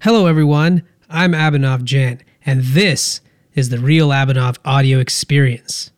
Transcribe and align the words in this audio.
Hello, 0.00 0.26
everyone. 0.26 0.84
I'm 1.10 1.32
Abhinav 1.32 1.82
Jain, 1.82 2.20
and 2.46 2.62
this 2.62 3.20
is 3.54 3.70
the 3.70 3.80
Real 3.80 4.10
Abhinav 4.10 4.56
audio 4.64 5.00
experience. 5.00 5.90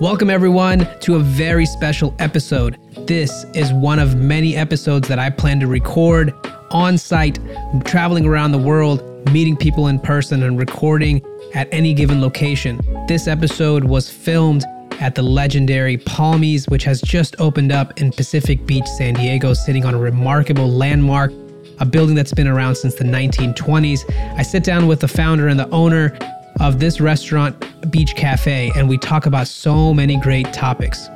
Welcome, 0.00 0.30
everyone, 0.30 0.88
to 1.02 1.14
a 1.14 1.20
very 1.20 1.64
special 1.64 2.12
episode. 2.18 2.76
This 3.06 3.44
is 3.54 3.72
one 3.72 4.00
of 4.00 4.16
many 4.16 4.56
episodes 4.56 5.06
that 5.06 5.20
I 5.20 5.30
plan 5.30 5.60
to 5.60 5.68
record 5.68 6.34
on 6.72 6.98
site, 6.98 7.38
traveling 7.84 8.26
around 8.26 8.50
the 8.50 8.58
world, 8.58 9.00
meeting 9.30 9.56
people 9.56 9.86
in 9.86 10.00
person, 10.00 10.42
and 10.42 10.58
recording 10.58 11.22
at 11.54 11.68
any 11.70 11.94
given 11.94 12.20
location. 12.20 12.80
This 13.06 13.28
episode 13.28 13.84
was 13.84 14.10
filmed 14.10 14.64
at 15.02 15.16
the 15.16 15.22
legendary 15.22 15.98
Palmys, 15.98 16.70
which 16.70 16.84
has 16.84 17.00
just 17.00 17.34
opened 17.40 17.72
up 17.72 18.00
in 18.00 18.12
Pacific 18.12 18.64
Beach, 18.66 18.86
San 18.86 19.14
Diego, 19.14 19.52
sitting 19.52 19.84
on 19.84 19.94
a 19.94 19.98
remarkable 19.98 20.70
landmark, 20.70 21.32
a 21.80 21.84
building 21.84 22.14
that's 22.14 22.32
been 22.32 22.46
around 22.46 22.76
since 22.76 22.94
the 22.94 23.02
1920s. 23.02 24.08
I 24.38 24.42
sit 24.42 24.62
down 24.62 24.86
with 24.86 25.00
the 25.00 25.08
founder 25.08 25.48
and 25.48 25.58
the 25.58 25.68
owner 25.70 26.16
of 26.60 26.78
this 26.78 27.00
restaurant, 27.00 27.90
Beach 27.90 28.14
Cafe, 28.14 28.70
and 28.76 28.88
we 28.88 28.96
talk 28.96 29.26
about 29.26 29.48
so 29.48 29.92
many 29.92 30.20
great 30.20 30.52
topics. 30.52 31.08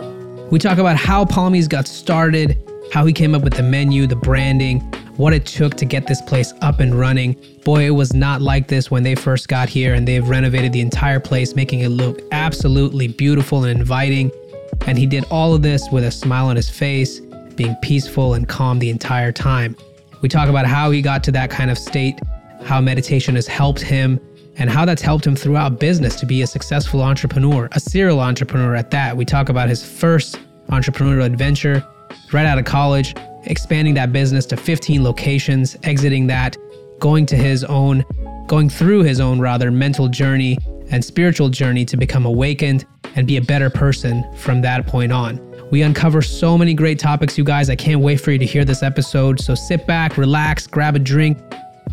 We 0.50 0.58
talk 0.58 0.78
about 0.78 0.96
how 0.96 1.24
Palmys 1.24 1.68
got 1.68 1.86
started, 1.86 2.58
how 2.92 3.06
he 3.06 3.12
came 3.12 3.36
up 3.36 3.42
with 3.42 3.54
the 3.54 3.62
menu, 3.62 4.08
the 4.08 4.16
branding, 4.16 4.80
what 5.16 5.32
it 5.32 5.46
took 5.46 5.74
to 5.76 5.84
get 5.84 6.06
this 6.06 6.20
place 6.22 6.52
up 6.62 6.80
and 6.80 6.94
running. 6.94 7.36
Boy, 7.64 7.86
it 7.86 7.90
was 7.90 8.14
not 8.14 8.42
like 8.42 8.68
this 8.68 8.90
when 8.90 9.02
they 9.02 9.14
first 9.14 9.48
got 9.48 9.68
here, 9.68 9.94
and 9.94 10.06
they've 10.06 10.28
renovated 10.28 10.72
the 10.72 10.80
entire 10.80 11.20
place, 11.20 11.54
making 11.54 11.80
it 11.80 11.88
look 11.88 12.20
absolutely 12.32 13.08
beautiful 13.08 13.64
and 13.64 13.78
inviting. 13.78 14.30
And 14.86 14.98
he 14.98 15.06
did 15.06 15.24
all 15.30 15.54
of 15.54 15.62
this 15.62 15.88
with 15.90 16.04
a 16.04 16.10
smile 16.10 16.46
on 16.46 16.56
his 16.56 16.68
face, 16.68 17.20
being 17.56 17.74
peaceful 17.82 18.34
and 18.34 18.46
calm 18.46 18.78
the 18.78 18.90
entire 18.90 19.32
time. 19.32 19.76
We 20.22 20.28
talk 20.28 20.48
about 20.48 20.66
how 20.66 20.90
he 20.90 21.02
got 21.02 21.24
to 21.24 21.32
that 21.32 21.50
kind 21.50 21.70
of 21.70 21.78
state, 21.78 22.20
how 22.64 22.80
meditation 22.80 23.34
has 23.36 23.46
helped 23.46 23.80
him, 23.80 24.20
and 24.58 24.70
how 24.70 24.84
that's 24.84 25.02
helped 25.02 25.26
him 25.26 25.36
throughout 25.36 25.78
business 25.78 26.16
to 26.16 26.26
be 26.26 26.42
a 26.42 26.46
successful 26.46 27.02
entrepreneur, 27.02 27.68
a 27.72 27.80
serial 27.80 28.20
entrepreneur 28.20 28.74
at 28.74 28.90
that. 28.90 29.16
We 29.16 29.24
talk 29.24 29.48
about 29.48 29.68
his 29.68 29.84
first 29.84 30.38
entrepreneurial 30.68 31.24
adventure 31.24 31.84
right 32.32 32.46
out 32.46 32.58
of 32.58 32.64
college, 32.64 33.14
expanding 33.46 33.94
that 33.94 34.12
business 34.12 34.46
to 34.46 34.56
15 34.56 35.02
locations, 35.02 35.76
exiting 35.82 36.26
that, 36.28 36.56
going 36.98 37.26
to 37.26 37.36
his 37.36 37.64
own, 37.64 38.04
going 38.46 38.68
through 38.68 39.02
his 39.02 39.20
own 39.20 39.40
rather 39.40 39.70
mental 39.70 40.08
journey 40.08 40.58
and 40.90 41.04
spiritual 41.04 41.48
journey 41.48 41.84
to 41.84 41.96
become 41.96 42.26
awakened 42.26 42.86
and 43.16 43.26
be 43.26 43.36
a 43.36 43.42
better 43.42 43.70
person 43.70 44.24
from 44.36 44.60
that 44.62 44.86
point 44.86 45.12
on. 45.12 45.40
We 45.70 45.82
uncover 45.82 46.22
so 46.22 46.56
many 46.56 46.74
great 46.74 46.98
topics, 46.98 47.36
you 47.36 47.42
guys. 47.42 47.68
I 47.70 47.76
can't 47.76 48.00
wait 48.00 48.20
for 48.20 48.30
you 48.30 48.38
to 48.38 48.46
hear 48.46 48.64
this 48.64 48.82
episode. 48.82 49.40
So 49.40 49.54
sit 49.54 49.86
back, 49.86 50.16
relax, 50.16 50.66
grab 50.66 50.94
a 50.94 51.00
drink, 51.00 51.38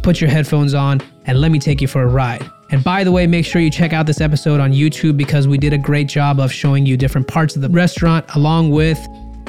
put 0.04 0.22
your 0.22 0.30
headphones 0.30 0.74
on, 0.74 1.02
and 1.26 1.42
let 1.42 1.52
me 1.52 1.58
take 1.58 1.82
you 1.82 1.88
for 1.88 2.04
a 2.04 2.08
ride. 2.08 2.48
And 2.70 2.84
by 2.84 3.04
the 3.04 3.12
way, 3.12 3.26
make 3.26 3.46
sure 3.46 3.62
you 3.62 3.72
check 3.72 3.94
out 3.94 4.06
this 4.06 4.22
episode 4.22 4.60
on 4.60 4.74
YouTube 4.74 5.18
because 5.18 5.48
we 5.48 5.58
did 5.58 5.74
a 5.74 5.78
great 5.78 6.08
job 6.08 6.40
of 6.40 6.52
showing 6.52 6.86
you 6.86 6.98
different 6.98 7.28
parts 7.28 7.56
of 7.56 7.62
the 7.62 7.70
restaurant 7.70 8.26
along 8.36 8.70
with 8.70 9.00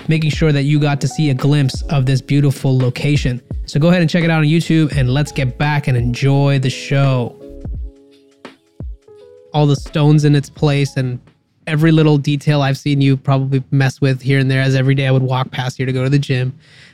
making 0.08 0.30
sure 0.30 0.52
that 0.52 0.62
you 0.62 0.78
got 0.78 1.00
to 1.00 1.08
see 1.08 1.30
a 1.30 1.34
glimpse 1.34 1.82
of 1.82 2.06
this 2.06 2.20
beautiful 2.20 2.76
location. 2.76 3.40
So 3.66 3.80
go 3.80 3.88
ahead 3.88 4.00
and 4.00 4.10
check 4.10 4.24
it 4.24 4.30
out 4.30 4.38
on 4.38 4.44
YouTube 4.44 4.96
and 4.96 5.10
let's 5.12 5.32
get 5.32 5.58
back 5.58 5.88
and 5.88 5.96
enjoy 5.96 6.58
the 6.58 6.70
show. 6.70 7.38
All 9.52 9.66
the 9.66 9.76
stones 9.76 10.24
in 10.24 10.34
its 10.34 10.50
place 10.50 10.96
and 10.96 11.20
every 11.66 11.92
little 11.92 12.18
detail 12.18 12.62
I've 12.62 12.76
seen 12.76 13.00
you 13.00 13.16
probably 13.16 13.62
mess 13.70 14.00
with 14.00 14.20
here 14.20 14.38
and 14.38 14.50
there 14.50 14.60
as 14.60 14.74
every 14.74 14.94
day 14.94 15.06
I 15.06 15.10
would 15.10 15.22
walk 15.22 15.50
past 15.50 15.76
here 15.76 15.86
to 15.86 15.92
go 15.92 16.04
to 16.04 16.10
the 16.10 16.18
gym. 16.18 16.48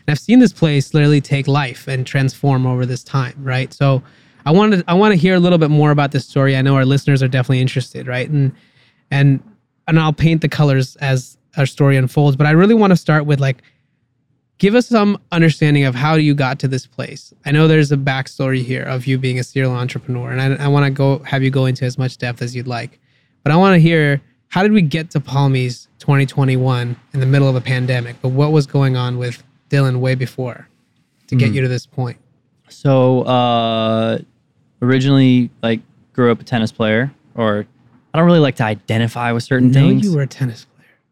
And 0.06 0.12
I've 0.12 0.18
seen 0.18 0.38
this 0.38 0.52
place 0.52 0.94
literally 0.94 1.20
take 1.20 1.48
life 1.48 1.88
and 1.88 2.06
transform 2.06 2.66
over 2.66 2.86
this 2.86 3.02
time, 3.02 3.34
right? 3.38 3.72
So 3.72 4.02
I 4.46 4.52
wanted 4.52 4.84
I 4.86 4.94
want 4.94 5.12
to 5.12 5.18
hear 5.18 5.34
a 5.34 5.40
little 5.40 5.58
bit 5.58 5.70
more 5.70 5.90
about 5.90 6.12
this 6.12 6.26
story. 6.26 6.56
I 6.56 6.62
know 6.62 6.76
our 6.76 6.84
listeners 6.84 7.22
are 7.22 7.28
definitely 7.28 7.60
interested, 7.60 8.06
right? 8.06 8.28
And 8.28 8.52
and 9.10 9.42
and 9.88 9.98
I'll 9.98 10.12
paint 10.12 10.40
the 10.40 10.48
colors 10.48 10.96
as 10.96 11.36
our 11.56 11.66
story 11.66 11.96
unfolds. 11.96 12.36
But 12.36 12.46
I 12.46 12.52
really 12.52 12.74
want 12.74 12.92
to 12.92 12.96
start 12.96 13.26
with 13.26 13.40
like, 13.40 13.62
give 14.58 14.74
us 14.74 14.86
some 14.86 15.20
understanding 15.32 15.84
of 15.84 15.94
how 15.94 16.14
you 16.14 16.34
got 16.34 16.58
to 16.60 16.68
this 16.68 16.86
place. 16.86 17.32
I 17.44 17.52
know 17.52 17.66
there's 17.66 17.92
a 17.92 17.96
backstory 17.96 18.62
here 18.62 18.82
of 18.82 19.06
you 19.06 19.18
being 19.18 19.38
a 19.38 19.44
serial 19.44 19.72
entrepreneur, 19.72 20.30
and 20.30 20.40
I, 20.40 20.64
I 20.64 20.68
want 20.68 20.84
to 20.84 20.90
go 20.90 21.18
have 21.20 21.42
you 21.42 21.50
go 21.50 21.66
into 21.66 21.84
as 21.84 21.98
much 21.98 22.18
depth 22.18 22.42
as 22.42 22.54
you'd 22.54 22.68
like. 22.68 23.00
But 23.42 23.52
I 23.52 23.56
want 23.56 23.74
to 23.74 23.80
hear 23.80 24.20
how 24.48 24.62
did 24.62 24.72
we 24.72 24.82
get 24.82 25.10
to 25.12 25.20
Palmys 25.20 25.86
2021 26.00 26.96
in 27.14 27.20
the 27.20 27.26
middle 27.26 27.48
of 27.48 27.56
a 27.56 27.60
pandemic? 27.60 28.16
But 28.20 28.30
what 28.30 28.52
was 28.52 28.66
going 28.66 28.96
on 28.96 29.16
with 29.16 29.42
Dillon 29.68 30.00
way 30.00 30.14
before 30.14 30.68
to 31.28 31.36
get 31.36 31.52
mm. 31.52 31.54
you 31.54 31.60
to 31.62 31.68
this 31.68 31.86
point? 31.86 32.18
So 32.68 33.22
uh, 33.22 34.18
originally, 34.82 35.50
like, 35.62 35.80
grew 36.12 36.32
up 36.32 36.40
a 36.40 36.44
tennis 36.44 36.72
player, 36.72 37.12
or 37.34 37.64
I 38.12 38.18
don't 38.18 38.26
really 38.26 38.40
like 38.40 38.56
to 38.56 38.64
identify 38.64 39.30
with 39.32 39.44
certain 39.44 39.68
no, 39.68 39.80
things. 39.80 40.04
you 40.04 40.14
were 40.14 40.22
a 40.22 40.26
tennis 40.26 40.66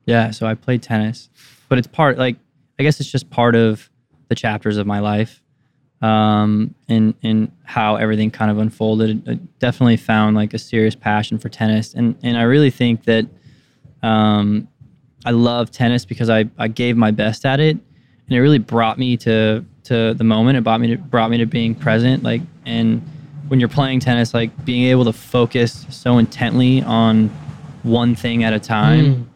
yeah, 0.08 0.30
so 0.30 0.46
I 0.46 0.54
played 0.54 0.82
tennis, 0.82 1.28
but 1.68 1.76
it's 1.76 1.86
part 1.86 2.16
like 2.16 2.36
I 2.78 2.82
guess 2.82 2.98
it's 2.98 3.10
just 3.10 3.28
part 3.28 3.54
of 3.54 3.90
the 4.28 4.34
chapters 4.34 4.78
of 4.78 4.86
my 4.86 5.00
life, 5.00 5.42
um, 6.00 6.74
and 6.88 7.14
and 7.22 7.52
how 7.64 7.96
everything 7.96 8.30
kind 8.30 8.50
of 8.50 8.56
unfolded. 8.58 9.28
I 9.28 9.34
definitely 9.58 9.98
found 9.98 10.34
like 10.34 10.54
a 10.54 10.58
serious 10.58 10.94
passion 10.94 11.38
for 11.38 11.50
tennis, 11.50 11.92
and 11.92 12.16
and 12.22 12.38
I 12.38 12.42
really 12.42 12.70
think 12.70 13.04
that 13.04 13.26
um, 14.02 14.66
I 15.26 15.32
love 15.32 15.70
tennis 15.70 16.06
because 16.06 16.30
I 16.30 16.46
I 16.56 16.68
gave 16.68 16.96
my 16.96 17.10
best 17.10 17.44
at 17.44 17.60
it, 17.60 17.76
and 17.76 18.36
it 18.36 18.40
really 18.40 18.58
brought 18.58 18.98
me 18.98 19.18
to 19.18 19.62
to 19.84 20.14
the 20.14 20.24
moment. 20.24 20.56
It 20.56 20.64
brought 20.64 20.80
me 20.80 20.88
to 20.88 20.96
brought 20.96 21.30
me 21.30 21.36
to 21.36 21.46
being 21.46 21.74
present, 21.74 22.22
like 22.22 22.40
and 22.64 23.02
when 23.48 23.60
you're 23.60 23.68
playing 23.68 24.00
tennis, 24.00 24.32
like 24.32 24.64
being 24.64 24.84
able 24.84 25.04
to 25.04 25.12
focus 25.12 25.84
so 25.90 26.16
intently 26.16 26.82
on 26.82 27.28
one 27.82 28.14
thing 28.14 28.42
at 28.42 28.54
a 28.54 28.60
time. 28.60 29.04
Mm 29.04 29.27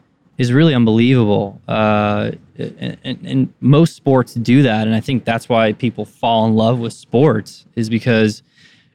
is 0.42 0.53
really 0.53 0.75
unbelievable. 0.75 1.60
Uh, 1.69 2.32
and, 2.58 3.19
and, 3.25 3.54
most 3.60 3.94
sports 3.94 4.34
do 4.34 4.62
that, 4.62 4.86
and 4.86 4.94
I 4.94 5.00
think 5.00 5.25
that's 5.25 5.48
why 5.48 5.72
people 5.72 6.04
fall 6.04 6.47
in 6.47 6.54
love 6.54 6.80
with 6.80 6.92
sports 6.92 7.64
is 7.76 7.88
because 7.88 8.42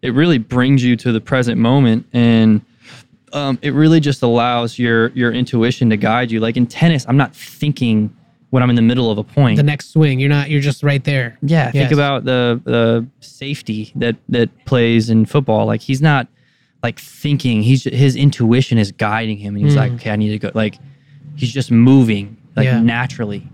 it 0.02 0.14
really 0.14 0.38
brings 0.38 0.84
you 0.84 0.96
to 0.98 1.12
the 1.12 1.22
present 1.22 1.58
moment, 1.58 2.06
and 2.14 2.62
um, 3.32 3.58
it 3.62 3.74
really 3.74 4.00
just 4.00 4.22
allows 4.22 4.78
your 4.78 5.10
your 5.10 5.32
intuition 5.32 5.90
to 5.90 5.98
guide 5.98 6.32
you. 6.32 6.40
Like 6.40 6.58
in 6.58 6.68
tennis, 6.68 7.06
I'm 7.08 7.18
not 7.18 7.36
thinking 7.36 8.14
when 8.50 8.62
I'm 8.62 8.70
in 8.70 8.76
the 8.76 8.82
middle 8.82 9.10
of 9.10 9.18
a 9.18 9.24
point. 9.24 9.58
The 9.58 9.64
next 9.64 9.92
swing, 9.92 10.20
you're 10.20 10.30
not. 10.30 10.50
You're 10.50 10.62
just 10.62 10.84
right 10.84 11.04
there. 11.04 11.38
Yeah. 11.42 11.72
Yes. 11.74 11.74
Think 11.74 11.92
about 11.92 12.26
the 12.26 12.62
the 12.66 13.08
safety 13.22 13.92
that 13.96 14.18
that 14.30 14.66
plays 14.66 15.10
in 15.10 15.26
football. 15.26 15.66
Like 15.66 15.82
he's 15.82 16.02
not 16.02 16.28
like 16.84 17.00
thinking. 17.00 17.64
He's 17.64 17.86
his 17.86 18.16
intuition 18.16 18.78
is 18.78 18.92
guiding 18.92 19.38
him, 19.38 19.56
and 19.56 19.66
he's 19.66 19.76
mm. 19.76 19.78
like, 19.78 19.92
okay, 19.94 20.12
I 20.12 20.16
need 20.18 20.30
to 20.30 20.40
go. 20.40 20.52
Like 20.54 20.78
he's 21.38 21.54
just 21.54 21.72
moving 21.72 22.36
like 22.56 22.66
yeah. 22.66 22.82
naturally. 22.82 23.48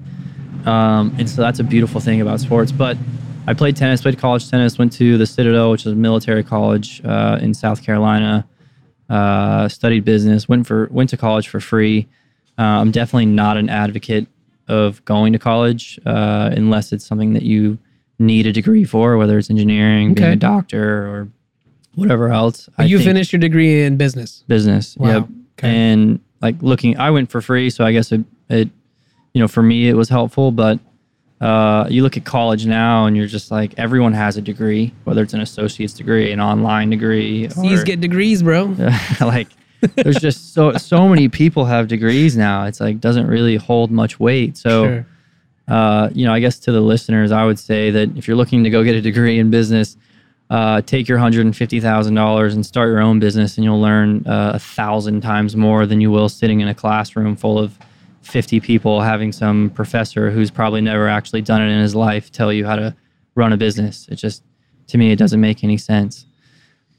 Um, 0.65 1.13
and 1.19 1.29
so 1.29 1.41
that's 1.41 1.59
a 1.59 1.63
beautiful 1.63 1.99
thing 1.99 2.21
about 2.21 2.39
sports. 2.39 2.71
But 2.71 2.97
I 3.45 3.53
played 3.53 3.75
tennis, 3.75 4.01
played 4.01 4.17
college 4.17 4.49
tennis, 4.49 4.77
went 4.77 4.93
to 4.93 5.17
the 5.17 5.25
Citadel, 5.25 5.71
which 5.71 5.85
is 5.85 5.91
a 5.91 5.95
military 5.95 6.43
college 6.43 7.01
uh, 7.03 7.37
in 7.41 7.53
South 7.53 7.83
Carolina. 7.83 8.47
Uh, 9.09 9.67
studied 9.67 10.05
business, 10.05 10.47
went 10.47 10.65
for 10.65 10.87
went 10.89 11.09
to 11.09 11.17
college 11.17 11.49
for 11.49 11.59
free. 11.59 12.07
Uh, 12.57 12.61
I'm 12.61 12.91
definitely 12.91 13.25
not 13.25 13.57
an 13.57 13.69
advocate 13.69 14.27
of 14.69 15.03
going 15.03 15.33
to 15.33 15.39
college 15.39 15.99
uh, 16.05 16.49
unless 16.53 16.93
it's 16.93 17.05
something 17.05 17.33
that 17.33 17.43
you 17.43 17.77
need 18.17 18.47
a 18.47 18.53
degree 18.53 18.85
for, 18.85 19.17
whether 19.17 19.37
it's 19.37 19.49
engineering, 19.49 20.11
okay. 20.11 20.21
being 20.21 20.33
a 20.33 20.37
doctor, 20.37 21.05
or 21.05 21.29
whatever 21.95 22.29
else. 22.29 22.69
you 22.79 22.99
finished 22.99 23.33
your 23.33 23.39
degree 23.39 23.83
in 23.83 23.97
business. 23.97 24.45
Business. 24.47 24.95
Wow. 24.95 25.09
Yep. 25.09 25.27
Okay. 25.59 25.75
And 25.75 26.19
like 26.43 26.61
looking 26.61 26.99
i 26.99 27.09
went 27.09 27.31
for 27.31 27.41
free 27.41 27.69
so 27.69 27.83
i 27.83 27.91
guess 27.91 28.11
it, 28.11 28.23
it 28.49 28.69
you 29.33 29.41
know 29.41 29.47
for 29.47 29.63
me 29.63 29.89
it 29.89 29.93
was 29.93 30.09
helpful 30.09 30.51
but 30.51 30.79
uh, 31.41 31.85
you 31.89 32.03
look 32.03 32.15
at 32.15 32.23
college 32.23 32.65
now 32.65 33.05
and 33.05 33.17
you're 33.17 33.27
just 33.27 33.51
like 33.51 33.73
everyone 33.77 34.13
has 34.13 34.37
a 34.37 34.41
degree 34.41 34.93
whether 35.03 35.21
it's 35.21 35.33
an 35.33 35.41
associate's 35.41 35.91
degree 35.91 36.31
an 36.31 36.39
online 36.39 36.89
degree 36.89 37.49
C's 37.49 37.83
get 37.83 37.99
degrees 37.99 38.43
bro 38.43 38.75
like 39.21 39.49
there's 39.95 40.19
just 40.19 40.53
so 40.53 40.71
so 40.73 41.09
many 41.09 41.27
people 41.27 41.65
have 41.65 41.89
degrees 41.89 42.37
now 42.37 42.63
it's 42.65 42.79
like 42.79 43.01
doesn't 43.01 43.27
really 43.27 43.57
hold 43.57 43.91
much 43.91 44.21
weight 44.21 44.55
so 44.55 44.85
sure. 44.85 45.07
uh, 45.67 46.09
you 46.13 46.25
know 46.25 46.33
i 46.33 46.39
guess 46.39 46.59
to 46.59 46.71
the 46.71 46.79
listeners 46.79 47.33
i 47.33 47.43
would 47.43 47.59
say 47.59 47.91
that 47.91 48.15
if 48.15 48.25
you're 48.25 48.37
looking 48.37 48.63
to 48.63 48.69
go 48.69 48.81
get 48.81 48.95
a 48.95 49.01
degree 49.01 49.37
in 49.37 49.49
business 49.49 49.97
uh, 50.53 50.81
take 50.81 51.07
your 51.07 51.17
$150,000 51.17 52.53
and 52.53 52.65
start 52.65 52.89
your 52.89 52.99
own 53.01 53.19
business, 53.19 53.57
and 53.57 53.63
you'll 53.65 53.81
learn 53.81 54.25
uh, 54.27 54.51
a 54.53 54.59
thousand 54.59 55.21
times 55.21 55.55
more 55.55 55.85
than 55.87 55.99
you 55.99 56.11
will 56.11 56.29
sitting 56.29 56.61
in 56.61 56.67
a 56.67 56.75
classroom 56.75 57.35
full 57.35 57.57
of 57.57 57.77
50 58.21 58.59
people 58.59 59.01
having 59.01 59.31
some 59.31 59.69
professor 59.71 60.29
who's 60.31 60.51
probably 60.51 60.79
never 60.81 61.07
actually 61.09 61.41
done 61.41 61.61
it 61.61 61.69
in 61.69 61.79
his 61.81 61.95
life 61.95 62.31
tell 62.31 62.53
you 62.53 62.65
how 62.65 62.75
to 62.75 62.95
run 63.35 63.51
a 63.51 63.57
business. 63.57 64.07
It 64.09 64.15
just, 64.15 64.43
to 64.87 64.97
me, 64.99 65.11
it 65.11 65.17
doesn't 65.17 65.41
make 65.41 65.63
any 65.63 65.77
sense. 65.77 66.25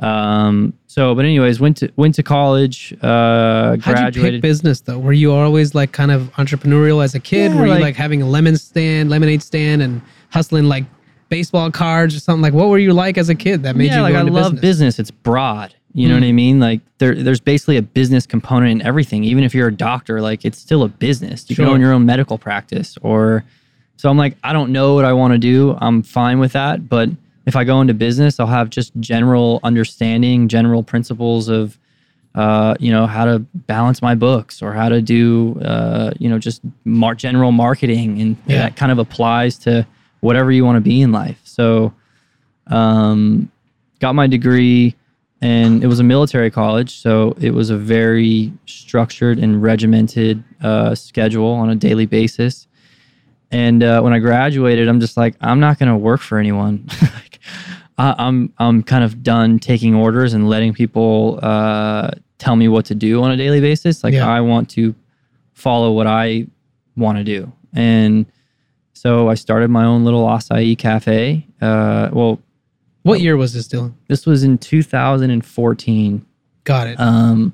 Um, 0.01 0.75
so, 0.89 1.15
but 1.15 1.25
anyways, 1.25 1.61
went 1.61 1.77
to 1.79 1.93
went 1.95 2.17
to 2.17 2.25
college. 2.25 2.93
Uh, 3.01 3.07
How'd 3.07 3.79
you 3.79 3.83
pick 3.83 3.95
graduated. 3.95 4.43
business 4.43 4.81
though? 4.81 4.99
Were 4.99 5.13
you 5.13 5.33
always 5.33 5.73
like 5.75 5.93
kind 5.93 6.11
of 6.11 6.33
entrepreneurial 6.33 7.03
as 7.05 7.15
a 7.15 7.21
kid? 7.21 7.53
Yeah, 7.53 7.61
Were 7.61 7.67
you 7.67 7.73
like- 7.75 7.81
like 7.83 7.97
having 7.97 8.21
a 8.21 8.27
lemon 8.27 8.57
stand, 8.57 9.09
lemonade 9.11 9.41
stand, 9.43 9.81
and 9.83 10.03
hustling 10.31 10.65
like 10.65 10.85
baseball 11.35 11.69
cards 11.73 12.15
or 12.15 12.21
something? 12.21 12.43
Like, 12.43 12.53
what 12.53 12.69
were 12.69 12.79
you 12.79 12.93
like 12.93 13.19
as 13.19 13.29
a 13.29 13.35
kid 13.35 13.65
that 13.65 13.75
made 13.75 13.87
yeah, 13.87 13.97
you 13.97 14.03
like 14.03 14.13
go 14.13 14.21
I 14.21 14.23
love 14.23 14.53
business? 14.53 14.61
business. 14.61 14.99
It's 15.01 15.11
broad. 15.11 15.75
You 15.93 16.09
know 16.09 16.15
Mm. 16.17 16.21
what 16.21 16.27
I 16.29 16.33
mean? 16.33 16.61
Like 16.61 16.81
there, 16.99 17.15
there's 17.17 17.41
basically 17.41 17.77
a 17.77 17.83
business 17.83 18.25
component 18.27 18.71
in 18.81 18.87
everything. 18.87 19.25
Even 19.25 19.43
if 19.43 19.53
you're 19.55 19.67
a 19.69 19.75
doctor, 19.75 20.21
like 20.21 20.45
it's 20.45 20.59
still 20.59 20.83
a 20.85 20.89
business. 20.89 21.49
You 21.51 21.57
can 21.57 21.65
own 21.67 21.81
your 21.81 21.93
own 21.93 22.07
medical 22.07 22.39
practice, 22.39 22.97
or 23.03 23.45
so 23.97 24.09
I'm 24.11 24.17
like, 24.17 24.37
I 24.45 24.53
don't 24.53 24.71
know 24.71 24.95
what 24.95 25.05
I 25.05 25.13
want 25.13 25.33
to 25.35 25.39
do. 25.39 25.77
I'm 25.81 26.03
fine 26.05 26.39
with 26.39 26.53
that, 26.53 26.89
but 26.89 27.09
if 27.47 27.57
I 27.57 27.65
go 27.65 27.81
into 27.81 27.95
business, 27.95 28.39
I'll 28.41 28.47
have 28.47 28.71
just 28.71 28.93
general 29.01 29.59
understanding, 29.63 30.49
general 30.49 30.83
principles 30.83 31.49
of, 31.49 31.79
uh, 32.35 32.75
you 32.81 32.91
know, 32.91 33.07
how 33.07 33.25
to 33.25 33.39
balance 33.55 34.01
my 34.03 34.15
books 34.15 34.63
or 34.63 34.73
how 34.73 34.89
to 34.89 35.01
do, 35.03 35.61
uh, 35.61 36.11
you 36.19 36.29
know, 36.29 36.39
just 36.39 36.61
mar- 36.85 37.15
general 37.15 37.53
marketing, 37.53 38.21
and 38.21 38.37
Yeah. 38.47 38.63
that 38.63 38.77
kind 38.77 38.91
of 38.91 38.99
applies 38.99 39.59
to 39.59 39.87
whatever 40.25 40.51
you 40.51 40.65
want 40.65 40.77
to 40.77 40.81
be 40.81 41.01
in 41.03 41.13
life. 41.13 41.41
So, 41.45 41.93
um, 42.67 43.51
got 44.01 44.15
my 44.15 44.27
degree 44.27 44.95
and 45.41 45.85
it 45.85 45.87
was 45.87 46.01
a 46.01 46.03
military 46.05 46.51
college 46.51 46.91
so 46.97 47.37
it 47.41 47.53
was 47.53 47.69
a 47.71 47.77
very 47.77 48.53
structured 48.67 49.39
and 49.39 49.63
regimented 49.63 50.43
uh, 50.63 50.95
schedule 50.95 51.49
on 51.53 51.69
a 51.71 51.75
daily 51.75 52.07
basis 52.07 52.67
and 53.51 53.83
uh, 53.83 54.01
when 54.01 54.13
i 54.15 54.19
graduated 54.19 54.89
i'm 54.89 55.01
just 55.01 55.17
like 55.17 55.35
i'm 55.41 55.61
not 55.61 55.79
going 55.79 55.89
to 55.91 55.97
work 55.97 56.21
for 56.21 56.39
anyone 56.39 56.85
like, 57.03 57.39
I, 57.99 58.15
i'm 58.19 58.53
i'm 58.59 58.83
kind 58.83 59.05
of 59.05 59.23
done 59.23 59.59
taking 59.59 59.95
orders 59.95 60.33
and 60.35 60.49
letting 60.49 60.73
people 60.73 61.39
uh, 61.43 62.11
tell 62.39 62.57
me 62.57 62.69
what 62.69 62.87
to 62.87 62.95
do 62.95 63.23
on 63.23 63.31
a 63.31 63.37
daily 63.37 63.61
basis 63.61 64.03
like 64.03 64.15
Yeah. 64.15 64.27
i 64.29 64.41
want 64.41 64.71
to 64.71 64.95
follow 65.53 65.93
what 65.93 66.07
i 66.07 66.47
want 66.97 67.19
to 67.19 67.25
do 67.25 67.53
and 67.75 68.25
so 68.95 69.29
i 69.29 69.35
started 69.35 69.69
my 69.71 69.85
own 69.85 70.05
little 70.05 70.25
acai 70.27 70.77
cafe 70.79 71.47
uh, 71.61 72.09
well 72.13 72.39
What 73.03 73.21
year 73.21 73.37
was 73.37 73.53
this, 73.53 73.69
Dillon? 73.69 73.95
this 74.09 74.25
was 74.25 74.43
in 74.45 74.57
2014. 74.59 76.25
Got 76.65 76.87
it. 76.89 76.99
Um, 76.99 77.53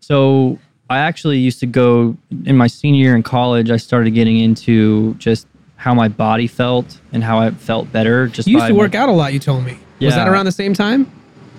so 0.00 0.58
I 0.88 0.98
actually 0.98 1.38
used 1.38 1.58
to 1.60 1.66
go 1.66 2.16
in 2.44 2.56
my 2.56 2.68
senior 2.68 3.02
year 3.02 3.16
in 3.16 3.22
college. 3.24 3.70
I 3.72 3.76
started 3.78 4.12
getting 4.12 4.38
into 4.38 5.14
just 5.14 5.48
how 5.76 5.92
my 5.94 6.06
body 6.08 6.46
felt 6.46 7.00
and 7.12 7.24
how 7.24 7.38
I 7.40 7.50
felt 7.50 7.90
better. 7.90 8.28
Just 8.28 8.46
you 8.46 8.54
used 8.58 8.68
to 8.68 8.72
my- 8.74 8.78
work 8.78 8.94
out 8.94 9.08
a 9.08 9.12
lot. 9.12 9.32
You 9.32 9.40
told 9.40 9.64
me. 9.64 9.78
Yeah. 9.98 10.06
Was 10.08 10.14
that 10.14 10.28
around 10.28 10.44
the 10.46 10.52
same 10.52 10.74
time? 10.74 11.10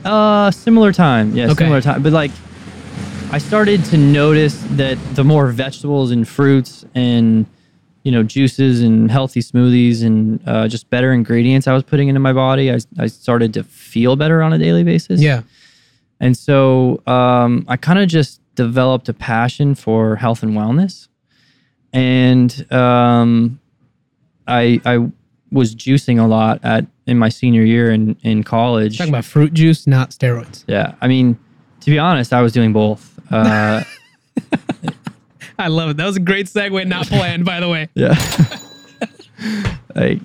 Uh, 0.05 0.49
similar 0.51 0.93
time. 0.93 1.35
Yeah, 1.35 1.45
Okay. 1.51 1.65
similar 1.65 1.81
time. 1.81 2.01
But 2.03 2.13
like, 2.13 2.31
I 3.31 3.39
started 3.39 3.83
to 3.85 3.97
notice 3.97 4.55
that 4.71 4.97
the 5.15 5.23
more 5.25 5.47
vegetables 5.51 6.11
and 6.11 6.25
fruits 6.25 6.85
and 6.95 7.45
you 8.07 8.11
know 8.13 8.23
juices 8.23 8.79
and 8.81 9.11
healthy 9.11 9.41
smoothies 9.41 10.01
and 10.01 10.41
uh, 10.47 10.65
just 10.65 10.89
better 10.89 11.11
ingredients 11.11 11.67
I 11.67 11.73
was 11.73 11.83
putting 11.83 12.07
into 12.07 12.21
my 12.21 12.31
body, 12.31 12.71
I, 12.71 12.77
I 12.97 13.07
started 13.07 13.53
to 13.55 13.65
feel 13.65 14.15
better 14.15 14.41
on 14.41 14.53
a 14.53 14.57
daily 14.57 14.85
basis. 14.85 15.19
Yeah. 15.19 15.41
And 16.21 16.37
so 16.37 17.01
um, 17.05 17.65
I 17.67 17.75
kind 17.75 17.99
of 17.99 18.07
just 18.07 18.39
developed 18.55 19.09
a 19.09 19.13
passion 19.13 19.75
for 19.75 20.15
health 20.15 20.41
and 20.41 20.53
wellness. 20.53 21.09
And 21.91 22.71
um, 22.71 23.59
I, 24.47 24.79
I 24.85 25.11
was 25.51 25.75
juicing 25.75 26.17
a 26.17 26.27
lot 26.27 26.61
at 26.63 26.85
in 27.07 27.19
my 27.19 27.27
senior 27.27 27.63
year 27.63 27.91
in, 27.91 28.15
in 28.23 28.41
college. 28.41 28.97
Talking 28.97 29.11
about 29.11 29.25
fruit 29.25 29.53
juice, 29.53 29.85
not 29.85 30.11
steroids. 30.11 30.63
yeah. 30.65 30.95
I 31.01 31.09
mean, 31.09 31.37
to 31.81 31.91
be 31.91 31.99
honest, 31.99 32.31
I 32.31 32.41
was 32.41 32.53
doing 32.53 32.71
both. 32.71 33.19
Uh, 33.29 33.83
I 35.59 35.67
love 35.69 35.89
it. 35.91 35.97
That 35.97 36.05
was 36.05 36.15
a 36.17 36.21
great 36.21 36.45
segue, 36.47 36.85
not 36.87 37.07
planned, 37.09 37.45
by 37.45 37.59
the 37.59 37.69
way. 37.69 37.89
yeah. 37.95 38.13
like, 39.95 40.19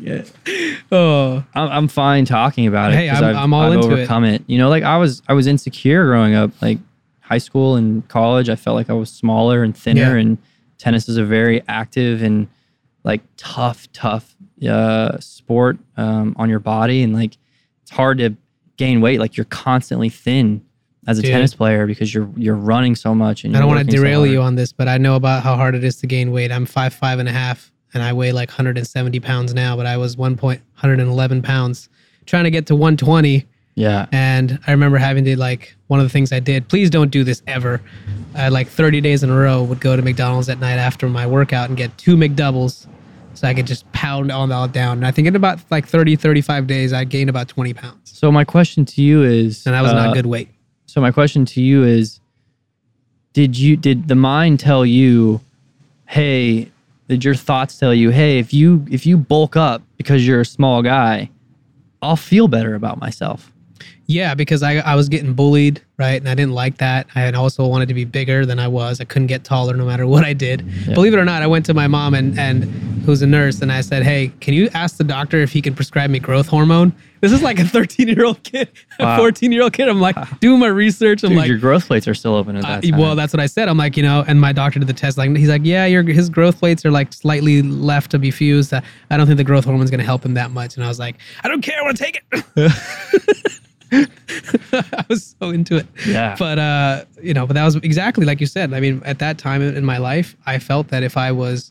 Oh, 0.90 1.44
I'm, 1.54 1.68
I'm 1.70 1.88
fine 1.88 2.24
talking 2.24 2.66
about 2.66 2.92
it. 2.92 2.96
Hey, 2.96 3.08
'cause 3.08 3.22
I'm- 3.22 3.36
I've, 3.36 3.42
I'm 3.42 3.54
all 3.54 3.62
I've 3.62 3.72
into 3.74 3.88
it. 3.90 3.92
overcome 3.92 4.24
it. 4.24 4.42
You 4.46 4.58
know, 4.58 4.68
like 4.68 4.82
I 4.82 4.96
was, 4.98 5.22
I 5.28 5.32
was 5.34 5.46
insecure 5.46 6.04
growing 6.04 6.34
up. 6.34 6.50
Like 6.60 6.78
high 7.20 7.38
school 7.38 7.76
and 7.76 8.06
college, 8.08 8.48
I 8.48 8.56
felt 8.56 8.74
like 8.76 8.90
I 8.90 8.94
was 8.94 9.10
smaller 9.10 9.62
and 9.62 9.76
thinner. 9.76 10.16
Yeah. 10.16 10.20
And 10.22 10.38
tennis 10.78 11.08
is 11.08 11.16
a 11.16 11.24
very 11.24 11.62
active 11.68 12.22
and 12.22 12.48
like 13.04 13.20
tough, 13.36 13.90
tough 13.92 14.36
uh, 14.68 15.18
sport 15.18 15.78
um, 15.96 16.34
on 16.38 16.48
your 16.48 16.60
body, 16.60 17.02
and 17.02 17.12
like 17.12 17.36
it's 17.82 17.90
hard 17.90 18.18
to 18.18 18.36
gain 18.76 19.00
weight. 19.00 19.18
Like 19.18 19.36
you're 19.36 19.44
constantly 19.46 20.08
thin 20.08 20.64
as 21.06 21.18
a 21.18 21.22
Dude. 21.22 21.32
tennis 21.32 21.54
player 21.54 21.86
because 21.86 22.14
you're 22.14 22.28
you're 22.36 22.54
running 22.56 22.94
so 22.94 23.14
much. 23.14 23.44
And 23.44 23.56
I 23.56 23.60
don't 23.60 23.68
want 23.68 23.80
to 23.80 23.84
working 23.84 23.98
so 23.98 24.02
derail 24.02 24.26
you 24.26 24.40
on 24.40 24.54
this, 24.54 24.72
but 24.72 24.88
I 24.88 24.98
know 24.98 25.16
about 25.16 25.42
how 25.42 25.56
hard 25.56 25.74
it 25.74 25.84
is 25.84 25.96
to 25.96 26.06
gain 26.06 26.30
weight. 26.30 26.52
I'm 26.52 26.66
five, 26.66 26.94
five 26.94 27.18
and 27.18 27.28
a 27.28 27.32
half, 27.32 27.72
and 27.94 28.02
I 28.02 28.12
weigh 28.12 28.32
like 28.32 28.48
170 28.48 29.20
pounds 29.20 29.54
now, 29.54 29.76
but 29.76 29.86
I 29.86 29.96
was 29.96 30.16
one 30.16 30.36
point 30.36 30.60
111 30.74 31.42
pounds, 31.42 31.88
trying 32.26 32.44
to 32.44 32.50
get 32.50 32.66
to 32.66 32.76
120. 32.76 33.46
Yeah. 33.74 34.06
And 34.12 34.58
I 34.66 34.70
remember 34.70 34.98
having 34.98 35.24
to 35.24 35.38
like 35.38 35.74
one 35.86 35.98
of 35.98 36.04
the 36.04 36.10
things 36.10 36.30
I 36.30 36.40
did. 36.40 36.68
Please 36.68 36.90
don't 36.90 37.10
do 37.10 37.24
this 37.24 37.42
ever. 37.46 37.80
I 38.34 38.50
like 38.50 38.68
30 38.68 39.00
days 39.00 39.22
in 39.22 39.30
a 39.30 39.36
row 39.36 39.62
would 39.62 39.80
go 39.80 39.96
to 39.96 40.02
McDonald's 40.02 40.50
at 40.50 40.58
night 40.58 40.76
after 40.76 41.08
my 41.08 41.26
workout 41.26 41.68
and 41.68 41.76
get 41.76 41.96
two 41.96 42.16
McDoubles, 42.16 42.86
so 43.34 43.48
I 43.48 43.54
could 43.54 43.66
just 43.66 43.90
pound 43.92 44.30
all 44.30 44.46
that 44.46 44.72
down. 44.72 44.98
And 44.98 45.06
I 45.06 45.10
think 45.10 45.26
in 45.26 45.34
about 45.34 45.58
like 45.70 45.88
30, 45.88 46.16
35 46.16 46.66
days, 46.66 46.92
I 46.92 47.04
gained 47.04 47.30
about 47.30 47.48
20 47.48 47.72
pounds, 47.74 48.12
So 48.12 48.30
my 48.30 48.44
question 48.44 48.84
to 48.84 49.02
you 49.02 49.22
is, 49.22 49.66
and 49.66 49.74
that 49.74 49.82
was 49.82 49.92
uh, 49.92 49.94
not 49.94 50.14
good 50.14 50.26
weight. 50.26 50.50
So 50.92 51.00
my 51.00 51.10
question 51.10 51.46
to 51.46 51.62
you 51.62 51.84
is 51.84 52.20
did 53.32 53.56
you 53.56 53.78
did 53.78 54.08
the 54.08 54.14
mind 54.14 54.60
tell 54.60 54.84
you 54.84 55.40
hey 56.06 56.70
did 57.08 57.24
your 57.24 57.34
thoughts 57.34 57.78
tell 57.78 57.94
you 57.94 58.10
hey 58.10 58.38
if 58.38 58.52
you 58.52 58.84
if 58.90 59.06
you 59.06 59.16
bulk 59.16 59.56
up 59.56 59.80
because 59.96 60.26
you're 60.26 60.42
a 60.42 60.44
small 60.44 60.82
guy 60.82 61.30
I'll 62.02 62.16
feel 62.16 62.48
better 62.48 62.74
about 62.74 62.98
myself. 62.98 63.52
Yeah, 64.06 64.34
because 64.34 64.62
I, 64.62 64.78
I 64.78 64.96
was 64.96 65.08
getting 65.08 65.32
bullied, 65.32 65.80
right? 65.96 66.20
And 66.20 66.28
I 66.28 66.34
didn't 66.34 66.52
like 66.52 66.78
that. 66.78 67.06
I 67.14 67.20
had 67.20 67.34
also 67.36 67.66
wanted 67.66 67.86
to 67.88 67.94
be 67.94 68.04
bigger 68.04 68.44
than 68.44 68.58
I 68.58 68.66
was. 68.68 69.00
I 69.00 69.04
couldn't 69.04 69.28
get 69.28 69.44
taller 69.44 69.74
no 69.74 69.86
matter 69.86 70.06
what 70.06 70.24
I 70.24 70.32
did. 70.32 70.62
Yeah. 70.62 70.94
Believe 70.94 71.14
it 71.14 71.18
or 71.18 71.24
not, 71.24 71.40
I 71.40 71.46
went 71.46 71.64
to 71.66 71.74
my 71.74 71.86
mom 71.86 72.14
and, 72.14 72.38
and 72.38 72.64
who's 73.04 73.22
a 73.22 73.26
nurse, 73.26 73.62
and 73.62 73.72
I 73.72 73.80
said, 73.80 74.02
Hey, 74.02 74.32
can 74.40 74.52
you 74.54 74.68
ask 74.74 74.96
the 74.96 75.04
doctor 75.04 75.38
if 75.38 75.52
he 75.52 75.62
can 75.62 75.74
prescribe 75.74 76.10
me 76.10 76.18
growth 76.18 76.48
hormone? 76.48 76.92
This 77.22 77.30
is 77.30 77.40
like 77.40 77.60
a 77.60 77.64
13 77.64 78.08
year 78.08 78.24
old 78.24 78.42
kid, 78.42 78.68
a 78.98 79.04
Wow. 79.04 79.16
14 79.16 79.52
year 79.52 79.62
old 79.62 79.72
kid. 79.72 79.88
I'm 79.88 80.00
like, 80.00 80.16
doing 80.40 80.58
my 80.58 80.66
research. 80.66 81.22
I'm 81.22 81.30
Dude, 81.30 81.38
like, 81.38 81.48
your 81.48 81.56
growth 81.56 81.86
plates 81.86 82.08
are 82.08 82.14
still 82.14 82.34
open 82.34 82.56
at 82.56 82.64
uh, 82.64 82.80
that 82.80 82.82
time. 82.82 82.98
well, 82.98 83.14
that's 83.14 83.32
what 83.32 83.38
I 83.38 83.46
said. 83.46 83.68
I'm 83.68 83.78
like, 83.78 83.96
you 83.96 84.02
know, 84.02 84.24
and 84.26 84.40
my 84.40 84.52
doctor 84.52 84.80
did 84.80 84.88
the 84.88 84.92
test. 84.92 85.16
Like, 85.16 85.34
he's 85.36 85.48
like, 85.48 85.62
yeah, 85.64 85.86
your 85.86 86.02
his 86.02 86.28
growth 86.28 86.58
plates 86.58 86.84
are 86.84 86.90
like 86.90 87.12
slightly 87.12 87.62
left 87.62 88.10
to 88.10 88.18
be 88.18 88.32
fused. 88.32 88.74
Uh, 88.74 88.80
I 89.08 89.16
don't 89.16 89.26
think 89.26 89.36
the 89.36 89.44
growth 89.44 89.64
hormone's 89.64 89.90
gonna 89.90 90.02
help 90.02 90.24
him 90.26 90.34
that 90.34 90.50
much. 90.50 90.74
And 90.74 90.84
I 90.84 90.88
was 90.88 90.98
like, 90.98 91.14
I 91.44 91.48
don't 91.48 91.62
care. 91.62 91.78
I 91.78 91.82
want 91.82 91.96
to 91.96 92.04
take 92.04 92.22
it. 92.32 92.72
I 94.72 95.04
was 95.08 95.36
so 95.38 95.50
into 95.50 95.76
it. 95.76 95.86
Yeah. 96.06 96.34
But 96.36 96.58
uh, 96.58 97.04
you 97.22 97.34
know, 97.34 97.46
but 97.46 97.54
that 97.54 97.64
was 97.64 97.76
exactly 97.76 98.26
like 98.26 98.40
you 98.40 98.46
said. 98.46 98.74
I 98.74 98.80
mean, 98.80 99.00
at 99.04 99.20
that 99.20 99.38
time 99.38 99.62
in 99.62 99.84
my 99.84 99.98
life, 99.98 100.34
I 100.44 100.58
felt 100.58 100.88
that 100.88 101.04
if 101.04 101.16
I 101.16 101.30
was 101.30 101.70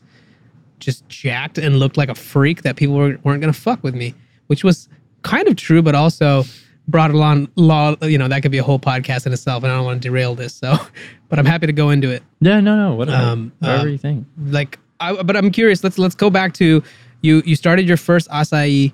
just 0.78 1.06
jacked 1.10 1.58
and 1.58 1.78
looked 1.78 1.98
like 1.98 2.08
a 2.08 2.14
freak, 2.14 2.62
that 2.62 2.76
people 2.76 2.94
were, 2.94 3.18
weren't 3.22 3.42
gonna 3.42 3.52
fuck 3.52 3.82
with 3.82 3.94
me, 3.94 4.14
which 4.46 4.64
was 4.64 4.88
kind 5.22 5.48
of 5.48 5.56
true, 5.56 5.82
but 5.82 5.94
also 5.94 6.44
brought 6.88 7.10
along 7.10 7.48
law. 7.56 7.96
You 8.02 8.18
know, 8.18 8.28
that 8.28 8.42
could 8.42 8.52
be 8.52 8.58
a 8.58 8.62
whole 8.62 8.78
podcast 8.78 9.26
in 9.26 9.32
itself, 9.32 9.62
and 9.62 9.72
I 9.72 9.76
don't 9.76 9.84
want 9.84 10.02
to 10.02 10.08
derail 10.08 10.34
this. 10.34 10.54
So, 10.54 10.76
but 11.28 11.38
I'm 11.38 11.46
happy 11.46 11.66
to 11.66 11.72
go 11.72 11.90
into 11.90 12.10
it. 12.10 12.22
yeah, 12.40 12.60
no, 12.60 12.76
no, 12.76 12.94
whatever. 12.94 13.22
Um, 13.22 13.52
whatever 13.58 13.88
uh, 13.88 13.90
you 13.90 13.98
think. 13.98 14.26
Like, 14.38 14.78
I, 15.00 15.22
but 15.22 15.36
I'm 15.36 15.50
curious. 15.50 15.82
Let's 15.82 15.98
let's 15.98 16.14
go 16.14 16.30
back 16.30 16.54
to 16.54 16.82
you. 17.22 17.42
You 17.44 17.56
started 17.56 17.86
your 17.86 17.96
first 17.96 18.28
acai 18.28 18.92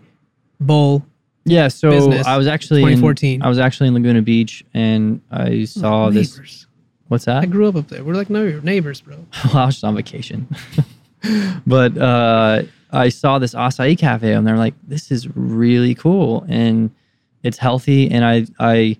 bowl. 0.60 1.04
Yeah, 1.44 1.68
so 1.68 1.90
business, 1.90 2.26
I 2.26 2.36
was 2.36 2.46
actually 2.46 2.82
in- 2.82 2.88
2014. 2.88 3.42
I 3.42 3.48
was 3.48 3.58
actually 3.58 3.88
in 3.88 3.94
Laguna 3.94 4.20
Beach 4.20 4.62
and 4.74 5.22
I 5.30 5.64
saw 5.64 6.10
this 6.10 6.66
what's 7.08 7.24
that? 7.24 7.42
I 7.42 7.46
grew 7.46 7.68
up 7.68 7.76
up 7.76 7.88
there. 7.88 8.04
We're 8.04 8.14
like 8.14 8.30
neighbor- 8.30 8.60
neighbors, 8.60 9.00
bro. 9.00 9.16
well, 9.46 9.56
I 9.56 9.66
was 9.66 9.76
just 9.76 9.84
on 9.84 9.96
vacation. 9.96 10.46
but 11.66 11.96
uh, 11.98 12.62
I 12.90 13.08
saw 13.10 13.38
this 13.38 13.54
acai 13.54 13.98
cafe 13.98 14.32
and 14.32 14.46
they're 14.46 14.56
like, 14.56 14.74
this 14.86 15.10
is 15.10 15.28
really 15.36 15.94
cool 15.94 16.44
and 16.48 16.90
it's 17.42 17.58
healthy. 17.58 18.10
And 18.10 18.24
I, 18.24 18.46
I, 18.58 18.96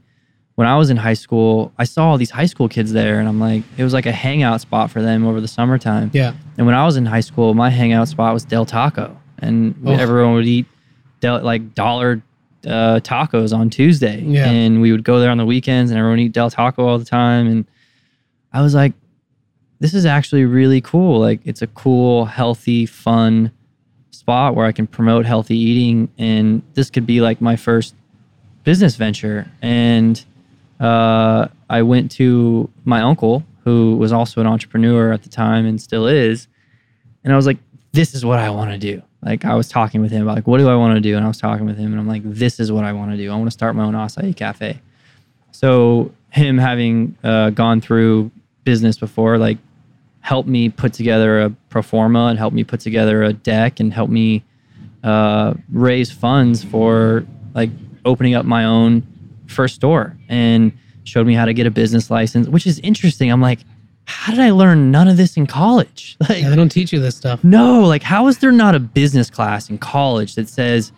when 0.56 0.66
I 0.66 0.76
was 0.76 0.90
in 0.90 0.96
high 0.96 1.14
school, 1.14 1.72
I 1.78 1.84
saw 1.84 2.10
all 2.10 2.18
these 2.18 2.30
high 2.30 2.46
school 2.46 2.68
kids 2.68 2.92
there 2.92 3.18
and 3.20 3.28
I'm 3.28 3.40
like, 3.40 3.62
it 3.76 3.84
was 3.84 3.92
like 3.94 4.06
a 4.06 4.12
hangout 4.12 4.60
spot 4.60 4.90
for 4.90 5.00
them 5.00 5.26
over 5.26 5.40
the 5.40 5.48
summertime. 5.48 6.10
Yeah. 6.12 6.34
And 6.56 6.66
when 6.66 6.74
I 6.74 6.84
was 6.84 6.96
in 6.96 7.06
high 7.06 7.20
school, 7.20 7.54
my 7.54 7.70
hangout 7.70 8.08
spot 8.08 8.34
was 8.34 8.44
Del 8.44 8.66
Taco 8.66 9.16
and 9.38 9.74
Oh. 9.86 9.92
everyone 9.92 10.34
would 10.34 10.46
eat 10.46 10.66
Del, 11.20 11.40
like 11.42 11.74
dollar 11.74 12.22
uh, 12.66 13.00
tacos 13.02 13.56
on 13.56 13.70
Tuesday. 13.70 14.20
Yeah. 14.20 14.46
And 14.50 14.80
we 14.82 14.92
would 14.92 15.04
go 15.04 15.20
there 15.20 15.30
on 15.30 15.38
the 15.38 15.46
weekends 15.46 15.90
and 15.90 15.98
everyone 15.98 16.18
would 16.18 16.24
eat 16.24 16.32
Del 16.32 16.50
Taco 16.50 16.86
all 16.86 16.98
the 16.98 17.04
time. 17.04 17.46
And 17.46 17.64
I 18.52 18.60
was 18.62 18.74
like, 18.74 18.92
this 19.80 19.94
is 19.94 20.04
actually 20.04 20.44
really 20.44 20.80
cool. 20.80 21.20
Like 21.20 21.40
it's 21.44 21.62
a 21.62 21.68
cool, 21.68 22.24
healthy, 22.26 22.84
fun 22.84 23.52
spot 24.18 24.56
where 24.56 24.66
I 24.66 24.72
can 24.72 24.86
promote 24.86 25.24
healthy 25.26 25.56
eating. 25.56 26.10
And 26.18 26.62
this 26.74 26.90
could 26.90 27.06
be 27.06 27.20
like 27.20 27.40
my 27.40 27.54
first 27.56 27.94
business 28.64 28.96
venture, 28.96 29.50
and 29.62 30.22
uh, 30.80 31.48
I 31.70 31.82
went 31.82 32.10
to 32.12 32.68
my 32.84 33.00
uncle, 33.00 33.44
who 33.64 33.96
was 33.96 34.12
also 34.12 34.40
an 34.40 34.46
entrepreneur 34.46 35.12
at 35.12 35.22
the 35.22 35.28
time 35.28 35.64
and 35.64 35.80
still 35.80 36.06
is, 36.06 36.48
and 37.24 37.32
I 37.32 37.36
was 37.36 37.46
like, 37.46 37.58
"This 37.92 38.14
is 38.14 38.24
what 38.24 38.38
I 38.38 38.50
want 38.50 38.70
to 38.72 38.78
do." 38.78 39.02
Like 39.22 39.44
I 39.44 39.54
was 39.54 39.68
talking 39.68 40.00
with 40.00 40.10
him 40.10 40.22
about 40.22 40.34
like, 40.36 40.46
"What 40.46 40.58
do 40.58 40.68
I 40.68 40.74
want 40.76 40.94
to 40.96 41.00
do?" 41.00 41.16
And 41.16 41.24
I 41.24 41.28
was 41.28 41.38
talking 41.38 41.66
with 41.66 41.78
him, 41.78 41.92
and 41.92 42.00
I'm 42.00 42.08
like, 42.08 42.22
"This 42.24 42.60
is 42.60 42.70
what 42.70 42.84
I 42.84 42.92
want 42.92 43.12
to 43.12 43.16
do. 43.16 43.30
I 43.32 43.36
want 43.36 43.46
to 43.46 43.52
start 43.52 43.74
my 43.74 43.84
own 43.84 43.94
acai 43.94 44.36
cafe." 44.36 44.80
So 45.52 46.12
him 46.30 46.58
having 46.58 47.16
uh, 47.24 47.50
gone 47.50 47.80
through 47.80 48.30
business 48.64 48.98
before, 48.98 49.38
like, 49.38 49.58
helped 50.28 50.46
me 50.48 50.68
put 50.68 50.92
together 50.92 51.40
a 51.40 51.48
pro 51.70 51.80
forma 51.80 52.26
and 52.26 52.38
helped 52.38 52.54
me 52.54 52.62
put 52.62 52.80
together 52.80 53.22
a 53.22 53.32
deck 53.32 53.80
and 53.80 53.94
helped 53.94 54.12
me 54.12 54.44
uh, 55.02 55.54
raise 55.72 56.12
funds 56.12 56.62
for 56.62 57.24
like 57.54 57.70
opening 58.04 58.34
up 58.34 58.44
my 58.44 58.66
own 58.66 59.02
first 59.46 59.76
store 59.76 60.14
and 60.28 60.70
showed 61.04 61.26
me 61.26 61.32
how 61.32 61.46
to 61.46 61.54
get 61.54 61.66
a 61.66 61.70
business 61.70 62.10
license, 62.10 62.46
which 62.46 62.66
is 62.66 62.78
interesting. 62.80 63.32
I'm 63.32 63.40
like, 63.40 63.60
how 64.04 64.30
did 64.32 64.40
I 64.40 64.50
learn 64.50 64.90
none 64.90 65.08
of 65.08 65.16
this 65.16 65.38
in 65.38 65.46
college? 65.46 66.18
Like, 66.28 66.42
Yeah, 66.42 66.50
they 66.50 66.56
don't 66.56 66.68
teach 66.68 66.92
you 66.92 67.00
this 67.00 67.16
stuff. 67.16 67.42
no, 67.42 67.80
like, 67.80 68.02
how 68.02 68.26
is 68.26 68.36
there 68.36 68.52
not 68.52 68.74
a 68.74 68.80
business 68.80 69.30
class 69.30 69.70
in 69.70 69.78
college 69.78 70.34
that 70.34 70.46
says 70.46 70.92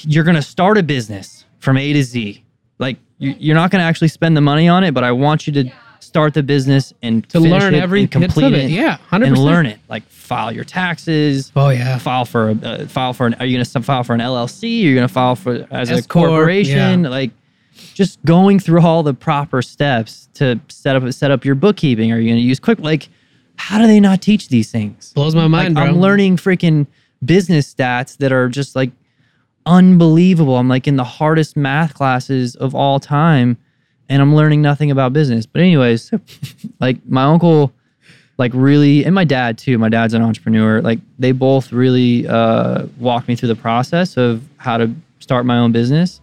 you're 0.00 0.24
going 0.24 0.36
to 0.36 0.40
start 0.42 0.78
a 0.78 0.82
business 0.82 1.44
from 1.58 1.76
A 1.76 1.92
to 1.92 2.02
Z? 2.02 2.42
Like, 2.78 2.96
you, 3.18 3.34
you're 3.38 3.54
not 3.54 3.70
going 3.70 3.80
to 3.80 3.86
actually 3.86 4.08
spend 4.08 4.34
the 4.34 4.40
money 4.40 4.66
on 4.66 4.82
it, 4.82 4.92
but 4.94 5.04
I 5.04 5.12
want 5.12 5.46
you 5.46 5.52
to 5.52 5.70
start 6.00 6.34
the 6.34 6.42
business 6.42 6.92
and 7.02 7.28
To 7.30 7.40
finish 7.40 7.50
learn 7.62 7.74
it 7.74 7.82
every 7.82 8.02
and 8.02 8.10
bits 8.10 8.24
of 8.24 8.42
complete 8.42 8.54
it. 8.54 8.64
it, 8.66 8.70
Yeah, 8.70 8.98
100%. 9.10 9.26
and 9.26 9.38
learn 9.38 9.66
it. 9.66 9.78
Like, 9.88 10.04
file 10.08 10.52
your 10.52 10.64
taxes, 10.64 11.50
Oh 11.56 11.68
yeah. 11.70 11.98
file 11.98 12.24
for 12.24 12.50
a 12.50 12.52
uh, 12.54 12.86
file 12.86 13.12
for 13.12 13.26
an 13.26 13.34
are 13.34 13.46
you 13.46 13.56
going 13.56 13.64
to 13.64 13.82
file 13.82 14.04
for 14.04 14.14
an 14.14 14.20
LLC? 14.20 14.82
You're 14.82 14.94
going 14.94 15.08
to 15.08 15.12
file 15.12 15.36
for 15.36 15.66
as 15.70 15.90
a 15.90 15.94
S 15.94 16.06
corp, 16.06 16.28
corporation? 16.30 17.04
yeah. 17.04 17.08
Like 17.10 17.30
just 17.94 18.22
going 18.24 18.58
through 18.58 18.82
all 18.82 19.02
the 19.02 19.14
proper 19.14 19.62
steps 19.62 20.28
to 20.34 20.60
set 20.68 20.96
up 20.96 21.12
set 21.12 21.30
up 21.30 21.44
your 21.44 21.54
bookkeeping. 21.54 22.12
Are 22.12 22.18
you 22.18 22.28
going 22.28 22.40
to 22.40 22.46
use 22.46 22.60
Quick? 22.60 22.78
Like 22.80 23.08
how 23.56 23.78
do 23.80 23.86
they 23.86 23.98
not 24.00 24.20
teach 24.22 24.48
these 24.50 24.70
things? 24.70 25.12
Blows 25.14 25.34
my 25.34 25.48
mind, 25.48 25.74
like, 25.74 25.84
bro. 25.84 25.92
I'm 25.94 26.00
learning 26.00 26.36
freaking 26.36 26.86
business 27.24 27.72
stats 27.74 28.16
that 28.18 28.30
are 28.32 28.48
just 28.48 28.76
like 28.76 28.90
unbelievable. 29.66 30.56
I'm 30.56 30.68
like 30.68 30.86
in 30.86 30.96
the 30.96 31.04
hardest 31.04 31.56
math 31.56 31.94
classes 31.94 32.54
of 32.56 32.74
all 32.74 33.00
time 33.00 33.56
and 34.08 34.22
I'm 34.22 34.34
learning 34.34 34.62
nothing 34.62 34.90
about 34.90 35.12
business. 35.12 35.46
But 35.46 35.62
anyways, 35.62 36.12
like 36.80 36.98
my 37.06 37.24
uncle 37.24 37.72
like 38.38 38.52
really 38.54 39.04
and 39.04 39.14
my 39.14 39.24
dad 39.24 39.58
too. 39.58 39.78
My 39.78 39.88
dad's 39.88 40.14
an 40.14 40.22
entrepreneur. 40.22 40.80
Like 40.80 41.00
they 41.18 41.32
both 41.32 41.72
really 41.72 42.26
uh 42.26 42.86
walked 42.98 43.28
me 43.28 43.36
through 43.36 43.48
the 43.48 43.56
process 43.56 44.16
of 44.16 44.42
how 44.56 44.78
to 44.78 44.90
start 45.18 45.44
my 45.44 45.58
own 45.58 45.72
business. 45.72 46.20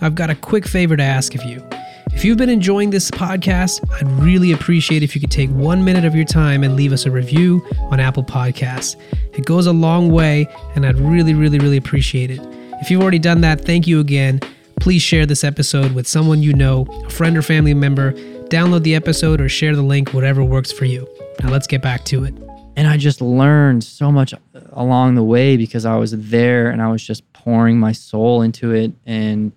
I've 0.00 0.14
got 0.14 0.30
a 0.30 0.34
quick 0.34 0.66
favor 0.66 0.96
to 0.96 1.02
ask 1.02 1.34
of 1.34 1.42
you. 1.44 1.66
If 2.12 2.24
you've 2.24 2.38
been 2.38 2.48
enjoying 2.48 2.90
this 2.90 3.10
podcast, 3.10 3.80
I'd 3.92 4.08
really 4.22 4.52
appreciate 4.52 5.02
if 5.02 5.14
you 5.14 5.20
could 5.20 5.30
take 5.30 5.50
one 5.50 5.84
minute 5.84 6.04
of 6.04 6.14
your 6.14 6.24
time 6.24 6.64
and 6.64 6.74
leave 6.74 6.92
us 6.92 7.04
a 7.04 7.10
review 7.10 7.66
on 7.90 8.00
Apple 8.00 8.24
Podcasts. 8.24 8.96
It 9.34 9.44
goes 9.44 9.66
a 9.66 9.72
long 9.72 10.10
way, 10.10 10.48
and 10.74 10.86
I'd 10.86 10.98
really, 10.98 11.34
really, 11.34 11.58
really 11.58 11.76
appreciate 11.76 12.30
it. 12.30 12.40
If 12.80 12.90
you've 12.90 13.02
already 13.02 13.18
done 13.18 13.42
that, 13.42 13.60
thank 13.60 13.86
you 13.86 14.00
again. 14.00 14.40
Please 14.80 15.02
share 15.02 15.26
this 15.26 15.42
episode 15.42 15.92
with 15.92 16.06
someone 16.06 16.42
you 16.42 16.52
know, 16.52 16.86
a 17.06 17.10
friend 17.10 17.36
or 17.36 17.42
family 17.42 17.74
member. 17.74 18.12
Download 18.48 18.82
the 18.82 18.94
episode 18.94 19.40
or 19.40 19.48
share 19.48 19.74
the 19.74 19.82
link, 19.82 20.14
whatever 20.14 20.44
works 20.44 20.70
for 20.70 20.84
you. 20.84 21.08
Now 21.42 21.50
let's 21.50 21.66
get 21.66 21.82
back 21.82 22.04
to 22.06 22.24
it. 22.24 22.34
and 22.76 22.86
I 22.86 22.96
just 22.98 23.20
learned 23.22 23.82
so 23.82 24.12
much 24.12 24.34
along 24.72 25.14
the 25.14 25.22
way 25.24 25.56
because 25.56 25.84
I 25.86 25.96
was 25.96 26.12
there 26.12 26.68
and 26.70 26.80
I 26.82 26.88
was 26.88 27.02
just 27.02 27.22
pouring 27.32 27.78
my 27.80 27.92
soul 27.92 28.42
into 28.42 28.72
it 28.72 28.92
and 29.06 29.50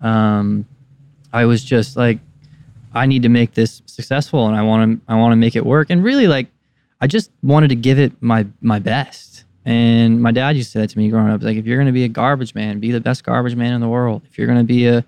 um, 0.00 0.66
I 1.32 1.44
was 1.44 1.62
just 1.62 1.96
like 1.96 2.18
I 2.94 3.06
need 3.06 3.22
to 3.22 3.28
make 3.28 3.52
this 3.54 3.82
successful 3.86 4.46
and 4.48 4.56
I 4.56 4.62
want 4.62 5.00
to 5.06 5.12
I 5.12 5.16
want 5.16 5.32
to 5.32 5.36
make 5.36 5.54
it 5.54 5.64
work 5.66 5.90
and 5.90 6.02
really 6.02 6.26
like 6.28 6.48
I 7.00 7.06
just 7.06 7.30
wanted 7.42 7.68
to 7.68 7.76
give 7.76 7.98
it 7.98 8.12
my 8.20 8.46
my 8.62 8.78
best 8.78 9.31
and 9.64 10.20
my 10.20 10.32
dad 10.32 10.56
used 10.56 10.68
to 10.68 10.72
say 10.72 10.80
that 10.80 10.90
to 10.90 10.98
me 10.98 11.08
growing 11.08 11.30
up 11.30 11.42
like 11.42 11.56
if 11.56 11.66
you're 11.66 11.76
going 11.76 11.86
to 11.86 11.92
be 11.92 12.04
a 12.04 12.08
garbage 12.08 12.54
man 12.54 12.80
be 12.80 12.90
the 12.90 13.00
best 13.00 13.24
garbage 13.24 13.54
man 13.54 13.72
in 13.74 13.80
the 13.80 13.88
world. 13.88 14.22
If 14.28 14.36
you're 14.38 14.46
going 14.46 14.58
to 14.58 14.64
be 14.64 14.86
a 14.86 15.04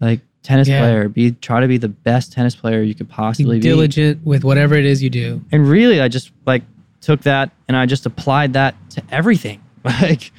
like 0.00 0.20
tennis 0.42 0.68
Yeah. 0.68 0.80
player 0.80 1.08
be 1.08 1.32
try 1.32 1.60
to 1.60 1.68
be 1.68 1.78
the 1.78 1.88
best 1.88 2.32
tennis 2.32 2.54
player 2.54 2.82
you 2.82 2.94
could 2.94 3.08
possibly 3.08 3.56
Be. 3.56 3.62
be 3.62 3.68
diligent 3.68 4.24
with 4.24 4.44
whatever 4.44 4.74
it 4.74 4.84
is 4.84 5.02
you 5.02 5.10
do. 5.10 5.40
and 5.52 5.68
really 5.68 6.00
i 6.00 6.08
just 6.08 6.32
like 6.46 6.62
took 7.00 7.22
that 7.22 7.50
and 7.68 7.76
i 7.76 7.86
just 7.86 8.06
applied 8.06 8.52
that 8.54 8.74
to 8.90 9.02
everything. 9.10 9.60
Like 9.84 10.30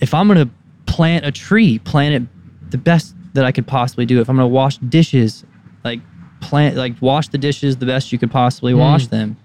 if 0.00 0.14
i'm 0.14 0.28
gonna 0.28 0.48
plant 0.86 1.26
a 1.26 1.32
tree 1.32 1.78
plant 1.80 2.14
it 2.14 2.70
the 2.70 2.78
best 2.78 3.14
that 3.34 3.44
i 3.44 3.50
could 3.50 3.66
possibly 3.66 4.06
do. 4.06 4.20
If 4.20 4.28
i'm 4.28 4.36
gonna 4.36 4.46
wash 4.46 4.78
dishes 4.78 5.44
like 5.84 6.00
plant 6.40 6.76
like 6.76 6.94
wash 7.00 7.28
the 7.28 7.38
dishes 7.38 7.76
the 7.76 7.86
best 7.86 8.12
you 8.12 8.18
could 8.18 8.30
possibly 8.30 8.72
mm. 8.72 8.78
wash 8.78 9.06
them 9.08 9.36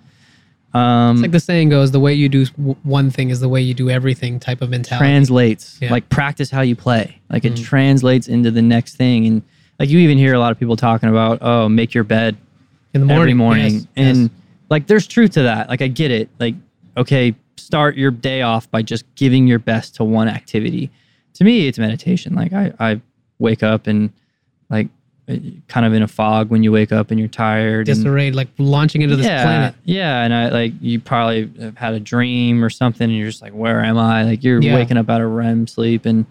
um 0.74 1.16
It's 1.18 1.22
like 1.24 1.32
the 1.32 1.40
saying 1.40 1.70
goes, 1.70 1.92
the 1.92 2.00
way 2.00 2.14
you 2.14 2.28
do 2.30 2.46
w- 2.46 2.76
one 2.84 3.10
thing 3.10 3.30
is 3.30 3.40
the 3.40 3.50
way 3.50 3.62
you 3.62 3.74
do 3.74 3.90
everything 3.90 4.40
type 4.40 4.62
of 4.62 4.70
mentality. 4.70 5.04
translates 5.04 5.78
Yeah. 5.82 5.92
like 5.92 6.10
practice 6.10 6.52
how 6.52 6.62
you 6.62 6.76
play 6.76 7.20
like 7.30 7.46
it 7.46 7.54
Mm. 7.54 7.64
translates 7.64 8.28
into 8.28 8.52
the 8.52 8.62
next 8.62 8.96
thing 8.96 9.26
and 9.26 9.42
like 9.80 9.90
you 9.90 10.00
even 10.00 10.18
hear 10.18 10.34
a 10.34 10.40
lot 10.40 10.52
of 10.52 10.60
people 10.60 10.76
talking 10.76 11.10
about 11.10 11.40
oh 11.42 11.70
make 11.70 11.94
your 11.94 12.04
bed 12.04 12.36
in 12.94 13.02
the 13.02 13.08
morning. 13.08 13.22
every 13.22 13.34
morning. 13.34 13.74
yes, 13.74 13.88
and 13.96 14.18
yes. 14.24 14.30
like 14.70 14.88
there's 14.88 15.06
truth 15.08 15.32
to 15.32 15.44
that. 15.44 15.70
Like 15.70 15.82
I 15.82 15.88
get 15.88 16.10
it. 16.10 16.30
Like, 16.40 16.56
okay, 16.96 17.36
start 17.58 17.96
your 17.96 18.10
day 18.12 18.42
off 18.42 18.70
by 18.72 18.82
just 18.82 19.04
giving 19.16 19.46
your 19.46 19.60
best 19.60 19.96
to 19.96 20.04
one 20.04 20.28
activity. 20.28 20.90
To 21.36 21.44
me, 21.44 21.68
it's 21.68 21.78
meditation. 21.78 22.34
Like 22.34 22.54
I, 22.54 22.74
I 22.80 23.02
wake 23.40 23.62
up 23.62 23.86
and 23.88 24.12
like 24.70 24.88
kind 25.68 25.86
of 25.86 25.94
in 25.94 26.02
a 26.02 26.08
fog 26.08 26.50
when 26.50 26.64
you 26.64 26.72
wake 26.72 26.92
up 26.94 27.12
and 27.12 27.20
you're 27.20 27.28
tired. 27.28 27.88
and- 27.90 27.98
disarrayed, 27.98 28.34
like 28.34 28.48
launching 28.58 29.02
into 29.02 29.16
this 29.18 29.26
yeah, 29.26 29.44
planet. 29.44 29.76
Yeah, 29.84 30.24
and 30.24 30.34
I 30.34 30.50
like 30.50 30.74
you 30.80 31.00
probably 31.00 31.52
have 31.60 31.78
had 31.78 31.94
a 31.94 32.00
dream 32.00 32.64
or 32.64 32.70
something, 32.70 33.10
and 33.10 33.18
you're 33.18 33.28
just 33.28 33.42
like, 33.42 33.52
"Where 33.54 33.84
am 33.84 33.98
I?" 33.98 34.24
Like 34.24 34.44
you're 34.44 34.62
Yeah. 34.62 34.76
waking 34.76 34.96
up 34.98 35.10
out 35.10 35.22
of 35.22 35.30
REM 35.32 35.68
sleep, 35.68 36.06
and 36.06 36.26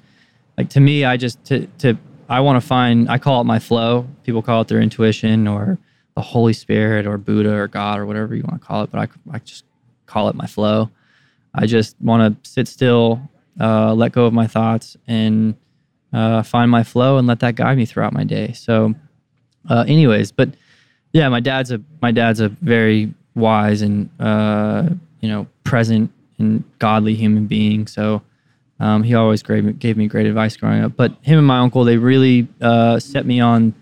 like 0.57 0.71
to 0.71 0.81
me, 0.81 1.05
I 1.05 1.17
just 1.19 1.45
to 1.47 1.67
to 1.79 1.97
I 2.29 2.41
want 2.41 2.61
to 2.61 2.67
find. 2.67 3.09
I 3.11 3.19
call 3.19 3.41
it 3.41 3.45
my 3.45 3.59
flow. 3.59 4.07
People 4.25 4.43
call 4.43 4.63
it 4.63 4.69
their 4.69 4.81
intuition 4.81 5.47
or 5.47 5.79
the 6.15 6.23
Holy 6.23 6.55
Spirit 6.55 7.07
or 7.07 7.19
Buddha 7.19 7.53
or 7.55 7.69
God 7.69 7.99
or 7.99 8.07
whatever 8.07 8.35
you 8.35 8.43
want 8.43 8.61
to 8.61 8.67
call 8.67 8.83
it, 8.83 8.91
but 8.91 8.99
I 9.01 9.35
I 9.35 9.39
just 9.41 9.65
call 10.07 10.29
it 10.31 10.35
my 10.35 10.47
flow. 10.47 10.91
I 11.55 11.67
just 11.67 11.97
want 12.01 12.43
to 12.43 12.51
sit 12.51 12.67
still, 12.69 13.21
uh, 13.61 13.93
let 13.95 14.13
go 14.13 14.25
of 14.27 14.33
my 14.33 14.47
thoughts, 14.47 14.97
and 15.07 15.55
uh, 16.13 16.43
find 16.43 16.71
my 16.71 16.83
flow 16.83 17.19
and 17.19 17.27
let 17.27 17.41
that 17.41 17.55
guide 17.55 17.77
me 17.77 17.87
throughout 17.87 18.13
my 18.13 18.25
day. 18.25 18.53
So, 18.53 18.95
uh, 19.69 19.85
anyways, 19.87 20.33
but 20.33 20.51
yeah, 21.13 21.29
my 21.29 21.41
dad's 21.41 21.71
a 21.71 21.81
my 22.03 22.13
dad's 22.13 22.41
a 22.41 22.49
very 22.49 23.13
wise 23.35 23.83
and 23.83 24.09
uh, 24.21 24.89
you 25.21 25.29
know 25.29 25.47
present 25.65 26.11
and 26.39 26.65
godly 26.79 27.15
human 27.15 27.47
being. 27.47 27.87
So 27.87 28.23
um, 28.79 29.03
he 29.03 29.15
always 29.15 29.43
gave 29.43 29.65
me, 29.65 29.73
gave 29.73 29.97
me 29.97 30.07
great 30.07 30.27
advice 30.27 30.57
growing 30.57 30.85
up. 30.85 30.97
But 30.97 31.13
him 31.23 31.39
and 31.39 31.47
my 31.47 31.59
uncle, 31.59 31.85
they 31.85 31.97
really 31.97 32.47
uh, 32.61 32.99
set 32.99 33.25
me 33.25 33.41
on 33.41 33.75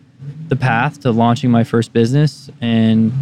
the 0.49 0.57
path 0.57 1.01
to 1.01 1.11
launching 1.11 1.51
my 1.51 1.65
first 1.65 1.93
business. 1.93 2.51
And 2.61 3.13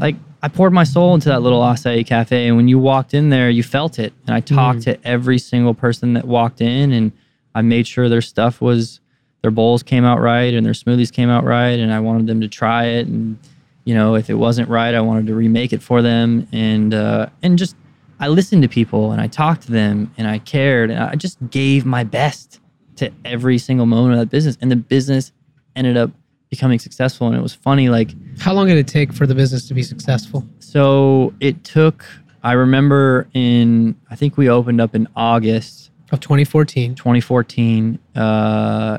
like 0.00 0.16
I 0.42 0.48
poured 0.48 0.72
my 0.72 0.84
soul 0.84 1.14
into 1.14 1.28
that 1.28 1.42
little 1.42 1.60
acai 1.60 2.06
cafe, 2.06 2.48
and 2.48 2.56
when 2.56 2.66
you 2.66 2.78
walked 2.78 3.14
in 3.14 3.30
there, 3.30 3.50
you 3.50 3.62
felt 3.62 3.98
it. 3.98 4.12
And 4.26 4.34
I 4.34 4.40
talked 4.40 4.82
to 4.82 4.98
every 5.06 5.38
single 5.38 5.74
person 5.74 6.14
that 6.14 6.24
walked 6.24 6.60
in, 6.60 6.92
and 6.92 7.12
I 7.54 7.62
made 7.62 7.86
sure 7.86 8.08
their 8.08 8.22
stuff 8.22 8.60
was 8.60 9.00
their 9.42 9.50
bowls 9.50 9.82
came 9.82 10.04
out 10.04 10.20
right 10.20 10.52
and 10.52 10.64
their 10.66 10.74
smoothies 10.74 11.12
came 11.12 11.30
out 11.30 11.44
right, 11.44 11.78
and 11.78 11.92
I 11.92 12.00
wanted 12.00 12.26
them 12.26 12.40
to 12.40 12.48
try 12.48 12.84
it. 12.86 13.06
And 13.06 13.38
you 13.84 13.94
know, 13.94 14.14
if 14.14 14.28
it 14.30 14.34
wasn't 14.34 14.68
right, 14.68 14.94
I 14.94 15.00
wanted 15.00 15.26
to 15.28 15.34
remake 15.34 15.72
it 15.72 15.82
for 15.82 16.02
them, 16.02 16.46
and 16.52 16.92
uh, 16.94 17.26
and 17.42 17.58
just 17.58 17.74
I 18.20 18.28
listened 18.28 18.62
to 18.62 18.68
people 18.68 19.12
and 19.12 19.20
I 19.20 19.28
talked 19.28 19.62
to 19.62 19.72
them 19.72 20.12
and 20.18 20.28
I 20.28 20.38
cared 20.40 20.90
and 20.90 21.02
I 21.02 21.14
just 21.14 21.38
gave 21.48 21.86
my 21.86 22.04
best 22.04 22.60
to 22.96 23.10
every 23.24 23.56
single 23.56 23.86
moment 23.86 24.12
of 24.12 24.20
that 24.20 24.28
business, 24.30 24.58
and 24.60 24.70
the 24.70 24.76
business 24.76 25.32
ended 25.74 25.96
up 25.96 26.10
becoming 26.50 26.78
successful. 26.78 27.28
And 27.28 27.36
it 27.36 27.42
was 27.42 27.54
funny, 27.54 27.88
like 27.88 28.10
How 28.38 28.52
long 28.52 28.66
did 28.66 28.76
it 28.76 28.88
take 28.88 29.12
for 29.12 29.26
the 29.26 29.34
business 29.34 29.66
to 29.68 29.74
be 29.74 29.82
successful? 29.82 30.46
so 30.58 31.32
it 31.40 31.64
took. 31.64 32.04
I 32.42 32.52
remember 32.52 33.28
in 33.34 33.96
I 34.10 34.16
think 34.16 34.36
we 34.36 34.48
opened 34.48 34.80
up 34.80 34.94
in 34.94 35.08
August 35.16 35.89
Of 36.12 36.18
2014. 36.20 36.94
2014. 36.96 37.98
Uh, 38.16 38.98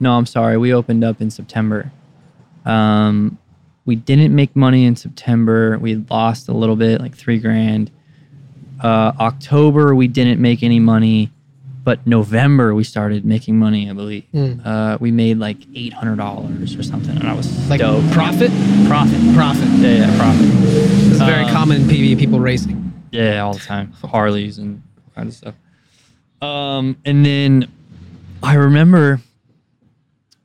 no, 0.00 0.12
I'm 0.12 0.26
sorry. 0.26 0.58
We 0.58 0.74
opened 0.74 1.02
up 1.02 1.20
in 1.22 1.30
September. 1.30 1.90
Um, 2.66 3.38
we 3.86 3.96
didn't 3.96 4.34
make 4.34 4.54
money 4.54 4.84
in 4.84 4.94
September. 4.94 5.78
We 5.78 5.96
lost 6.10 6.48
a 6.48 6.52
little 6.52 6.76
bit, 6.76 7.00
like 7.00 7.16
three 7.16 7.38
grand. 7.38 7.90
Uh, 8.82 9.12
October, 9.18 9.94
we 9.94 10.08
didn't 10.08 10.40
make 10.40 10.62
any 10.62 10.78
money, 10.78 11.30
but 11.84 12.06
November 12.06 12.74
we 12.74 12.84
started 12.84 13.24
making 13.24 13.58
money. 13.58 13.88
I 13.88 13.92
believe 13.94 14.24
Mm. 14.34 14.60
uh, 14.66 14.98
we 15.00 15.10
made 15.10 15.38
like 15.38 15.56
eight 15.74 15.92
hundred 15.92 16.16
dollars 16.16 16.76
or 16.76 16.82
something, 16.82 17.16
and 17.16 17.26
I 17.28 17.32
was 17.32 17.46
Like 17.70 17.80
stoked. 17.80 18.10
profit? 18.12 18.50
profit, 18.86 19.18
Profit. 19.34 19.68
yeah, 19.78 19.90
yeah, 20.06 20.18
profit. 20.18 20.46
It's 20.46 21.18
very 21.18 21.44
Um, 21.44 21.50
common 21.50 21.82
in 21.82 21.88
PB 21.88 22.16
people 22.18 22.40
racing. 22.40 22.92
Yeah, 23.10 23.40
all 23.40 23.54
the 23.54 23.60
time. 23.60 23.92
Harleys 24.04 24.58
and 24.58 24.82
all 24.98 25.12
kinds 25.22 25.34
of 25.34 25.38
stuff. 25.38 25.54
Um, 26.42 26.96
and 27.04 27.24
then 27.24 27.70
I 28.42 28.54
remember 28.54 29.20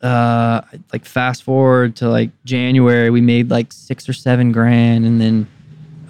uh, 0.02 0.62
like 0.94 1.06
fast 1.06 1.44
forward 1.44 1.96
to 1.98 2.08
like 2.08 2.30
January, 2.46 3.10
we 3.10 3.20
made 3.22 3.50
like 3.50 3.74
six 3.74 4.08
or 4.08 4.14
seven 4.14 4.52
grand, 4.52 5.06
and 5.06 5.20
then 5.20 5.48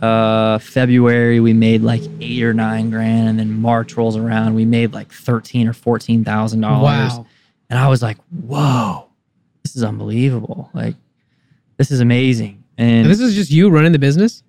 uh, 0.01 0.59
February 0.59 1.39
we 1.39 1.53
made 1.53 1.81
like 1.81 2.01
eight 2.19 2.43
or 2.43 2.53
nine 2.53 2.89
grand, 2.89 3.29
and 3.29 3.39
then 3.39 3.61
March 3.61 3.95
rolls 3.95 4.17
around, 4.17 4.55
we 4.55 4.65
made 4.65 4.93
like 4.93 5.11
thirteen 5.11 5.67
or 5.67 5.73
fourteen 5.73 6.23
thousand 6.23 6.61
dollars. 6.61 7.13
Wow. 7.13 7.25
And 7.69 7.79
I 7.79 7.87
was 7.87 8.01
like, 8.01 8.17
whoa, 8.29 9.07
this 9.63 9.75
is 9.75 9.83
unbelievable. 9.83 10.69
Like, 10.73 10.95
this 11.77 11.91
is 11.91 11.99
amazing. 11.99 12.63
And, 12.77 13.01
And 13.01 13.09
this 13.09 13.19
is 13.19 13.35
just 13.35 13.51
you 13.51 13.69
running 13.69 13.91
the 13.91 13.99
business? 13.99 14.43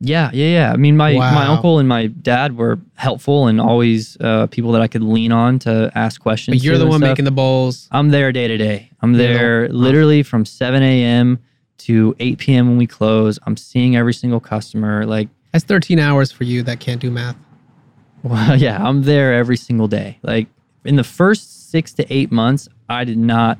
Yeah, 0.00 0.30
yeah, 0.32 0.46
yeah. 0.46 0.72
I 0.72 0.76
mean, 0.76 0.96
my, 0.96 1.12
my 1.12 1.46
uncle 1.46 1.78
and 1.78 1.88
my 1.88 2.06
dad 2.06 2.56
were 2.56 2.78
helpful 2.94 3.48
and 3.48 3.60
always 3.60 4.16
uh, 4.20 4.46
people 4.46 4.72
that 4.72 4.80
I 4.80 4.88
could 4.88 5.02
lean 5.02 5.30
on 5.30 5.58
to 5.60 5.92
ask 5.94 6.20
questions. 6.20 6.56
But 6.56 6.64
you're 6.64 6.78
the 6.78 6.86
one 6.86 7.00
stuff. 7.00 7.10
making 7.10 7.26
the 7.26 7.30
bowls. 7.30 7.86
I'm 7.90 8.08
there 8.08 8.32
day 8.32 8.48
to 8.48 8.56
day. 8.56 8.90
I'm 9.02 9.14
You're 9.14 9.28
there 9.28 9.62
wow. 9.62 9.68
literally 9.72 10.22
from 10.22 10.46
7 10.46 10.82
a.m. 10.82 11.38
to 11.78 12.16
8 12.18 12.38
p.m. 12.38 12.68
when 12.68 12.78
we 12.78 12.86
close. 12.86 13.38
I'm 13.46 13.56
seeing 13.56 13.94
every 13.96 14.14
single 14.14 14.40
customer. 14.40 15.04
Like, 15.04 15.28
That's 15.52 15.64
13 15.64 15.98
hours 15.98 16.32
for 16.32 16.44
you 16.44 16.62
that 16.62 16.80
can't 16.80 17.00
do 17.00 17.10
math. 17.10 17.36
well, 18.22 18.56
yeah, 18.56 18.82
I'm 18.82 19.02
there 19.02 19.34
every 19.34 19.56
single 19.56 19.88
day. 19.88 20.18
Like 20.22 20.48
in 20.84 20.96
the 20.96 21.04
first 21.04 21.70
six 21.70 21.92
to 21.94 22.12
eight 22.12 22.30
months, 22.30 22.68
I 22.88 23.04
did 23.04 23.18
not, 23.18 23.58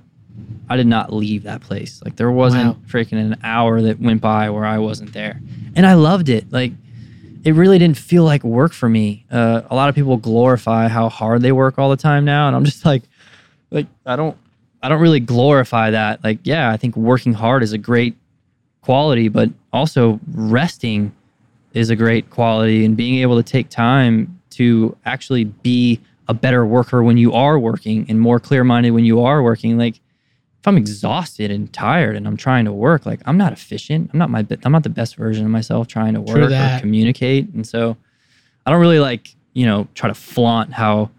I 0.69 0.77
did 0.77 0.87
not 0.87 1.13
leave 1.13 1.43
that 1.45 1.61
place. 1.61 2.01
Like 2.05 2.17
there 2.17 2.31
wasn't 2.31 2.77
Wow. 2.77 2.83
freaking 2.89 3.15
an 3.21 3.37
hour 3.43 3.83
that 3.83 4.01
went 4.01 4.21
by 4.21 4.51
where 4.51 4.65
I 4.65 4.79
wasn't 4.79 5.13
there, 5.13 5.41
and 5.75 5.85
I 5.87 5.95
loved 5.95 6.29
it. 6.29 6.51
Like 6.53 6.73
it 7.43 7.53
really 7.55 7.79
didn't 7.79 7.97
feel 7.97 8.25
like 8.25 8.45
work 8.45 8.73
for 8.73 8.89
me. 8.89 9.25
Uh, 9.31 9.63
a 9.71 9.75
lot 9.75 9.89
of 9.89 9.95
people 9.95 10.17
glorify 10.19 10.89
how 10.89 11.09
hard 11.09 11.41
they 11.43 11.53
work 11.53 11.79
all 11.79 11.91
the 11.91 11.97
time 11.97 12.25
now, 12.25 12.47
and 12.47 12.55
I'm 12.57 12.65
just 12.73 12.85
like, 12.85 13.03
like 13.71 13.87
I 14.07 14.15
don't, 14.17 14.37
I 14.83 14.89
don't 14.89 15.01
really 15.01 15.21
glorify 15.21 15.91
that. 15.91 16.23
Like, 16.23 16.39
yeah, 16.45 16.71
I 16.71 16.77
think 16.77 16.97
working 16.97 17.33
hard 17.33 17.63
is 17.63 17.73
a 17.73 17.79
great 17.79 18.15
quality, 18.83 19.29
but 19.29 19.51
also 19.73 20.21
resting 20.33 21.13
is 21.73 21.89
a 21.91 21.97
great 21.97 22.31
quality, 22.31 22.85
and 22.85 22.97
being 22.97 23.21
able 23.21 23.37
to 23.37 23.43
take 23.43 23.69
time 23.71 24.41
to 24.51 24.97
actually 25.05 25.45
be 25.45 25.99
a 26.29 26.35
better 26.35 26.65
worker 26.67 27.03
when 27.03 27.17
you 27.17 27.33
are 27.33 27.59
working 27.59 28.07
and 28.09 28.21
more 28.21 28.39
clear-minded 28.41 28.91
when 28.91 29.05
you 29.05 29.21
are 29.23 29.43
working. 29.43 29.79
Like, 29.79 30.01
if 30.61 30.69
I'm 30.69 30.76
exhausted 30.76 31.50
and 31.50 31.73
tired 31.73 32.17
and 32.17 32.26
I'm 32.26 32.37
trying 32.37 32.67
to 32.67 32.73
work, 32.73 33.07
like 33.07 33.21
I'm 33.25 33.38
not 33.38 33.52
efficient. 33.52 34.11
I'm 34.12 34.19
not 34.19 34.29
my, 34.31 34.47
I'm 34.64 34.73
not 34.73 34.83
the 34.83 34.90
best 34.90 35.17
version 35.17 35.45
of 35.47 35.50
myself 35.50 35.88
trying 35.88 36.14
to 36.14 36.21
work 36.21 36.50
or 36.76 36.81
communicate. 36.81 37.49
And 37.55 37.67
so, 37.67 37.97
I 38.67 38.71
don't 38.71 38.81
really 38.81 39.00
like 39.00 39.35
you 39.55 39.67
know 39.67 39.88
try 39.95 40.09
to 40.09 40.14
flaunt 40.14 40.73
how 40.73 41.11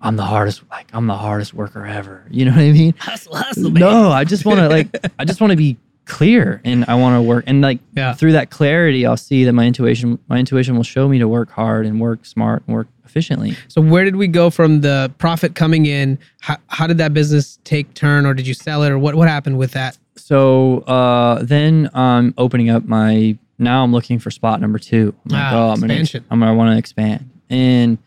I'm 0.00 0.16
the 0.16 0.24
hardest 0.24 0.62
like 0.70 0.88
I'm 0.94 1.06
the 1.06 1.16
hardest 1.16 1.52
worker 1.54 1.84
ever. 1.86 2.24
You 2.30 2.46
know 2.46 2.52
what 2.52 2.60
I 2.60 2.72
mean? 2.72 2.94
Hustle, 2.98 3.36
hustle, 3.36 3.70
No, 3.70 4.10
I 4.10 4.24
just 4.24 4.44
want 4.44 4.60
to 4.60 4.68
like 4.68 4.88
I 5.18 5.24
just 5.24 5.40
want 5.40 5.50
to 5.50 5.56
be 5.56 5.76
clear 6.06 6.60
and 6.64 6.84
I 6.88 6.94
want 6.94 7.16
to 7.16 7.22
work 7.22 7.44
and 7.46 7.60
like 7.60 7.80
Yeah. 7.94 8.14
through 8.14 8.32
that 8.32 8.48
clarity 8.48 9.04
I'll 9.04 9.16
see 9.16 9.44
that 9.44 9.52
my 9.52 9.66
intuition 9.66 10.18
my 10.28 10.38
intuition 10.38 10.76
will 10.76 10.84
show 10.84 11.08
me 11.08 11.18
to 11.18 11.28
work 11.28 11.50
hard 11.50 11.84
and 11.84 12.00
work 12.00 12.24
smart 12.24 12.62
and 12.66 12.74
work 12.76 12.88
efficiently. 13.06 13.56
So 13.68 13.80
where 13.80 14.04
did 14.04 14.16
we 14.16 14.26
go 14.28 14.50
from 14.50 14.80
the 14.80 15.12
profit 15.18 15.54
coming 15.54 15.86
in? 15.86 16.18
How, 16.40 16.56
how 16.66 16.86
did 16.86 16.98
that 16.98 17.14
business 17.14 17.58
take 17.64 17.94
turn, 17.94 18.26
or 18.26 18.34
did 18.34 18.46
you 18.46 18.54
sell 18.54 18.82
it, 18.82 18.90
or 18.90 18.98
what 18.98 19.14
what 19.14 19.28
happened 19.28 19.58
with 19.58 19.72
that? 19.72 19.96
So 20.16 20.78
uh 20.80 21.42
then 21.42 21.90
I'm 21.94 22.34
opening 22.38 22.70
up 22.70 22.84
my 22.84 23.38
now 23.58 23.82
I'm 23.84 23.92
looking 23.92 24.18
for 24.18 24.30
spot 24.30 24.60
number 24.60 24.78
2. 24.78 25.14
I'm 25.24 25.30
like, 25.32 25.42
Ah, 25.42 25.68
oh, 25.68 25.70
I'm 25.72 25.80
gonna 25.80 25.94
expansion. 25.94 26.24
I'm 26.30 26.40
gonna 26.40 26.54
want 26.54 26.72
to 26.72 26.78
expand. 26.78 27.30
And 27.48 27.98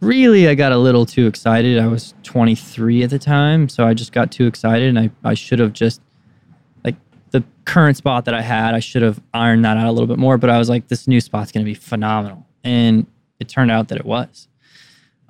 really 0.00 0.48
I 0.48 0.54
got 0.54 0.72
a 0.72 0.78
little 0.78 1.04
too 1.06 1.26
excited. 1.26 1.78
I 1.78 1.86
was 1.86 2.14
23 2.22 3.02
at 3.02 3.10
the 3.10 3.18
time, 3.18 3.68
so 3.68 3.86
I 3.86 3.94
just 3.94 4.12
got 4.12 4.30
too 4.32 4.46
excited 4.46 4.88
and 4.88 4.98
I 4.98 5.10
I 5.24 5.34
should 5.34 5.58
have 5.58 5.72
just 5.72 6.00
like 6.84 6.96
the 7.30 7.44
current 7.64 7.96
spot 7.96 8.24
that 8.24 8.34
I 8.34 8.40
had, 8.40 8.74
I 8.74 8.80
should 8.80 9.02
have 9.02 9.20
ironed 9.34 9.64
that 9.64 9.76
out 9.76 9.86
a 9.86 9.92
little 9.92 10.06
bit 10.06 10.18
more. 10.18 10.38
But 10.38 10.50
I 10.50 10.58
was 10.58 10.68
like, 10.68 10.88
this 10.88 11.06
new 11.06 11.20
spot's 11.20 11.52
going 11.52 11.64
to 11.64 11.68
be 11.68 11.74
phenomenal, 11.74 12.46
and 12.64 13.06
it 13.40 13.48
turned 13.48 13.70
out 13.70 13.88
that 13.88 13.98
it 13.98 14.06
was. 14.06 14.48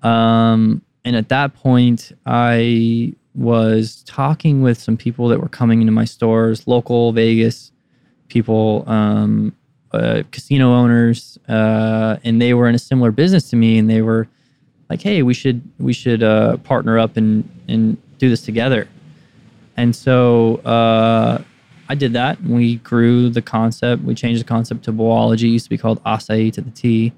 Um, 0.03 0.83
and 1.05 1.17
at 1.17 1.29
that 1.29 1.55
point, 1.55 2.13
I 2.27 3.15
was 3.35 4.03
talking 4.07 4.63
with 4.63 4.79
some 4.79 4.97
people 4.97 5.29
that 5.29 5.41
were 5.41 5.49
coming 5.49 5.81
into 5.81 5.93
my 5.93 6.05
stores, 6.05 6.67
local 6.67 7.13
Vegas 7.13 7.73
people, 8.29 8.85
um, 8.87 9.55
uh, 9.93 10.23
casino 10.31 10.75
owners, 10.75 11.39
uh, 11.49 12.17
and 12.25 12.41
they 12.43 12.53
were 12.53 12.69
in 12.69 12.75
a 12.75 12.79
similar 12.79 13.11
business 13.11 13.49
to 13.51 13.57
me, 13.57 13.79
and 13.79 13.89
they 13.89 14.03
were 14.03 14.29
like, 14.91 15.01
"Hey, 15.01 15.23
we 15.23 15.35
should 15.35 15.63
we 15.79 15.93
should 15.93 16.23
uh, 16.23 16.59
partner 16.59 16.99
up 16.99 17.17
and 17.17 17.49
and 17.69 17.97
do 18.19 18.29
this 18.29 18.43
together." 18.43 18.89
And 19.77 19.95
so 19.95 20.57
uh, 20.57 21.43
I 21.89 21.95
did 21.95 22.13
that. 22.15 22.43
We 22.43 22.77
grew 22.77 23.31
the 23.31 23.43
concept. 23.43 24.03
We 24.03 24.15
changed 24.15 24.41
the 24.41 24.49
concept 24.49 24.85
to 24.85 24.93
Bowlology. 24.93 25.51
Used 25.51 25.67
to 25.67 25.71
be 25.71 25.79
called 25.79 26.03
Acai 26.05 26.53
to 26.53 26.61
the 26.61 26.71
T. 26.71 27.13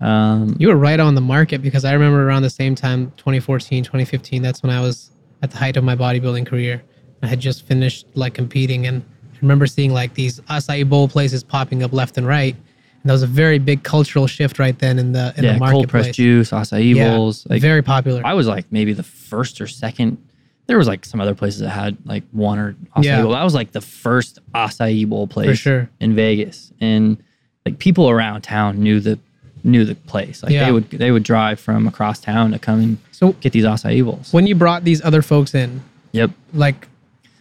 Um, 0.00 0.56
You 0.58 0.68
were 0.68 0.76
right 0.76 0.98
on 1.00 1.14
the 1.14 1.20
market 1.20 1.62
because 1.62 1.84
I 1.84 1.92
remember 1.92 2.26
around 2.26 2.42
the 2.42 2.50
same 2.50 2.74
time, 2.74 3.12
2014, 3.16 3.84
2015. 3.84 4.42
That's 4.42 4.62
when 4.62 4.72
I 4.72 4.80
was 4.80 5.10
at 5.42 5.50
the 5.50 5.58
height 5.58 5.76
of 5.76 5.84
my 5.84 5.96
bodybuilding 5.96 6.46
career. 6.46 6.82
I 7.22 7.26
had 7.26 7.40
just 7.40 7.66
finished 7.66 8.06
like 8.14 8.32
competing, 8.34 8.86
and 8.86 9.02
I 9.34 9.36
remember 9.42 9.66
seeing 9.66 9.92
like 9.92 10.14
these 10.14 10.40
acai 10.40 10.88
bowl 10.88 11.06
places 11.06 11.42
popping 11.44 11.82
up 11.82 11.92
left 11.92 12.16
and 12.16 12.26
right. 12.26 12.54
And 12.54 13.08
that 13.08 13.12
was 13.12 13.22
a 13.22 13.26
very 13.26 13.58
big 13.58 13.82
cultural 13.82 14.26
shift 14.26 14.58
right 14.58 14.78
then 14.78 14.98
in 14.98 15.12
the 15.12 15.34
in 15.36 15.44
yeah, 15.44 15.52
the 15.54 15.58
cold 15.58 15.72
marketplace. 15.72 15.90
pressed 16.06 16.14
juice, 16.16 16.50
acai 16.50 16.94
Yeah, 16.94 17.16
bowls. 17.16 17.46
Like, 17.48 17.60
very 17.60 17.82
popular. 17.82 18.22
I 18.24 18.32
was 18.34 18.46
like 18.46 18.66
maybe 18.70 18.92
the 18.94 19.02
first 19.02 19.60
or 19.60 19.66
second. 19.66 20.16
There 20.66 20.78
was 20.78 20.86
like 20.86 21.04
some 21.04 21.20
other 21.20 21.34
places 21.34 21.60
that 21.60 21.70
had 21.70 21.96
like 22.06 22.22
one 22.32 22.58
or 22.58 22.74
acai 22.96 23.04
Yeah. 23.04 23.22
bowl. 23.22 23.32
That 23.32 23.42
was 23.44 23.54
like 23.54 23.72
the 23.72 23.80
first 23.82 24.38
acai 24.54 25.06
bowl 25.06 25.26
place 25.26 25.58
sure. 25.58 25.90
in 26.00 26.14
Vegas, 26.14 26.72
and 26.80 27.22
like 27.66 27.78
people 27.78 28.08
around 28.08 28.42
town 28.42 28.78
knew 28.80 29.00
the 29.00 29.18
knew 29.64 29.84
the 29.84 29.94
place. 29.94 30.42
Like 30.42 30.52
Yeah. 30.52 30.66
they 30.66 30.72
would 30.72 30.90
they 30.90 31.10
would 31.10 31.22
drive 31.22 31.58
from 31.60 31.86
across 31.86 32.20
town 32.20 32.52
to 32.52 32.58
come 32.58 32.80
and 32.80 32.98
so 33.12 33.32
get 33.40 33.52
these 33.52 33.64
acai 33.64 34.04
bowls. 34.04 34.32
when 34.32 34.46
you 34.46 34.54
brought 34.54 34.84
these 34.84 35.02
other 35.04 35.22
folks 35.22 35.54
in, 35.54 35.82
Yep. 36.12 36.30
like 36.54 36.88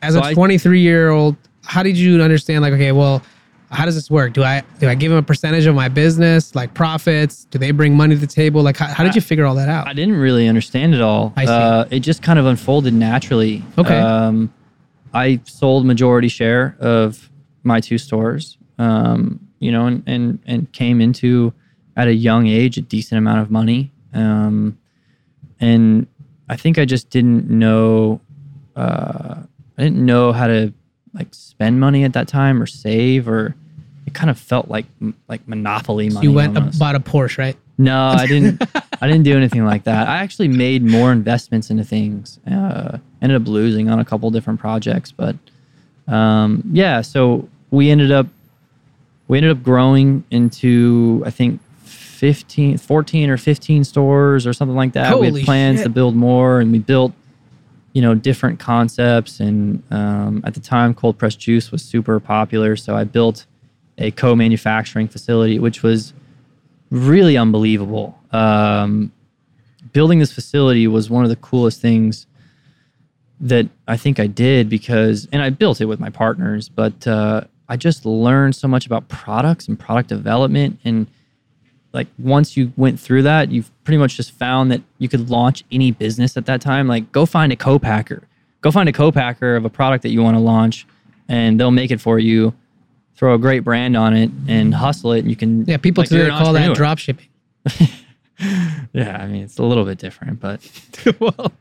as 0.02 0.14
So 0.14 0.22
a 0.22 0.24
I- 0.26 0.34
23 0.34 0.82
year 0.82 1.10
old 1.10 1.36
how 1.64 1.84
did 1.84 1.98
you 1.98 2.22
understand 2.22 2.62
like 2.62 2.74
okay 2.74 2.92
well 2.92 3.22
how 3.70 3.86
does 3.86 3.94
this 3.94 4.10
work 4.10 4.34
do 4.34 4.42
i 4.44 4.64
do 4.80 4.88
i 4.90 4.96
give 4.96 5.12
them 5.12 5.20
a 5.20 5.24
percentage 5.24 5.66
of 5.68 5.76
my 5.76 5.88
business 5.88 6.56
like 6.56 6.74
profits 6.74 7.46
do 7.52 7.60
they 7.60 7.70
bring 7.72 7.96
money 7.96 8.16
to 8.16 8.20
the 8.22 8.26
table 8.26 8.64
like 8.64 8.76
how, 8.78 8.88
how 8.88 9.04
did 9.04 9.14
you 9.14 9.22
figure 9.22 9.46
all 9.46 9.54
that 9.56 9.70
out 9.70 9.88
I 9.88 9.94
didn't 9.94 10.16
really 10.16 10.48
understand 10.48 10.96
it 10.96 11.02
all. 11.02 11.32
I 11.36 11.46
see. 11.46 11.52
Uh, 11.52 11.86
it 11.92 12.00
just 12.00 12.24
kind 12.24 12.40
of 12.40 12.46
unfolded 12.48 12.94
naturally. 12.94 13.62
Okay. 13.78 14.00
Um, 14.00 14.52
I 15.14 15.40
sold 15.46 15.86
majority 15.86 16.28
share 16.30 16.76
of 16.80 17.30
my 17.64 17.80
two 17.80 17.98
stores, 18.00 18.58
um, 18.80 19.40
you 19.60 19.72
know, 19.72 19.86
and, 19.86 20.02
and 20.08 20.40
and 20.48 20.72
came 20.72 21.02
into 21.02 21.54
at 22.00 22.08
a 22.08 22.14
young 22.14 22.48
age 22.48 22.78
a 22.78 22.82
decent 22.82 23.18
amount 23.18 23.42
of 23.42 23.52
money. 23.52 23.92
Um, 24.14 24.78
and 25.60 26.08
I 26.48 26.56
think 26.56 26.80
I 26.80 26.86
just 26.86 27.10
didn't 27.10 27.50
know. 27.50 28.22
Uh, 28.76 29.36
I 29.78 29.84
didn't 29.84 30.06
know 30.06 30.32
how 30.32 30.48
to 30.48 30.74
like 31.14 31.28
spend 31.34 31.80
money 31.80 32.06
at 32.06 32.14
that 32.14 32.28
time 32.28 32.62
or 32.62 32.66
save 32.66 33.28
or. 33.28 33.56
It 34.06 34.16
kind 34.16 34.32
of 34.32 34.40
felt 34.40 34.70
like 34.70 34.88
like 35.28 35.48
monopoly 35.48 36.10
money. 36.10 36.26
you 36.26 36.34
went 36.34 36.58
almost. 36.58 36.80
bought 36.80 36.96
a 36.96 37.00
porsche 37.00 37.38
right 37.38 37.58
No, 37.78 38.08
I 38.08 38.26
didn't. 38.26 38.60
I 39.02 39.06
didn't 39.06 39.22
do 39.22 39.38
anything 39.38 39.64
like 39.66 39.84
that. 39.84 40.08
I 40.08 40.18
actually 40.18 40.48
made 40.48 40.82
more 40.84 41.12
investments 41.12 41.70
into 41.70 41.84
things. 41.84 42.40
Uh, 42.50 42.98
ended 43.22 43.40
up 43.40 43.48
losing 43.48 43.88
on 43.88 44.00
a 44.00 44.06
couple 44.06 44.32
different 44.32 44.60
projects, 44.60 45.12
but 45.12 45.36
um, 46.08 46.64
yeah. 46.72 47.02
So 47.02 47.48
we 47.70 47.92
ended 47.92 48.12
up 48.12 48.26
we 49.28 49.38
ended 49.38 49.52
up 49.56 49.62
growing 49.62 50.24
into 50.32 51.22
I 51.24 51.30
think 51.30 51.62
15, 52.20 52.78
14 52.78 53.30
or 53.30 53.38
fifteen 53.38 53.86
stores 53.86 54.46
or 54.46 54.52
something 54.52 54.76
like 54.76 54.92
that. 54.92 55.18
we 55.18 55.32
had 55.32 55.46
plans 55.46 55.80
shit. 55.80 55.86
to 55.86 55.90
build 55.90 56.16
more, 56.16 56.60
and 56.60 56.70
we 56.72 56.80
built 56.80 57.14
you 57.94 58.02
know 58.02 58.14
different 58.14 58.60
concepts. 58.60 59.40
And 59.40 59.82
um, 59.90 60.42
at 60.46 60.54
the 60.54 60.60
time, 60.60 60.94
cold 60.94 61.18
pressed 61.18 61.40
juice 61.40 61.72
was 61.72 61.82
super 61.82 62.20
popular, 62.20 62.76
so 62.76 62.96
I 62.96 63.06
built 63.06 63.46
a 63.98 64.12
co-manufacturing 64.12 65.08
facility, 65.08 65.60
which 65.60 65.82
was 65.82 66.14
really 66.90 67.38
unbelievable. 67.38 68.20
Um, 68.32 69.14
building 69.94 70.20
this 70.20 70.34
facility 70.34 70.88
was 70.88 71.10
one 71.10 71.24
of 71.24 71.30
the 71.30 71.38
coolest 71.38 71.82
things 71.82 72.28
that 73.40 73.70
I 73.88 73.96
think 73.96 74.20
I 74.20 74.28
did 74.28 74.68
because, 74.68 75.28
and 75.32 75.42
I 75.42 75.52
built 75.52 75.80
it 75.80 75.86
with 75.86 76.02
my 76.02 76.10
partners, 76.10 76.68
but 76.68 77.08
uh, 77.08 77.42
I 77.70 77.78
just 77.78 78.06
learned 78.06 78.56
so 78.56 78.68
much 78.68 78.86
about 78.86 79.08
products 79.08 79.70
and 79.70 79.80
product 79.80 80.10
development. 80.10 80.80
And 80.84 81.08
like 81.94 82.08
once 82.18 82.56
you 82.56 82.72
went 82.78 83.00
through 83.00 83.24
that, 83.24 83.52
you've 83.52 83.72
pretty 83.84 83.98
much 83.98 84.16
just 84.16 84.32
found 84.32 84.72
that 84.72 84.82
you 84.98 85.10
could 85.10 85.30
launch 85.30 85.64
any 85.72 85.92
business 85.92 86.38
at 86.38 86.46
that 86.46 86.62
time. 86.62 86.88
Like 86.88 87.12
go 87.12 87.26
find 87.26 87.52
a 87.52 87.56
co-packer, 87.56 88.24
go 88.62 88.72
find 88.72 88.88
a 88.88 88.94
co-packer 88.94 89.56
of 89.56 89.66
a 89.66 89.70
product 89.70 90.04
that 90.04 90.10
you 90.10 90.22
want 90.22 90.36
to 90.36 90.42
launch, 90.42 90.86
and 91.28 91.60
they'll 91.60 91.72
make 91.72 91.92
it 91.92 92.00
for 92.00 92.20
you. 92.20 92.54
Throw 93.16 93.34
a 93.34 93.40
great 93.40 93.66
brand 93.66 93.98
on 93.98 94.16
it 94.16 94.32
and 94.48 94.74
hustle 94.74 95.12
it. 95.12 95.20
And 95.20 95.30
you 95.30 95.36
can 95.36 95.66
yeah 95.66 95.78
people 95.78 96.04
like, 96.04 96.10
today 96.10 96.30
call 96.30 96.54
that 96.54 96.76
drop 96.76 97.00
shipping 97.00 97.28
Yeah, 98.94 99.18
I 99.18 99.28
mean 99.28 99.44
it's 99.44 99.58
a 99.58 99.64
little 99.64 99.84
bit 99.84 99.98
different, 99.98 100.40
but 100.40 100.62
well 101.20 101.52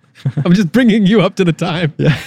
i'm 0.45 0.53
just 0.53 0.73
bringing 0.73 1.07
you 1.07 1.21
up 1.21 1.37
to 1.37 1.45
the 1.45 1.53
time 1.53 1.93
yeah, 1.99 2.19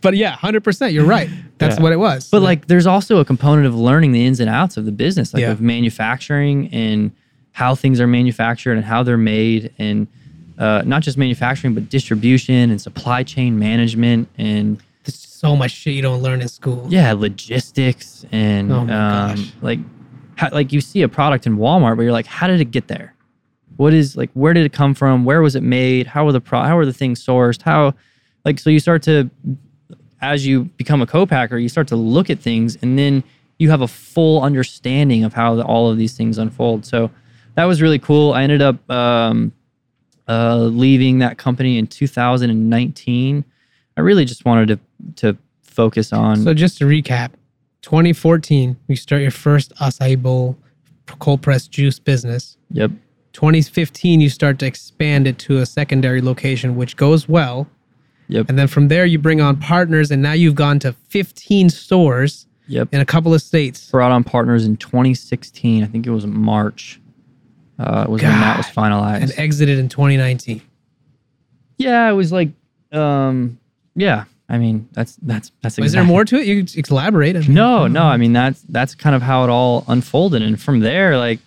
but 0.00 0.16
yeah, 0.16 0.32
hundred 0.32 0.64
percent. 0.64 0.92
You're 0.92 1.04
right. 1.04 1.28
That's 1.58 1.76
Yeah. 1.76 1.82
what 1.82 1.92
it 1.92 1.98
was. 1.98 2.28
But 2.30 2.42
like, 2.42 2.66
there's 2.66 2.86
also 2.86 3.18
a 3.18 3.24
component 3.24 3.66
of 3.66 3.74
learning 3.74 4.12
the 4.12 4.24
ins 4.24 4.40
and 4.40 4.48
outs 4.50 4.76
of 4.76 4.84
the 4.84 4.92
business, 4.92 5.34
like 5.34 5.40
Yeah. 5.42 5.50
of 5.52 5.60
manufacturing 5.60 6.68
and 6.72 7.10
how 7.52 7.74
things 7.74 8.00
are 8.00 8.06
manufactured 8.06 8.72
and 8.74 8.84
how 8.84 9.02
they're 9.02 9.16
made, 9.16 9.72
and 9.78 10.06
uh, 10.58 10.82
not 10.86 11.02
just 11.02 11.16
manufacturing, 11.18 11.74
but 11.74 11.88
distribution 11.88 12.70
and 12.70 12.80
supply 12.80 13.22
chain 13.22 13.58
management 13.58 14.28
and 14.38 14.78
there's 15.04 15.18
so 15.18 15.56
much 15.56 15.70
shit 15.70 15.94
you 15.94 16.02
don't 16.02 16.20
learn 16.22 16.40
in 16.42 16.48
school. 16.48 16.86
yeah, 16.90 17.12
logistics 17.12 18.26
and 18.32 18.70
Oh 18.72 18.80
um, 18.92 19.52
like, 19.62 19.78
how, 20.36 20.50
like 20.52 20.72
you 20.72 20.80
see 20.80 21.02
a 21.02 21.08
product 21.08 21.46
in 21.46 21.56
Walmart, 21.56 21.96
but 21.96 22.02
you're 22.02 22.12
like, 22.12 22.26
how 22.26 22.46
did 22.46 22.60
it 22.60 22.70
get 22.70 22.88
there? 22.88 23.14
What 23.76 23.94
is 23.94 24.16
like, 24.16 24.30
where 24.34 24.52
did 24.52 24.66
it 24.66 24.72
come 24.72 24.94
from? 24.94 25.24
Where 25.24 25.40
was 25.40 25.54
it 25.56 25.62
made? 25.62 26.06
How 26.08 26.24
were 26.24 26.32
the 26.32 26.40
pro? 26.40 26.62
How 26.62 26.76
were 26.76 26.84
the 26.86 26.92
things 26.92 27.24
sourced? 27.24 27.62
How, 27.62 27.94
like, 28.44 28.58
so 28.58 28.70
you 28.70 28.80
start 28.80 29.02
to, 29.04 29.30
as 30.20 30.46
you 30.46 30.64
become 30.64 31.02
a 31.02 31.06
co-packer, 31.06 31.58
you 31.58 31.68
start 31.68 31.88
to 31.88 31.96
look 31.96 32.30
at 32.30 32.38
things, 32.38 32.76
and 32.82 32.98
then 32.98 33.22
you 33.58 33.70
have 33.70 33.80
a 33.80 33.88
full 33.88 34.42
understanding 34.42 35.24
of 35.24 35.32
how 35.32 35.54
the, 35.54 35.64
all 35.64 35.90
of 35.90 35.98
these 35.98 36.16
things 36.16 36.38
unfold. 36.38 36.84
So 36.84 37.10
that 37.54 37.64
was 37.64 37.82
really 37.82 37.98
cool. 37.98 38.32
I 38.32 38.42
ended 38.42 38.62
up 38.62 38.90
um, 38.90 39.52
uh, 40.28 40.56
leaving 40.56 41.18
that 41.18 41.38
company 41.38 41.78
in 41.78 41.86
2019. 41.86 43.44
I 43.96 44.00
really 44.00 44.24
just 44.24 44.44
wanted 44.44 44.68
to 44.68 44.78
to 45.16 45.38
focus 45.62 46.12
on 46.12 46.42
So 46.42 46.54
just 46.54 46.78
to 46.78 46.84
recap, 46.84 47.30
2014, 47.82 48.76
you 48.88 48.96
start 48.96 49.22
your 49.22 49.30
first 49.30 49.72
acai 49.76 50.20
bowl 50.20 50.56
cold 51.18 51.42
pressed 51.42 51.70
juice 51.70 51.98
business. 51.98 52.56
Yep. 52.70 52.90
2015, 53.32 54.20
you 54.20 54.28
start 54.28 54.58
to 54.58 54.66
expand 54.66 55.26
it 55.26 55.38
to 55.38 55.58
a 55.58 55.66
secondary 55.66 56.20
location, 56.20 56.76
which 56.76 56.96
goes 56.96 57.28
well. 57.28 57.66
Yep. 58.28 58.46
And 58.48 58.58
then 58.58 58.66
from 58.68 58.88
there, 58.88 59.04
you 59.06 59.18
bring 59.18 59.40
on 59.40 59.56
partners, 59.56 60.10
and 60.10 60.20
now 60.22 60.32
you've 60.32 60.54
gone 60.54 60.78
to 60.80 60.92
15 61.08 61.70
stores 61.70 62.46
Yep. 62.66 62.88
in 62.92 63.00
a 63.00 63.06
couple 63.06 63.32
of 63.32 63.40
states. 63.40 63.90
Brought 63.90 64.12
on 64.12 64.22
partners 64.24 64.66
in 64.66 64.76
2016. 64.76 65.82
I 65.82 65.86
think 65.86 66.06
it 66.06 66.10
was 66.10 66.26
March. 66.26 67.00
Uh, 67.78 68.04
was 68.08 68.20
when 68.22 68.30
that 68.32 68.56
was 68.56 68.66
finalized. 68.66 69.22
And 69.22 69.32
exited 69.38 69.78
in 69.78 69.88
2019. 69.88 70.60
yeah, 71.78 72.08
it 72.10 72.12
was 72.12 72.32
like, 72.32 72.50
um, 72.92 73.58
yeah. 73.94 74.24
I 74.50 74.58
mean, 74.58 74.88
that's 74.92 75.16
that's 75.22 75.52
that's. 75.62 75.76
Exactly. 75.78 75.86
Is 75.86 75.92
there 75.92 76.04
more 76.04 76.24
to 76.24 76.36
it? 76.36 76.46
You 76.46 76.64
could 76.64 76.90
elaborate. 76.90 77.36
I 77.36 77.40
mean, 77.40 77.54
No, 77.54 77.86
no. 77.86 78.02
I 78.04 78.16
mean, 78.16 78.32
that's 78.32 78.62
that's 78.68 78.94
kind 78.94 79.14
of 79.14 79.20
how 79.22 79.44
it 79.44 79.50
all 79.50 79.84
unfolded, 79.88 80.40
and 80.42 80.58
from 80.60 80.80
there, 80.80 81.18
like, 81.18 81.38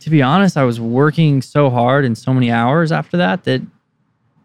to 0.00 0.10
be 0.10 0.22
honest, 0.22 0.56
I 0.56 0.62
was 0.64 0.80
working 0.80 1.42
so 1.42 1.68
hard 1.68 2.04
and 2.04 2.16
so 2.16 2.32
many 2.32 2.50
hours 2.52 2.92
after 2.92 3.16
that 3.16 3.44
that 3.44 3.62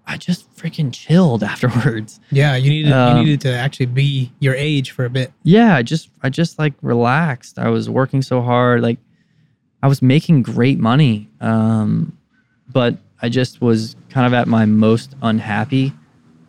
I 0.07 0.17
just 0.17 0.53
freaking 0.55 0.93
chilled 0.93 1.43
afterwards. 1.53 2.19
Yeah, 2.31 2.55
you 2.55 2.69
needed 2.69 2.91
Um, 2.91 3.17
you 3.17 3.23
needed 3.23 3.41
to 3.41 3.53
actually 3.53 3.87
be 3.87 4.31
your 4.39 4.53
age 4.55 4.91
for 4.91 5.05
a 5.05 5.09
bit. 5.09 5.31
yeah 5.43 5.75
i 5.75 5.81
just 5.83 6.09
i 6.23 6.29
just 6.29 6.59
like 6.59 6.73
relaxed 6.81 7.57
i 7.59 7.69
was 7.69 7.89
working 7.89 8.21
so 8.21 8.41
hard 8.41 8.81
like 8.81 8.97
i 9.83 9.87
was 9.87 10.01
making 10.01 10.41
great 10.43 10.79
money 10.79 11.27
um 11.41 12.17
but 12.71 12.97
i 13.21 13.29
just 13.29 13.61
was 13.61 13.95
kind 14.09 14.25
of 14.27 14.33
at 14.33 14.47
my 14.47 14.65
most 14.65 15.15
unhappy 15.21 15.91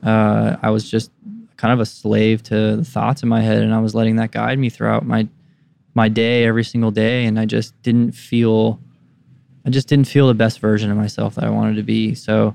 uh 0.04 0.56
i 0.62 0.70
was 0.70 0.88
just 0.90 1.10
kind 1.56 1.72
of 1.72 1.80
a 1.80 1.86
slave 1.86 2.42
to 2.42 2.76
the 2.76 2.84
thoughts 2.84 3.22
in 3.22 3.28
my 3.28 3.40
head 3.40 3.62
and 3.62 3.72
i 3.74 3.78
was 3.78 3.94
letting 3.94 4.16
that 4.16 4.30
guide 4.30 4.58
me 4.58 4.68
throughout 4.70 5.04
my 5.06 5.26
my 5.94 6.08
day 6.08 6.44
every 6.44 6.64
single 6.64 6.90
day 6.90 7.24
and 7.26 7.38
i 7.40 7.44
just 7.46 7.80
didn't 7.82 8.12
feel 8.12 8.78
i 9.64 9.70
just 9.70 9.88
didn't 9.88 10.06
feel 10.06 10.28
the 10.28 10.34
best 10.34 10.60
version 10.60 10.90
of 10.90 10.96
myself 10.96 11.34
that 11.34 11.44
i 11.44 11.50
wanted 11.50 11.76
to 11.76 11.82
be 11.82 12.14
so 12.14 12.54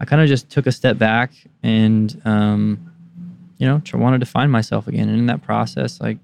i 0.00 0.04
kind 0.04 0.20
of 0.22 0.28
just 0.28 0.50
took 0.50 0.66
a 0.66 0.72
step 0.72 0.98
back 0.98 1.32
and 1.62 2.20
um 2.24 2.94
you 3.58 3.66
know, 3.66 3.80
wanted 3.94 4.20
to 4.20 4.26
find 4.26 4.50
myself 4.50 4.88
again. 4.88 5.08
And 5.08 5.18
in 5.18 5.26
that 5.26 5.42
process, 5.42 6.00
like, 6.00 6.18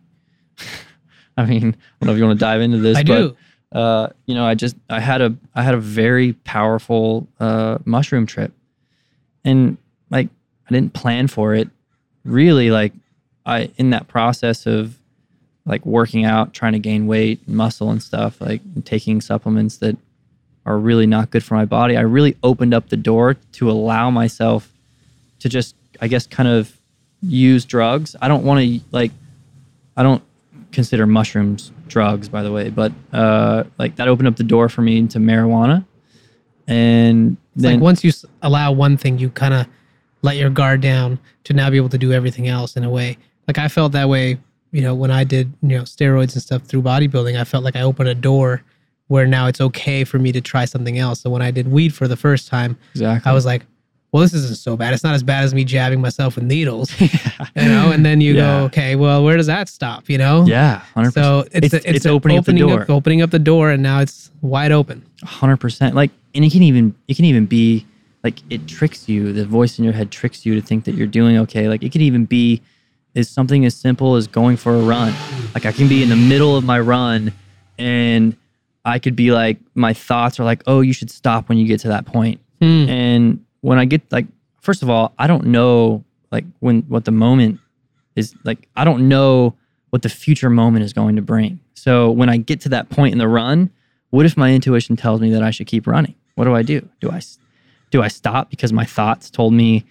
I 1.37 1.44
mean, 1.44 1.68
I 1.68 2.04
don't 2.04 2.06
know 2.06 2.12
if 2.12 2.18
you 2.18 2.24
want 2.24 2.38
to 2.38 2.44
dive 2.44 2.61
into 2.61 2.78
this, 2.78 2.98
I 2.98 3.02
but, 3.02 3.16
do. 3.16 3.37
uh, 3.72 4.09
you 4.26 4.35
know, 4.35 4.44
I 4.44 4.54
just, 4.54 4.76
I 4.88 5.00
had 5.00 5.22
a, 5.22 5.35
I 5.54 5.62
had 5.62 5.74
a 5.74 5.80
very 5.80 6.33
powerful, 6.33 7.28
uh, 7.38 7.78
mushroom 7.85 8.26
trip 8.26 8.52
and 9.44 9.78
like, 10.11 10.28
I 10.68 10.74
didn't 10.74 10.92
plan 10.92 11.28
for 11.28 11.54
it 11.54 11.68
really. 12.24 12.70
Like 12.70 12.92
I, 13.46 13.70
in 13.76 13.90
that 13.90 14.09
process 14.09 14.66
of 14.66 14.98
like 15.64 15.87
working 15.87 16.24
out, 16.24 16.52
trying 16.52 16.72
to 16.72 16.78
gain 16.78 17.06
weight 17.06 17.40
and 17.46 17.56
muscle 17.56 17.90
and 17.90 18.02
stuff, 18.02 18.40
like 18.40 18.61
taking 18.85 19.20
supplements 19.20 19.78
that 19.78 19.96
are 20.66 20.79
really 20.79 21.07
not 21.07 21.31
good 21.31 21.42
for 21.42 21.55
my 21.55 21.64
body, 21.64 21.96
I 21.96 22.03
really 22.03 22.37
opened 22.42 22.75
up 22.75 22.88
the 22.88 22.96
door 22.96 23.35
to 23.53 23.70
allow 23.70 24.11
myself 24.11 24.73
to 25.40 25.49
just, 25.49 25.75
I 26.01 26.09
guess, 26.09 26.27
kind 26.27 26.49
of 26.49 26.77
use 27.23 27.64
drugs. 27.64 28.16
I 28.20 28.29
don't 28.29 28.44
want 28.44 28.61
to 28.61 28.81
like 28.90 29.12
I 29.96 30.03
don't 30.03 30.23
consider 30.73 31.07
mushrooms 31.07 31.73
drugs 31.88 32.29
by 32.29 32.42
the 32.42 32.53
way, 32.53 32.70
but 32.70 32.92
uh 33.12 33.64
like 33.79 33.96
that 33.96 34.09
opened 34.09 34.29
up 34.29 34.37
the 34.37 34.44
door 34.44 34.68
for 34.68 34.83
me 34.83 34.99
into 34.99 35.18
marijuana. 35.18 35.85
And 36.66 37.37
It's 37.55 37.62
then 37.62 37.75
like 37.75 37.83
once 37.83 38.05
you 38.05 38.12
allow 38.42 38.73
one 38.73 38.96
thing, 38.96 39.18
you 39.18 39.31
kind 39.31 39.55
of 39.55 39.66
let 40.23 40.37
your 40.37 40.51
guard 40.51 40.81
down 40.81 41.18
to 41.44 41.53
now 41.53 41.68
be 41.70 41.77
able 41.77 41.88
to 41.88 41.99
do 41.99 42.12
everything 42.12 42.49
else 42.49 42.77
in 42.77 42.85
a 42.85 42.90
way. 42.90 43.18
Like 43.49 43.59
I 43.59 43.68
felt 43.68 43.92
that 43.92 44.09
way, 44.09 44.38
you 44.70 44.83
know, 44.83 44.94
when 44.94 45.11
I 45.11 45.25
did, 45.25 45.53
you 45.62 45.70
know, 45.70 45.83
steroids 45.83 46.35
and 46.35 46.42
stuff 46.42 46.62
through 46.62 46.83
bodybuilding, 46.83 47.38
I 47.38 47.44
felt 47.44 47.64
like 47.64 47.77
I 47.77 47.83
opened 47.83 48.09
a 48.09 48.14
door 48.14 48.62
where 49.11 49.27
now 49.27 49.46
it's 49.49 49.61
okay 49.61 50.05
for 50.05 50.18
me 50.20 50.31
to 50.31 50.40
try 50.40 50.64
something 50.64 50.96
else. 50.99 51.20
So 51.20 51.31
when 51.31 51.42
I 51.42 51.51
did 51.51 51.66
weed 51.66 51.92
for 51.92 52.07
the 52.07 52.16
first 52.16 52.46
time, 52.46 52.77
exactly 52.92 53.29
I 53.29 53.35
was 53.35 53.44
like, 53.44 53.62
well, 54.12 54.23
this 54.23 54.33
isn't 54.35 54.57
so 54.59 54.77
bad. 54.77 54.94
It's 54.94 55.03
not 55.03 55.14
as 55.14 55.23
bad 55.25 55.42
as 55.44 55.53
me 55.53 55.64
jabbing 55.64 56.01
myself 56.01 56.37
with 56.37 56.44
needles, 56.44 56.88
you 57.01 57.09
know. 57.57 57.90
And 57.92 58.07
then 58.07 58.20
you 58.20 58.35
Yeah. 58.35 58.40
go, 58.61 58.64
okay, 58.66 58.94
well, 58.94 59.25
where 59.25 59.37
does 59.37 59.46
that 59.49 59.68
stop? 59.68 60.09
You 60.09 60.18
know? 60.18 60.44
yeah, 60.46 60.83
100%. 60.94 61.12
So 61.12 61.40
it's 61.53 61.55
It's- 61.66 61.75
it's, 61.75 61.85
it's 61.87 62.05
the 62.05 62.11
opening 62.11 62.38
up 62.38 62.44
the 62.44 62.53
door. 62.53 62.87
opening 62.88 63.20
up 63.23 63.31
the 63.31 63.38
door, 63.40 63.70
and 63.70 63.83
now 63.83 63.99
it's 64.01 64.31
wide 64.42 64.70
open. 64.73 65.03
hundred 65.25 65.57
percent. 65.59 65.94
Like, 65.96 66.12
and 66.35 66.44
it 66.44 66.53
can 66.53 66.62
even 66.62 66.94
it 67.09 67.16
can 67.16 67.25
even 67.25 67.46
be 67.46 67.85
like 68.25 68.38
it 68.49 68.68
tricks 68.68 69.09
you. 69.09 69.33
The 69.33 69.44
voice 69.44 69.79
in 69.79 69.85
your 69.85 69.92
head 69.94 70.11
tricks 70.12 70.46
you 70.46 70.55
to 70.55 70.62
think 70.64 70.85
that 70.85 70.94
you're 70.94 71.07
doing 71.09 71.37
okay. 71.38 71.68
Like 71.68 71.83
it 71.83 71.90
could 71.90 72.03
even 72.03 72.27
be 72.27 72.62
is 73.14 73.29
something 73.29 73.64
as 73.64 73.75
simple 73.75 74.14
as 74.14 74.29
going 74.29 74.57
for 74.57 74.75
a 74.77 74.81
run. 74.81 75.12
Like 75.55 75.66
I 75.66 75.73
can 75.73 75.88
be 75.88 76.03
in 76.05 76.09
the 76.11 76.16
middle 76.16 76.57
of 76.57 76.62
my 76.64 76.79
run, 76.81 77.33
and 77.79 78.37
I 78.85 78.99
could 78.99 79.16
be 79.16 79.31
like, 79.31 79.59
my 79.75 79.93
thoughts 79.93 80.40
are 80.40 80.45
like, 80.45 80.62
oh, 80.66 80.81
you 80.81 80.93
should 80.93 81.11
stop 81.11 81.49
when 81.49 81.59
you 81.59 81.66
get 81.66 81.81
to 81.81 81.88
that 81.88 82.07
point. 82.07 82.40
Hmm. 82.61 82.88
And 82.88 83.45
when 83.61 83.79
I 83.79 83.85
get 83.85 84.11
like, 84.11 84.27
first 84.61 84.83
of 84.83 84.90
all, 84.90 85.12
I 85.19 85.27
don't 85.27 85.47
know 85.47 86.05
like 86.31 86.45
when 86.61 86.83
what 86.83 87.05
the 87.05 87.11
moment 87.11 87.61
is 88.16 88.35
like. 88.45 88.69
I 88.77 88.85
don't 88.85 89.09
know 89.09 89.57
what 89.90 90.03
the 90.03 90.09
future 90.09 90.51
moment 90.51 90.85
is 90.85 90.93
going 90.93 91.16
to 91.16 91.23
bring. 91.23 91.61
So 91.75 92.11
when 92.11 92.29
I 92.29 92.37
get 92.37 92.61
to 92.62 92.69
that 92.71 92.88
point 92.90 93.12
in 93.12 93.19
the 93.19 93.29
run, 93.29 93.71
what 94.11 94.27
if 94.27 94.37
my 94.37 94.53
intuition 94.53 94.97
tells 94.97 95.21
me 95.21 95.31
that 95.31 95.43
I 95.43 95.51
should 95.51 95.66
keep 95.66 95.87
running? 95.87 96.14
What 96.35 96.45
do 96.45 96.55
I 96.55 96.62
do? 96.62 96.88
Do 97.01 97.11
I 97.11 97.21
do 97.90 98.03
I 98.03 98.09
stop 98.09 98.51
because 98.51 98.73
my 98.73 98.85
thoughts 98.85 99.31
told 99.31 99.53
me 99.53 99.85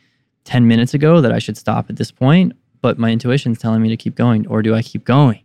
10 0.46 0.68
minutes 0.68 0.94
ago 0.94 1.22
that 1.22 1.32
I 1.32 1.40
should 1.40 1.58
stop 1.58 1.90
at 1.90 1.98
this 1.98 2.12
point, 2.12 2.54
but 2.82 2.98
my 2.98 3.12
intuition's 3.12 3.60
telling 3.60 3.82
me 3.82 3.90
to 3.90 3.98
keep 3.98 4.16
going, 4.16 4.48
or 4.48 4.62
do 4.62 4.74
I 4.74 4.82
keep 4.82 5.04
going? 5.04 5.44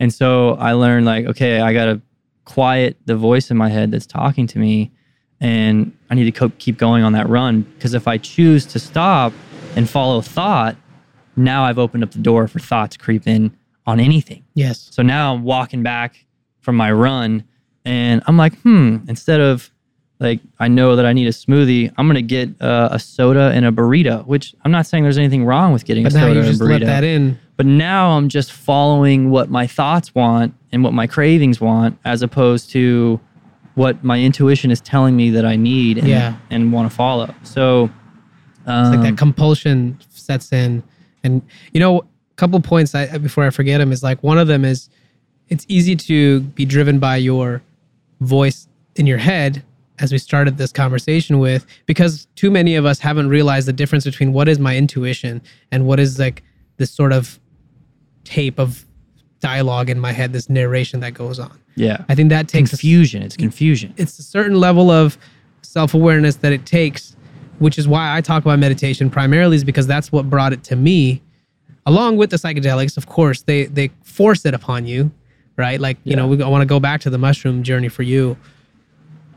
And 0.00 0.12
so 0.12 0.54
I 0.54 0.72
learned 0.72 1.06
like, 1.06 1.26
okay, 1.26 1.60
I 1.60 1.72
got 1.72 1.84
to 1.86 2.00
quiet 2.44 2.96
the 3.06 3.16
voice 3.16 3.50
in 3.50 3.56
my 3.56 3.68
head 3.68 3.90
that's 3.90 4.06
talking 4.06 4.46
to 4.48 4.58
me 4.58 4.90
and 5.40 5.96
I 6.10 6.14
need 6.14 6.24
to 6.24 6.32
co- 6.32 6.52
keep 6.58 6.78
going 6.78 7.02
on 7.04 7.12
that 7.12 7.28
run 7.28 7.62
because 7.62 7.94
if 7.94 8.06
I 8.08 8.18
choose 8.18 8.64
to 8.66 8.78
stop 8.78 9.32
and 9.76 9.88
follow 9.88 10.20
thought, 10.20 10.76
now 11.36 11.64
I've 11.64 11.78
opened 11.78 12.04
up 12.04 12.12
the 12.12 12.18
door 12.20 12.46
for 12.48 12.58
thought 12.60 12.90
to 12.92 12.98
creep 12.98 13.26
in 13.26 13.56
on 13.86 14.00
anything. 14.00 14.44
Yes. 14.54 14.88
So 14.92 15.02
now 15.02 15.34
I'm 15.34 15.42
walking 15.42 15.82
back 15.82 16.24
from 16.60 16.76
my 16.76 16.92
run 16.92 17.44
and 17.84 18.22
I'm 18.26 18.36
like, 18.36 18.56
hmm, 18.60 18.98
instead 19.08 19.40
of 19.40 19.70
like, 20.20 20.40
I 20.58 20.68
know 20.68 20.96
that 20.96 21.04
I 21.04 21.12
need 21.12 21.26
a 21.26 21.30
smoothie, 21.32 21.92
I'm 21.98 22.06
going 22.06 22.14
to 22.14 22.22
get 22.22 22.48
uh, 22.62 22.88
a 22.92 22.98
soda 22.98 23.50
and 23.52 23.66
a 23.66 23.72
burrito, 23.72 24.24
which 24.26 24.54
I'm 24.64 24.70
not 24.70 24.86
saying 24.86 25.02
there's 25.02 25.18
anything 25.18 25.44
wrong 25.44 25.72
with 25.72 25.84
getting 25.84 26.04
But 26.04 26.12
a 26.12 26.16
now 26.16 26.22
soda 26.22 26.34
you 26.34 26.40
and 26.40 26.48
just 26.48 26.60
burrito. 26.62 26.68
let 26.80 26.86
that 26.86 27.04
in. 27.04 27.38
But 27.56 27.66
now 27.66 28.10
I'm 28.16 28.28
just 28.28 28.52
following 28.52 29.30
what 29.30 29.50
my 29.50 29.66
thoughts 29.66 30.14
want 30.14 30.54
and 30.74 30.82
what 30.84 30.92
my 30.92 31.06
cravings 31.06 31.60
want 31.60 31.98
as 32.04 32.20
opposed 32.22 32.70
to 32.72 33.20
what 33.76 34.04
my 34.04 34.20
intuition 34.20 34.70
is 34.70 34.80
telling 34.80 35.16
me 35.16 35.30
that 35.30 35.44
I 35.44 35.56
need 35.56 35.98
and, 35.98 36.06
Yeah. 36.08 36.36
and 36.50 36.72
want 36.72 36.90
to 36.90 36.94
follow. 36.94 37.34
So, 37.42 37.90
um, 38.66 38.86
It's 38.86 38.96
like 38.96 39.10
that 39.10 39.18
compulsion 39.18 39.98
sets 40.10 40.52
in, 40.52 40.82
and 41.22 41.42
you 41.72 41.80
know, 41.80 42.00
a 42.00 42.04
couple 42.36 42.60
points 42.60 42.94
I, 42.94 43.18
before 43.18 43.44
I 43.44 43.50
forget 43.50 43.78
them 43.80 43.92
is 43.92 44.02
like 44.02 44.22
one 44.22 44.38
of 44.38 44.48
them 44.48 44.64
is 44.64 44.88
it's 45.48 45.64
easy 45.68 45.94
to 45.96 46.40
be 46.40 46.64
driven 46.64 46.98
by 46.98 47.16
your 47.16 47.62
voice 48.20 48.68
in 48.96 49.06
your 49.06 49.18
head 49.18 49.62
as 50.00 50.10
we 50.10 50.18
started 50.18 50.56
this 50.56 50.72
conversation 50.72 51.38
with 51.38 51.66
because 51.86 52.26
too 52.34 52.50
many 52.50 52.74
of 52.74 52.84
us 52.84 52.98
haven't 52.98 53.28
realized 53.28 53.68
the 53.68 53.72
difference 53.72 54.04
between 54.04 54.32
what 54.32 54.48
is 54.48 54.58
my 54.58 54.76
intuition 54.76 55.40
and 55.70 55.86
what 55.86 56.00
is 56.00 56.18
like 56.18 56.42
this 56.78 56.90
sort 56.90 57.12
of 57.12 57.38
tape 58.24 58.58
of 58.58 58.84
dialogue 59.40 59.90
in 59.90 60.00
my 60.00 60.12
head 60.12 60.32
this 60.32 60.48
narration 60.48 61.00
that 61.00 61.12
goes 61.12 61.38
on 61.38 61.58
yeah. 61.74 62.04
i 62.08 62.14
think 62.14 62.30
that 62.30 62.48
takes 62.48 62.72
a 62.72 62.76
Confusion. 62.76 63.22
It's 63.22 63.36
confusion. 63.36 63.94
it's 63.96 64.18
a 64.18 64.22
certain 64.22 64.58
level 64.58 64.90
of 64.90 65.18
self-awareness 65.62 66.36
that 66.36 66.52
it 66.52 66.64
takes 66.66 67.14
which 67.58 67.78
is 67.78 67.86
why 67.86 68.16
I 68.16 68.20
talk 68.20 68.44
about 68.44 68.58
meditation 68.58 69.10
primarily, 69.10 69.56
is 69.56 69.64
because 69.64 69.86
that's 69.86 70.12
what 70.12 70.28
brought 70.28 70.52
it 70.52 70.64
to 70.64 70.76
me. 70.76 71.22
Along 71.86 72.16
with 72.16 72.30
the 72.30 72.36
psychedelics, 72.36 72.96
of 72.96 73.06
course, 73.06 73.42
they 73.42 73.66
they 73.66 73.90
force 74.02 74.44
it 74.44 74.54
upon 74.54 74.86
you, 74.86 75.10
right? 75.56 75.80
Like 75.80 75.98
you 76.04 76.16
know, 76.16 76.26
we, 76.26 76.42
I 76.42 76.48
want 76.48 76.62
to 76.62 76.66
go 76.66 76.80
back 76.80 77.00
to 77.02 77.10
the 77.10 77.18
mushroom 77.18 77.62
journey 77.62 77.88
for 77.88 78.02
you. 78.02 78.36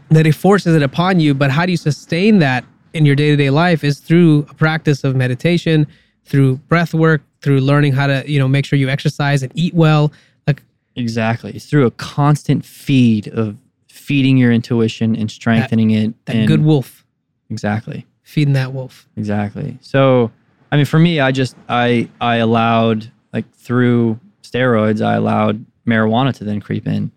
That 0.09 0.25
it 0.25 0.35
forces 0.35 0.73
it 0.73 0.83
upon 0.83 1.19
you, 1.19 1.33
but 1.33 1.51
how 1.51 1.65
do 1.65 1.71
you 1.71 1.77
sustain 1.77 2.39
that 2.39 2.63
in 2.93 3.05
your 3.05 3.15
day 3.15 3.29
to 3.29 3.35
day 3.35 3.49
life? 3.49 3.83
Is 3.83 3.99
through 3.99 4.45
a 4.49 4.53
practice 4.53 5.03
of 5.03 5.15
meditation, 5.15 5.85
through 6.23 6.57
breath 6.69 6.93
work, 6.93 7.21
through 7.41 7.61
learning 7.61 7.93
how 7.93 8.07
to 8.07 8.23
you 8.27 8.39
know 8.39 8.47
make 8.47 8.65
sure 8.65 8.77
you 8.77 8.89
exercise 8.89 9.43
and 9.43 9.51
eat 9.55 9.73
well. 9.73 10.11
Like 10.45 10.63
Exactly. 10.95 11.51
It's 11.51 11.65
through 11.65 11.85
a 11.85 11.91
constant 11.91 12.65
feed 12.65 13.27
of 13.29 13.57
feeding 13.87 14.37
your 14.37 14.51
intuition 14.51 15.15
and 15.15 15.29
strengthening 15.29 15.91
it. 15.91 16.13
that 16.25 16.35
and 16.35 16.47
good 16.47 16.63
wolf 16.63 17.05
Exactly. 17.49 18.05
feeding 18.23 18.53
that 18.53 18.73
wolf. 18.73 19.07
Exactly. 19.15 19.77
So, 19.81 20.31
I 20.71 20.75
mean, 20.75 20.85
for 20.85 20.99
me, 20.99 21.19
I 21.19 21.31
just 21.31 21.55
I 21.69 22.09
I 22.19 22.37
allowed 22.37 23.11
like 23.33 23.49
through 23.53 24.19
steroids, 24.43 25.01
I 25.05 25.15
allowed 25.15 25.65
marijuana 25.85 26.33
to 26.35 26.43
then 26.43 26.59
creep 26.59 26.87
in, 26.87 27.11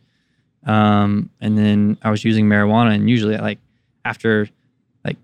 um, 0.67 1.31
and 1.41 1.57
then 1.59 1.99
I 2.03 2.11
was 2.11 2.25
using 2.25 2.47
marijuana, 2.47 2.95
and 2.95 3.09
usually 3.09 3.37
like 3.37 3.59
after 4.05 4.49
like 5.05 5.17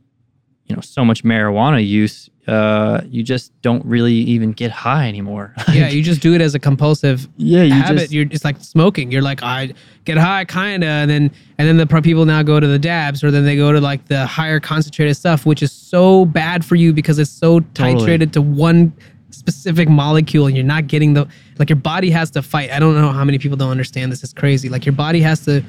you 0.67 0.75
know 0.75 0.83
so 0.83 1.05
much 1.05 1.23
marijuana 1.23 1.87
use, 1.87 2.31
uh, 2.47 3.01
you 3.09 3.23
just 3.23 3.51
don't 3.63 3.85
really 3.85 4.15
even 4.15 4.53
get 4.53 4.71
high 4.71 5.09
anymore. 5.09 5.55
Yeah, 5.73 5.89
you 5.89 6.03
just 6.03 6.23
do 6.23 6.33
it 6.33 6.41
as 6.41 6.55
a 6.55 6.59
compulsive 6.59 7.29
yeah, 7.37 7.63
you 7.63 7.75
habit. 7.75 7.99
just 7.99 8.13
You're 8.13 8.25
just 8.25 8.45
like 8.45 8.59
smoking. 8.61 9.11
You're 9.11 9.21
like, 9.21 9.43
I 9.43 9.75
get 10.05 10.17
high, 10.17 10.45
kinda, 10.45 10.87
and 10.87 11.11
then 11.11 11.31
and 11.59 11.69
then 11.69 11.77
the 11.77 11.87
people 12.03 12.25
now 12.25 12.43
go 12.43 12.59
to 12.61 12.67
the 12.67 12.79
dabs, 12.79 13.23
or 13.23 13.31
then 13.31 13.45
they 13.45 13.57
go 13.57 13.73
to 13.73 13.81
like 13.81 14.07
the 14.07 14.27
higher 14.27 14.59
concentrated 14.59 15.17
stuff, 15.17 15.45
which 15.45 15.63
is 15.63 15.73
so 15.73 16.25
bad 16.25 16.65
for 16.65 16.77
you 16.77 16.93
because 16.93 17.19
it's 17.19 17.31
so 17.31 17.61
Totally. 17.61 17.95
titrated 17.95 18.33
to 18.33 18.41
one 18.43 18.93
specific 19.31 19.89
molecule, 19.89 20.47
and 20.47 20.57
you're 20.57 20.65
not 20.65 20.87
getting 20.87 21.13
the 21.15 21.29
like 21.59 21.69
your 21.69 21.77
body 21.77 22.11
has 22.11 22.31
to 22.31 22.43
fight. 22.43 22.71
I 22.71 22.79
don't 22.79 22.95
know 22.95 23.11
how 23.13 23.25
many 23.25 23.39
people 23.39 23.57
don't 23.57 23.71
understand 23.71 24.13
this. 24.13 24.23
It's 24.23 24.33
crazy. 24.33 24.69
Like 24.69 24.87
your 24.87 24.95
body 24.95 25.21
has 25.21 25.41
to 25.45 25.63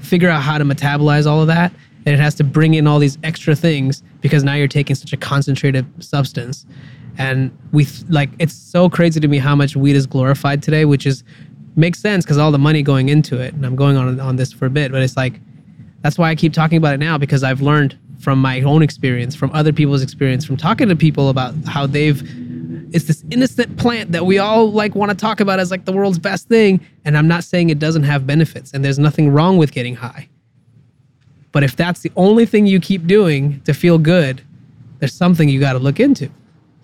figure 0.00 0.30
out 0.30 0.42
how 0.42 0.56
to 0.58 0.64
metabolize 0.64 1.26
all 1.26 1.40
of 1.42 1.48
that, 1.48 1.72
and 2.06 2.14
it 2.14 2.18
has 2.18 2.34
to 2.36 2.44
bring 2.44 2.74
in 2.74 2.86
all 2.86 2.98
these 2.98 3.18
extra 3.22 3.54
things 3.54 4.02
because 4.20 4.42
now 4.44 4.54
you're 4.54 4.68
taking 4.68 4.96
such 4.96 5.12
a 5.12 5.16
concentrated 5.16 5.86
substance. 6.02 6.66
And 7.18 7.56
we 7.72 7.86
like 8.08 8.30
it's 8.38 8.54
so 8.54 8.88
crazy 8.88 9.20
to 9.20 9.28
me 9.28 9.38
how 9.38 9.54
much 9.54 9.76
weed 9.76 9.96
is 9.96 10.06
glorified 10.06 10.62
today 10.62 10.84
which 10.84 11.06
is 11.06 11.22
makes 11.76 11.98
sense 11.98 12.24
because 12.24 12.38
all 12.38 12.50
the 12.50 12.58
money 12.58 12.82
going 12.82 13.08
into 13.08 13.38
it 13.38 13.54
and 13.54 13.64
i'm 13.64 13.76
going 13.76 13.96
on 13.96 14.18
on 14.20 14.36
this 14.36 14.52
for 14.52 14.66
a 14.66 14.70
bit 14.70 14.90
but 14.92 15.02
it's 15.02 15.16
like 15.16 15.40
that's 16.02 16.18
why 16.18 16.30
i 16.30 16.34
keep 16.34 16.52
talking 16.52 16.78
about 16.78 16.94
it 16.94 16.98
now 16.98 17.18
because 17.18 17.42
i've 17.42 17.60
learned 17.60 17.98
from 18.18 18.40
my 18.40 18.60
own 18.62 18.82
experience 18.82 19.34
from 19.34 19.50
other 19.52 19.72
people's 19.72 20.02
experience 20.02 20.44
from 20.44 20.56
talking 20.56 20.88
to 20.88 20.96
people 20.96 21.28
about 21.28 21.54
how 21.66 21.86
they've 21.86 22.22
it's 22.94 23.04
this 23.04 23.24
innocent 23.30 23.76
plant 23.76 24.12
that 24.12 24.26
we 24.26 24.38
all 24.38 24.70
like 24.72 24.94
want 24.94 25.10
to 25.10 25.16
talk 25.16 25.40
about 25.40 25.60
as 25.60 25.70
like 25.70 25.84
the 25.84 25.92
world's 25.92 26.18
best 26.18 26.48
thing 26.48 26.80
and 27.04 27.16
i'm 27.16 27.28
not 27.28 27.44
saying 27.44 27.70
it 27.70 27.78
doesn't 27.78 28.04
have 28.04 28.26
benefits 28.26 28.72
and 28.72 28.84
there's 28.84 28.98
nothing 28.98 29.30
wrong 29.30 29.56
with 29.56 29.72
getting 29.72 29.94
high 29.94 30.28
but 31.52 31.62
if 31.62 31.74
that's 31.76 32.00
the 32.00 32.12
only 32.16 32.46
thing 32.46 32.66
you 32.66 32.80
keep 32.80 33.06
doing 33.06 33.60
to 33.62 33.72
feel 33.74 33.98
good 33.98 34.42
there's 34.98 35.14
something 35.14 35.48
you 35.48 35.58
got 35.60 35.72
to 35.74 35.78
look 35.78 35.98
into 36.00 36.30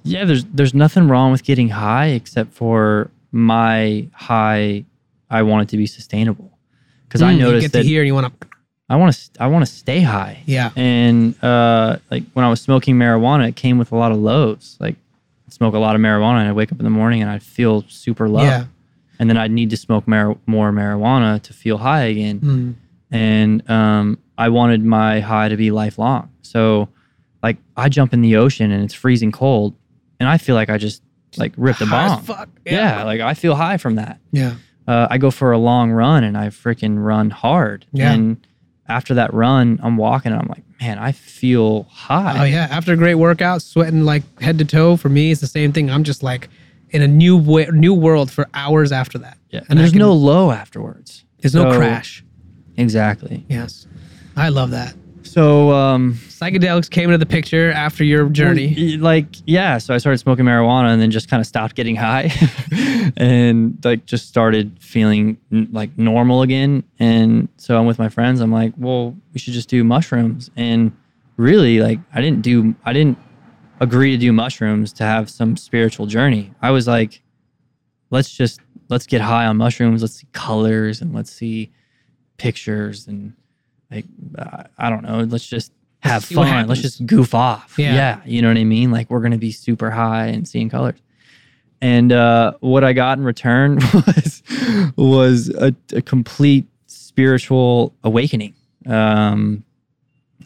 yeah. 0.07 0.25
There's 0.25 0.45
there's 0.45 0.73
nothing 0.75 1.09
wrong 1.09 1.33
with 1.33 1.43
getting 1.43 1.69
high 1.69 2.07
except 2.07 2.53
for 2.53 3.11
my 3.33 4.09
high. 4.13 4.85
I 5.29 5.43
want 5.43 5.65
it 5.65 5.69
to 5.71 5.77
be 5.77 5.87
sustainable 5.87 6.57
because 7.09 7.23
I 7.23 7.33
Mm, 7.33 7.39
you 7.39 7.43
noticed 7.43 7.63
get 7.65 7.73
that 7.73 7.83
to 7.83 7.89
hear 7.89 8.03
and 8.03 8.07
you 8.07 8.15
want 8.15 8.41
to 8.41 8.49
I 8.89 8.95
want 8.97 9.13
to 9.15 9.43
I 9.43 9.49
want 9.49 9.67
to 9.67 9.73
stay 9.73 10.01
high. 10.01 10.43
Yeah. 10.47 10.71
And 10.77 11.35
uh, 11.43 11.97
like 12.11 12.23
when 12.35 12.45
I 12.45 12.49
was 12.49 12.61
smoking 12.61 12.95
marijuana, 12.97 13.49
it 13.49 13.57
came 13.57 13.79
with 13.79 13.91
a 13.91 13.97
lot 13.97 14.13
of 14.13 14.19
lows. 14.19 14.77
Like 14.79 14.95
I'd 15.49 15.53
smoke 15.53 15.75
a 15.75 15.79
lot 15.81 15.97
of 15.97 16.01
marijuana, 16.01 16.39
and 16.39 16.49
I'd 16.51 16.53
wake 16.53 16.71
up 16.71 16.79
in 16.79 16.85
the 16.85 16.91
morning 16.91 17.21
and 17.21 17.29
I'd 17.29 17.43
feel 17.43 17.85
super 17.89 18.29
low. 18.29 18.45
Yeah. 18.45 18.67
And 19.19 19.29
then 19.29 19.37
I'd 19.37 19.51
need 19.51 19.71
to 19.71 19.77
smoke 19.77 20.07
mar- 20.07 20.39
more 20.47 20.71
marijuana 20.71 21.43
to 21.43 21.53
feel 21.53 21.79
high 21.79 22.05
again. 22.05 22.41
Mm. 22.41 22.75
And 23.11 23.69
um, 23.71 24.19
I 24.37 24.49
wanted 24.49 24.85
my 24.85 25.21
high 25.21 25.49
to 25.49 25.57
be 25.57 25.71
lifelong. 25.71 26.31
So 26.43 26.89
like 27.43 27.59
I 27.77 27.89
jump 27.89 28.13
in 28.13 28.23
the 28.23 28.37
ocean 28.37 28.71
and 28.73 28.83
it's 28.83 28.95
freezing 28.95 29.33
cold, 29.33 29.75
and 30.19 30.29
I 30.29 30.39
feel 30.39 30.55
like 30.55 30.71
I 30.71 30.79
just 30.79 31.03
like 31.37 31.53
ripped 31.57 31.81
a 31.83 31.87
High 31.87 32.09
bomb. 32.09 32.23
fuck. 32.23 32.49
Yeah. 32.65 33.05
like 33.05 33.21
I 33.21 33.35
feel 33.35 33.55
high 33.55 33.77
from 33.77 33.97
that 33.97 34.19
Yeah. 34.33 34.55
uh, 34.89 35.07
I 35.11 35.19
go 35.19 35.31
for 35.31 35.53
a 35.53 35.59
long 35.59 35.91
run 35.93 36.25
and 36.25 36.37
I 36.37 36.47
freaking 36.49 37.03
run 37.05 37.29
hard. 37.31 37.85
Yeah. 37.93 38.13
And 38.13 38.47
after 38.89 39.15
that 39.15 39.35
run, 39.35 39.79
I'm 39.83 39.97
walking 39.99 40.33
and 40.33 40.41
I'm 40.41 40.49
like, 40.49 40.63
man, 40.81 40.99
I 40.99 41.13
feel 41.13 41.83
high. 41.85 42.41
Oh 42.41 42.45
yeah. 42.45 42.69
After 42.71 42.93
a 42.95 42.97
great 42.97 43.17
workout, 43.17 43.61
sweating 43.63 44.05
like 44.05 44.23
head 44.41 44.59
to 44.59 44.65
toe. 44.65 44.97
For 44.97 45.09
me, 45.11 45.31
it's 45.31 45.41
the 45.43 45.47
same 45.47 45.73
thing. 45.73 45.91
I'm 45.91 46.05
just 46.05 46.23
like 46.23 46.49
in 46.91 47.03
a 47.03 47.09
new 47.09 47.37
way, 47.37 47.67
new 47.73 47.93
world 47.93 48.31
for 48.31 48.49
hours 48.55 48.91
after 48.93 49.19
that. 49.19 49.37
Yeah. 49.51 49.61
And 49.61 49.71
And 49.71 49.79
there's 49.81 49.91
can- 49.91 49.99
no 49.99 50.13
low 50.15 50.51
afterwards. 50.53 51.25
There's 51.41 51.55
no 51.55 51.71
So- 51.73 51.79
crash. 51.79 52.25
Exactly. 52.77 53.45
Yes. 53.49 53.87
I 54.37 54.51
love 54.51 54.71
that. 54.71 54.95
So, 55.23 55.71
um, 55.73 56.15
Psychedelics 56.15 56.89
came 56.89 57.11
into 57.11 57.19
the 57.19 57.27
picture 57.27 57.73
after 57.73 58.05
your 58.05 58.29
journey. 58.29 58.97
like, 58.97 59.27
yeah. 59.47 59.79
So 59.79 59.95
I 59.95 59.99
started 59.99 60.19
smoking 60.19 60.45
marijuana 60.45 60.93
and 60.93 61.03
then 61.03 61.11
just 61.11 61.29
kind 61.29 61.41
of 61.41 61.47
stopped 61.47 61.75
getting 61.75 61.97
high 61.97 62.33
and 63.17 63.79
like 63.85 64.07
just 64.07 64.29
started 64.29 64.79
feeling 64.81 65.39
like 65.51 65.97
normal 65.99 66.43
again. 66.43 66.85
And 66.99 67.49
so 67.57 67.79
I'm 67.79 67.87
with 67.87 67.99
my 67.99 68.09
friends. 68.09 68.41
I'm 68.41 68.53
like, 68.53 68.73
well, 68.77 69.17
we 69.33 69.41
should 69.41 69.53
just 69.53 69.69
do 69.69 69.83
mushrooms. 69.83 70.51
And 70.57 70.93
really, 71.37 71.81
like, 71.81 71.99
I 72.15 72.21
didn't 72.21 72.43
do, 72.43 72.75
I 72.85 72.93
didn't 72.93 73.19
agree 73.81 74.13
to 74.13 74.19
do 74.19 74.33
mushrooms 74.33 74.93
to 74.95 75.05
have 75.05 75.29
some 75.29 75.57
spiritual 75.57 76.07
journey. 76.07 76.53
I 76.63 76.71
was 76.71 76.87
like, 76.87 77.23
let's 78.11 78.31
just 78.31 78.61
let's 78.89 79.07
get 79.07 79.21
high 79.21 79.47
on 79.47 79.57
mushrooms. 79.57 80.03
Let's 80.03 80.15
see 80.15 80.29
colors 80.33 81.01
and 81.01 81.15
let's 81.15 81.33
see 81.33 81.73
pictures 82.39 83.07
and 83.07 83.35
like 83.91 84.05
uh, 84.39 84.65
I 84.79 84.91
don't 84.91 85.03
know. 85.03 85.21
Let's 85.21 85.47
just 85.47 85.73
have 86.01 86.25
see 86.25 86.35
fun. 86.35 86.67
Let's 86.69 86.83
just 86.83 87.05
goof 87.07 87.35
off. 87.35 87.75
Yeah. 87.79 88.21
you 88.25 88.43
know 88.43 88.49
what 88.49 88.57
I 88.57 88.65
mean. 88.65 88.91
Like 88.91 89.11
we're 89.11 89.21
gonna 89.21 89.39
be 89.39 89.53
super 89.53 89.91
high 89.91 90.27
and 90.27 90.47
seeing 90.47 90.69
colors. 90.71 90.99
And 91.81 92.11
uh, 92.11 92.55
what 92.61 92.85
I 92.85 92.93
got 92.95 93.19
in 93.19 93.25
return 93.25 93.79
was 93.95 94.43
was 94.97 95.49
a, 95.51 95.75
a 95.93 96.03
complete 96.03 96.67
spiritual 96.87 97.95
awakening. 98.03 98.55
Um, 98.87 99.65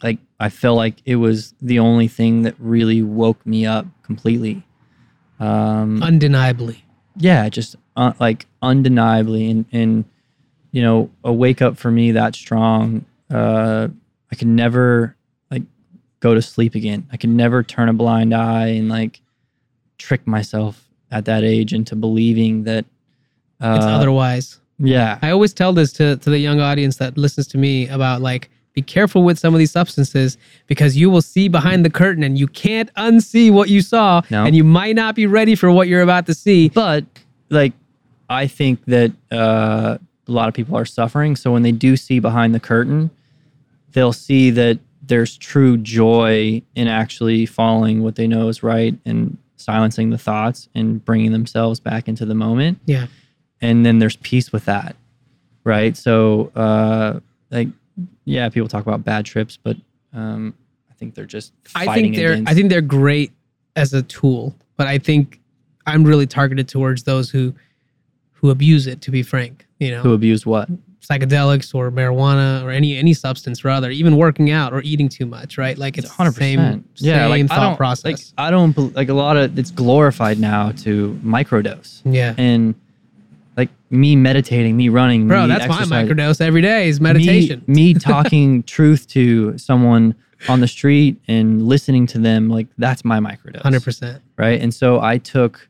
like 0.03 0.19
I 0.39 0.49
felt 0.49 0.77
like 0.77 0.97
it 1.05 1.17
was 1.17 1.55
the 1.61 1.79
only 1.79 2.09
thing 2.09 2.43
that 2.43 2.55
really 2.59 3.03
woke 3.03 3.45
me 3.47 3.67
up 3.67 3.87
completely. 4.03 4.63
Um, 5.39 6.03
Undeniably. 6.03 6.85
yeah, 7.17 7.49
just 7.49 7.77
uh, 7.97 8.13
like 8.19 8.47
undeniably, 8.63 9.51
and 9.51 9.65
and 9.73 10.05
you 10.73 10.83
know, 10.83 11.11
a 11.25 11.33
wake 11.33 11.61
up 11.63 11.77
for 11.77 11.91
me 11.91 12.13
that 12.13 12.35
strong. 12.35 13.05
Uh, 13.31 13.89
I 14.33 14.35
could 14.37 14.49
never 14.49 15.17
like 15.51 15.63
go 16.21 16.35
to 16.35 16.43
sleep 16.43 16.75
again. 16.75 17.07
I 17.13 17.17
could 17.17 17.31
never 17.31 17.63
turn 17.63 17.89
a 17.89 17.93
blind 17.93 18.35
eye 18.35 18.69
and 18.69 18.89
like 18.89 19.21
trick 19.99 20.27
myself 20.27 20.89
at 21.11 21.25
that 21.27 21.45
age 21.45 21.73
into 21.73 21.97
believing 21.97 22.65
that. 22.65 22.85
Uh, 23.61 23.75
It's 23.77 23.85
otherwise. 23.87 24.59
yeah, 24.79 25.19
I 25.23 25.31
always 25.31 25.53
tell 25.53 25.73
this 25.73 25.93
to, 25.95 26.17
to 26.17 26.31
the 26.31 26.39
young 26.39 26.61
audience 26.61 26.97
that 26.97 27.19
listens 27.19 27.47
to 27.49 27.59
me 27.59 27.89
about 27.89 28.23
like, 28.23 28.49
be 28.73 28.81
careful 28.83 29.25
with 29.25 29.39
some 29.39 29.53
of 29.53 29.59
these 29.59 29.73
substances 29.73 30.39
because 30.69 30.97
you 30.97 31.11
will 31.11 31.21
see 31.21 31.49
behind 31.49 31.85
the 31.85 31.91
curtain 31.91 32.23
and 32.23 32.39
you 32.39 32.47
can't 32.47 32.91
unsee 32.95 33.51
what 33.53 33.69
you 33.69 33.83
saw. 33.83 34.23
No. 34.31 34.45
And 34.45 34.55
you 34.57 34.63
might 34.65 34.95
not 34.95 35.15
be 35.17 35.27
ready 35.27 35.57
for 35.57 35.71
what 35.73 35.89
you're 35.89 36.03
about 36.03 36.25
to 36.27 36.35
see. 36.35 36.69
but 36.71 37.05
like 37.51 37.73
i 38.29 38.47
think 38.47 38.85
that 38.85 39.11
uh, 39.33 39.99
a 40.31 40.33
lot 40.33 40.49
of 40.49 40.55
people 40.55 40.77
are 40.77 40.85
suffering 40.85 41.37
so 41.37 41.53
when 41.53 41.63
they 41.63 41.73
do 41.73 41.97
see 41.97 42.19
behind 42.21 42.55
the 42.55 42.61
curtain 42.61 43.11
they'll 43.93 44.13
see 44.13 44.51
that 44.51 44.79
there's 45.03 45.37
true 45.37 45.77
joy 45.77 46.63
in 46.75 46.87
actually 46.87 47.45
following 47.47 48.03
what 48.03 48.15
they 48.15 48.27
know 48.27 48.49
is 48.49 48.63
right 48.63 48.97
and 49.05 49.37
silencing 49.57 50.11
the 50.11 50.19
thoughts 50.19 50.69
and 50.75 51.05
bringing 51.05 51.33
themselves 51.33 51.81
back 51.81 52.09
into 52.09 52.25
the 52.25 52.35
moment 52.35 52.79
Yeah. 52.87 53.07
and 53.61 53.85
then 53.85 53.99
there's 53.99 54.17
peace 54.17 54.53
with 54.53 54.65
that 54.67 54.97
right 55.65 55.97
so 55.97 56.51
uh 56.55 57.21
like 57.51 57.69
yeah 58.25 58.49
people 58.49 58.69
talk 58.69 58.83
about 58.87 59.05
bad 59.05 59.27
trips 59.27 59.59
but 59.63 59.77
um 60.15 60.55
i 60.91 60.95
think 60.95 61.15
they're 61.15 61.27
just 61.27 61.53
I 61.75 61.93
think 61.95 62.15
they're 62.17 62.33
against 62.33 62.51
I 62.51 62.55
think 62.55 62.71
they're 62.71 62.81
great 62.81 63.33
as 63.77 63.95
a 63.95 64.03
tool, 64.03 64.55
but 64.77 64.87
I 64.89 64.99
think 64.99 65.41
I'm 65.87 66.03
really 66.05 66.27
targeted 66.27 66.69
towards 66.69 67.05
those 67.05 67.31
who 67.31 67.55
who 68.33 68.51
abuse 68.51 68.87
it. 68.89 69.01
To 69.03 69.11
be 69.13 69.23
frank, 69.23 69.67
you 69.81 69.91
know, 69.91 70.03
who 70.03 70.15
abused 70.15 70.47
what 70.47 70.69
psychedelics 71.01 71.75
or 71.75 71.91
marijuana 71.91 72.63
or 72.63 72.71
any 72.71 72.97
any 72.97 73.15
substance 73.15 73.65
rather, 73.65 73.91
even 73.91 74.17
working 74.17 74.51
out 74.51 74.73
or 74.73 74.81
eating 74.83 75.09
too 75.09 75.27
much, 75.27 75.59
right? 75.59 75.77
Like 75.77 75.99
it's 75.99 76.09
hundred 76.09 76.35
the 76.35 76.41
same 76.41 76.59
percent. 76.59 76.87
Yeah, 76.97 77.23
same 77.23 77.31
like 77.31 77.45
I 77.45 77.47
thought 77.49 77.61
don't 77.61 77.77
process. 77.77 78.05
like 78.05 78.21
I 78.39 78.51
don't 78.51 78.95
like 78.95 79.09
a 79.09 79.15
lot 79.15 79.37
of 79.37 79.59
it's 79.59 79.73
glorified 79.73 80.39
now 80.39 80.71
to 80.73 81.19
microdose, 81.25 82.03
yeah, 82.05 82.35
and 82.39 82.75
like 83.57 83.71
me 83.91 84.15
meditating, 84.15 84.77
me 84.77 84.89
running, 84.89 85.27
Bro, 85.27 85.43
me 85.43 85.49
that's 85.49 85.65
exercising, 85.65 85.91
my 85.91 86.05
microdose 86.05 86.41
every 86.41 86.63
day 86.63 86.89
is 86.89 87.01
meditation. 87.01 87.65
Me, 87.67 87.75
me 87.93 87.95
talking 87.95 88.63
truth 88.63 89.09
to 89.09 89.59
someone 89.59 90.15
on 90.49 90.61
the 90.61 90.69
street 90.69 91.21
and 91.29 91.67
listening 91.67 92.07
to 92.09 92.19
them, 92.19 92.49
like 92.49 92.67
that's 92.79 93.05
my 93.05 93.19
microdose. 93.19 93.63
100%. 93.63 94.21
right? 94.37 94.61
And 94.61 94.73
so 94.73 95.01
I 95.01 95.19
took, 95.19 95.69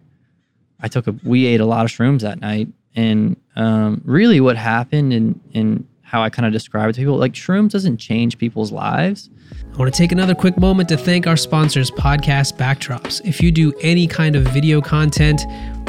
I 0.80 0.88
took 0.88 1.06
a, 1.06 1.14
we 1.24 1.46
ate 1.46 1.60
a 1.60 1.66
lot 1.66 1.84
of 1.84 1.90
shrooms 1.90 2.20
that 2.20 2.40
night, 2.40 2.68
and 2.94 3.36
um, 3.56 4.02
really 4.04 4.40
what 4.40 4.56
happened 4.56 5.12
and 5.12 5.40
and 5.54 5.86
how 6.10 6.22
I 6.24 6.28
kind 6.28 6.44
of 6.44 6.52
describe 6.52 6.90
it 6.90 6.94
to 6.94 7.00
people, 7.02 7.16
like 7.16 7.34
shrooms 7.34 7.70
doesn't 7.70 7.98
change 7.98 8.36
people's 8.36 8.72
lives. 8.72 9.30
I 9.72 9.76
want 9.76 9.94
to 9.94 9.96
take 9.96 10.10
another 10.10 10.34
quick 10.34 10.58
moment 10.58 10.88
to 10.88 10.96
thank 10.96 11.28
our 11.28 11.36
sponsors, 11.36 11.88
Podcast 11.92 12.56
Backdrops. 12.56 13.24
If 13.24 13.40
you 13.40 13.52
do 13.52 13.72
any 13.80 14.08
kind 14.08 14.34
of 14.34 14.42
video 14.42 14.80
content 14.80 15.42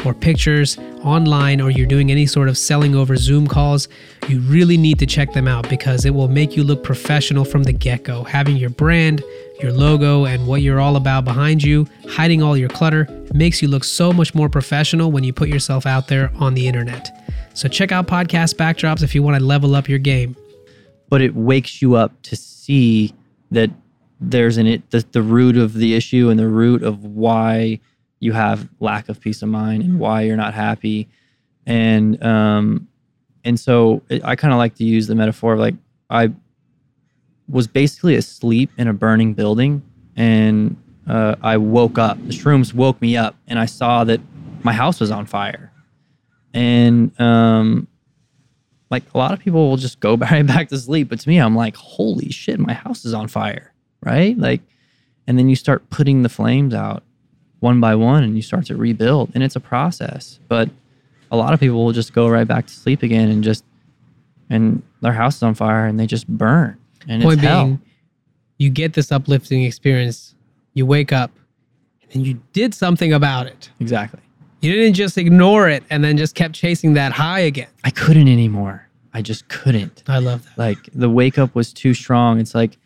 or 0.06 0.14
pictures 0.14 0.78
online, 1.02 1.60
or 1.60 1.70
you're 1.70 1.88
doing 1.88 2.12
any 2.12 2.26
sort 2.26 2.48
of 2.48 2.56
selling 2.56 2.94
over 2.94 3.16
Zoom 3.16 3.48
calls, 3.48 3.88
you 4.28 4.38
really 4.42 4.76
need 4.76 5.00
to 5.00 5.06
check 5.06 5.32
them 5.32 5.48
out 5.48 5.68
because 5.68 6.04
it 6.04 6.10
will 6.10 6.28
make 6.28 6.56
you 6.56 6.62
look 6.62 6.84
professional 6.84 7.44
from 7.44 7.64
the 7.64 7.72
get 7.72 8.04
go. 8.04 8.22
Having 8.22 8.58
your 8.58 8.70
brand, 8.70 9.24
your 9.60 9.72
logo, 9.72 10.24
and 10.24 10.46
what 10.46 10.62
you're 10.62 10.80
all 10.80 10.94
about 10.94 11.24
behind 11.24 11.64
you, 11.64 11.88
hiding 12.08 12.44
all 12.44 12.56
your 12.56 12.68
clutter, 12.68 13.08
makes 13.34 13.60
you 13.60 13.66
look 13.66 13.82
so 13.82 14.12
much 14.12 14.36
more 14.36 14.48
professional 14.48 15.10
when 15.10 15.24
you 15.24 15.32
put 15.32 15.48
yourself 15.48 15.84
out 15.84 16.06
there 16.06 16.30
on 16.36 16.54
the 16.54 16.68
internet. 16.68 17.10
So 17.54 17.68
check 17.68 17.92
out 17.92 18.06
Podcast 18.06 18.54
Backdrops 18.54 19.02
if 19.02 19.14
you 19.14 19.22
want 19.22 19.38
to 19.38 19.44
level 19.44 19.74
up 19.74 19.88
your 19.88 19.98
game. 19.98 20.36
but 21.08 21.20
it 21.20 21.34
wakes 21.34 21.82
you 21.82 21.94
up 21.94 22.10
to 22.22 22.34
see 22.36 23.12
that 23.50 23.70
there's 24.20 24.56
an 24.56 24.66
it 24.66 24.90
the, 24.90 25.04
the 25.12 25.20
root 25.22 25.56
of 25.58 25.74
the 25.74 25.94
issue 25.94 26.30
and 26.30 26.38
the 26.38 26.48
root 26.48 26.82
of 26.82 27.04
why 27.04 27.78
you 28.20 28.32
have 28.32 28.68
lack 28.80 29.08
of 29.10 29.20
peace 29.20 29.42
of 29.42 29.48
mind 29.50 29.82
and 29.82 29.98
why 29.98 30.22
you're 30.22 30.36
not 30.36 30.54
happy 30.54 31.08
and 31.66 32.22
um 32.22 32.88
and 33.44 33.58
so 33.58 34.00
it, 34.08 34.24
i 34.24 34.36
kind 34.36 34.52
of 34.54 34.58
like 34.58 34.74
to 34.76 34.84
use 34.84 35.06
the 35.08 35.14
metaphor 35.14 35.54
of 35.54 35.58
like 35.58 35.74
i 36.08 36.30
was 37.48 37.66
basically 37.66 38.14
asleep 38.14 38.70
in 38.78 38.86
a 38.88 38.92
burning 38.94 39.34
building 39.34 39.82
and 40.16 40.76
uh, 41.08 41.34
i 41.42 41.56
woke 41.56 41.98
up 41.98 42.16
the 42.28 42.32
shrooms 42.32 42.72
woke 42.72 43.00
me 43.02 43.16
up 43.16 43.34
and 43.48 43.58
i 43.58 43.66
saw 43.66 44.04
that 44.04 44.20
my 44.62 44.72
house 44.72 45.00
was 45.00 45.10
on 45.10 45.26
fire 45.26 45.71
and 46.54 47.18
um 47.20 47.86
like 48.90 49.04
a 49.14 49.18
lot 49.18 49.32
of 49.32 49.38
people 49.40 49.70
will 49.70 49.76
just 49.76 50.00
go 50.00 50.16
right 50.30 50.46
back 50.46 50.68
to 50.68 50.78
sleep 50.78 51.08
but 51.08 51.20
to 51.20 51.28
me 51.28 51.38
i'm 51.38 51.56
like 51.56 51.76
holy 51.76 52.30
shit 52.30 52.58
my 52.58 52.72
house 52.72 53.04
is 53.04 53.14
on 53.14 53.28
fire 53.28 53.72
right 54.02 54.36
like 54.38 54.60
and 55.26 55.38
then 55.38 55.48
you 55.48 55.56
start 55.56 55.88
putting 55.90 56.22
the 56.22 56.28
flames 56.28 56.74
out 56.74 57.02
one 57.60 57.80
by 57.80 57.94
one 57.94 58.22
and 58.24 58.34
you 58.36 58.42
start 58.42 58.66
to 58.66 58.76
rebuild 58.76 59.30
and 59.34 59.42
it's 59.42 59.56
a 59.56 59.60
process 59.60 60.38
but 60.48 60.68
a 61.30 61.36
lot 61.36 61.54
of 61.54 61.60
people 61.60 61.84
will 61.84 61.92
just 61.92 62.12
go 62.12 62.28
right 62.28 62.46
back 62.46 62.66
to 62.66 62.72
sleep 62.72 63.02
again 63.02 63.30
and 63.30 63.42
just 63.42 63.64
and 64.50 64.82
their 65.00 65.12
house 65.12 65.36
is 65.36 65.42
on 65.42 65.54
fire 65.54 65.86
and 65.86 65.98
they 65.98 66.06
just 66.06 66.28
burn 66.28 66.76
and 67.08 67.22
Point 67.22 67.38
it's 67.38 67.42
hell. 67.48 67.64
being, 67.64 67.80
you 68.58 68.70
get 68.70 68.92
this 68.92 69.10
uplifting 69.10 69.64
experience, 69.64 70.34
you 70.74 70.86
wake 70.86 71.12
up, 71.12 71.32
and 72.12 72.24
you 72.24 72.40
did 72.52 72.74
something 72.74 73.12
about 73.12 73.46
it. 73.46 73.70
exactly 73.80 74.20
You 74.62 74.72
didn't 74.72 74.94
just 74.94 75.18
ignore 75.18 75.68
it 75.68 75.82
and 75.90 76.02
then 76.04 76.16
just 76.16 76.34
kept 76.34 76.54
chasing 76.54 76.94
that 76.94 77.12
high 77.12 77.40
again. 77.40 77.68
i 77.84 77.90
couldn't 77.90 78.28
anymore 78.28 78.88
i 79.12 79.20
just 79.20 79.48
couldn't 79.48 80.02
I 80.08 80.18
love 80.18 80.44
that. 80.44 80.56
like 80.58 80.78
the 80.94 81.10
wake 81.10 81.36
up 81.38 81.54
was 81.54 81.72
too 81.72 81.94
strong 81.94 82.38
it's 82.40 82.54
like 82.54 82.78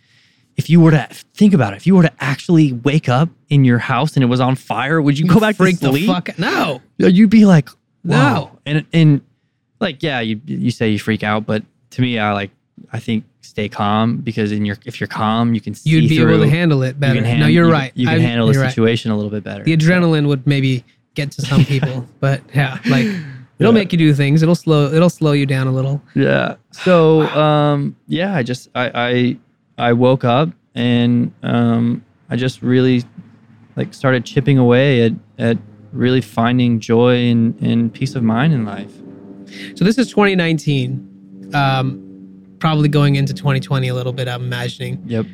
if 0.56 0.70
you 0.70 0.80
were 0.80 0.90
to 0.92 1.06
think 1.34 1.52
about 1.54 1.74
it 1.74 1.76
if 1.76 1.86
you 1.86 1.94
were 1.94 2.02
to 2.02 2.12
actually 2.18 2.72
wake 2.72 3.08
up 3.10 3.28
in 3.50 3.62
your 3.64 3.78
house 3.78 4.14
and 4.14 4.22
it 4.24 4.26
was 4.26 4.40
on 4.40 4.54
fire 4.56 5.00
would 5.02 5.18
you, 5.18 5.26
go 5.26 5.38
back 5.38 5.56
freak 5.56 5.78
to 5.80 5.88
sleep 5.88 6.06
the 6.06 6.12
fuck. 6.14 6.38
No, 6.38 6.80
you'd 6.98 7.28
be 7.30 7.44
like, 7.44 7.68
No. 8.04 8.16
wow. 8.16 8.58
And 8.64 8.86
and 8.92 9.20
like, 9.80 10.02
yeah, 10.02 10.20
you 10.20 10.40
you 10.46 10.70
say 10.70 10.88
you 10.88 10.98
freak 10.98 11.22
out, 11.22 11.44
but 11.44 11.62
to 11.90 12.00
me, 12.00 12.18
I 12.18 12.32
like 12.32 12.50
I 12.90 12.98
think 13.00 13.24
stay 13.42 13.68
calm 13.68 14.16
because 14.16 14.50
in 14.50 14.64
your 14.64 14.76
if 14.86 14.98
you're 14.98 15.06
calm, 15.08 15.52
you 15.54 15.60
can 15.60 15.74
you'd 15.84 16.08
be 16.08 16.20
able 16.22 16.38
to 16.40 16.48
handle 16.48 16.82
it 16.82 16.88
you 16.88 16.92
better. 16.94 17.14
can 17.16 17.24
hand- 17.24 17.40
no, 17.40 17.46
you're 17.46 17.66
you- 17.66 17.72
right. 17.72 17.92
You 17.94 18.06
can 18.06 18.16
I- 18.16 18.20
handle 18.22 18.46
the 18.50 18.58
right. 18.58 18.70
situation 18.70 19.10
a 19.10 19.16
little 19.16 19.30
bit 19.30 19.44
better. 19.44 19.62
The 19.62 19.76
adrenaline 19.76 20.26
would 20.26 20.46
maybe 20.46 20.82
get 21.16 21.32
to 21.32 21.42
some 21.42 21.64
people, 21.64 22.06
but 22.20 22.40
yeah, 22.54 22.78
like 22.86 23.06
it'll 23.58 23.72
Yeah. 23.72 23.80
make 23.80 23.92
you 23.92 23.98
do 23.98 24.14
things. 24.14 24.42
It'll 24.42 24.54
slow. 24.54 24.92
It'll 24.92 25.10
slow 25.10 25.32
you 25.32 25.46
down 25.46 25.66
a 25.66 25.72
little. 25.72 26.00
Yeah. 26.14 26.56
So 26.72 27.22
um 27.22 27.96
yeah, 28.06 28.34
I 28.34 28.42
just 28.44 28.68
I 28.74 28.90
I 28.94 29.88
I 29.88 29.92
woke 29.94 30.24
up 30.24 30.50
and 30.74 31.32
um 31.42 32.04
I 32.30 32.36
just 32.36 32.62
really 32.62 33.02
like 33.76 33.92
started 33.94 34.24
chipping 34.24 34.58
away 34.58 35.02
at 35.02 35.12
at 35.38 35.58
really 35.92 36.20
finding 36.20 36.78
joy 36.80 37.16
and, 37.30 37.58
and 37.62 37.92
peace 37.92 38.14
of 38.14 38.22
mind 38.22 38.52
in 38.52 38.64
life. 38.66 38.92
So 39.76 39.84
this 39.84 39.96
is 39.96 40.08
2019, 40.10 41.50
um, 41.54 42.02
probably 42.58 42.88
going 42.88 43.16
into 43.16 43.32
2020 43.32 43.88
a 43.88 43.94
little 43.94 44.12
bit. 44.12 44.28
I'm 44.28 44.42
imagining. 44.42 45.02
Yep. 45.06 45.26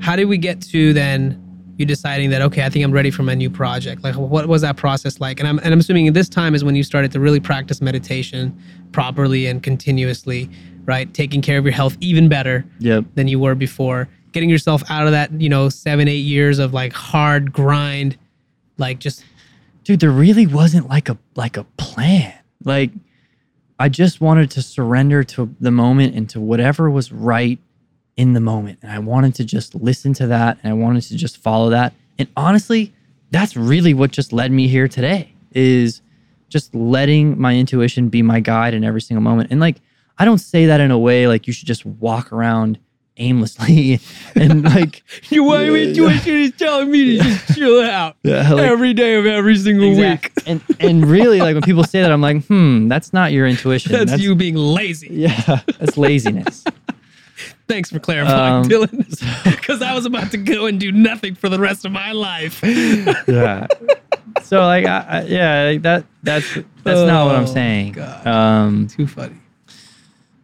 how 0.00 0.16
did 0.16 0.26
we 0.26 0.38
get 0.38 0.60
to 0.62 0.92
then 0.92 1.41
you 1.82 1.86
deciding 1.86 2.30
that 2.30 2.40
okay 2.42 2.64
i 2.64 2.70
think 2.70 2.84
i'm 2.84 2.92
ready 2.92 3.10
for 3.10 3.22
my 3.24 3.34
new 3.34 3.50
project? 3.50 4.02
Like 4.02 4.16
what 4.16 4.46
was 4.48 4.62
that 4.62 4.76
process 4.76 5.20
like? 5.20 5.38
And 5.40 5.48
i'm, 5.48 5.58
and 5.58 5.72
I'm 5.74 5.80
assuming 5.80 6.12
this 6.12 6.28
time 6.28 6.54
is 6.54 6.62
when 6.64 6.74
you 6.76 6.82
started 6.82 7.10
to 7.12 7.20
really 7.20 7.40
practice 7.40 7.80
meditation 7.82 8.56
properly 8.92 9.46
and 9.46 9.62
continuously 9.62 10.48
right? 10.84 11.12
Taking 11.14 11.42
care 11.42 11.58
of 11.58 11.64
your 11.64 11.72
health 11.72 11.96
even 12.00 12.28
better 12.28 12.64
Yep. 12.80 13.04
than 13.14 13.28
you 13.28 13.38
were 13.38 13.54
before. 13.54 14.08
Getting 14.32 14.50
yourself 14.50 14.82
out 14.90 15.06
of 15.06 15.12
that 15.12 15.30
you 15.40 15.48
know 15.48 15.68
seven 15.68 16.08
eight 16.08 16.24
years 16.34 16.58
of 16.58 16.72
like 16.72 16.92
hard 16.92 17.52
grind 17.52 18.16
like 18.78 18.98
just 18.98 19.24
dude 19.84 20.00
there 20.00 20.10
really 20.10 20.46
wasn't 20.46 20.88
like 20.88 21.08
a 21.08 21.18
like 21.34 21.56
a 21.56 21.64
plan. 21.76 22.32
Like 22.64 22.90
i 23.78 23.88
just 23.88 24.20
wanted 24.20 24.50
to 24.52 24.62
surrender 24.62 25.24
to 25.24 25.52
the 25.60 25.70
moment 25.70 26.14
and 26.14 26.28
to 26.30 26.40
whatever 26.40 26.88
was 26.90 27.10
right 27.10 27.58
in 28.16 28.32
the 28.34 28.40
moment. 28.40 28.78
And 28.82 28.92
i 28.92 28.98
wanted 28.98 29.34
to 29.36 29.44
just 29.44 29.74
listen 29.74 30.12
to 30.14 30.26
that 30.28 30.58
and 30.62 30.70
i 30.72 30.74
wanted 30.74 31.02
to 31.04 31.16
just 31.16 31.38
follow 31.38 31.70
that. 31.70 31.92
And 32.18 32.28
honestly 32.36 32.92
that's 33.30 33.56
really 33.56 33.94
what 33.94 34.10
just 34.10 34.32
led 34.32 34.52
me 34.52 34.68
here 34.68 34.86
today 34.88 35.32
is 35.52 36.02
just 36.50 36.74
letting 36.74 37.40
my 37.40 37.54
intuition 37.56 38.10
be 38.10 38.20
my 38.20 38.40
guide 38.40 38.74
in 38.74 38.84
every 38.84 39.00
single 39.00 39.22
moment. 39.22 39.50
And 39.50 39.60
like 39.60 39.76
i 40.18 40.24
don't 40.26 40.38
say 40.38 40.66
that 40.66 40.80
in 40.80 40.90
a 40.90 40.98
way 40.98 41.26
like 41.26 41.46
you 41.46 41.52
should 41.52 41.66
just 41.66 41.84
walk 41.86 42.32
around 42.32 42.78
aimlessly 43.18 44.00
and 44.36 44.62
like 44.64 45.02
your 45.30 45.60
Yeah, 45.76 45.84
intuition 45.88 46.32
is 46.34 46.52
telling 46.52 46.90
me 46.90 47.16
to 47.16 47.22
just 47.22 47.54
chill 47.54 47.82
out 47.82 48.16
Yeah, 48.22 48.52
like- 48.52 48.64
every 48.70 48.92
day 48.94 49.14
of 49.16 49.26
every 49.26 49.56
single 49.56 49.94
week. 49.96 50.30
and 50.46 50.62
and 50.80 51.04
really 51.06 51.40
like 51.40 51.54
when 51.54 51.62
people 51.62 51.84
say 51.84 52.02
that 52.02 52.10
i'm 52.12 52.20
like 52.20 52.44
hmm 52.46 52.88
that's 52.88 53.12
not 53.12 53.32
your 53.32 53.46
intuition. 53.46 53.92
That's, 53.92 54.20
you 54.22 54.34
being 54.34 54.56
lazy. 54.56 55.08
Yeah, 55.10 55.60
that's 55.78 55.96
laziness. 55.96 56.64
Thanks 57.72 57.90
for 57.90 57.98
clarifying, 57.98 58.54
Um, 58.64 58.68
Dillon. 58.68 59.06
Because 59.44 59.80
I 59.80 59.94
was 59.94 60.04
about 60.04 60.30
to 60.32 60.36
go 60.36 60.66
and 60.66 60.78
do 60.78 60.92
nothing 60.92 61.34
for 61.34 61.48
the 61.48 61.58
rest 61.58 61.86
of 61.86 61.92
my 61.92 62.12
life. 62.12 62.60
yeah. 62.62 63.66
So 64.42 64.60
like, 64.60 64.84
I, 64.86 64.98
I, 65.08 65.22
yeah, 65.22 65.64
like 65.70 65.82
that 65.82 66.04
that's 66.22 66.46
that's 66.84 67.00
not 67.00 67.26
what 67.26 67.34
I'm 67.36 67.42
Oh, 67.44 67.46
saying. 67.46 67.92
God. 67.92 68.26
Um, 68.26 68.86
Too 68.88 69.06
funny. 69.06 69.36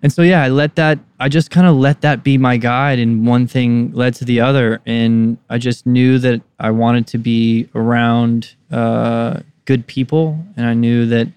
and 0.03 0.12
so 0.12 0.23
yeah, 0.23 0.43
I 0.43 0.49
let 0.49 0.75
that. 0.77 0.99
I 1.21 1.29
just 1.29 1.51
kind 1.51 1.67
of 1.67 1.77
let 1.77 2.01
that 2.01 2.23
be 2.25 2.38
my 2.38 2.57
guide, 2.57 2.99
and 2.99 3.27
one 3.27 3.47
thing 3.47 3.93
led 3.93 4.14
to 4.17 4.25
the 4.25 4.41
other, 4.41 4.81
and 4.87 5.37
I 5.51 5.59
just 5.59 5.87
knew 5.87 6.19
that 6.21 6.41
I 6.59 6.71
wanted 6.71 7.07
to 7.09 7.19
be 7.19 7.69
around 7.75 8.55
uh, 8.71 9.41
good 9.64 9.87
people, 9.87 10.38
and 10.57 10.67
I 10.67 10.75
knew 10.75 11.07
that 11.07 11.29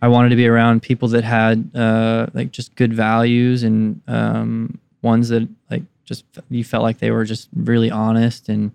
I 0.00 0.08
wanted 0.08 0.30
to 0.30 0.36
be 0.36 0.46
around 0.46 0.82
people 0.82 1.08
that 1.08 1.24
had 1.24 1.70
uh, 1.76 2.26
like 2.34 2.50
just 2.50 2.74
good 2.76 2.92
values 2.94 3.62
and 3.62 4.00
um, 4.08 4.78
ones 5.08 5.28
that 5.30 5.48
like 5.70 5.82
just 6.04 6.24
you 6.50 6.64
felt 6.64 6.82
like 6.82 6.98
they 6.98 7.10
were 7.10 7.24
just 7.24 7.48
really 7.54 7.90
honest 7.90 8.48
and 8.48 8.72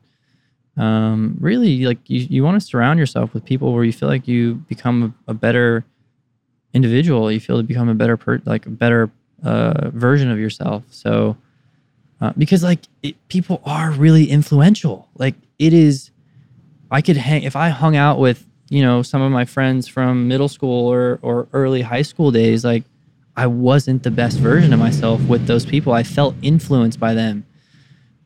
um, 0.75 1.37
really 1.39 1.85
like 1.85 1.99
you, 2.07 2.27
you 2.29 2.43
want 2.43 2.59
to 2.59 2.65
surround 2.65 2.99
yourself 2.99 3.33
with 3.33 3.45
people 3.45 3.73
where 3.73 3.83
you 3.83 3.93
feel 3.93 4.09
like 4.09 4.27
you 4.27 4.55
become 4.67 5.15
a, 5.27 5.31
a 5.31 5.33
better 5.33 5.85
individual 6.73 7.31
you 7.31 7.39
feel 7.39 7.57
to 7.57 7.63
become 7.63 7.89
a 7.89 7.93
better 7.93 8.17
per 8.17 8.41
like 8.45 8.65
a 8.65 8.69
better 8.69 9.11
uh, 9.43 9.89
version 9.91 10.31
of 10.31 10.39
yourself. 10.39 10.83
So 10.89 11.37
uh, 12.19 12.33
because 12.37 12.63
like 12.63 12.79
it, 13.03 13.15
people 13.27 13.61
are 13.65 13.91
really 13.91 14.25
influential. 14.25 15.09
Like 15.15 15.35
it 15.59 15.73
is 15.73 16.11
i 16.91 17.01
could 17.01 17.17
hang 17.17 17.43
if 17.43 17.55
i 17.55 17.69
hung 17.69 17.95
out 17.95 18.19
with 18.19 18.45
you 18.69 18.81
know 18.81 19.01
some 19.01 19.21
of 19.21 19.31
my 19.31 19.45
friends 19.45 19.87
from 19.87 20.27
middle 20.27 20.49
school 20.49 20.87
or 20.87 21.19
or 21.21 21.47
early 21.53 21.81
high 21.81 22.01
school 22.01 22.31
days 22.31 22.63
like 22.63 22.83
i 23.35 23.47
wasn't 23.47 24.03
the 24.03 24.11
best 24.11 24.37
version 24.37 24.73
of 24.73 24.79
myself 24.79 25.21
with 25.27 25.47
those 25.47 25.65
people. 25.65 25.93
I 25.93 26.03
felt 26.03 26.35
influenced 26.41 26.99
by 26.99 27.13
them. 27.13 27.45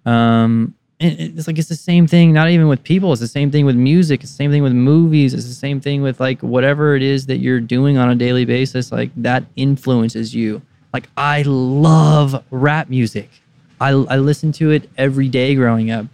Um 0.05 0.73
and 0.99 1.19
it's 1.19 1.45
like 1.45 1.59
it's 1.59 1.69
the 1.69 1.75
same 1.75 2.07
thing 2.07 2.33
not 2.33 2.49
even 2.49 2.67
with 2.67 2.83
people. 2.83 3.11
It's 3.11 3.21
the 3.21 3.27
same 3.27 3.51
thing 3.51 3.65
with 3.65 3.75
music. 3.75 4.21
It's 4.21 4.31
the 4.31 4.35
same 4.35 4.51
thing 4.51 4.63
with 4.63 4.73
movies. 4.73 5.33
It's 5.33 5.47
the 5.47 5.53
same 5.53 5.79
thing 5.79 6.01
with 6.01 6.19
like 6.19 6.41
whatever 6.41 6.95
it 6.95 7.03
is 7.03 7.27
that 7.27 7.37
you're 7.37 7.59
doing 7.59 7.97
on 7.97 8.09
a 8.09 8.15
daily 8.15 8.45
basis 8.45 8.91
like 8.91 9.11
that 9.17 9.43
influences 9.55 10.33
you. 10.33 10.61
Like 10.93 11.09
i 11.15 11.43
love 11.43 12.43
rap 12.51 12.89
music. 12.89 13.29
I, 13.79 13.89
I 13.89 14.17
listen 14.17 14.51
to 14.53 14.71
it 14.71 14.89
every 14.97 15.29
day 15.29 15.53
growing 15.53 15.91
up. 15.91 16.07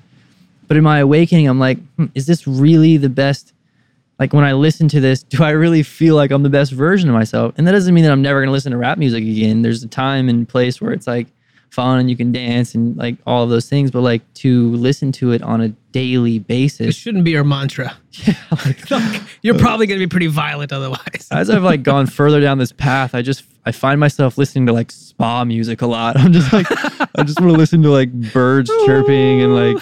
But 0.68 0.78
in 0.78 0.84
my 0.84 1.00
awakening 1.00 1.48
i'm 1.48 1.60
like 1.60 1.80
hmm, 1.96 2.06
is 2.16 2.26
this 2.26 2.48
really 2.48 2.98
the 2.98 3.10
best 3.10 3.54
like 4.20 4.34
when 4.34 4.44
I 4.44 4.54
listen 4.54 4.88
to 4.90 5.00
this, 5.00 5.24
do 5.30 5.44
I 5.44 5.52
really 5.52 5.84
feel 5.84 6.16
like 6.16 6.32
I'm 6.32 6.44
the 6.44 6.50
best 6.50 6.72
version 6.72 7.10
of 7.10 7.14
myself? 7.16 7.54
And 7.58 7.68
that 7.68 7.72
doesn't 7.72 7.94
mean 7.94 8.04
that 8.04 8.12
I'm 8.12 8.22
never 8.22 8.42
gonna 8.42 8.52
listen 8.52 8.72
to 8.72 8.78
rap 8.78 8.98
music 8.98 9.24
again. 9.24 9.62
There's 9.62 9.84
a 9.84 9.88
time 9.88 10.30
and 10.30 10.48
place 10.48 10.82
where 10.82 10.92
it's 10.92 11.08
like 11.08 11.28
fun 11.74 12.00
and 12.00 12.10
you 12.10 12.16
can 12.16 12.32
dance 12.32 12.76
and 12.76 12.96
like 12.96 13.18
all 13.26 13.44
of 13.44 13.50
those 13.50 13.68
things, 13.68 13.90
but 13.90 14.02
like 14.02 14.22
to 14.36 14.70
listen 14.76 15.12
to 15.12 15.32
it 15.32 15.42
on 15.42 15.60
a 15.60 15.70
daily 15.92 16.38
basis. 16.38 16.88
It 16.90 16.96
shouldn't 16.96 17.24
be 17.24 17.32
your 17.32 17.44
mantra. 17.44 17.98
Yeah, 18.28 18.36
like, 18.92 19.22
You're 19.42 19.58
probably 19.58 19.88
going 19.88 20.00
to 20.00 20.06
be 20.06 20.08
pretty 20.08 20.28
violent 20.28 20.72
otherwise. 20.72 21.28
as 21.32 21.50
I've 21.50 21.64
like 21.64 21.82
gone 21.82 22.06
further 22.06 22.40
down 22.40 22.60
this 22.60 22.72
path, 22.72 23.16
I 23.16 23.24
just 23.24 23.44
I 23.66 23.72
find 23.72 24.00
myself 24.00 24.38
listening 24.38 24.68
to 24.68 24.74
like 24.74 24.92
spa 24.92 25.44
music 25.44 25.82
a 25.82 25.88
lot. 25.88 26.16
I'm 26.16 26.32
just 26.32 26.54
like 26.54 26.68
I 26.70 27.24
just 27.24 27.40
want 27.42 27.52
to 27.54 27.58
listen 27.58 27.82
to 27.82 27.90
like 27.90 28.12
birds 28.32 28.70
chirping 28.86 29.42
and 29.42 29.56
like 29.56 29.78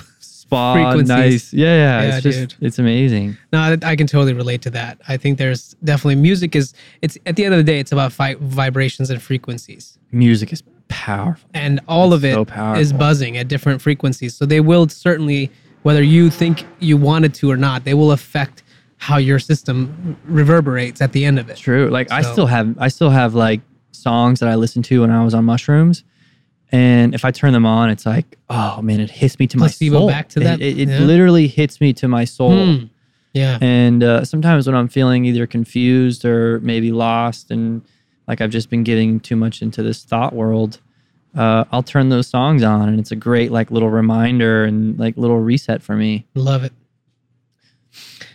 spa 0.52 0.94
nice. 0.96 1.54
Yeah, 1.54 1.66
yeah. 1.68 2.02
Yeah, 2.02 2.16
it's 2.18 2.24
just 2.24 2.58
it's 2.60 2.80
amazing. 2.80 3.38
No, 3.54 3.60
I 3.60 3.78
I 3.84 3.96
can 3.96 4.08
totally 4.08 4.34
relate 4.34 4.62
to 4.64 4.70
that. 4.72 5.00
I 5.08 5.18
think 5.18 5.38
there's 5.38 5.76
definitely 5.84 6.16
music 6.16 6.56
is 6.56 6.74
it's 7.02 7.18
at 7.26 7.36
the 7.36 7.46
end 7.46 7.54
of 7.54 7.58
the 7.58 7.64
day 7.64 7.80
it's 7.80 7.92
about 7.92 8.12
vi- 8.12 8.36
vibrations 8.40 9.10
and 9.10 9.22
frequencies. 9.22 9.98
Music 10.12 10.52
is 10.52 10.64
powerful. 10.90 11.50
And 11.54 11.80
all 11.88 12.14
of 12.14 12.26
It's 12.26 12.38
it 12.38 12.54
so 12.54 12.74
is 12.74 12.92
buzzing 12.92 13.38
at 13.38 13.48
different 13.48 13.82
frequencies. 13.82 14.36
So 14.36 14.46
they 14.46 14.60
will 14.60 14.90
certainly 14.90 15.50
whether 15.84 16.04
you 16.04 16.30
think 16.30 16.66
you 16.80 16.98
wanted 16.98 17.34
to 17.36 17.50
or 17.50 17.58
not, 17.58 17.86
they 17.86 17.94
will 17.94 18.12
affect 18.12 18.64
how 18.98 19.18
your 19.18 19.40
system 19.40 20.16
reverberates 20.26 21.02
at 21.02 21.12
the 21.12 21.26
end 21.26 21.40
of 21.40 21.50
it. 21.50 21.58
True. 21.58 21.90
Like 21.90 22.12
I 22.12 22.22
still 22.22 22.46
have 22.46 22.76
I 22.78 22.90
still 22.90 23.10
have 23.10 23.34
like 23.34 23.62
songs 23.92 24.40
that 24.42 24.50
I 24.50 24.56
listened 24.56 24.86
to 24.86 25.02
when 25.02 25.12
I 25.12 25.24
was 25.24 25.34
on 25.34 25.46
mushrooms. 25.46 26.04
And 26.72 27.14
if 27.14 27.26
I 27.26 27.32
turn 27.32 27.52
them 27.54 27.66
on, 27.66 27.90
it's 27.90 28.06
like, 28.06 28.38
oh 28.50 28.82
man, 28.82 29.00
it 29.02 29.12
hits 29.12 29.38
me 29.40 29.48
to 29.48 29.58
Placebo 29.58 29.94
my 29.96 30.00
soul. 30.00 30.08
back 30.08 30.30
to 30.30 30.40
It- 30.40 30.44
that? 30.46 30.62
It, 30.62 30.80
it 30.80 30.88
Yeah. 30.90 31.00
literally 31.00 31.48
hits 31.48 31.82
me 31.82 31.92
to 31.94 32.08
my 32.08 32.24
soul. 32.26 32.78
Hmm. 32.78 32.86
Yeah. 33.34 33.58
And 33.62 34.04
uh, 34.04 34.26
sometimes 34.26 34.68
when 34.68 34.76
I'm 34.76 34.88
feeling 34.90 35.26
either 35.26 35.48
confused 35.48 36.26
or 36.26 36.60
maybe 36.62 36.92
lost, 36.92 37.50
and 37.52 37.82
like 38.28 38.42
I've 38.42 38.50
just 38.50 38.70
been 38.70 38.84
getting 38.84 39.20
too 39.20 39.36
much 39.36 39.62
into 39.62 39.82
this 39.84 40.04
thought 40.04 40.34
world, 40.34 40.80
uh, 41.36 41.64
I'll 41.72 41.84
turn 41.84 42.10
those 42.10 42.28
songs 42.28 42.62
on, 42.62 42.90
and 42.90 43.00
it's 43.00 43.12
a 43.12 43.16
great 43.16 43.52
like 43.52 43.72
little 43.72 43.90
reminder 43.90 44.66
and 44.66 45.00
like 45.00 45.16
little 45.18 45.40
reset 45.40 45.82
for 45.82 45.96
me. 45.96 46.26
Love 46.36 46.64
it. 46.66 46.74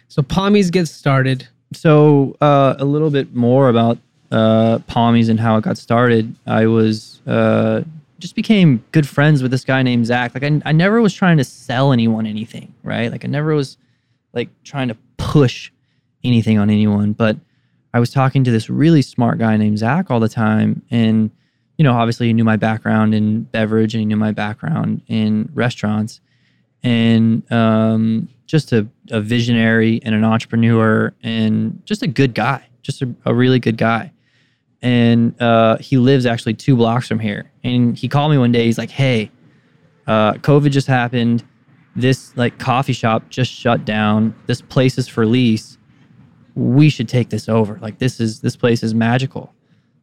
So 0.09 0.23
Palmys 0.23 0.71
gets 0.73 0.91
started. 0.91 1.47
So 1.73 2.37
uh, 2.41 2.77
a 2.79 2.85
little 2.85 3.11
bit 3.11 3.35
more 3.35 3.69
about 3.69 3.99
uh, 4.31 4.79
Palmys 4.89 5.29
and 5.29 5.39
how 5.39 5.57
it 5.59 5.65
got 5.65 5.77
started. 5.77 6.35
I 6.47 6.67
was 6.67 7.21
uh, 7.27 7.83
just 8.19 8.35
became 8.35 8.85
good 8.93 9.09
friends 9.09 9.43
with 9.43 9.51
this 9.51 9.65
guy 9.65 9.83
named 9.83 10.07
Zach. 10.07 10.35
Like 10.35 10.45
I, 10.45 10.61
I 10.65 10.73
never 10.73 11.01
was 11.01 11.15
trying 11.15 11.37
to 11.37 11.45
sell 11.45 11.93
anyone 11.93 12.27
anything, 12.27 12.75
right? 12.83 13.11
Like 13.11 13.25
I 13.25 13.29
never 13.29 13.55
was 13.55 13.77
like 14.33 14.49
trying 14.65 14.89
to 14.89 14.97
push 15.17 15.71
anything 16.25 16.59
on 16.59 16.71
anyone, 16.71 17.13
but 17.13 17.37
I 17.95 18.01
was 18.01 18.11
talking 18.11 18.45
to 18.45 18.51
this 18.51 18.69
really 18.69 19.03
smart 19.03 19.39
guy 19.39 19.57
named 19.57 19.79
Zach 19.79 20.11
all 20.11 20.21
the 20.21 20.29
time, 20.29 20.83
and 20.91 21.31
you 21.79 21.83
know, 21.83 21.93
obviously 21.93 22.27
he 22.29 22.33
knew 22.33 22.45
my 22.45 22.57
background 22.57 23.15
in 23.15 23.43
beverage 23.43 23.95
and 23.95 24.01
he 24.01 24.07
knew 24.07 24.17
my 24.17 24.33
background 24.33 25.03
in 25.09 25.51
restaurants, 25.55 26.21
and 26.83 27.51
um, 27.53 28.29
just 28.47 28.73
a, 28.73 28.87
a 29.11 29.21
visionary 29.21 30.01
and 30.03 30.15
an 30.15 30.25
entrepreneur 30.25 31.13
and 31.23 31.83
just 31.85 32.03
a 32.03 32.07
good 32.07 32.35
guy, 32.35 32.67
just 32.83 33.03
a, 33.03 33.15
a 33.25 33.35
really 33.35 33.59
good 33.59 33.77
guy. 33.77 34.13
And 34.83 35.41
uh, 35.41 35.79
he 35.79 35.97
lives 35.97 36.27
actually 36.27 36.55
two 36.55 36.77
blocks 36.77 37.09
from 37.09 37.19
here. 37.19 37.51
And 37.65 37.97
he 37.97 38.09
called 38.09 38.31
me 38.31 38.39
one 38.39 38.53
day. 38.53 38.65
He's 38.67 38.79
like, 38.79 38.91
"Hey, 38.91 39.31
uh, 40.07 40.35
COVID 40.35 40.71
just 40.71 40.87
happened. 40.87 41.45
This 41.95 42.37
like 42.37 42.59
coffee 42.59 42.93
shop 42.93 43.29
just 43.31 43.51
shut 43.51 43.85
down. 43.85 44.35
This 44.47 44.61
place 44.61 44.99
is 44.99 45.09
for 45.09 45.27
lease. 45.27 45.79
We 46.55 46.91
should 46.91 47.09
take 47.09 47.31
this 47.31 47.49
over. 47.49 47.79
Like 47.81 47.99
this 47.99 48.21
is 48.21 48.41
this 48.41 48.57
place 48.57 48.83
is 48.83 48.95
magical." 48.95 49.53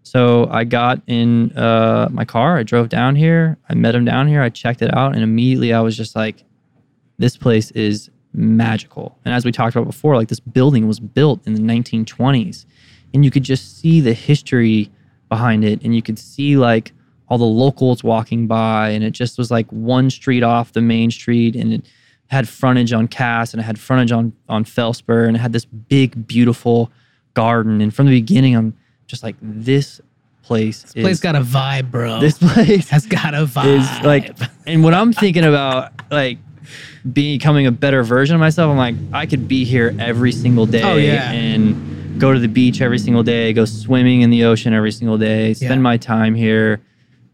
So 0.04 0.48
I 0.52 0.66
got 0.66 1.02
in 1.08 1.58
uh, 1.58 2.10
my 2.12 2.26
car. 2.26 2.58
I 2.58 2.64
drove 2.64 2.90
down 2.90 3.16
here. 3.16 3.58
I 3.70 3.74
met 3.74 3.96
him 3.96 4.06
down 4.06 4.28
here. 4.28 4.42
I 4.42 4.50
checked 4.50 4.82
it 4.82 4.94
out, 4.94 5.14
and 5.14 5.24
immediately 5.24 5.74
I 5.74 5.80
was 5.80 5.96
just 5.96 6.16
like, 6.16 6.44
"This 7.18 7.38
place 7.38 7.72
is 7.72 8.10
magical." 8.34 9.18
And 9.24 9.34
as 9.34 9.46
we 9.46 9.52
talked 9.52 9.76
about 9.76 9.88
before, 9.88 10.18
like 10.18 10.28
this 10.28 10.42
building 10.42 10.88
was 10.88 11.00
built 11.00 11.46
in 11.48 11.54
the 11.54 11.62
1920s, 11.62 12.66
and 13.14 13.24
you 13.24 13.32
could 13.32 13.43
just 13.43 13.80
see 13.80 14.01
the 14.01 14.14
history 14.14 14.89
behind 15.30 15.64
it, 15.64 15.82
and 15.84 15.95
you 15.95 16.01
could 16.01 16.20
see 16.20 16.57
like 16.57 16.91
all 17.30 17.38
the 17.38 17.43
locals 17.45 18.03
walking 18.03 18.47
by, 18.47 18.89
and 18.89 19.03
it 19.03 19.11
just 19.11 19.38
was 19.38 19.49
like 19.49 19.68
one 19.72 20.09
street 20.09 20.43
off 20.43 20.74
the 20.74 20.82
main 20.82 21.09
street, 21.11 21.55
and 21.55 21.74
it 21.74 21.86
had 22.28 22.47
frontage 22.49 22.93
on 22.93 23.07
Cass, 23.07 23.53
and 23.53 23.61
it 23.61 23.64
had 23.64 23.80
frontage 23.80 24.11
on 24.11 24.34
on 24.49 24.64
Felspar, 24.66 25.28
and 25.28 25.36
it 25.36 25.39
had 25.39 25.53
this 25.53 25.66
big, 25.66 26.28
beautiful 26.28 26.91
garden. 27.34 27.82
And 27.82 27.93
from 27.93 28.05
the 28.07 28.11
beginning, 28.20 28.55
I'm 28.55 28.76
just 29.07 29.24
like, 29.24 29.36
this 29.41 29.99
place 30.43 30.84
is 30.86 30.93
This 30.93 31.03
Place 31.03 31.20
got 31.22 31.36
a 31.36 31.41
vibe, 31.41 31.89
bro. 31.89 32.20
this 32.20 32.38
place 32.38 32.89
has 32.95 33.05
got 33.05 33.34
a 33.34 33.45
vibe. 33.45 33.80
is 33.80 34.05
like 34.05 34.38
and 34.68 34.84
when 34.84 34.93
i'm 34.93 35.14
thinking 35.14 35.45
about 35.45 35.93
like 36.11 36.38
becoming 37.11 37.66
a 37.66 37.72
better 37.72 38.03
version 38.03 38.36
of 38.36 38.39
myself 38.39 38.70
i'm 38.70 38.78
like 38.78 38.95
i 39.14 39.26
could 39.26 39.47
be 39.47 39.64
here 39.64 39.95
every 39.99 40.32
single 40.34 40.66
day 40.66 40.82
Oh, 40.84 40.95
yeah. 40.95 41.32
and 41.32 41.93
go 42.20 42.32
to 42.34 42.39
the 42.39 42.47
beach 42.47 42.82
every 42.82 42.99
single 42.99 43.24
day 43.24 43.53
go 43.53 43.66
swimming 43.66 44.22
in 44.22 44.30
the 44.30 44.43
ocean 44.43 44.74
every 44.74 44.91
single 44.91 45.18
day 45.18 45.53
spend 45.53 45.72
Yeah. 45.72 45.78
my 45.80 45.97
time 45.97 46.36
here 46.36 46.82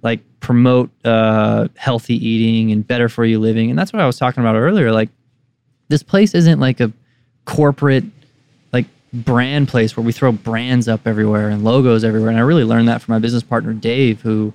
like 0.01 0.21
promote 0.39 0.89
uh, 1.05 1.67
healthy 1.75 2.15
eating 2.15 2.71
and 2.71 2.87
better 2.87 3.09
for 3.09 3.25
you 3.25 3.39
living 3.39 3.69
and 3.69 3.77
that's 3.77 3.91
what 3.93 4.01
i 4.01 4.05
was 4.05 4.17
talking 4.17 4.41
about 4.41 4.55
earlier 4.55 4.91
like 4.91 5.09
this 5.89 6.01
place 6.03 6.33
isn't 6.33 6.59
like 6.59 6.79
a 6.79 6.91
corporate 7.45 8.05
like 8.71 8.85
brand 9.13 9.67
place 9.67 9.97
where 9.97 10.05
we 10.05 10.11
throw 10.11 10.31
brands 10.31 10.87
up 10.87 11.01
everywhere 11.05 11.49
and 11.49 11.63
logos 11.63 12.03
everywhere 12.03 12.29
and 12.29 12.37
i 12.37 12.41
really 12.41 12.63
learned 12.63 12.87
that 12.87 13.01
from 13.01 13.13
my 13.13 13.19
business 13.19 13.43
partner 13.43 13.73
dave 13.73 14.21
who 14.21 14.53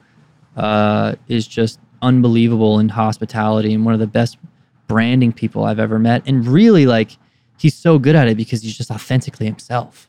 uh, 0.57 1.15
is 1.29 1.47
just 1.47 1.81
unbelievable 2.03 2.79
in 2.79 2.89
hospitality 2.89 3.75
and 3.75 3.85
one 3.85 3.93
of 3.95 4.01
the 4.01 4.07
best 4.07 4.39
branding 4.87 5.33
people 5.33 5.65
I've 5.65 5.81
ever 5.81 5.99
met. 5.99 6.23
And 6.27 6.47
really, 6.47 6.85
like, 6.87 7.17
he's 7.59 7.75
so 7.75 7.99
good 7.99 8.15
at 8.15 8.29
it 8.29 8.37
because 8.37 8.63
he's 8.63 8.77
just 8.77 8.91
authentically 8.91 9.47
himself. 9.47 10.09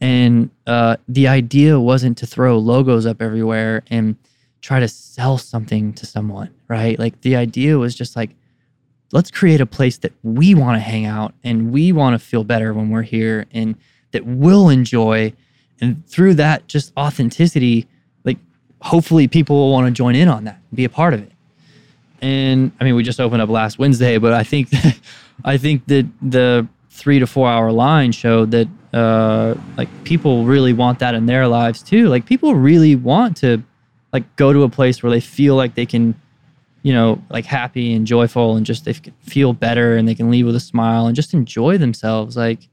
And 0.00 0.50
uh, 0.66 0.96
the 1.08 1.28
idea 1.28 1.78
wasn't 1.78 2.16
to 2.18 2.26
throw 2.26 2.58
logos 2.58 3.04
up 3.06 3.20
everywhere 3.20 3.82
and 3.88 4.16
try 4.62 4.80
to 4.80 4.88
sell 4.88 5.36
something 5.38 5.92
to 5.94 6.06
someone, 6.06 6.54
right? 6.68 6.98
Like, 6.98 7.20
the 7.20 7.36
idea 7.36 7.78
was 7.78 7.94
just 7.94 8.16
like, 8.16 8.30
let's 9.12 9.30
create 9.30 9.60
a 9.60 9.66
place 9.66 9.98
that 9.98 10.12
we 10.22 10.54
want 10.54 10.76
to 10.76 10.80
hang 10.80 11.04
out 11.04 11.34
and 11.42 11.72
we 11.72 11.92
want 11.92 12.14
to 12.14 12.18
feel 12.18 12.44
better 12.44 12.72
when 12.72 12.90
we're 12.90 13.02
here 13.02 13.46
and 13.52 13.76
that 14.12 14.24
we'll 14.24 14.68
enjoy. 14.68 15.32
And 15.80 16.06
through 16.06 16.34
that, 16.34 16.66
just 16.68 16.92
authenticity, 16.96 17.88
like 18.24 18.38
hopefully 18.80 19.28
people 19.28 19.56
will 19.56 19.72
want 19.72 19.86
to 19.86 19.90
join 19.90 20.14
in 20.14 20.28
on 20.28 20.44
that, 20.44 20.60
be 20.74 20.84
a 20.84 20.88
part 20.88 21.14
of 21.14 21.22
it. 21.22 21.32
And 22.22 22.72
I 22.80 22.84
mean, 22.84 22.94
we 22.94 23.02
just 23.02 23.20
opened 23.20 23.42
up 23.42 23.48
last 23.48 23.78
Wednesday, 23.78 24.18
but 24.18 24.32
I 24.32 24.44
think 24.44 24.70
that, 24.70 24.98
I 25.44 25.56
think 25.56 25.86
that 25.86 26.06
the 26.22 26.68
three 27.00 27.18
to 27.18 27.26
four 27.26 27.48
hour 27.48 27.72
line 27.72 28.12
showed 28.12 28.50
that 28.50 28.68
uh, 28.92 29.54
like 29.76 29.88
people 30.04 30.44
really 30.44 30.72
want 30.72 30.98
that 30.98 31.14
in 31.14 31.26
their 31.26 31.48
lives 31.48 31.82
too. 31.82 32.08
Like 32.08 32.26
people 32.26 32.54
really 32.54 32.94
want 32.94 33.36
to 33.38 33.62
like 34.12 34.36
go 34.36 34.52
to 34.52 34.62
a 34.64 34.68
place 34.68 35.02
where 35.02 35.10
they 35.10 35.20
feel 35.20 35.56
like 35.56 35.74
they 35.74 35.86
can, 35.86 36.14
you 36.82 36.92
know, 36.92 37.22
like 37.30 37.46
happy 37.46 37.94
and 37.94 38.06
joyful 38.06 38.56
and 38.56 38.66
just 38.66 38.84
they 38.84 38.92
feel 38.92 39.52
better 39.52 39.96
and 39.96 40.06
they 40.06 40.14
can 40.14 40.30
leave 40.30 40.44
with 40.46 40.56
a 40.56 40.60
smile 40.60 41.06
and 41.06 41.16
just 41.16 41.32
enjoy 41.32 41.78
themselves. 41.78 42.36
Like 42.36 42.68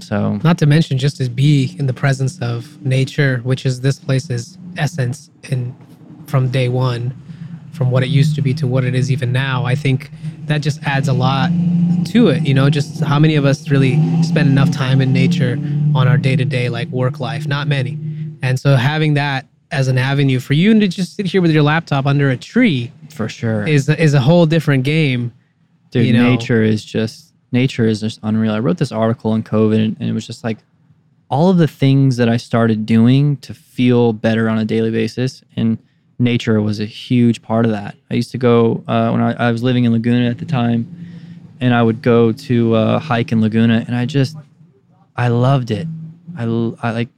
so, 0.00 0.36
Not 0.42 0.58
to 0.58 0.66
mention 0.66 0.98
just 0.98 1.16
to 1.18 1.28
be 1.28 1.76
in 1.78 1.86
the 1.86 1.92
presence 1.94 2.40
of 2.40 2.84
nature, 2.84 3.38
which 3.44 3.64
is 3.64 3.80
this 3.80 3.98
place's 3.98 4.58
essence 4.76 5.30
in 5.44 5.74
from 6.26 6.50
day 6.50 6.68
one, 6.68 7.14
from 7.74 7.90
what 7.90 8.02
it 8.02 8.08
used 8.08 8.34
to 8.36 8.42
be 8.42 8.54
to 8.54 8.66
what 8.66 8.84
it 8.84 8.94
is 8.94 9.10
even 9.10 9.32
now. 9.32 9.64
I 9.64 9.74
think 9.74 10.10
that 10.46 10.58
just 10.58 10.82
adds 10.84 11.08
a 11.08 11.12
lot 11.12 11.50
to 12.06 12.28
it. 12.28 12.46
You 12.46 12.54
know, 12.54 12.70
just 12.70 13.02
how 13.02 13.18
many 13.18 13.34
of 13.34 13.44
us 13.44 13.68
really 13.70 13.96
spend 14.22 14.48
enough 14.48 14.70
time 14.70 15.00
in 15.00 15.12
nature 15.12 15.58
on 15.94 16.08
our 16.08 16.16
day 16.16 16.36
to 16.36 16.44
day 16.44 16.68
like 16.68 16.88
work 16.88 17.20
life? 17.20 17.46
Not 17.46 17.66
many. 17.66 17.98
And 18.42 18.58
so 18.60 18.76
having 18.76 19.14
that 19.14 19.46
as 19.70 19.88
an 19.88 19.98
avenue 19.98 20.38
for 20.38 20.52
you 20.52 20.78
to 20.78 20.86
just 20.86 21.16
sit 21.16 21.26
here 21.26 21.42
with 21.42 21.50
your 21.50 21.62
laptop 21.62 22.06
under 22.06 22.30
a 22.30 22.36
tree 22.36 22.92
for 23.10 23.28
sure. 23.28 23.66
is 23.66 23.88
is 23.88 24.14
a 24.14 24.20
whole 24.20 24.46
different 24.46 24.84
game. 24.84 25.32
Dude, 25.90 26.06
you 26.06 26.12
know. 26.12 26.30
nature 26.30 26.62
is 26.62 26.84
just 26.84 27.32
nature 27.52 27.86
is 27.86 28.00
just 28.00 28.20
unreal. 28.22 28.52
I 28.52 28.58
wrote 28.58 28.78
this 28.78 28.92
article 28.92 29.34
in 29.34 29.42
COVID, 29.42 29.84
and, 29.84 29.96
and 29.98 30.08
it 30.08 30.12
was 30.12 30.26
just 30.26 30.44
like 30.44 30.58
all 31.30 31.50
of 31.50 31.56
the 31.56 31.68
things 31.68 32.16
that 32.16 32.28
I 32.28 32.36
started 32.36 32.86
doing 32.86 33.36
to 33.38 33.54
feel 33.54 34.12
better 34.12 34.48
on 34.48 34.58
a 34.58 34.64
daily 34.64 34.90
basis, 34.90 35.42
and 35.56 35.78
nature 36.24 36.60
was 36.60 36.80
a 36.80 36.86
huge 36.86 37.42
part 37.42 37.64
of 37.64 37.70
that. 37.72 37.96
I 38.10 38.14
used 38.14 38.32
to 38.32 38.38
go 38.38 38.82
uh, 38.88 39.10
when 39.10 39.20
I, 39.20 39.48
I 39.48 39.52
was 39.52 39.62
living 39.62 39.84
in 39.84 39.92
Laguna 39.92 40.28
at 40.28 40.38
the 40.38 40.46
time, 40.46 40.88
and 41.60 41.74
I 41.74 41.82
would 41.82 42.02
go 42.02 42.32
to 42.32 42.74
uh, 42.74 42.98
hike 42.98 43.30
in 43.30 43.40
Laguna, 43.40 43.84
and 43.86 43.94
I 43.94 44.06
just 44.06 44.36
I 45.16 45.28
loved 45.28 45.70
it. 45.70 45.86
I, 46.36 46.44
I 46.44 46.90
like 46.90 47.08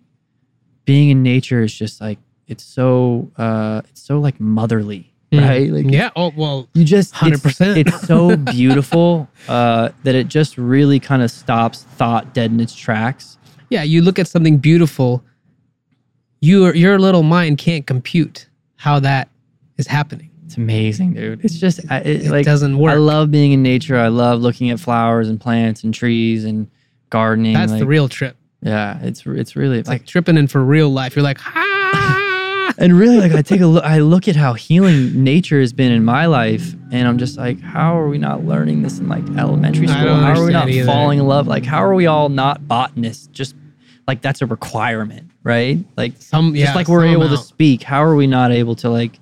being 0.85 1.11
in 1.11 1.23
nature 1.23 1.63
is 1.63 1.75
just 1.75 2.01
like 2.01 2.19
it's 2.47 2.65
so 2.65 3.31
uh, 3.37 3.83
it's 3.89 4.03
so 4.03 4.19
like 4.19 4.41
motherly. 4.41 5.13
right? 5.33 5.71
Like 5.71 5.91
yeah. 5.91 6.11
Oh 6.17 6.33
well. 6.37 6.69
you 6.75 6.85
just 6.85 7.15
100%. 7.15 7.77
It's, 7.77 8.07
so 8.07 8.37
beautiful 8.53 9.29
uh, 9.49 9.91
that 10.05 10.15
it 10.15 10.29
just 10.29 10.57
really 10.57 11.01
kind 11.01 11.23
of 11.23 11.31
stops 11.31 11.83
thought 11.83 12.33
dead 12.33 12.53
in 12.53 12.61
its 12.61 12.75
tracks. 12.75 13.37
Yeah. 13.69 13.83
You 13.83 14.03
look 14.03 14.19
at 14.19 14.29
something 14.29 14.59
beautiful. 14.59 15.25
Your 16.41 16.75
your 16.75 16.99
little 16.99 17.23
mind 17.23 17.59
can't 17.59 17.87
compute 17.87 18.47
how 18.77 19.01
that 19.01 19.29
is 19.79 19.87
happening. 19.87 20.31
It's 20.47 20.57
amazing, 20.57 21.15
dude. 21.15 21.45
It's 21.45 21.59
just 21.59 21.81
it, 21.91 22.07
It 22.07 22.31
like 22.31 22.45
doesn't 22.45 22.79
work. 22.79 22.93
I 22.93 22.97
love 22.97 23.31
being 23.31 23.53
in 23.53 23.63
nature. 23.63 23.97
I 23.99 24.09
love 24.09 24.41
looking 24.41 24.71
at 24.71 24.79
flowers 24.79 25.29
and 25.29 25.41
plants 25.41 25.83
and 25.83 25.93
trees 25.93 26.45
and 26.45 26.71
gardening. 27.11 27.55
That's 27.55 27.73
the 27.73 27.87
real 27.87 28.09
trip. 28.09 28.37
yeah. 28.63 28.99
It's 29.03 29.25
it's 29.27 29.57
really 29.57 29.79
It's 29.79 29.89
like, 29.89 30.03
like 30.03 30.07
tripping 30.07 30.37
in 30.37 30.47
for 30.47 30.63
real 30.65 30.89
life. 30.91 31.17
You're 31.17 31.25
like, 31.25 31.39
ah. 31.45 32.73
and 32.79 32.93
really 32.93 33.19
like 33.19 33.33
I 33.33 33.43
take 33.43 33.61
a 33.61 33.67
look. 33.67 33.85
I 33.85 33.99
look 33.99 34.29
at 34.29 34.37
how 34.37 34.53
healing 34.53 35.25
nature 35.25 35.61
has 35.61 35.73
been 35.73 35.91
in 35.91 36.05
my 36.05 36.27
life, 36.27 36.75
and 36.93 37.09
I'm 37.09 37.19
just 37.19 37.37
like, 37.37 37.61
how 37.61 37.99
are 37.99 38.09
we 38.09 38.19
not 38.19 38.45
learning 38.45 38.83
this 38.83 38.99
in 39.01 39.09
like 39.09 39.25
elementary 39.37 39.89
school? 39.89 40.15
How 40.15 40.41
are 40.41 40.45
we 40.45 40.53
not 40.53 40.69
either. 40.69 40.87
falling 40.87 41.19
in 41.19 41.27
love? 41.27 41.49
Like, 41.49 41.65
how 41.65 41.83
are 41.83 41.95
we 41.95 42.07
all 42.07 42.29
not 42.29 42.69
botanists? 42.69 43.27
Just 43.29 43.57
like 44.07 44.23
that's 44.23 44.43
a 44.43 44.47
requirement, 44.47 45.26
right? 45.47 45.79
Like 45.97 46.21
Some 46.21 46.57
yeah. 46.57 46.65
just 46.65 46.77
like 46.77 46.89
we're 46.89 47.07
able 47.07 47.29
to 47.29 47.37
speak, 47.37 47.85
how 47.85 48.03
are 48.03 48.17
we 48.17 48.27
not 48.27 48.51
able 48.51 48.75
to 48.77 48.91
like, 48.91 49.19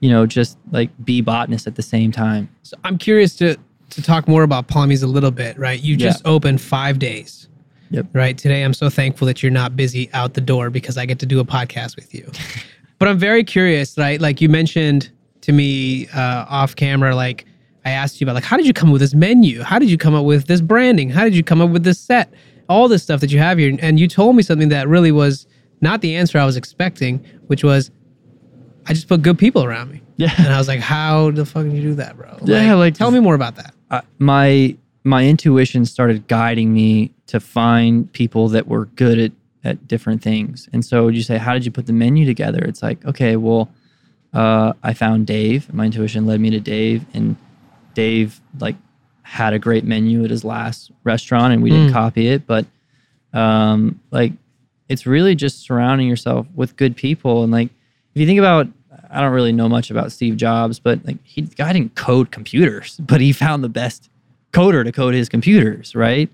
you 0.00 0.10
know, 0.10 0.26
just 0.26 0.58
like 0.72 0.90
be 1.04 1.20
botanists 1.20 1.68
at 1.68 1.76
the 1.76 1.82
same 1.82 2.10
time? 2.10 2.50
So 2.64 2.76
I'm 2.82 2.98
curious 2.98 3.36
to 3.36 3.56
to 3.90 4.02
talk 4.02 4.28
more 4.28 4.42
about 4.42 4.68
Palmys 4.68 5.02
a 5.02 5.06
little 5.06 5.30
bit, 5.30 5.56
right? 5.58 5.80
You 5.80 5.96
just 5.96 6.22
opened 6.24 6.60
five 6.60 6.98
days. 6.98 7.48
Yep. 7.90 8.06
Right. 8.12 8.36
Today 8.36 8.62
I'm 8.62 8.74
so 8.74 8.90
thankful 8.90 9.26
that 9.26 9.42
you're 9.42 9.50
not 9.50 9.76
busy 9.76 10.10
out 10.12 10.34
the 10.34 10.40
door 10.40 10.70
because 10.70 10.96
I 10.96 11.06
get 11.06 11.18
to 11.20 11.26
do 11.26 11.40
a 11.40 11.44
podcast 11.44 11.96
with 11.96 12.14
you. 12.14 12.30
but 12.98 13.08
I'm 13.08 13.18
very 13.18 13.42
curious, 13.42 13.96
right? 13.96 14.20
Like 14.20 14.40
you 14.40 14.48
mentioned 14.48 15.10
to 15.42 15.52
me 15.52 16.08
uh, 16.08 16.46
off 16.48 16.74
camera, 16.76 17.14
like 17.14 17.46
I 17.84 17.90
asked 17.90 18.20
you 18.20 18.24
about 18.24 18.34
like 18.34 18.44
how 18.44 18.56
did 18.56 18.66
you 18.66 18.72
come 18.72 18.88
up 18.88 18.92
with 18.94 19.02
this 19.02 19.14
menu? 19.14 19.62
How 19.62 19.78
did 19.78 19.90
you 19.90 19.98
come 19.98 20.14
up 20.14 20.24
with 20.24 20.46
this 20.46 20.60
branding? 20.60 21.10
How 21.10 21.22
did 21.22 21.34
you 21.34 21.44
come 21.44 21.60
up 21.60 21.70
with 21.70 21.84
this 21.84 21.98
set? 21.98 22.32
All 22.68 22.88
this 22.88 23.04
stuff 23.04 23.20
that 23.20 23.32
you 23.32 23.38
have 23.38 23.58
here. 23.58 23.76
And 23.80 23.98
you 23.98 24.08
told 24.08 24.34
me 24.36 24.42
something 24.42 24.68
that 24.68 24.86
really 24.88 25.10
was 25.12 25.46
not 25.80 26.00
the 26.00 26.16
answer 26.16 26.38
I 26.38 26.44
was 26.44 26.56
expecting, 26.56 27.24
which 27.46 27.62
was 27.64 27.90
I 28.86 28.92
just 28.94 29.08
put 29.08 29.22
good 29.22 29.38
people 29.38 29.64
around 29.64 29.90
me. 29.90 30.02
Yeah. 30.16 30.32
And 30.38 30.48
I 30.48 30.58
was 30.58 30.68
like, 30.68 30.80
how 30.80 31.30
the 31.30 31.46
fuck 31.46 31.64
did 31.64 31.72
you 31.74 31.82
do 31.82 31.94
that, 31.96 32.16
bro? 32.16 32.36
Yeah, 32.44 32.74
like- 32.74 32.94
tell 32.94 33.10
me 33.10 33.20
more 33.20 33.34
about 33.34 33.56
that. 33.56 34.04
My 34.18 34.76
my 35.04 35.26
intuition 35.26 35.86
started 35.86 36.26
guiding 36.28 36.72
me 36.74 37.10
to 37.28 37.40
find 37.40 38.12
people 38.12 38.48
that 38.50 38.66
were 38.68 38.84
good 38.96 39.18
at 39.18 39.32
at 39.64 39.86
different 39.88 40.22
things. 40.22 40.68
And 40.72 40.84
so 40.84 41.08
you 41.08 41.22
say, 41.22 41.36
how 41.36 41.52
did 41.54 41.64
you 41.66 41.70
put 41.70 41.86
the 41.86 41.92
menu 41.92 42.24
together? 42.24 42.60
It's 42.64 42.82
like, 42.82 43.04
okay, 43.04 43.36
well, 43.36 43.68
uh, 44.32 44.72
I 44.82 44.94
found 44.94 45.26
Dave. 45.26 45.72
My 45.74 45.84
intuition 45.86 46.24
led 46.26 46.40
me 46.40 46.48
to 46.50 46.60
Dave, 46.60 47.04
and 47.12 47.36
Dave 47.94 48.40
like 48.58 48.76
had 49.22 49.52
a 49.52 49.58
great 49.58 49.84
menu 49.84 50.24
at 50.24 50.30
his 50.30 50.44
last 50.44 50.90
restaurant, 51.04 51.52
and 51.52 51.62
we 51.62 51.68
didn't 51.70 51.90
Mm. 51.90 51.92
copy 51.92 52.28
it, 52.28 52.46
but 52.46 52.64
um, 53.32 54.00
like 54.10 54.32
it's 54.90 55.06
really 55.06 55.36
just 55.36 55.60
surrounding 55.60 56.08
yourself 56.08 56.48
with 56.52 56.76
good 56.76 56.96
people. 56.96 57.44
And 57.44 57.52
like 57.52 57.68
if 57.68 58.20
you 58.20 58.26
think 58.26 58.40
about, 58.40 58.66
I 59.08 59.20
don't 59.20 59.32
really 59.32 59.52
know 59.52 59.68
much 59.68 59.88
about 59.90 60.10
Steve 60.10 60.36
Jobs, 60.36 60.80
but 60.80 61.06
like 61.06 61.16
he 61.22 61.42
guy 61.42 61.72
didn't 61.72 61.94
code 61.94 62.32
computers, 62.32 62.96
but 63.00 63.20
he 63.20 63.32
found 63.32 63.62
the 63.62 63.68
best 63.68 64.10
coder 64.52 64.84
to 64.84 64.90
code 64.90 65.14
his 65.14 65.28
computers, 65.28 65.94
right? 65.94 66.28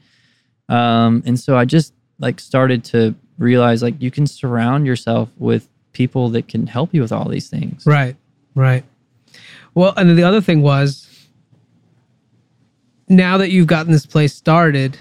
Um, 0.71 1.23
and 1.27 1.39
so 1.39 1.57
I 1.57 1.67
just 1.67 1.93
like 2.19 2.41
started 2.41 2.83
to 2.85 3.15
realize 3.39 3.83
like 3.83 4.01
you 4.01 4.11
can 4.11 4.27
surround 4.27 4.87
yourself 4.87 5.29
with 5.37 5.69
people 5.93 6.31
that 6.31 6.49
can 6.49 6.67
help 6.67 6.95
you 6.95 7.03
with 7.03 7.13
all 7.13 7.29
these 7.29 7.51
things. 7.51 7.85
Right, 7.85 8.17
right. 8.55 8.85
Well, 9.75 9.93
and 9.99 10.09
then 10.09 10.17
the 10.17 10.23
other 10.23 10.41
thing 10.41 10.63
was 10.63 11.29
now 13.07 13.37
that 13.37 13.51
you've 13.51 13.67
gotten 13.67 13.93
this 13.93 14.07
place 14.07 14.35
started, 14.35 14.99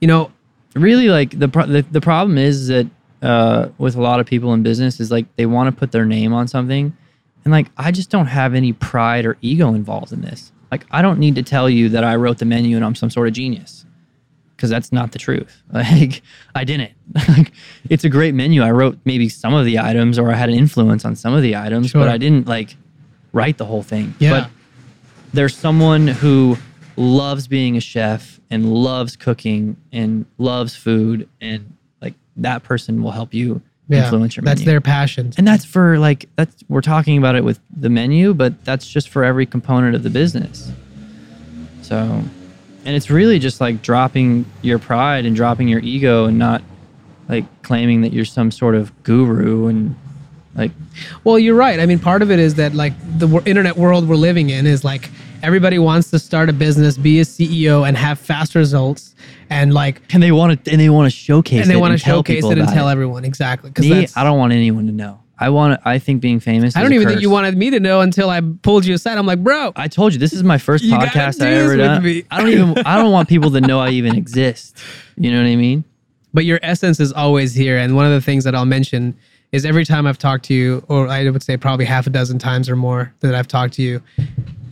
you 0.00 0.08
know, 0.08 0.32
really 0.76 1.08
like 1.08 1.38
the 1.38 1.48
pro- 1.48 1.66
the, 1.66 1.82
the 1.82 2.00
problem 2.00 2.38
is 2.38 2.68
that 2.68 2.86
uh, 3.22 3.68
with 3.78 3.96
a 3.96 4.00
lot 4.00 4.20
of 4.20 4.26
people 4.26 4.52
in 4.54 4.62
business 4.62 5.00
is 5.00 5.10
like 5.10 5.26
they 5.36 5.46
want 5.46 5.72
to 5.72 5.78
put 5.78 5.92
their 5.92 6.04
name 6.04 6.32
on 6.32 6.46
something. 6.48 6.96
And 7.44 7.52
like 7.52 7.68
i 7.76 7.92
just 7.92 8.10
don't 8.10 8.26
have 8.26 8.54
any 8.54 8.72
pride 8.72 9.24
or 9.24 9.36
ego 9.40 9.72
involved 9.74 10.12
in 10.12 10.20
this. 10.20 10.52
Like 10.72 10.84
i 10.90 11.00
don't 11.00 11.18
need 11.20 11.36
to 11.36 11.42
tell 11.44 11.70
you 11.70 11.88
that 11.90 12.02
i 12.04 12.16
wrote 12.16 12.38
the 12.38 12.44
menu 12.44 12.74
and 12.76 12.84
i'm 12.84 12.94
some 12.96 13.08
sort 13.08 13.28
of 13.28 13.34
genius 13.34 13.84
because 14.56 14.68
that's 14.70 14.90
not 14.92 15.12
the 15.12 15.18
truth. 15.18 15.62
Like 15.72 16.22
i 16.56 16.64
didn't. 16.64 16.92
Like 17.28 17.52
it's 17.88 18.04
a 18.04 18.08
great 18.08 18.34
menu. 18.34 18.62
I 18.62 18.70
wrote 18.72 18.98
maybe 19.04 19.28
some 19.28 19.54
of 19.54 19.64
the 19.64 19.78
items 19.78 20.18
or 20.18 20.30
i 20.32 20.34
had 20.34 20.48
an 20.48 20.56
influence 20.56 21.04
on 21.04 21.14
some 21.16 21.34
of 21.34 21.42
the 21.42 21.54
items 21.56 21.90
Sure. 21.90 22.00
but 22.02 22.08
i 22.10 22.18
didn't 22.18 22.46
like 22.48 22.76
write 23.32 23.58
the 23.58 23.64
whole 23.66 23.82
thing. 23.82 24.14
Yeah. 24.18 24.30
but 24.40 24.50
there's 25.32 25.56
someone 25.56 26.06
who 26.08 26.56
loves 26.96 27.46
being 27.46 27.76
a 27.76 27.80
chef 27.80 28.40
and 28.50 28.72
loves 28.72 29.16
cooking 29.16 29.76
and 29.92 30.24
loves 30.38 30.74
food 30.74 31.28
and 31.40 31.76
like 32.00 32.14
that 32.36 32.62
person 32.62 33.02
will 33.02 33.10
help 33.10 33.34
you 33.34 33.60
yeah, 33.88 34.04
influence 34.04 34.34
your 34.36 34.42
that's 34.42 34.60
menu. 34.60 34.70
their 34.72 34.80
passion. 34.80 35.32
and 35.36 35.46
that's 35.46 35.64
for 35.64 35.98
like 35.98 36.28
that's 36.36 36.64
we're 36.68 36.80
talking 36.80 37.18
about 37.18 37.36
it 37.36 37.44
with 37.44 37.60
the 37.76 37.88
menu 37.90 38.34
but 38.34 38.64
that's 38.64 38.88
just 38.88 39.08
for 39.08 39.22
every 39.24 39.46
component 39.46 39.94
of 39.94 40.02
the 40.02 40.10
business 40.10 40.72
so 41.82 41.96
and 42.84 42.94
it's 42.96 43.10
really 43.10 43.38
just 43.38 43.60
like 43.60 43.82
dropping 43.82 44.44
your 44.62 44.78
pride 44.78 45.26
and 45.26 45.36
dropping 45.36 45.68
your 45.68 45.80
ego 45.80 46.24
and 46.26 46.38
not 46.38 46.62
like 47.28 47.44
claiming 47.62 48.00
that 48.02 48.12
you're 48.12 48.24
some 48.24 48.50
sort 48.50 48.74
of 48.74 48.90
guru 49.02 49.66
and 49.66 49.94
like 50.54 50.70
Well, 51.24 51.38
you're 51.38 51.54
right. 51.56 51.78
I 51.78 51.86
mean, 51.86 51.98
part 51.98 52.22
of 52.22 52.30
it 52.30 52.38
is 52.38 52.54
that 52.54 52.74
like 52.74 52.94
the 53.18 53.28
internet 53.44 53.76
world 53.76 54.08
we're 54.08 54.16
living 54.16 54.50
in 54.50 54.66
is 54.66 54.84
like 54.84 55.10
everybody 55.42 55.78
wants 55.78 56.10
to 56.10 56.18
start 56.18 56.48
a 56.48 56.52
business, 56.52 56.96
be 56.96 57.20
a 57.20 57.22
CEO, 57.22 57.86
and 57.86 57.96
have 57.96 58.18
fast 58.18 58.54
results, 58.54 59.14
and 59.50 59.72
like 59.74 60.02
and 60.14 60.22
they 60.22 60.32
want 60.32 60.64
to 60.64 60.70
and 60.70 60.80
they 60.80 60.88
want 60.88 61.10
to 61.10 61.16
showcase 61.16 61.62
and 61.62 61.70
they 61.70 61.76
want 61.76 61.92
to 61.92 61.98
showcase 61.98 62.44
it 62.44 62.58
and 62.58 62.68
tell 62.68 62.88
everyone 62.88 63.24
exactly. 63.24 63.70
Because 63.70 63.88
Me, 63.88 64.08
I 64.16 64.24
don't 64.24 64.38
want 64.38 64.52
anyone 64.52 64.86
to 64.86 64.92
know. 64.92 65.20
I 65.38 65.50
want. 65.50 65.80
I 65.84 65.98
think 65.98 66.22
being 66.22 66.40
famous. 66.40 66.76
I 66.76 66.82
don't 66.82 66.94
even 66.94 67.08
think 67.08 67.20
you 67.20 67.28
wanted 67.28 67.56
me 67.56 67.70
to 67.70 67.80
know 67.80 68.00
until 68.00 68.30
I 68.30 68.40
pulled 68.40 68.86
you 68.86 68.94
aside. 68.94 69.18
I'm 69.18 69.26
like, 69.26 69.44
bro, 69.44 69.72
I 69.76 69.86
told 69.88 70.14
you 70.14 70.18
this 70.18 70.32
is 70.32 70.42
my 70.42 70.56
first 70.56 70.84
podcast 70.84 71.44
I 71.44 71.50
ever 71.50 71.76
done. 71.76 72.02
me. 72.02 72.24
I 72.30 72.40
don't 72.40 72.48
even. 72.48 72.78
I 72.86 72.96
don't 72.96 73.12
want 73.12 73.28
people 73.28 73.50
to 73.50 73.60
know 73.60 73.78
I 73.78 73.90
even 73.90 74.16
exist. 74.16 74.78
You 75.16 75.30
know 75.30 75.38
what 75.38 75.48
I 75.48 75.56
mean? 75.56 75.84
but 76.36 76.44
your 76.44 76.60
essence 76.62 77.00
is 77.00 77.12
always 77.14 77.54
here. 77.54 77.78
And 77.78 77.96
one 77.96 78.04
of 78.04 78.12
the 78.12 78.20
things 78.20 78.44
that 78.44 78.54
I'll 78.54 78.66
mention 78.66 79.16
is 79.52 79.64
every 79.64 79.86
time 79.86 80.06
I've 80.06 80.18
talked 80.18 80.44
to 80.46 80.54
you, 80.54 80.84
or 80.86 81.08
I 81.08 81.28
would 81.30 81.42
say 81.42 81.56
probably 81.56 81.86
half 81.86 82.06
a 82.06 82.10
dozen 82.10 82.38
times 82.38 82.68
or 82.68 82.76
more 82.76 83.14
that 83.20 83.34
I've 83.34 83.48
talked 83.48 83.72
to 83.74 83.82
you, 83.82 84.02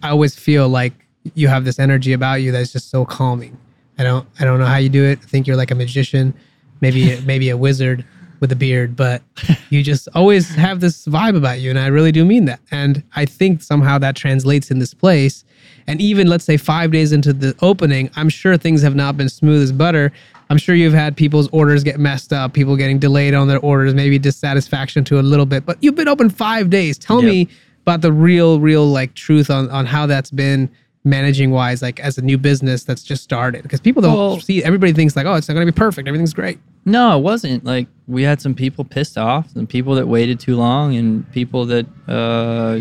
I 0.05 0.11
always 0.11 0.37
feel 0.37 0.69
like 0.69 0.93
you 1.35 1.49
have 1.49 1.65
this 1.65 1.79
energy 1.79 2.13
about 2.13 2.35
you 2.43 2.53
that's 2.53 2.71
just 2.73 2.91
so 2.91 3.05
calming. 3.07 3.57
I 3.99 4.03
don't 4.03 4.27
I 4.39 4.45
don't 4.45 4.59
know 4.59 4.67
how 4.67 4.77
you 4.77 4.91
do 4.91 5.03
it. 5.05 5.19
I 5.23 5.27
think 5.27 5.47
you're 5.47 5.57
like 5.57 5.71
a 5.71 5.75
magician, 5.75 6.35
maybe 6.83 7.19
maybe 7.25 7.49
a 7.49 7.57
wizard 7.57 8.05
with 8.41 8.53
a 8.53 8.57
beard, 8.57 8.95
but 8.97 9.23
you 9.71 9.83
just 9.83 10.07
always 10.15 10.55
have 10.57 10.81
this 10.81 11.07
vibe 11.07 11.37
about 11.37 11.61
you, 11.61 11.71
and 11.71 11.79
I 11.79 11.87
really 11.87 12.13
do 12.13 12.25
mean 12.25 12.45
that. 12.45 12.61
And 12.71 13.03
I 13.17 13.25
think 13.25 13.63
somehow 13.63 13.97
that 13.99 14.17
translates 14.17 14.71
in 14.71 14.79
this 14.79 14.93
place. 14.93 15.45
And 15.87 16.01
even 16.01 16.27
let's 16.27 16.45
say 16.45 16.59
five 16.59 16.91
days 16.91 17.13
into 17.13 17.33
the 17.33 17.55
opening, 17.63 18.11
I'm 18.17 18.29
sure 18.29 18.59
things 18.59 18.83
have 18.83 18.95
not 18.95 19.17
been 19.17 19.29
smooth 19.31 19.63
as 19.63 19.73
butter. 19.73 20.13
I'm 20.51 20.59
sure 20.59 20.75
you've 20.75 20.93
had 20.93 21.17
people's 21.17 21.49
orders 21.53 21.83
get 21.83 21.99
messed 21.99 22.33
up, 22.35 22.53
people 22.53 22.77
getting 22.77 22.99
delayed 22.99 23.33
on 23.33 23.49
their 23.49 23.61
orders, 23.61 23.95
maybe 23.95 24.19
dissatisfaction 24.19 25.05
to 25.05 25.19
a 25.21 25.23
little 25.23 25.47
bit. 25.47 25.65
But 25.65 25.79
you've 25.83 25.95
been 25.95 26.09
open 26.09 26.29
five 26.29 26.69
days. 26.69 26.99
Tell 26.99 27.23
Yep. 27.23 27.31
me 27.31 27.49
about 27.85 28.01
the 28.01 28.13
real, 28.13 28.61
real 28.61 28.87
like 28.87 29.15
truth 29.15 29.51
on 29.51 29.71
on 29.71 29.87
how 29.87 30.07
that's 30.07 30.31
been 30.31 30.71
managing 31.07 31.51
wise, 31.51 31.83
like 31.83 32.01
as 32.01 32.17
a 32.17 32.23
new 32.23 32.39
business 32.39 32.83
that's 32.85 33.03
just 33.03 33.23
started. 33.23 33.63
Because 33.63 33.81
people 33.81 34.01
don't 34.03 34.17
Well- 34.17 34.41
see. 34.41 34.65
Everybody 34.65 34.93
thinks 34.95 35.15
like, 35.17 35.27
oh, 35.27 35.35
it's 35.35 35.49
not 35.49 35.55
gonna 35.55 35.67
be 35.67 35.73
perfect. 35.73 36.09
Everything's 36.09 36.33
great. 36.35 36.59
No, 36.87 37.17
it 37.19 37.23
wasn't. 37.23 37.65
Like 37.65 37.87
we 38.07 38.23
had 38.23 38.41
some 38.41 38.55
people 38.55 38.85
pissed 38.85 39.17
off, 39.19 39.55
and 39.55 39.69
people 39.69 39.95
that 39.97 40.07
waited 40.09 40.39
too 40.41 40.57
long, 40.57 40.95
and 40.97 41.31
people 41.33 41.65
that 41.67 41.87
uh, 42.09 42.81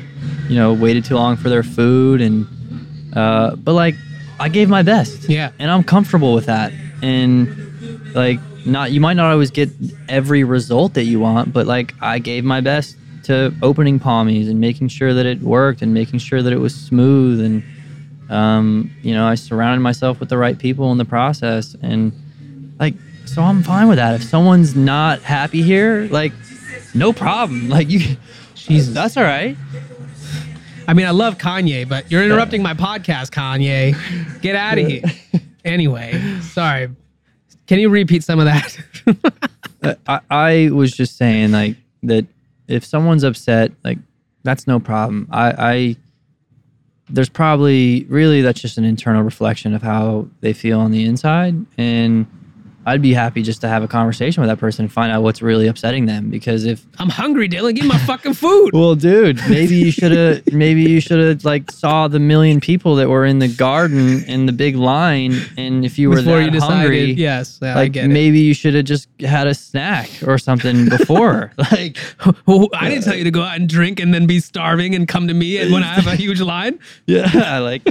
you 0.49 0.56
know 0.56 0.74
waited 0.74 1.04
too 1.06 1.16
long 1.16 1.36
for 1.38 1.49
their 1.49 1.64
food, 1.64 2.22
and 2.22 2.45
uh, 3.14 3.56
but 3.58 3.74
like 3.74 3.95
I 4.39 4.49
gave 4.49 4.68
my 4.70 4.82
best. 4.84 5.30
Yeah. 5.30 5.51
and 5.60 5.70
I'm 5.72 5.84
comfortable 5.84 6.34
with 6.34 6.45
that. 6.47 6.72
And 7.01 7.47
like 8.16 8.39
not 8.66 8.91
you 8.91 8.99
might 9.01 9.14
not 9.16 9.32
always 9.32 9.51
get 9.51 9.70
every 10.10 10.43
result 10.43 10.93
that 10.95 11.04
you 11.04 11.20
want, 11.20 11.51
but 11.54 11.66
like 11.68 11.93
I 12.01 12.20
gave 12.20 12.43
my 12.45 12.62
best 12.62 12.95
to 13.24 13.54
opening 13.62 14.00
Palmys 14.00 14.50
and 14.50 14.60
making 14.60 14.90
sure 14.90 15.14
that 15.14 15.26
it 15.26 15.42
worked 15.42 15.82
and 15.82 15.94
making 15.94 16.20
sure 16.20 16.42
that 16.42 16.54
it 16.54 16.60
was 16.60 16.76
smooth 16.76 17.42
and 17.42 17.64
um, 18.30 18.92
you 19.02 19.14
know 19.14 19.26
I 19.28 19.36
surrounded 19.36 19.82
myself 19.82 20.20
with 20.20 20.30
the 20.30 20.38
right 20.38 20.58
people 20.58 20.92
in 20.92 20.98
the 20.98 21.06
process 21.06 21.76
and 21.82 22.12
like 22.80 22.96
so 23.26 23.42
I'm 23.42 23.64
fine 23.64 23.88
with 23.88 23.98
that. 23.98 24.16
If 24.16 24.24
someone's 24.24 24.76
not 24.76 25.22
happy 25.22 25.62
here, 25.62 26.08
like 26.12 26.34
no 26.94 27.14
problem. 27.14 27.70
Like 27.74 27.90
you, 27.90 28.18
Jesus. 28.56 28.94
that's 28.94 29.18
all 29.18 29.24
right. 29.24 29.58
I 30.88 30.94
mean, 30.94 31.06
I 31.06 31.12
love 31.12 31.38
Kanye, 31.38 31.88
but 31.88 32.12
you're 32.12 32.24
interrupting 32.24 32.62
my 32.62 32.74
podcast, 32.74 33.32
Kanye. 33.32 34.42
Get 34.42 34.56
out 34.56 34.78
of 34.78 34.86
here. 34.86 35.04
Anyway, 35.64 36.40
sorry. 36.42 36.90
Can 37.68 37.80
you 37.80 37.90
repeat 37.90 38.24
some 38.24 38.40
of 38.40 38.46
that? 38.46 38.78
Uh, 39.84 39.96
I, 40.08 40.20
I 40.30 40.70
was 40.70 40.94
just 40.94 41.18
saying 41.18 41.52
like 41.52 41.76
that 42.04 42.26
if 42.68 42.86
someone's 42.86 43.24
upset, 43.24 43.72
like 43.84 43.97
that's 44.43 44.68
no 44.68 44.80
problem. 44.80 45.28
I, 45.32 45.53
I 45.57 45.95
there's 47.09 47.30
probably 47.30 48.05
really 48.09 48.41
that's 48.41 48.61
just 48.61 48.78
an 48.78 48.86
internal 48.86 49.24
reflection 49.24 49.74
of 49.74 49.82
how 49.82 50.28
they 50.41 50.53
feel 50.53 50.80
on 50.80 50.91
the 50.91 51.05
inside 51.05 51.55
and 51.78 52.26
I'd 52.86 53.02
be 53.02 53.14
happy 53.14 53.42
just 53.44 53.62
to 53.62 53.68
have 53.68 53.84
a 53.84 53.88
conversation 53.88 54.42
with 54.42 54.50
that 54.50 54.60
person 54.60 54.86
and 54.86 54.92
find 54.92 55.12
out 55.12 55.24
what's 55.24 55.42
really 55.42 55.68
upsetting 55.68 56.06
them. 56.06 56.30
Because 56.30 56.66
if 56.66 56.86
I'm 57.00 57.10
hungry, 57.10 57.48
Dillon, 57.48 57.76
give 57.76 57.84
me 57.84 57.90
my 57.90 57.98
fucking 58.00 58.34
food. 58.34 58.72
well, 58.74 58.96
dude, 58.96 59.38
maybe 59.50 59.76
you 59.76 59.92
should 59.92 60.12
have 60.12 60.54
maybe 60.54 60.84
you 60.84 61.00
should 61.00 61.20
have 61.20 61.46
like 61.46 61.72
saw 61.72 62.08
the 62.08 62.20
million 62.20 62.60
people 62.60 62.96
that 62.96 63.10
were 63.10 63.26
in 63.26 63.40
the 63.40 63.48
garden 63.48 64.24
in 64.26 64.46
the 64.46 64.52
big 64.52 64.76
line, 64.76 65.34
and 65.58 65.86
if 65.86 65.98
you 65.98 66.10
were 66.10 66.18
Before 66.18 66.38
that 66.38 66.46
you 66.46 66.52
decided, 66.52 66.76
hungry, 66.76 67.12
yes, 67.14 67.60
yeah, 67.62 67.74
I 67.74 67.76
like 67.76 67.96
maybe 67.96 68.40
you 68.40 68.54
should 68.54 68.74
have 68.74 68.86
just 68.86 69.08
had 69.22 69.48
a 69.48 69.54
snack 69.54 70.10
or 70.26 70.38
something 70.38 70.90
before. 70.90 71.52
like. 71.72 71.98
Oh, 72.48 72.70
I 72.74 72.90
didn't 72.90 73.04
tell 73.04 73.16
you 73.16 73.24
to 73.24 73.32
go 73.32 73.42
out 73.42 73.56
and 73.56 73.70
drink 73.70 74.00
and 74.00 74.14
then 74.14 74.28
be 74.28 74.40
starving 74.40 74.96
and 74.96 75.08
come 75.08 75.28
to 75.28 75.34
me 75.34 75.58
and 75.58 75.72
when 75.72 75.84
I 75.84 75.94
have 75.94 76.08
a 76.08 76.16
huge 76.16 76.42
line. 76.42 76.80
yeah, 77.06 77.60
like. 77.60 77.84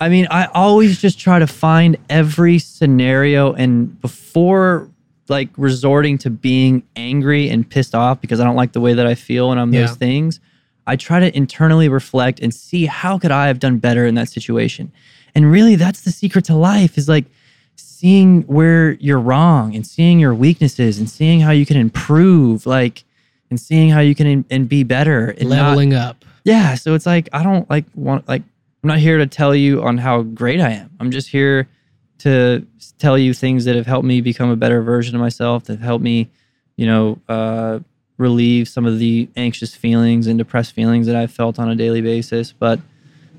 I 0.00 0.08
mean, 0.08 0.26
I 0.30 0.46
always 0.46 1.00
just 1.00 1.18
try 1.20 1.38
to 1.38 1.46
find 1.46 1.96
every 2.08 2.58
scenario 2.58 3.52
and 3.52 4.00
before 4.00 4.88
like 5.28 5.50
resorting 5.56 6.18
to 6.18 6.30
being 6.30 6.82
angry 6.96 7.48
and 7.50 7.68
pissed 7.68 7.94
off 7.94 8.20
because 8.20 8.40
I 8.40 8.44
don't 8.44 8.56
like 8.56 8.72
the 8.72 8.80
way 8.80 8.94
that 8.94 9.06
I 9.06 9.14
feel 9.14 9.50
when 9.50 9.58
I'm 9.58 9.72
Yeah. 9.72 9.82
those 9.86 9.96
things, 9.96 10.40
I 10.86 10.96
try 10.96 11.20
to 11.20 11.36
internally 11.36 11.88
reflect 11.88 12.40
and 12.40 12.52
see 12.52 12.86
how 12.86 13.18
could 13.18 13.30
I 13.30 13.46
have 13.46 13.58
done 13.60 13.76
better 13.78 14.06
in 14.06 14.14
that 14.16 14.28
situation. 14.28 14.90
And 15.34 15.52
really 15.52 15.76
that's 15.76 16.00
the 16.00 16.10
secret 16.10 16.46
to 16.46 16.56
life 16.56 16.96
is 16.98 17.08
like 17.08 17.26
seeing 17.76 18.42
where 18.42 18.92
you're 18.92 19.20
wrong 19.20 19.74
and 19.76 19.86
seeing 19.86 20.18
your 20.18 20.34
weaknesses 20.34 20.98
and 20.98 21.08
seeing 21.08 21.40
how 21.40 21.50
you 21.50 21.66
can 21.66 21.76
improve 21.76 22.66
like 22.66 23.04
and 23.50 23.60
seeing 23.60 23.90
how 23.90 24.00
you 24.00 24.14
can 24.14 24.44
and 24.50 24.68
be 24.68 24.82
better 24.82 25.28
and 25.38 25.50
not- 25.50 25.68
Leveling 25.68 25.92
up. 25.94 26.24
yeah 26.44 26.74
so 26.74 26.94
it's 26.94 27.04
like 27.06 27.28
i 27.32 27.42
don't 27.42 27.68
like 27.68 27.84
want 27.94 28.26
like 28.28 28.42
i'm 28.82 28.88
not 28.88 28.98
here 28.98 29.18
to 29.18 29.26
tell 29.26 29.54
you 29.54 29.82
on 29.82 29.98
how 29.98 30.22
great 30.22 30.60
i 30.60 30.70
am 30.70 30.90
i'm 31.00 31.10
just 31.10 31.28
here 31.28 31.68
to 32.18 32.66
tell 32.98 33.16
you 33.16 33.32
things 33.32 33.64
that 33.64 33.76
have 33.76 33.86
helped 33.86 34.06
me 34.06 34.20
become 34.20 34.50
a 34.50 34.56
better 34.56 34.82
version 34.82 35.14
of 35.14 35.20
myself 35.20 35.64
that 35.64 35.74
have 35.74 35.82
helped 35.82 36.04
me 36.04 36.28
you 36.76 36.86
know 36.86 37.18
uh, 37.28 37.78
relieve 38.18 38.68
some 38.68 38.84
of 38.84 38.98
the 38.98 39.28
anxious 39.36 39.74
feelings 39.74 40.26
and 40.26 40.38
depressed 40.38 40.72
feelings 40.72 41.06
that 41.06 41.16
i've 41.16 41.32
felt 41.32 41.58
on 41.58 41.70
a 41.70 41.74
daily 41.74 42.00
basis 42.00 42.52
but 42.52 42.78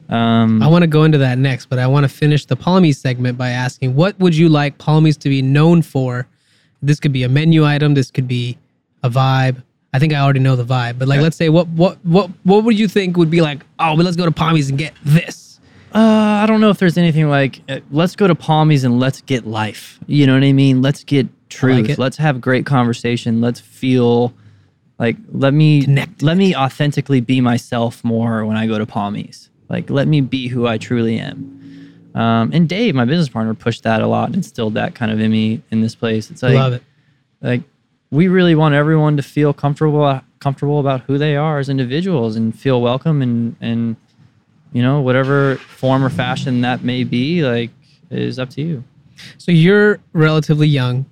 um 0.10 0.62
I 0.62 0.68
want 0.68 0.84
to 0.84 0.88
go 0.88 1.06
into 1.06 1.18
that 1.20 1.38
next, 1.38 1.68
but 1.68 1.80
I 1.80 1.88
want 1.88 2.04
to 2.04 2.10
finish 2.10 2.46
the 2.46 2.58
Palmys 2.58 2.98
segment 2.98 3.38
by 3.38 3.50
asking 3.50 3.96
what 3.96 4.20
would 4.20 4.36
you 4.36 4.50
like 4.50 4.78
Palmys 4.78 5.18
to 5.20 5.30
be 5.30 5.42
known 5.42 5.82
for? 5.82 6.28
This 6.82 7.00
could 7.00 7.14
be 7.14 7.24
a 7.24 7.30
menu 7.30 7.66
item, 7.66 7.94
this 7.94 8.12
could 8.12 8.28
be 8.28 8.58
a 9.04 9.10
vibe. 9.10 9.64
I 9.94 10.00
think 10.00 10.14
I 10.14 10.20
already 10.20 10.40
know 10.40 10.56
the 10.56 10.64
vibe, 10.64 11.00
but 11.00 11.08
like 11.08 11.20
let's 11.20 11.36
say 11.36 11.50
what 11.50 11.68
what 11.70 11.98
what 12.06 12.30
what 12.44 12.64
would 12.64 12.80
you 12.80 12.88
think 12.88 13.18
would 13.18 13.30
be 13.30 13.42
like, 13.42 13.66
oh, 13.80 13.96
but 13.96 14.06
let's 14.06 14.18
go 14.18 14.26
to 14.26 14.32
Palmys 14.32 14.70
and 14.70 14.78
get 14.78 14.94
this. 15.04 15.60
Uh, 15.94 16.00
I 16.00 16.46
don't 16.46 16.62
know 16.62 16.70
if 16.70 16.78
there's 16.78 16.98
anything 16.98 17.30
like 17.30 17.62
uh, 17.68 17.82
let's 17.92 18.16
go 18.16 18.26
to 18.28 18.36
Palmys 18.36 18.86
and 18.86 19.00
let's 19.00 19.22
get 19.22 19.46
life. 19.46 20.00
You 20.08 20.26
know 20.26 20.34
what 20.34 20.44
I 20.44 20.54
mean? 20.54 20.82
Let's 20.82 21.04
get 21.04 21.28
truth. 21.50 21.90
it. 21.90 22.00
let's 22.00 22.16
have 22.18 22.40
great 22.40 22.66
conversation. 22.66 23.42
Let's 23.42 23.60
feel 23.60 24.34
like 24.98 25.18
let 25.32 25.54
me 25.54 25.84
Connected. 25.84 26.24
let 26.24 26.38
me 26.38 26.56
authentically 26.56 27.20
be 27.20 27.42
myself 27.42 28.02
more 28.06 28.46
when 28.46 28.56
I 28.56 28.68
go 28.68 28.78
to 28.78 28.86
Palmys. 28.86 29.50
Like 29.68 29.90
let 29.90 30.08
me 30.08 30.22
be 30.22 30.48
who 30.48 30.68
I 30.68 30.78
truly 30.78 31.20
am. 31.20 31.58
Um, 32.16 32.52
and 32.54 32.68
Dave, 32.68 32.96
my 32.96 33.06
business 33.06 33.30
partner, 33.30 33.54
pushed 33.54 33.84
that 33.84 34.02
a 34.02 34.08
lot 34.08 34.28
and 34.28 34.36
instilled 34.36 34.76
that 34.76 34.96
kind 34.96 35.12
of 35.12 35.20
in 35.20 35.32
me 35.32 35.62
in 35.72 35.82
this 35.82 35.96
place. 35.96 36.32
It's 36.32 36.44
like 36.44 36.54
Love 36.54 36.74
it. 36.74 36.84
like 37.42 37.64
we 38.12 38.28
really 38.28 38.56
want 38.56 38.76
everyone 38.76 39.16
to 39.18 39.24
feel 39.24 39.54
comfortable 39.54 40.04
uh, 40.04 40.22
comfortable 40.40 40.80
about 40.80 41.02
who 41.02 41.18
they 41.18 41.36
are 41.36 41.60
as 41.60 41.70
individuals 41.70 42.36
and 42.36 42.58
feel 42.58 42.82
welcome 42.82 43.22
and 43.22 43.56
and 43.62 43.96
you 44.74 44.82
know 44.82 45.02
whatever 45.02 45.56
form 45.58 46.04
or 46.04 46.10
fashion 46.10 46.62
that 46.62 46.84
may 46.84 47.04
be 47.04 47.44
like 47.44 47.70
is 48.10 48.38
up 48.40 48.50
to 48.52 48.62
you. 48.62 48.84
So 49.38 49.52
you're 49.52 50.00
relatively 50.14 50.68
young, 50.68 51.06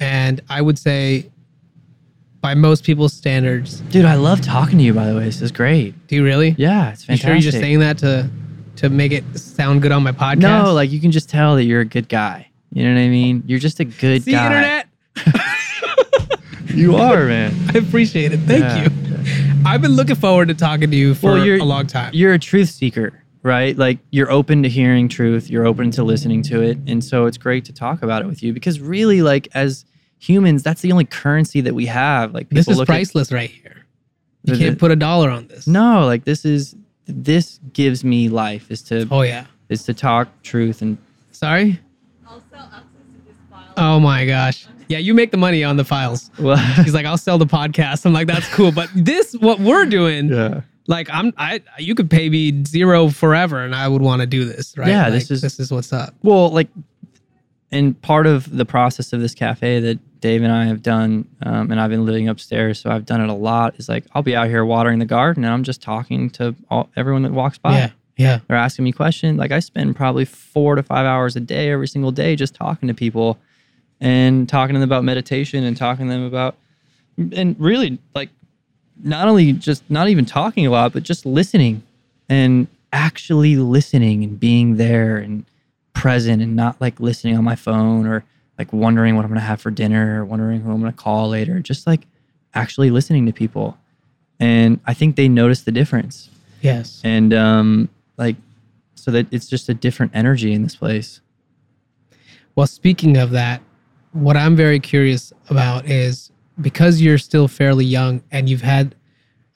and 0.00 0.40
I 0.48 0.62
would 0.62 0.78
say, 0.78 1.30
by 2.40 2.54
most 2.54 2.82
people's 2.82 3.12
standards, 3.12 3.80
dude 3.92 4.04
i 4.04 4.14
love 4.14 4.40
talking 4.40 4.78
to 4.78 4.84
you 4.84 4.94
by 4.94 5.06
the 5.06 5.14
way. 5.16 5.24
This 5.24 5.42
is 5.42 5.52
great. 5.52 5.94
Do 6.08 6.16
you 6.16 6.24
really? 6.24 6.54
yeah 6.58 6.90
it's 6.92 7.02
You 7.02 7.06
fantastic 7.16 7.26
sure 7.26 7.34
you're 7.34 7.42
just 7.42 7.58
saying 7.58 7.78
that 7.80 7.98
to 7.98 8.28
to 8.76 8.88
make 8.88 9.12
it 9.12 9.22
sound 9.38 9.82
good 9.82 9.92
on 9.92 10.02
my 10.02 10.12
podcast? 10.12 10.38
no 10.38 10.72
like 10.72 10.90
you 10.90 10.98
can 11.00 11.10
just 11.12 11.28
tell 11.28 11.54
that 11.56 11.64
you're 11.64 11.82
a 11.82 11.84
good 11.84 12.08
guy. 12.08 12.48
You 12.72 12.84
know 12.88 12.94
what 12.94 13.00
i 13.00 13.08
mean? 13.08 13.42
You're 13.46 13.58
just 13.60 13.78
a 13.80 13.84
good 13.84 14.22
See, 14.24 14.32
guy. 14.32 14.46
internet. 14.46 14.88
you 16.74 16.96
are 16.96 17.26
man 17.26 17.54
I 17.74 17.78
appreciate 17.78 18.32
it. 18.32 18.40
Thank 18.40 18.62
Yeah. 18.64 18.84
you. 18.84 18.90
I've 19.64 19.80
been 19.82 19.92
looking 19.92 20.16
forward 20.16 20.48
to 20.48 20.54
talking 20.54 20.90
to 20.90 20.96
you 20.96 21.14
for 21.14 21.32
Well, 21.34 21.44
you're- 21.46 21.60
a 21.60 21.64
long 21.64 21.86
time. 21.86 22.10
you're 22.14 22.32
a 22.34 22.38
truth 22.38 22.70
seeker, 22.70 23.12
right? 23.42 23.76
Like 23.76 23.98
you're 24.10 24.30
open 24.30 24.62
to 24.64 24.68
hearing 24.68 25.08
truth, 25.08 25.48
you're 25.48 25.66
open 25.66 25.90
to 25.92 26.02
listening 26.02 26.42
to 26.44 26.62
it, 26.62 26.78
and 26.86 27.02
so 27.04 27.26
it's 27.26 27.38
great 27.38 27.64
to 27.66 27.72
talk 27.72 28.02
about 28.02 28.22
it 28.22 28.26
with 28.26 28.42
you 28.42 28.52
because 28.52 28.80
really, 28.80 29.22
like 29.22 29.48
as 29.54 29.84
humans, 30.18 30.62
that's 30.62 30.80
the 30.82 30.90
only 30.92 31.04
currency 31.04 31.60
that 31.60 31.74
we 31.74 31.86
have. 31.86 32.32
Like 32.34 32.48
people 32.48 32.56
This 32.60 32.68
is 32.68 32.76
look 32.78 32.88
at- 32.88 32.92
priceless 32.92 33.30
right 33.32 33.50
here. 33.50 33.84
You 34.44 34.54
The- 34.54 34.58
can't 34.60 34.70
the- 34.72 34.80
put 34.80 34.90
a 34.90 34.96
dollar 34.96 35.30
on 35.30 35.46
this. 35.46 35.66
no, 35.68 36.04
like 36.06 36.24
this 36.24 36.44
is 36.44 36.74
this 37.06 37.58
gives 37.72 38.02
me 38.04 38.28
life 38.28 38.66
is 38.70 38.82
to 38.82 39.06
Oh 39.10 39.22
yeah. 39.22 39.44
is 39.68 39.84
to 39.84 39.94
talk 39.94 40.28
truth 40.42 40.82
and 40.82 40.98
Sorry. 41.32 41.78
I'll 42.28 42.36
access 42.36 42.80
to 42.80 43.26
this 43.26 43.36
file. 43.50 43.62
Oh 43.76 44.00
my 44.00 44.24
gosh. 44.26 44.66
Yeah, 44.92 44.98
you 44.98 45.14
make 45.14 45.30
the 45.30 45.36
money 45.36 45.64
on 45.64 45.76
the 45.76 45.84
files. 45.84 46.30
well, 46.38 46.56
He's 46.56 46.94
like, 46.94 47.06
I'll 47.06 47.18
sell 47.18 47.38
the 47.38 47.46
podcast. 47.46 48.06
I'm 48.06 48.12
like, 48.12 48.26
that's 48.28 48.48
cool. 48.54 48.70
But 48.72 48.88
this, 48.94 49.32
what 49.34 49.58
we're 49.60 49.86
doing, 49.86 50.28
yeah. 50.28 50.60
like, 50.86 51.08
I'm, 51.10 51.32
I, 51.36 51.60
you 51.78 51.94
could 51.94 52.10
pay 52.10 52.28
me 52.30 52.64
zero 52.64 53.08
forever, 53.08 53.62
and 53.64 53.74
I 53.74 53.88
would 53.88 54.02
want 54.02 54.20
to 54.20 54.26
do 54.26 54.44
this, 54.44 54.76
right? 54.78 54.88
Yeah, 54.88 55.04
Like, 55.04 55.12
this 55.14 55.30
is- 55.30 55.42
this 55.42 55.58
is 55.60 55.70
what's 55.72 55.92
up. 55.92 56.14
Well, 56.22 56.50
like, 56.50 56.68
and 57.70 58.00
part 58.02 58.26
of 58.26 58.54
the 58.54 58.66
process 58.66 59.12
of 59.14 59.20
this 59.20 59.34
cafe 59.34 59.80
that 59.80 60.20
Dave 60.20 60.42
and 60.42 60.52
I 60.52 60.66
have 60.66 60.82
done, 60.82 61.26
um, 61.42 61.70
and 61.70 61.80
I've 61.80 61.88
been 61.90 62.04
living 62.04 62.28
upstairs, 62.28 62.78
so 62.78 62.90
I've 62.90 63.06
done 63.06 63.20
it 63.22 63.28
a 63.30 63.34
lot. 63.34 63.74
Is 63.78 63.88
like 63.88 64.04
I'll 64.14 64.22
be 64.22 64.36
out 64.36 64.48
here 64.48 64.64
watering 64.64 64.98
the 64.98 65.06
garden, 65.06 65.42
and 65.44 65.52
I'm 65.52 65.64
just 65.64 65.80
talking 65.82 66.28
to 66.30 66.54
all, 66.70 66.90
everyone 66.96 67.22
that 67.22 67.32
walks 67.32 67.56
by. 67.58 67.76
Yeah, 67.78 67.90
yeah. 68.18 68.38
They're 68.46 68.58
asking 68.58 68.84
me 68.84 68.92
questions. 68.92 69.38
Like 69.38 69.52
I 69.52 69.58
spend 69.60 69.96
probably 69.96 70.26
four 70.26 70.74
to 70.76 70.82
five 70.82 71.06
hours 71.06 71.34
a 71.34 71.40
day, 71.40 71.70
every 71.70 71.88
single 71.88 72.12
day, 72.12 72.36
just 72.36 72.54
talking 72.54 72.88
to 72.88 72.94
people, 72.94 73.38
and 74.02 74.46
talking 74.48 74.74
to 74.74 74.80
them 74.80 74.88
about 74.88 75.04
meditation, 75.04 75.64
and 75.64 75.74
talking 75.76 76.06
to 76.08 76.12
them 76.12 76.24
about, 76.24 76.56
and 77.16 77.56
really 77.58 77.98
like, 78.14 78.28
not 79.02 79.28
only 79.28 79.52
just 79.54 79.82
not 79.88 80.08
even 80.08 80.26
talking 80.26 80.66
a 80.66 80.70
lot, 80.70 80.92
but 80.92 81.04
just 81.04 81.24
listening, 81.24 81.82
and 82.28 82.66
actually 82.92 83.56
listening 83.56 84.22
and 84.22 84.38
being 84.38 84.76
there 84.76 85.16
and 85.16 85.46
present 85.94 86.42
and 86.42 86.56
not 86.56 86.80
like 86.80 87.00
listening 87.00 87.36
on 87.36 87.44
my 87.44 87.54
phone 87.54 88.06
or 88.06 88.24
like 88.58 88.72
wondering 88.72 89.16
what 89.16 89.24
I'm 89.24 89.30
gonna 89.30 89.40
have 89.40 89.60
for 89.60 89.70
dinner 89.70 90.20
or 90.20 90.24
wondering 90.24 90.60
who 90.60 90.70
I'm 90.70 90.80
gonna 90.80 90.92
call 90.92 91.28
later. 91.28 91.60
Just 91.60 91.86
like 91.86 92.06
actually 92.54 92.90
listening 92.90 93.24
to 93.26 93.32
people. 93.32 93.78
And 94.40 94.80
I 94.86 94.94
think 94.94 95.16
they 95.16 95.28
notice 95.28 95.62
the 95.62 95.72
difference. 95.72 96.28
Yes. 96.60 97.00
And 97.04 97.32
um 97.32 97.88
like 98.18 98.36
so 98.94 99.10
that 99.10 99.26
it's 99.30 99.48
just 99.48 99.68
a 99.68 99.74
different 99.74 100.12
energy 100.14 100.52
in 100.52 100.62
this 100.62 100.76
place. 100.76 101.20
Well, 102.54 102.66
speaking 102.66 103.16
of 103.16 103.30
that, 103.30 103.62
what 104.12 104.36
I'm 104.36 104.56
very 104.56 104.80
curious 104.80 105.32
about 105.48 105.86
is 105.86 106.30
because 106.60 107.00
you're 107.00 107.18
still 107.18 107.48
fairly 107.48 107.84
young 107.84 108.22
and 108.30 108.48
you've 108.48 108.62
had, 108.62 108.94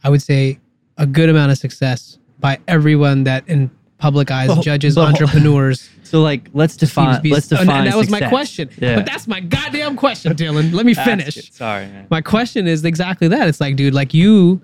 I 0.03 0.11
would 0.11 0.23
say, 0.23 0.59
a 0.97 1.07
good 1.07 1.29
amount 1.29 1.53
of 1.53 1.59
success 1.59 2.19
by 2.39 2.59
everyone 2.69 3.25
that 3.25 3.47
in 3.49 3.71
public 3.99 4.31
eyes, 4.31 4.49
Well, 4.49 4.63
judges, 4.63 4.97
well, 4.97 5.07
entrepreneurs. 5.07 5.91
So 6.07 6.23
like 6.23 6.49
let's 6.53 6.77
define 6.77 7.21
be- 7.21 7.31
let's 7.33 7.51
and 7.51 7.63
define 7.63 7.85
that 7.87 7.97
was 7.97 8.09
my 8.09 8.21
question. 8.29 8.71
Yeah. 8.79 8.95
But 8.95 9.07
that's 9.07 9.27
my 9.27 9.41
goddamn 9.41 9.97
question, 9.97 10.37
Dillon. 10.37 10.71
Let 10.71 10.87
me 10.87 10.95
finish. 10.95 11.51
Sorry, 11.51 11.87
man. 11.87 12.07
My 12.11 12.21
question 12.21 12.69
is 12.69 12.85
exactly 12.85 13.27
that. 13.27 13.49
It's 13.49 13.61
like, 13.61 13.75
dude, 13.75 13.93
like 13.93 14.15
you 14.15 14.63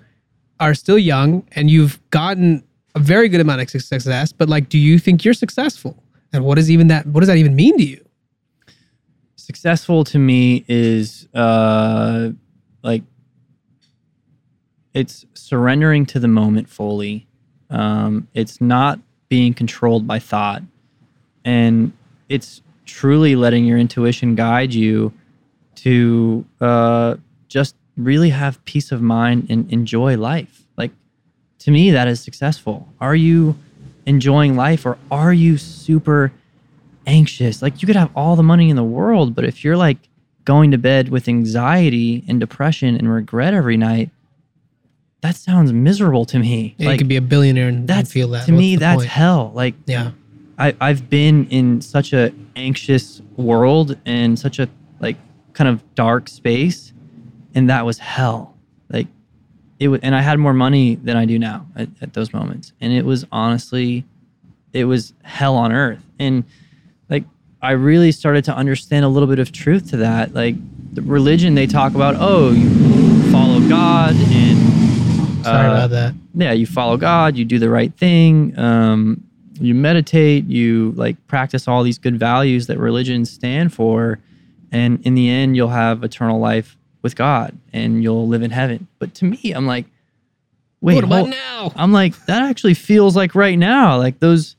are 0.61 0.73
still 0.73 0.97
young 0.97 1.45
and 1.51 1.69
you've 1.69 1.99
gotten 2.11 2.63
a 2.95 2.99
very 2.99 3.27
good 3.27 3.41
amount 3.41 3.59
of 3.59 3.69
success, 3.69 4.31
but 4.31 4.47
like, 4.47 4.69
do 4.69 4.77
you 4.79 4.97
think 4.97 5.25
you're 5.25 5.33
successful? 5.33 6.01
And 6.31 6.45
what 6.45 6.57
is 6.57 6.71
even 6.71 6.87
that? 6.87 7.05
What 7.07 7.19
does 7.19 7.27
that 7.27 7.35
even 7.37 7.57
mean 7.57 7.77
to 7.77 7.83
you? 7.83 8.02
Successful 9.43 10.05
to 10.05 10.17
me 10.17 10.63
is 10.69 11.27
uh 11.33 12.29
like 12.81 13.03
it's 14.93 15.25
surrendering 15.33 16.05
to 16.05 16.19
the 16.19 16.29
moment 16.29 16.69
fully. 16.69 17.27
Um 17.69 18.27
it's 18.33 18.61
not 18.61 18.99
being 19.27 19.53
controlled 19.53 20.07
by 20.07 20.19
thought. 20.19 20.63
And 21.43 21.91
it's 22.29 22.61
truly 22.85 23.35
letting 23.35 23.65
your 23.65 23.77
intuition 23.77 24.35
guide 24.35 24.73
you 24.73 25.11
to 25.75 26.45
uh 26.61 27.15
just 27.49 27.75
really 27.97 28.29
have 28.29 28.63
peace 28.63 28.91
of 28.93 29.01
mind 29.01 29.47
and 29.49 29.69
enjoy 29.71 30.15
life. 30.15 30.63
Like 30.77 30.91
to 31.59 31.71
me 31.71 31.91
that 31.91 32.07
is 32.07 32.21
successful. 32.21 32.87
Are 33.01 33.15
you 33.15 33.57
enjoying 34.05 34.55
life 34.55 34.85
or 34.85 34.97
are 35.11 35.33
you 35.33 35.57
super 35.57 36.31
anxious. 37.05 37.61
Like 37.61 37.81
you 37.81 37.85
could 37.85 37.95
have 37.95 38.11
all 38.15 38.35
the 38.35 38.43
money 38.43 38.69
in 38.69 38.75
the 38.75 38.83
world, 38.83 39.35
but 39.35 39.45
if 39.45 39.63
you're 39.63 39.77
like 39.77 39.97
going 40.45 40.71
to 40.71 40.77
bed 40.77 41.09
with 41.09 41.27
anxiety 41.27 42.23
and 42.27 42.39
depression 42.39 42.95
and 42.95 43.11
regret 43.11 43.53
every 43.53 43.77
night, 43.77 44.09
that 45.21 45.35
sounds 45.35 45.71
miserable 45.71 46.25
to 46.25 46.39
me. 46.39 46.75
Yeah, 46.77 46.87
like 46.87 46.95
you 46.95 46.97
could 46.99 47.07
be 47.07 47.15
a 47.15 47.21
billionaire 47.21 47.69
and 47.69 47.87
that's 47.87 48.11
feel 48.11 48.27
that. 48.29 48.45
to 48.45 48.51
What's 48.51 48.59
me 48.59 48.75
that's 48.75 48.97
point? 48.97 49.09
hell. 49.09 49.51
Like 49.55 49.75
yeah. 49.85 50.11
I, 50.57 50.75
I've 50.79 51.09
been 51.09 51.47
in 51.47 51.81
such 51.81 52.13
a 52.13 52.31
anxious 52.55 53.21
world 53.37 53.97
and 54.05 54.37
such 54.37 54.59
a 54.59 54.69
like 54.99 55.17
kind 55.53 55.69
of 55.69 55.95
dark 55.95 56.29
space, 56.29 56.93
and 57.55 57.69
that 57.69 57.85
was 57.85 57.97
hell. 57.97 58.55
Like 58.89 59.07
it 59.79 59.87
was, 59.87 60.01
and 60.03 60.13
I 60.15 60.21
had 60.21 60.39
more 60.39 60.53
money 60.53 60.95
than 60.95 61.17
I 61.17 61.25
do 61.25 61.39
now 61.39 61.65
at, 61.75 61.89
at 62.01 62.13
those 62.13 62.33
moments, 62.33 62.73
and 62.81 62.93
it 62.93 63.05
was 63.05 63.25
honestly, 63.31 64.05
it 64.73 64.85
was 64.85 65.13
hell 65.23 65.55
on 65.55 65.71
earth. 65.71 66.03
And 66.19 66.43
I 67.63 67.71
really 67.71 68.11
started 68.11 68.43
to 68.45 68.55
understand 68.55 69.05
a 69.05 69.07
little 69.07 69.29
bit 69.29 69.39
of 69.39 69.53
truth 69.53 69.89
to 69.91 69.97
that. 69.97 70.33
Like 70.33 70.55
the 70.93 71.01
religion, 71.01 71.55
they 71.55 71.65
talk 71.65 71.95
about, 71.95 72.15
oh, 72.19 72.51
you 72.51 73.31
follow 73.31 73.61
God 73.69 74.13
and 74.15 75.45
Sorry 75.45 75.67
uh, 75.67 75.71
about 75.71 75.89
that. 75.91 76.13
yeah, 76.35 76.51
you 76.51 76.65
follow 76.67 76.97
God, 76.97 77.37
you 77.37 77.45
do 77.45 77.59
the 77.59 77.69
right 77.69 77.93
thing, 77.97 78.57
um, 78.59 79.23
you 79.61 79.73
meditate, 79.73 80.45
you 80.45 80.91
like 80.97 81.15
practice 81.27 81.65
all 81.67 81.83
these 81.83 81.97
good 81.97 82.19
values 82.19 82.67
that 82.67 82.77
religions 82.77 83.31
stand 83.31 83.73
for, 83.73 84.19
and 84.71 85.01
in 85.05 85.15
the 85.15 85.29
end, 85.29 85.55
you'll 85.55 85.69
have 85.69 86.03
eternal 86.03 86.39
life 86.39 86.75
with 87.01 87.15
God 87.15 87.57
and 87.71 88.03
you'll 88.03 88.27
live 88.27 88.41
in 88.41 88.51
heaven. 88.51 88.87
But 88.99 89.13
to 89.15 89.25
me, 89.25 89.53
I'm 89.53 89.67
like, 89.67 89.85
wait, 90.81 90.95
what 90.95 91.03
about 91.05 91.19
hold- 91.19 91.29
now? 91.29 91.71
I'm 91.77 91.93
like, 91.93 92.25
that 92.25 92.43
actually 92.43 92.73
feels 92.73 93.15
like 93.15 93.35
right 93.35 93.57
now, 93.57 93.97
like 93.97 94.19
those. 94.19 94.57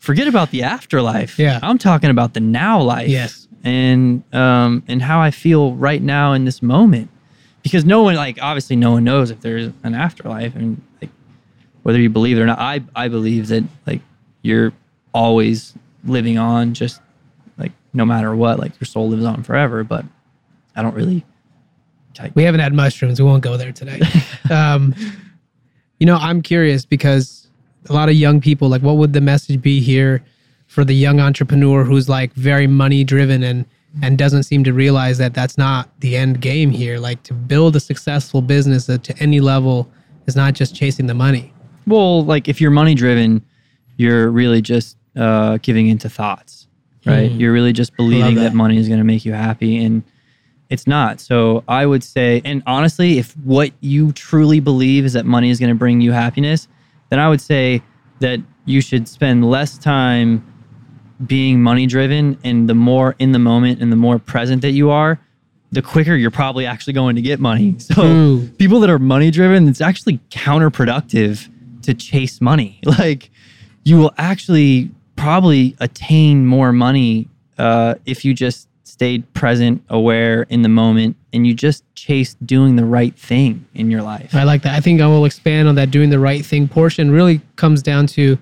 Forget 0.00 0.26
about 0.26 0.50
the 0.50 0.62
afterlife. 0.64 1.38
Yeah. 1.38 1.60
I'm 1.62 1.78
talking 1.78 2.10
about 2.10 2.34
the 2.34 2.40
now 2.40 2.80
life. 2.80 3.08
Yes. 3.08 3.46
And 3.62 4.24
um 4.34 4.82
and 4.88 5.00
how 5.00 5.20
I 5.20 5.30
feel 5.30 5.74
right 5.74 6.02
now 6.02 6.32
in 6.32 6.44
this 6.44 6.62
moment 6.62 7.10
because 7.62 7.84
no 7.84 8.02
one 8.02 8.16
like 8.16 8.38
obviously 8.42 8.76
no 8.76 8.92
one 8.92 9.04
knows 9.04 9.30
if 9.30 9.40
there's 9.40 9.72
an 9.82 9.94
afterlife 9.94 10.56
and 10.56 10.82
like 11.00 11.10
whether 11.82 12.00
you 12.00 12.08
believe 12.08 12.38
it 12.38 12.40
or 12.40 12.46
not 12.46 12.58
i 12.58 12.82
i 12.96 13.06
believe 13.06 13.48
that 13.48 13.62
like 13.86 14.00
you're 14.40 14.72
always 15.12 15.74
living 16.04 16.38
on 16.38 16.72
just 16.72 17.02
like 17.58 17.72
no 17.92 18.06
matter 18.06 18.34
what 18.34 18.58
like 18.58 18.72
your 18.80 18.86
soul 18.86 19.10
lives 19.10 19.26
on 19.26 19.42
forever 19.42 19.84
but 19.84 20.06
i 20.74 20.80
don't 20.80 20.94
really 20.94 21.22
like, 22.20 22.36
We 22.36 22.44
haven't 22.44 22.60
had 22.60 22.74
mushrooms. 22.74 23.20
We 23.20 23.26
won't 23.26 23.42
go 23.42 23.56
there 23.56 23.72
today. 23.72 24.00
um, 24.50 24.94
you 25.98 26.06
know, 26.06 26.16
I'm 26.16 26.42
curious 26.42 26.84
because 26.84 27.39
a 27.88 27.92
lot 27.92 28.08
of 28.08 28.14
young 28.14 28.40
people, 28.40 28.68
like, 28.68 28.82
what 28.82 28.96
would 28.96 29.12
the 29.12 29.20
message 29.20 29.60
be 29.62 29.80
here 29.80 30.22
for 30.66 30.84
the 30.84 30.94
young 30.94 31.18
entrepreneur 31.20 31.82
who's 31.84 32.08
like 32.08 32.32
very 32.34 32.66
money 32.66 33.04
driven 33.04 33.42
and 33.42 33.64
and 34.02 34.16
doesn't 34.16 34.44
seem 34.44 34.62
to 34.62 34.72
realize 34.72 35.18
that 35.18 35.34
that's 35.34 35.58
not 35.58 35.88
the 35.98 36.16
end 36.16 36.40
game 36.40 36.70
here. 36.70 36.98
Like 37.00 37.24
to 37.24 37.34
build 37.34 37.74
a 37.74 37.80
successful 37.80 38.40
business 38.40 38.86
to 38.86 39.14
any 39.18 39.40
level 39.40 39.90
is 40.26 40.36
not 40.36 40.54
just 40.54 40.76
chasing 40.76 41.06
the 41.06 41.14
money. 41.14 41.52
well 41.88 42.24
like 42.24 42.46
if 42.48 42.60
you're 42.60 42.70
money 42.70 42.94
driven 42.94 43.42
you're 43.96 44.30
really 44.30 44.62
just 44.62 44.96
uh 45.16 45.58
giving 45.62 45.88
into 45.88 46.08
thoughts 46.08 46.68
right 47.06 47.30
Mm. 47.32 47.40
you're 47.40 47.52
really 47.52 47.72
just 47.72 47.96
believing 47.96 48.36
that. 48.36 48.42
that. 48.50 48.54
money 48.54 48.76
is 48.76 48.86
going 48.86 48.98
to 49.00 49.04
make 49.04 49.24
you 49.24 49.32
happy 49.32 49.82
and 49.84 50.04
it's 50.68 50.86
not 50.86 51.18
so 51.20 51.64
i 51.66 51.84
would 51.86 52.04
say 52.04 52.40
and 52.44 52.62
honestly 52.66 53.18
if 53.18 53.32
what 53.38 53.72
you 53.80 54.12
truly 54.12 54.60
believe 54.60 55.04
is 55.04 55.14
that 55.14 55.24
money 55.26 55.50
is 55.50 55.58
going 55.58 55.70
to 55.70 55.74
bring 55.74 56.00
you 56.00 56.12
happiness 56.12 56.68
then 57.10 57.18
i 57.18 57.28
would 57.28 57.40
say 57.40 57.82
that 58.20 58.40
you 58.64 58.80
should 58.80 59.06
spend 59.06 59.48
less 59.48 59.78
time 59.78 60.44
being 61.26 61.62
money 61.62 61.86
driven 61.86 62.38
and 62.44 62.68
the 62.68 62.74
more 62.74 63.14
in 63.18 63.32
the 63.32 63.38
moment 63.38 63.80
and 63.80 63.92
the 63.92 63.96
more 63.96 64.18
present 64.18 64.62
that 64.62 64.72
you 64.72 64.90
are 64.90 65.20
the 65.72 65.82
quicker 65.82 66.16
you're 66.16 66.30
probably 66.30 66.66
actually 66.66 66.92
going 66.92 67.14
to 67.14 67.22
get 67.22 67.38
money 67.38 67.74
so 67.78 67.94
True. 67.94 68.48
people 68.58 68.80
that 68.80 68.90
are 68.90 68.98
money 68.98 69.30
driven 69.30 69.68
it's 69.68 69.80
actually 69.80 70.18
counterproductive 70.30 71.48
to 71.82 71.94
chase 71.94 72.40
money 72.40 72.80
like 72.84 73.30
you 73.84 73.98
will 73.98 74.12
actually 74.18 74.90
probably 75.16 75.76
attain 75.80 76.46
more 76.46 76.72
money 76.72 77.28
uh, 77.58 77.94
if 78.06 78.24
you 78.24 78.32
just 78.32 78.69
stayed 79.00 79.32
present 79.32 79.82
aware 79.88 80.42
in 80.50 80.60
the 80.60 80.68
moment 80.68 81.16
and 81.32 81.46
you 81.46 81.54
just 81.54 81.82
chase 81.94 82.36
doing 82.44 82.76
the 82.76 82.84
right 82.84 83.16
thing 83.16 83.66
in 83.72 83.90
your 83.90 84.02
life 84.02 84.34
I 84.34 84.44
like 84.44 84.60
that. 84.64 84.74
I 84.74 84.80
think 84.80 85.00
I 85.00 85.06
will 85.06 85.24
expand 85.24 85.68
on 85.68 85.74
that. 85.76 85.90
Doing 85.90 86.10
the 86.10 86.18
right 86.18 86.44
thing 86.44 86.68
portion 86.68 87.10
really 87.10 87.40
comes 87.56 87.82
down 87.82 88.06
to 88.08 88.38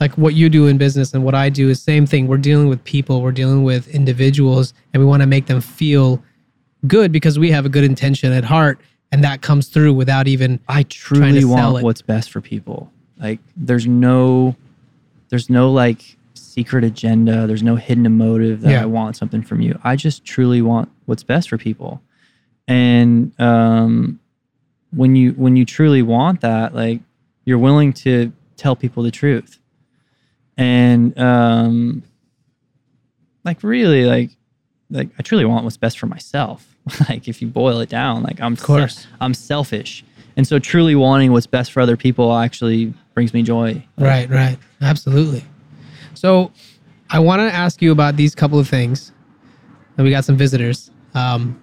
like 0.00 0.16
what 0.16 0.32
you 0.32 0.48
do 0.48 0.66
in 0.66 0.78
business 0.78 1.12
and 1.12 1.24
what 1.24 1.34
I 1.34 1.50
do 1.50 1.68
is 1.68 1.82
same 1.82 2.06
thing. 2.06 2.26
We're 2.26 2.38
dealing 2.38 2.68
with 2.68 2.82
people, 2.84 3.20
we're 3.20 3.32
dealing 3.32 3.64
with 3.64 3.86
individuals, 3.88 4.72
and 4.94 5.02
we 5.02 5.06
want 5.06 5.20
to 5.20 5.26
make 5.26 5.44
them 5.44 5.60
feel 5.60 6.22
good 6.86 7.12
because 7.12 7.38
we 7.38 7.50
have 7.50 7.66
a 7.66 7.68
good 7.68 7.84
intention 7.84 8.32
at 8.32 8.44
heart, 8.44 8.80
and 9.12 9.22
that 9.24 9.42
comes 9.42 9.68
through 9.68 9.92
without 9.92 10.26
even. 10.26 10.58
I 10.70 10.84
trying 10.84 11.34
truly 11.34 11.44
want 11.44 11.80
it. 11.80 11.84
what's 11.84 12.00
best 12.00 12.30
for 12.30 12.40
people. 12.40 12.90
Like 13.20 13.40
there's 13.58 13.86
no 13.86 14.56
there's 15.28 15.50
no 15.50 15.70
like 15.70 16.16
secret 16.58 16.82
agenda, 16.82 17.46
there's 17.46 17.62
no 17.62 17.76
hidden 17.76 18.10
motive 18.18 18.62
that 18.62 18.72
Yeah. 18.72 18.82
I 18.82 18.86
want 18.86 19.16
something 19.16 19.42
from 19.42 19.60
you. 19.60 19.78
I 19.84 19.94
just 19.94 20.24
truly 20.24 20.60
want 20.60 20.88
what's 21.06 21.22
best 21.22 21.48
for 21.48 21.56
people. 21.56 22.02
And 22.66 23.32
um 23.40 24.18
when 24.90 25.14
you 25.14 25.32
when 25.32 25.54
you 25.54 25.64
truly 25.64 26.02
want 26.02 26.40
that, 26.40 26.74
like 26.74 27.00
you're 27.44 27.58
willing 27.68 27.92
to 28.04 28.32
tell 28.56 28.74
people 28.74 29.04
the 29.04 29.12
truth. 29.12 29.60
And 30.56 31.16
um 31.16 32.02
like 33.44 33.62
really 33.62 34.04
like 34.04 34.30
like 34.90 35.10
I 35.16 35.22
truly 35.22 35.44
want 35.44 35.62
what's 35.62 35.76
best 35.76 35.96
for 35.96 36.06
myself. 36.06 36.74
like 37.08 37.28
if 37.28 37.40
you 37.40 37.46
boil 37.46 37.78
it 37.78 37.88
down, 37.88 38.24
like 38.24 38.40
I'm 38.40 38.54
Of 38.54 38.62
course. 38.64 39.06
I'm 39.20 39.32
selfish. 39.32 40.04
And 40.36 40.44
so 40.44 40.58
truly 40.58 40.96
wanting 40.96 41.30
what's 41.30 41.46
best 41.46 41.70
for 41.70 41.80
other 41.80 41.96
people 41.96 42.36
actually 42.36 42.92
brings 43.14 43.32
me 43.32 43.42
joy. 43.42 43.84
Right, 43.96 44.28
right. 44.28 44.58
Absolutely. 44.80 45.44
So 46.18 46.52
I 47.10 47.18
want 47.20 47.40
to 47.40 47.54
ask 47.54 47.80
you 47.80 47.92
about 47.92 48.16
these 48.16 48.34
couple 48.34 48.58
of 48.58 48.68
things. 48.68 49.12
And 49.96 50.04
we 50.04 50.10
got 50.10 50.24
some 50.24 50.36
visitors. 50.36 50.90
Um, 51.14 51.60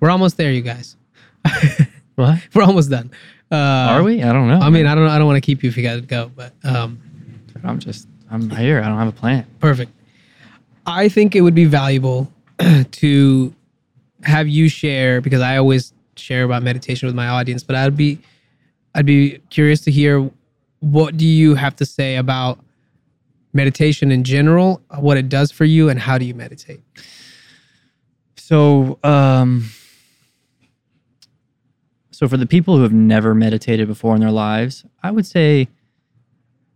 we're 0.00 0.10
almost 0.10 0.36
there, 0.36 0.52
you 0.52 0.62
guys. 0.62 0.96
What? 2.16 2.38
We're 2.54 2.62
almost 2.62 2.90
done. 2.90 3.10
Uh, 3.50 3.56
Are 3.56 4.02
we? 4.02 4.22
I 4.22 4.32
don't 4.32 4.48
know. 4.48 4.60
I 4.60 4.70
mean, 4.70 4.86
I 4.86 4.94
don't. 4.94 5.08
I 5.08 5.18
don't 5.18 5.26
want 5.26 5.36
to 5.36 5.40
keep 5.40 5.62
you 5.62 5.68
if 5.68 5.76
you 5.76 5.82
got 5.82 5.96
to 5.96 6.00
go, 6.00 6.30
but 6.34 6.52
um, 6.62 7.00
I'm 7.64 7.78
just 7.78 8.06
I'm 8.30 8.50
here. 8.50 8.80
I 8.80 8.88
don't 8.88 8.98
have 8.98 9.08
a 9.08 9.12
plan. 9.12 9.46
Perfect. 9.60 9.92
I 10.86 11.08
think 11.08 11.34
it 11.34 11.40
would 11.40 11.54
be 11.54 11.64
valuable 11.64 12.30
to 12.92 13.54
have 14.22 14.48
you 14.48 14.68
share 14.68 15.20
because 15.20 15.40
I 15.40 15.56
always 15.56 15.92
share 16.16 16.44
about 16.44 16.62
meditation 16.62 17.06
with 17.06 17.16
my 17.16 17.28
audience, 17.28 17.62
but 17.62 17.76
I'd 17.76 17.96
be 17.96 18.20
I'd 18.94 19.06
be 19.06 19.40
curious 19.50 19.80
to 19.82 19.90
hear 19.90 20.30
what 20.80 21.16
do 21.16 21.26
you 21.26 21.54
have 21.54 21.74
to 21.76 21.86
say 21.86 22.16
about 22.16 22.58
meditation 23.54 24.10
in 24.10 24.24
general, 24.24 24.82
what 24.98 25.16
it 25.16 25.28
does 25.28 25.50
for 25.50 25.64
you 25.64 25.88
and 25.88 25.98
how 26.00 26.18
do 26.18 26.24
you 26.24 26.34
meditate? 26.34 26.80
So, 28.36 28.98
um, 29.02 29.70
so 32.10 32.28
for 32.28 32.36
the 32.36 32.46
people 32.46 32.76
who 32.76 32.82
have 32.82 32.92
never 32.92 33.34
meditated 33.34 33.88
before 33.88 34.14
in 34.14 34.20
their 34.20 34.30
lives, 34.30 34.84
I 35.02 35.10
would 35.10 35.26
say 35.26 35.68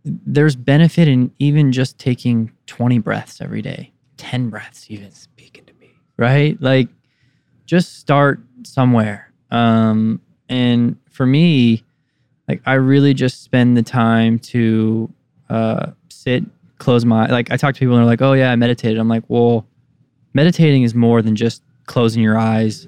there's 0.03 0.55
benefit 0.55 1.07
in 1.07 1.31
even 1.39 1.71
just 1.71 1.99
taking 1.99 2.51
20 2.67 2.99
breaths 2.99 3.41
every 3.41 3.61
day, 3.61 3.91
10 4.17 4.49
breaths 4.49 4.87
even. 4.89 5.11
Speaking 5.11 5.65
to 5.65 5.73
me. 5.79 5.91
right? 6.17 6.59
Like 6.61 6.89
just 7.65 7.99
start 7.99 8.41
somewhere. 8.63 9.31
Um, 9.51 10.21
and 10.47 10.97
for 11.09 11.25
me, 11.25 11.83
like 12.47 12.61
I 12.65 12.73
really 12.73 13.13
just 13.13 13.43
spend 13.43 13.77
the 13.77 13.83
time 13.83 14.39
to 14.39 15.13
uh, 15.49 15.91
sit, 16.09 16.43
close 16.79 17.05
my 17.05 17.27
like 17.27 17.51
I 17.51 17.57
talk 17.57 17.75
to 17.75 17.79
people 17.79 17.95
and 17.95 18.01
they're 18.01 18.09
like, 18.09 18.21
"Oh 18.21 18.33
yeah, 18.33 18.51
I 18.51 18.55
meditated." 18.55 18.97
I'm 18.97 19.07
like, 19.07 19.23
"Well, 19.27 19.67
meditating 20.33 20.83
is 20.83 20.95
more 20.95 21.21
than 21.21 21.35
just 21.35 21.61
closing 21.85 22.23
your 22.23 22.37
eyes 22.37 22.87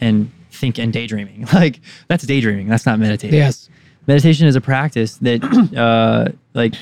and 0.00 0.30
think 0.50 0.78
and 0.78 0.92
daydreaming. 0.92 1.46
Like 1.52 1.80
that's 2.08 2.24
daydreaming. 2.24 2.68
That's 2.68 2.86
not 2.86 2.98
meditating." 2.98 3.38
Yes. 3.38 3.68
meditation 4.06 4.46
is 4.46 4.56
a 4.56 4.60
practice 4.60 5.16
that 5.18 5.42
uh, 5.76 6.32
like 6.54 6.74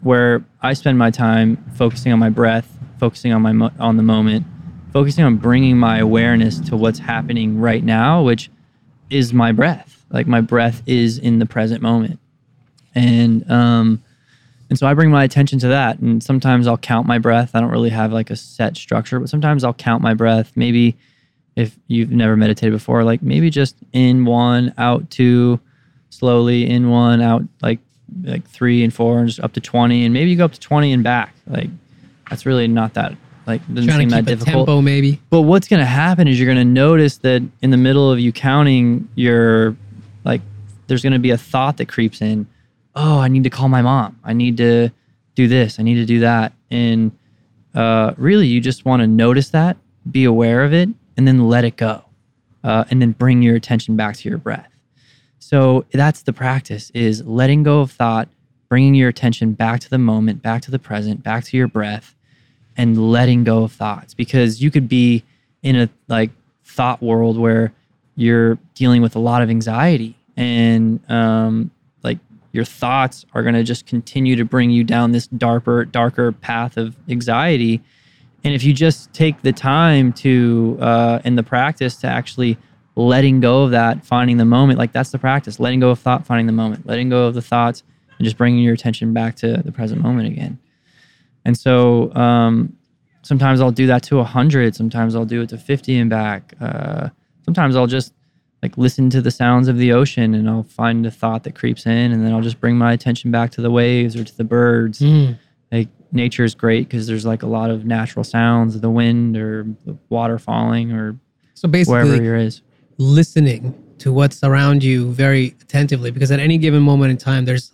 where 0.00 0.44
I 0.62 0.72
spend 0.74 0.98
my 0.98 1.10
time 1.10 1.62
focusing 1.74 2.12
on 2.12 2.18
my 2.18 2.30
breath, 2.30 2.68
focusing 2.98 3.32
on 3.32 3.42
my 3.42 3.52
mo- 3.52 3.72
on 3.78 3.96
the 3.96 4.02
moment, 4.02 4.46
focusing 4.92 5.24
on 5.24 5.36
bringing 5.36 5.76
my 5.78 5.98
awareness 5.98 6.58
to 6.60 6.76
what's 6.76 6.98
happening 6.98 7.60
right 7.60 7.84
now, 7.84 8.22
which 8.22 8.50
is 9.10 9.32
my 9.32 9.52
breath. 9.52 10.04
Like 10.10 10.26
my 10.26 10.40
breath 10.40 10.82
is 10.86 11.18
in 11.18 11.38
the 11.38 11.46
present 11.46 11.82
moment, 11.82 12.18
and 12.94 13.48
um, 13.50 14.02
and 14.70 14.78
so 14.78 14.86
I 14.86 14.94
bring 14.94 15.10
my 15.10 15.24
attention 15.24 15.58
to 15.60 15.68
that. 15.68 15.98
And 15.98 16.22
sometimes 16.22 16.66
I'll 16.66 16.78
count 16.78 17.06
my 17.06 17.18
breath. 17.18 17.52
I 17.54 17.60
don't 17.60 17.70
really 17.70 17.90
have 17.90 18.12
like 18.12 18.30
a 18.30 18.36
set 18.36 18.76
structure, 18.76 19.18
but 19.18 19.28
sometimes 19.28 19.64
I'll 19.64 19.74
count 19.74 20.02
my 20.02 20.14
breath. 20.14 20.52
Maybe 20.54 20.96
if 21.56 21.76
you've 21.86 22.10
never 22.10 22.36
meditated 22.36 22.72
before, 22.72 23.02
like 23.02 23.22
maybe 23.22 23.50
just 23.50 23.76
in 23.92 24.24
one, 24.24 24.74
out 24.78 25.10
two, 25.10 25.58
slowly 26.10 26.68
in 26.68 26.90
one, 26.90 27.20
out 27.20 27.42
like 27.62 27.80
like 28.22 28.48
three 28.48 28.84
and 28.84 28.92
four, 28.92 29.18
and 29.18 29.28
just 29.28 29.40
up 29.40 29.52
to 29.54 29.60
twenty, 29.60 30.04
and 30.04 30.12
maybe 30.12 30.30
you 30.30 30.36
go 30.36 30.44
up 30.44 30.52
to 30.52 30.60
twenty 30.60 30.92
and 30.92 31.02
back. 31.02 31.34
Like 31.46 31.70
that's 32.28 32.46
really 32.46 32.68
not 32.68 32.94
that 32.94 33.14
like 33.46 33.66
doesn't 33.72 33.88
Trying 33.88 34.00
seem 34.00 34.08
to 34.10 34.14
that 34.16 34.24
difficult. 34.26 34.66
tempo 34.66 34.82
maybe. 34.82 35.20
But 35.30 35.42
what's 35.42 35.66
going 35.66 35.80
to 35.80 35.86
happen 35.86 36.28
is 36.28 36.38
you're 36.38 36.46
going 36.46 36.58
to 36.58 36.64
notice 36.64 37.16
that 37.18 37.42
in 37.62 37.70
the 37.70 37.76
middle 37.76 38.12
of 38.12 38.20
you 38.20 38.32
counting, 38.32 39.08
your 39.14 39.74
like 40.24 40.42
there's 40.86 41.02
going 41.02 41.14
to 41.14 41.18
be 41.18 41.30
a 41.30 41.38
thought 41.38 41.78
that 41.78 41.88
creeps 41.88 42.20
in. 42.20 42.46
Oh, 42.94 43.18
I 43.18 43.28
need 43.28 43.44
to 43.44 43.50
call 43.50 43.68
my 43.68 43.82
mom. 43.82 44.18
I 44.24 44.32
need 44.32 44.56
to 44.58 44.90
do 45.34 45.48
this. 45.48 45.78
I 45.78 45.82
need 45.82 45.94
to 45.94 46.04
do 46.04 46.20
that. 46.20 46.52
And 46.70 47.12
uh, 47.74 48.14
really, 48.16 48.46
you 48.46 48.60
just 48.60 48.84
want 48.84 49.00
to 49.00 49.06
notice 49.06 49.50
that, 49.50 49.76
be 50.10 50.24
aware 50.24 50.64
of 50.64 50.72
it, 50.72 50.88
and 51.16 51.26
then 51.28 51.48
let 51.48 51.64
it 51.64 51.76
go, 51.76 52.04
uh, 52.64 52.84
and 52.90 53.00
then 53.00 53.12
bring 53.12 53.42
your 53.42 53.56
attention 53.56 53.96
back 53.96 54.16
to 54.16 54.28
your 54.28 54.38
breath. 54.38 54.70
So 55.38 55.84
that's 55.92 56.22
the 56.22 56.32
practice: 56.32 56.90
is 56.94 57.24
letting 57.24 57.62
go 57.62 57.80
of 57.80 57.92
thought, 57.92 58.28
bringing 58.68 58.94
your 58.94 59.08
attention 59.08 59.52
back 59.52 59.80
to 59.80 59.90
the 59.90 59.98
moment, 59.98 60.42
back 60.42 60.62
to 60.62 60.70
the 60.70 60.78
present, 60.78 61.22
back 61.22 61.44
to 61.44 61.56
your 61.56 61.68
breath, 61.68 62.16
and 62.76 63.10
letting 63.10 63.44
go 63.44 63.62
of 63.62 63.72
thoughts. 63.72 64.14
Because 64.14 64.60
you 64.60 64.70
could 64.70 64.88
be 64.88 65.22
in 65.62 65.76
a 65.76 65.88
like 66.08 66.30
thought 66.64 67.02
world 67.02 67.38
where 67.38 67.72
you're 68.16 68.58
dealing 68.74 69.02
with 69.02 69.14
a 69.14 69.18
lot 69.20 69.42
of 69.42 69.50
anxiety 69.50 70.16
and 70.36 71.00
um, 71.08 71.70
your 72.52 72.64
thoughts 72.64 73.26
are 73.34 73.42
going 73.42 73.54
to 73.54 73.62
just 73.62 73.86
continue 73.86 74.36
to 74.36 74.44
bring 74.44 74.70
you 74.70 74.84
down 74.84 75.12
this 75.12 75.26
darker 75.28 75.84
darker 75.84 76.32
path 76.32 76.76
of 76.76 76.96
anxiety. 77.08 77.82
And 78.44 78.54
if 78.54 78.62
you 78.64 78.72
just 78.72 79.12
take 79.12 79.42
the 79.42 79.52
time 79.52 80.12
to 80.14 80.78
uh, 80.80 81.20
in 81.24 81.36
the 81.36 81.42
practice 81.42 81.96
to 81.96 82.06
actually 82.06 82.56
letting 82.96 83.40
go 83.40 83.62
of 83.62 83.70
that 83.70 84.04
finding 84.04 84.38
the 84.38 84.44
moment 84.44 84.78
like 84.78 84.92
that's 84.92 85.10
the 85.10 85.18
practice. 85.18 85.60
Letting 85.60 85.80
go 85.80 85.90
of 85.90 85.98
thought 85.98 86.26
finding 86.26 86.46
the 86.46 86.52
moment. 86.52 86.86
Letting 86.86 87.08
go 87.08 87.26
of 87.26 87.34
the 87.34 87.42
thoughts 87.42 87.82
and 88.18 88.24
just 88.24 88.36
bringing 88.36 88.62
your 88.62 88.74
attention 88.74 89.12
back 89.12 89.36
to 89.36 89.58
the 89.58 89.72
present 89.72 90.02
moment 90.02 90.28
again. 90.28 90.58
And 91.44 91.56
so 91.56 92.12
um, 92.14 92.76
sometimes 93.22 93.60
i'll 93.60 93.70
do 93.70 93.86
that 93.86 94.02
to 94.02 94.16
100 94.16 94.74
sometimes 94.74 95.14
i'll 95.14 95.24
do 95.24 95.42
it 95.42 95.48
to 95.50 95.58
50 95.58 95.98
and 95.98 96.10
back. 96.10 96.54
Uh, 96.60 97.10
sometimes 97.44 97.76
i'll 97.76 97.86
just 97.86 98.12
like 98.62 98.76
listen 98.76 99.08
to 99.10 99.20
the 99.20 99.30
sounds 99.30 99.68
of 99.68 99.78
the 99.78 99.92
ocean 99.92 100.34
and 100.34 100.48
I'll 100.48 100.64
find 100.64 101.06
a 101.06 101.10
thought 101.10 101.44
that 101.44 101.54
creeps 101.54 101.86
in 101.86 102.12
and 102.12 102.24
then 102.24 102.32
I'll 102.32 102.40
just 102.40 102.60
bring 102.60 102.76
my 102.76 102.92
attention 102.92 103.30
back 103.30 103.50
to 103.52 103.60
the 103.60 103.70
waves 103.70 104.16
or 104.16 104.24
to 104.24 104.36
the 104.36 104.44
birds. 104.44 105.00
Mm. 105.00 105.38
Like 105.70 105.88
nature 106.12 106.44
is 106.44 106.54
great 106.54 106.88
because 106.88 107.06
there's 107.06 107.26
like 107.26 107.42
a 107.42 107.46
lot 107.46 107.70
of 107.70 107.84
natural 107.84 108.24
sounds 108.24 108.74
of 108.74 108.80
the 108.80 108.90
wind 108.90 109.36
or 109.36 109.64
the 109.84 109.96
water 110.08 110.38
falling 110.38 110.92
or 110.92 111.18
So 111.54 111.68
wherever 111.68 112.04
basically, 112.04 112.24
you're 112.24 112.36
is. 112.36 112.62
listening 112.98 113.84
to 113.98 114.12
what's 114.12 114.42
around 114.42 114.82
you 114.82 115.12
very 115.12 115.54
attentively 115.60 116.10
because 116.10 116.30
at 116.30 116.40
any 116.40 116.58
given 116.58 116.82
moment 116.82 117.10
in 117.10 117.16
time, 117.16 117.44
there's 117.44 117.72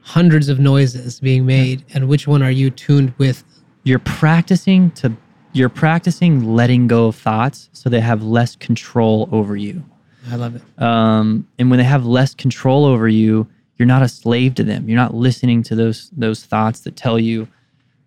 hundreds 0.00 0.48
of 0.48 0.58
noises 0.58 1.20
being 1.20 1.46
made. 1.46 1.84
And 1.94 2.08
which 2.08 2.26
one 2.26 2.42
are 2.42 2.50
you 2.50 2.70
tuned 2.70 3.14
with? 3.18 3.44
You're 3.84 3.98
practicing 3.98 4.90
to 4.92 5.12
you're 5.52 5.68
practicing 5.68 6.54
letting 6.54 6.86
go 6.86 7.06
of 7.06 7.16
thoughts 7.16 7.70
so 7.72 7.90
they 7.90 8.00
have 8.00 8.22
less 8.22 8.54
control 8.54 9.28
over 9.32 9.56
you. 9.56 9.84
I 10.28 10.36
love 10.36 10.56
it. 10.56 10.62
um, 10.82 11.46
and 11.58 11.70
when 11.70 11.78
they 11.78 11.84
have 11.84 12.04
less 12.04 12.34
control 12.34 12.84
over 12.84 13.08
you, 13.08 13.46
you're 13.78 13.86
not 13.86 14.02
a 14.02 14.08
slave 14.08 14.54
to 14.56 14.64
them. 14.64 14.88
You're 14.88 14.98
not 14.98 15.14
listening 15.14 15.62
to 15.64 15.74
those 15.74 16.10
those 16.16 16.44
thoughts 16.44 16.80
that 16.80 16.96
tell 16.96 17.18
you, 17.18 17.48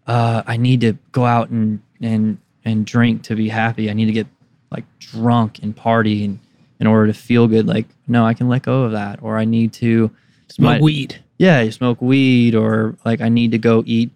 uh, 0.08 0.44
"I 0.46 0.58
need 0.58 0.82
to 0.82 0.94
go 1.12 1.26
out 1.26 1.50
and 1.50 1.82
and 2.02 2.38
and 2.66 2.86
drink 2.86 3.24
to 3.24 3.36
be 3.36 3.50
happy. 3.50 3.90
I 3.90 3.94
need 3.94 4.06
to 4.06 4.12
get 4.12 4.28
like 4.72 4.86
drunk 5.00 5.60
and 5.64 5.76
party 5.76 6.26
and 6.26 6.40
in 6.80 6.88
order 6.88 7.08
to 7.08 7.14
feel 7.14 7.48
good." 7.48 7.66
Like, 7.68 7.88
no, 8.08 8.26
I 8.26 8.34
can 8.36 8.48
let 8.50 8.62
go 8.64 8.84
of 8.84 8.92
that, 8.92 9.20
or 9.24 9.38
I 9.38 9.46
need 9.46 9.74
to 9.74 10.12
Smoke 10.50 10.66
might- 10.74 10.82
weed. 10.82 11.16
yeah, 11.40 11.62
you 11.62 11.72
smoke 11.72 12.02
weed, 12.02 12.54
or 12.54 12.96
like 13.06 13.22
I 13.22 13.30
need 13.30 13.52
to 13.52 13.58
go 13.58 13.82
eat 13.88 14.12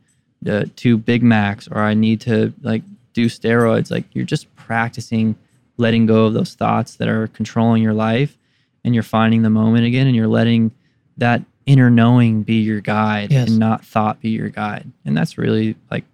uh, 0.48 0.66
two 0.76 0.98
Big 0.98 1.24
Macs, 1.24 1.68
or 1.68 1.80
I 1.80 1.96
need 1.96 2.22
to 2.22 2.54
like 2.62 2.84
do 3.14 3.26
steroids. 3.26 3.90
Like 3.90 4.06
you're 4.14 4.26
just 4.26 4.54
practicing 4.56 5.36
letting 5.78 6.06
go 6.06 6.26
of 6.26 6.34
those 6.34 6.54
thoughts 6.56 6.96
that 6.96 7.08
are 7.08 7.28
controlling 7.28 7.82
your 7.84 7.94
life, 7.94 8.38
and 8.84 8.94
you're 8.94 9.04
finding 9.04 9.42
the 9.44 9.50
moment 9.50 9.86
again, 9.86 10.08
and 10.08 10.16
you're 10.16 10.28
letting 10.28 10.72
that 11.18 11.42
inner 11.66 11.90
knowing 11.90 12.44
be 12.44 12.56
your 12.62 12.80
guide, 12.82 13.32
Yes. 13.32 13.50
and 13.50 13.60
not 13.60 13.84
thought 13.86 14.20
be 14.22 14.30
your 14.30 14.50
guide. 14.50 14.90
And 15.06 15.16
that's 15.18 15.38
really 15.38 15.76
like 15.92 16.06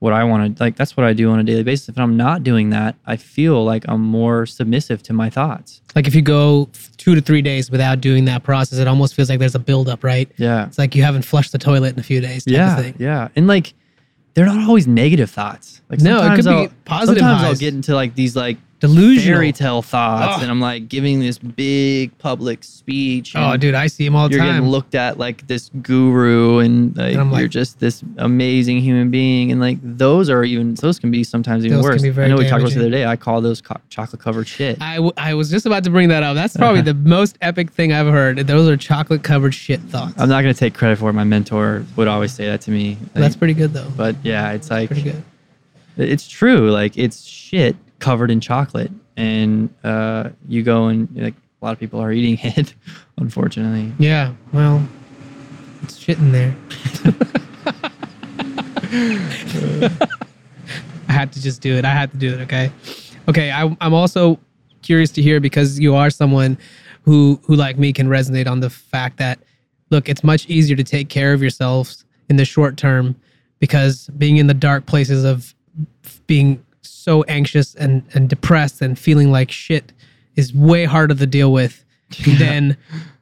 what 0.00 0.12
I 0.12 0.24
want 0.24 0.56
to 0.56 0.62
like. 0.62 0.74
That's 0.76 0.96
what 0.96 1.06
I 1.06 1.12
do 1.12 1.30
on 1.30 1.38
a 1.38 1.44
daily 1.44 1.62
basis. 1.62 1.88
If 1.88 1.98
I'm 1.98 2.16
not 2.16 2.42
doing 2.42 2.70
that, 2.70 2.96
I 3.06 3.16
feel 3.16 3.64
like 3.64 3.84
I'm 3.88 4.00
more 4.00 4.46
submissive 4.46 5.00
to 5.04 5.12
my 5.12 5.30
thoughts. 5.30 5.80
Like 5.94 6.08
if 6.08 6.14
you 6.16 6.22
go 6.22 6.68
two 6.96 7.14
to 7.14 7.20
three 7.20 7.42
days 7.42 7.70
without 7.70 8.00
doing 8.00 8.24
that 8.24 8.42
process, 8.42 8.80
it 8.80 8.88
almost 8.88 9.14
feels 9.14 9.30
like 9.30 9.38
there's 9.38 9.54
a 9.54 9.60
buildup, 9.60 10.02
right? 10.02 10.28
Yeah. 10.38 10.66
It's 10.66 10.78
like 10.78 10.96
you 10.96 11.04
haven't 11.04 11.22
flushed 11.22 11.52
the 11.52 11.58
toilet 11.58 11.92
in 11.94 12.00
a 12.00 12.02
few 12.02 12.20
days. 12.20 12.44
Type 12.44 12.54
yeah, 12.54 12.76
Of 12.78 12.84
thing. 12.84 12.94
yeah, 12.98 13.28
and 13.36 13.46
like 13.46 13.74
they're 14.34 14.46
not 14.46 14.66
always 14.66 14.88
negative 14.88 15.30
thoughts. 15.30 15.80
Like 15.88 16.00
No, 16.00 16.16
it 16.32 16.34
could 16.36 16.46
I'll- 16.48 16.68
positive 16.84 17.20
Sometimes 17.20 17.44
I'll 17.44 17.54
get 17.54 17.72
into 17.74 17.94
like 17.94 18.16
these 18.16 18.34
like 18.34 18.56
Delusional. 18.82 19.36
fairy 19.36 19.52
tale 19.52 19.80
thoughts, 19.82 20.36
Ugh. 20.36 20.42
and 20.42 20.50
I'm 20.50 20.60
like 20.60 20.88
giving 20.88 21.20
this 21.20 21.38
big 21.38 22.16
public 22.18 22.62
speech. 22.64 23.32
Oh, 23.34 23.56
dude, 23.56 23.74
I 23.74 23.86
see 23.86 24.04
him 24.04 24.14
all 24.14 24.28
the 24.28 24.34
You're 24.34 24.44
time. 24.44 24.54
getting 24.56 24.68
looked 24.68 24.94
at 24.94 25.18
like 25.18 25.46
this 25.46 25.70
guru, 25.82 26.58
and 26.58 26.96
like, 26.96 27.14
And 27.14 27.30
like- 27.32 27.38
you're 27.40 27.48
just 27.48 27.78
this 27.80 28.02
amazing 28.18 28.80
human 28.80 29.10
being, 29.10 29.50
and 29.52 29.60
like 29.60 29.78
those 29.82 30.28
are 30.28 30.44
even 30.44 30.74
those 30.74 30.98
can 30.98 31.10
be 31.10 31.24
sometimes 31.24 31.64
even 31.64 31.80
worse. 31.80 32.02
I 32.04 32.26
know 32.28 32.36
we 32.36 32.48
talked 32.48 32.62
about 32.62 32.72
the 32.74 32.80
other 32.80 32.90
day. 32.90 33.06
I 33.06 33.16
call 33.16 33.40
those 33.40 33.60
co- 33.60 33.80
chocolate 33.88 34.20
covered 34.20 34.48
shit. 34.48 34.80
I, 34.82 34.96
w- 34.96 35.12
I 35.16 35.34
was 35.34 35.50
just 35.50 35.64
about 35.66 35.84
to 35.84 35.90
bring 35.90 36.08
that 36.08 36.22
up. 36.22 36.34
That's 36.34 36.56
probably 36.56 36.82
the 36.82 36.94
most 37.18 37.38
epic 37.40 37.70
thing 37.70 37.92
I've 37.92 38.06
heard. 38.12 38.38
Those 38.46 38.68
are 38.68 38.76
chocolate 38.76 39.22
covered 39.22 39.54
shit 39.54 39.80
thoughts. 39.80 40.14
I'm 40.18 40.28
not 40.28 40.42
gonna 40.42 40.54
take 40.54 40.74
credit 40.74 40.98
for 40.98 41.10
it. 41.10 41.12
My 41.12 41.24
mentor 41.24 41.84
would 41.96 42.08
always 42.08 42.32
say 42.32 42.46
that 42.46 42.60
to 42.62 42.70
me. 42.70 42.98
Like, 43.00 43.12
That's 43.14 43.36
pretty 43.36 43.54
good 43.54 43.72
though. 43.72 43.90
but 43.96 44.16
yeah, 44.22 44.52
it's 44.52 44.70
like 44.70 44.88
pretty 44.88 45.02
good. 45.02 45.22
it's 45.96 46.26
true 46.26 46.70
like 46.70 46.96
it's 46.96 47.22
shit 47.24 47.76
covered 48.02 48.30
in 48.30 48.40
chocolate 48.40 48.90
and 49.16 49.72
uh, 49.84 50.28
you 50.48 50.62
go 50.62 50.88
and 50.88 51.08
like 51.16 51.34
a 51.60 51.64
lot 51.64 51.72
of 51.72 51.78
people 51.78 52.00
are 52.00 52.12
eating 52.12 52.38
it 52.56 52.74
unfortunately 53.16 53.92
Yeah. 53.98 54.34
Well, 54.52 54.86
it's 55.82 55.96
shit 55.96 56.18
in 56.18 56.32
there. 56.32 56.54
I 61.08 61.12
had 61.12 61.32
to 61.32 61.42
just 61.42 61.60
do 61.60 61.76
it. 61.76 61.84
I 61.84 61.90
had 61.90 62.10
to 62.12 62.16
do 62.16 62.34
it. 62.34 62.40
Okay. 62.42 62.70
Okay. 63.28 63.50
I, 63.50 63.76
I'm 63.80 63.94
also 63.94 64.38
curious 64.82 65.10
to 65.12 65.22
hear 65.22 65.40
because 65.40 65.78
you 65.78 65.94
are 65.94 66.10
someone 66.10 66.58
who 67.02 67.40
who 67.44 67.56
like 67.56 67.78
me 67.78 67.92
can 67.92 68.08
resonate 68.08 68.48
on 68.48 68.60
the 68.60 68.70
fact 68.70 69.18
that 69.18 69.38
look, 69.90 70.08
it's 70.08 70.24
much 70.24 70.48
easier 70.48 70.76
to 70.76 70.84
take 70.84 71.08
care 71.08 71.32
of 71.32 71.42
yourselves 71.42 72.04
in 72.28 72.36
the 72.36 72.44
short 72.44 72.76
term 72.76 73.14
because 73.60 74.08
being 74.18 74.38
in 74.38 74.46
the 74.46 74.54
dark 74.54 74.86
places 74.86 75.24
of 75.24 75.54
being 76.26 76.64
so 76.82 77.22
anxious 77.24 77.74
and 77.74 78.02
and 78.14 78.28
depressed 78.28 78.80
and 78.82 78.98
feeling 78.98 79.30
like 79.30 79.50
shit 79.50 79.92
is 80.36 80.52
way 80.54 80.84
harder 80.84 81.14
to 81.14 81.26
deal 81.26 81.52
with 81.52 81.84
than 82.38 82.76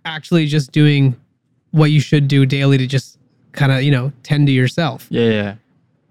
actually 0.04 0.46
just 0.46 0.72
doing 0.72 1.16
what 1.72 1.90
you 1.90 2.00
should 2.00 2.26
do 2.28 2.44
daily 2.44 2.78
to 2.78 2.86
just 2.86 3.18
kind 3.52 3.72
of 3.72 3.82
you 3.82 3.90
know 3.90 4.12
tend 4.22 4.46
to 4.46 4.52
yourself. 4.52 5.06
Yeah 5.10 5.30
yeah 5.30 5.54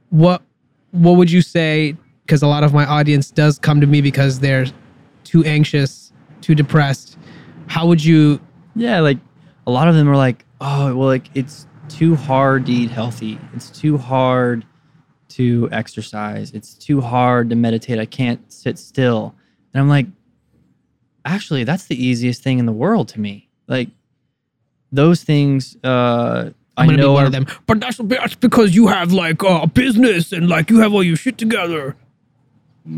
what 0.10 0.42
what 0.92 1.14
would 1.14 1.32
you 1.32 1.42
say 1.42 1.96
because 2.26 2.42
a 2.42 2.48
lot 2.48 2.64
of 2.64 2.74
my 2.74 2.86
audience 2.86 3.32
does 3.32 3.60
come 3.60 3.80
to 3.82 3.88
me 3.88 4.02
because 4.02 4.40
they're 4.40 4.66
too 5.24 5.44
anxious 5.44 6.12
too 6.42 6.56
depressed 6.56 7.16
how 7.68 7.86
would 7.86 8.04
you 8.04 8.40
yeah 8.76 9.00
like 9.00 9.20
a 9.68 9.72
lot 9.72 9.88
of 9.88 9.94
them 9.94 10.10
are 10.10 10.18
like 10.18 10.46
oh 10.62 10.96
well 10.96 11.08
like 11.08 11.30
it's 11.36 11.68
too 11.90 12.16
hard 12.16 12.68
to 12.68 12.72
eat 12.72 12.92
healthy. 12.92 13.40
It's 13.54 13.70
too 13.70 13.98
hard 13.98 14.66
to 15.30 15.70
exercise. 15.72 16.52
It's 16.52 16.74
too 16.74 17.02
hard 17.02 17.50
to 17.52 17.56
meditate. 17.56 18.00
I 18.00 18.06
can't 18.06 18.40
sit 18.52 18.78
still. 18.80 19.36
And 19.74 19.82
i'm 19.82 19.90
like 19.90 20.08
actually 21.26 21.64
that's 21.64 21.86
the 21.86 22.04
easiest 22.04 22.42
thing 22.44 22.60
in 22.60 22.66
the 22.66 22.72
world 22.72 23.08
to 23.10 23.20
me. 23.20 23.48
Like 23.68 23.90
those 24.92 25.24
things 25.24 25.78
uh 25.84 26.50
i'm 26.78 26.84
I 26.84 26.86
gonna 26.86 26.98
be 26.98 27.04
know 27.04 27.12
one 27.14 27.24
are- 27.24 27.28
of 27.28 27.32
them. 27.32 27.46
But 27.68 27.80
that's, 27.80 27.98
that's 27.98 28.36
because 28.36 28.74
you 28.76 28.88
have 28.88 29.12
like 29.14 29.42
a 29.44 29.68
business 29.68 30.32
and 30.32 30.50
like 30.50 30.70
you 30.72 30.80
have 30.80 30.94
all 30.94 31.04
your 31.04 31.16
shit 31.18 31.38
together. 31.38 31.96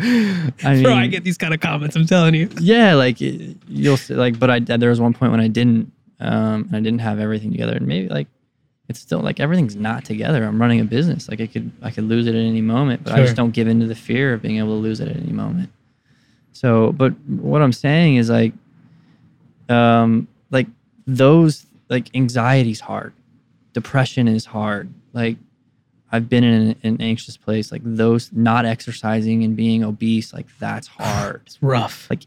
I 0.00 0.80
bro 0.82 0.92
i 0.92 1.06
get 1.06 1.22
these 1.24 1.38
kind 1.38 1.54
of 1.54 1.60
comments 1.60 1.94
i'm 1.96 2.04
telling 2.06 2.34
you. 2.34 2.48
Yeah 2.58 2.94
like 2.94 3.20
it- 3.22 3.56
you'll 3.68 3.96
see 3.96 4.14
like 4.14 4.38
but 4.38 4.50
i 4.50 4.58
there 4.60 4.90
was 4.90 5.00
one 5.00 5.14
point 5.14 5.30
when 5.32 5.40
i 5.40 5.48
didn't 5.48 5.92
um 6.20 6.64
and 6.68 6.76
i 6.76 6.80
didn't 6.80 7.00
have 7.00 7.18
everything 7.20 7.50
together. 7.52 7.74
And 7.74 7.86
maybe 7.86 8.08
like 8.08 8.28
it's 8.88 9.00
still 9.00 9.20
like 9.20 9.40
everything's 9.40 9.76
not 9.76 10.04
together. 10.04 10.44
I'm 10.44 10.60
running 10.60 10.80
a 10.80 10.84
business. 10.84 11.28
Like 11.28 11.40
i 11.40 11.46
could 11.46 11.70
i 11.82 11.90
could 11.90 12.04
lose 12.04 12.26
it 12.26 12.34
at 12.34 12.40
any 12.40 12.60
moment 12.60 13.04
but 13.04 13.12
i 13.14 13.16
just 13.22 13.36
don't 13.36 13.52
give 13.52 13.66
in 13.68 13.80
to 13.80 13.86
the 13.86 13.94
fear 13.94 14.34
of 14.34 14.42
being 14.42 14.58
able 14.58 14.68
to 14.76 14.82
lose 14.82 15.00
it 15.00 15.08
at 15.08 15.16
any 15.16 15.32
moment. 15.32 15.70
So 16.52 16.92
but 16.92 17.12
what 17.28 17.62
i'm 17.62 17.72
saying 17.72 18.16
is 18.16 18.30
like 18.30 18.52
um 19.68 20.28
like 20.50 20.66
those 21.06 21.66
like 21.88 22.14
anxiety's 22.14 22.80
hard. 22.80 23.12
Depression 23.72 24.28
is 24.28 24.44
hard. 24.44 24.92
Like 25.12 25.36
i've 26.12 26.28
been 26.28 26.44
in 26.44 26.62
an, 26.70 26.76
an 26.82 27.00
anxious 27.00 27.36
place. 27.36 27.72
Like 27.72 27.82
those 27.84 28.30
not 28.32 28.66
exercising 28.66 29.44
and 29.44 29.56
being 29.56 29.82
obese 29.82 30.32
like 30.32 30.46
that's 30.58 30.86
hard. 30.98 31.42
it's 31.46 31.62
rough. 31.62 32.08
Like 32.10 32.24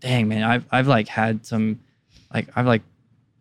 dang 0.00 0.28
man 0.28 0.42
i've 0.42 0.64
i've 0.70 0.86
like 0.86 1.06
had 1.08 1.44
some 1.44 1.78
like 2.32 2.48
i've 2.56 2.66
like 2.66 2.82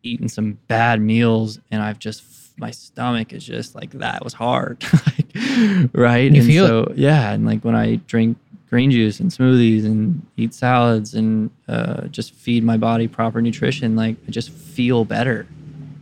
eaten 0.04 0.28
some 0.30 0.58
bad 0.68 1.02
meals 1.02 1.60
and 1.72 1.82
i've 1.82 2.00
just 2.00 2.24
my 2.58 2.72
stomach 2.72 3.32
is 3.34 3.46
just 3.46 3.76
like 3.76 3.92
that 3.92 4.24
was 4.24 4.34
hard 4.34 4.84
like, 5.06 5.90
right 5.94 6.32
You 6.32 6.40
and 6.42 6.48
feel 6.48 6.66
it. 6.66 6.68
so 6.68 6.94
yeah 6.96 7.32
and 7.32 7.46
like 7.46 7.64
when 7.64 7.76
i 7.76 7.96
drink 8.08 8.38
green 8.70 8.92
juice 8.92 9.20
and 9.20 9.32
smoothies 9.32 9.84
and 9.86 10.24
eat 10.38 10.54
salads 10.54 11.16
and 11.16 11.50
uh, 11.68 12.02
just 12.10 12.34
feed 12.36 12.64
my 12.64 12.78
body 12.78 13.08
proper 13.08 13.42
nutrition, 13.42 13.96
like 13.96 14.16
I 14.28 14.30
just 14.30 14.52
feel 14.52 15.06
better. 15.06 15.48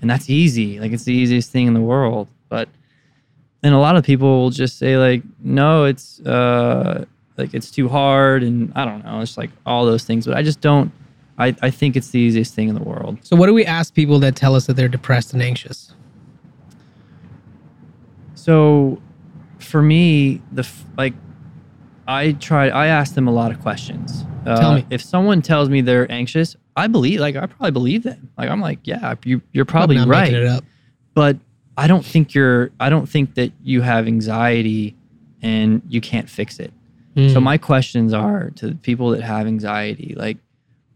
And 0.01 0.09
that's 0.09 0.29
easy. 0.29 0.77
Like 0.77 0.91
it's 0.91 1.05
the 1.05 1.13
easiest 1.13 1.49
thing 1.49 1.67
in 1.67 1.73
the 1.73 1.79
world. 1.79 2.27
But 2.49 2.67
and 3.63 3.73
a 3.73 3.77
lot 3.77 3.95
of 3.95 4.03
people 4.03 4.41
will 4.41 4.49
just 4.49 4.77
say 4.77 4.97
like, 4.97 5.23
no, 5.39 5.85
it's 5.85 6.19
uh, 6.19 7.05
like 7.37 7.53
it's 7.53 7.71
too 7.71 7.87
hard, 7.87 8.43
and 8.43 8.73
I 8.75 8.83
don't 8.83 9.05
know. 9.05 9.21
It's 9.21 9.37
like 9.37 9.51
all 9.65 9.85
those 9.85 10.03
things. 10.03 10.25
But 10.25 10.35
I 10.35 10.43
just 10.43 10.59
don't. 10.59 10.91
I, 11.39 11.55
I 11.61 11.69
think 11.69 11.95
it's 11.95 12.09
the 12.09 12.19
easiest 12.19 12.53
thing 12.53 12.67
in 12.69 12.75
the 12.75 12.83
world. 12.83 13.19
So, 13.21 13.35
what 13.35 13.45
do 13.47 13.53
we 13.53 13.65
ask 13.65 13.93
people 13.93 14.19
that 14.19 14.35
tell 14.35 14.55
us 14.55 14.65
that 14.67 14.73
they're 14.75 14.87
depressed 14.87 15.33
and 15.33 15.41
anxious? 15.41 15.93
So, 18.35 19.01
for 19.59 19.81
me, 19.81 20.41
the 20.51 20.67
like, 20.97 21.13
I 22.07 22.31
try. 22.33 22.69
I 22.69 22.87
ask 22.87 23.13
them 23.15 23.27
a 23.27 23.31
lot 23.31 23.51
of 23.51 23.59
questions. 23.61 24.23
Uh, 24.45 24.59
Tell 24.59 24.75
me. 24.75 24.85
if 24.89 25.01
someone 25.01 25.41
tells 25.41 25.67
me 25.69 25.81
they're 25.81 26.09
anxious, 26.11 26.55
I 26.75 26.87
believe. 26.87 27.19
Like, 27.19 27.35
I 27.35 27.45
probably 27.47 27.71
believe 27.71 28.03
them. 28.03 28.29
Like, 28.37 28.49
I'm 28.49 28.61
like, 28.61 28.79
yeah, 28.83 29.15
you, 29.25 29.41
you're 29.51 29.65
probably 29.65 29.97
right. 30.05 30.61
but 31.13 31.37
I 31.77 31.87
don't 31.87 32.05
think 32.05 32.33
you're 32.33 32.71
I 32.79 32.89
don't 32.89 33.07
think 33.07 33.35
that 33.35 33.51
you 33.63 33.81
have 33.81 34.07
anxiety 34.07 34.95
and 35.41 35.81
you 35.89 36.01
can't 36.01 36.29
fix 36.29 36.59
it. 36.59 36.71
So 37.15 37.21
Mm. 37.39 37.43
my 37.43 37.57
questions 37.57 38.13
are 38.13 38.51
to 38.57 38.75
people 38.75 39.09
that 39.09 39.21
have 39.21 39.47
anxiety 39.47 40.13
like 40.15 40.37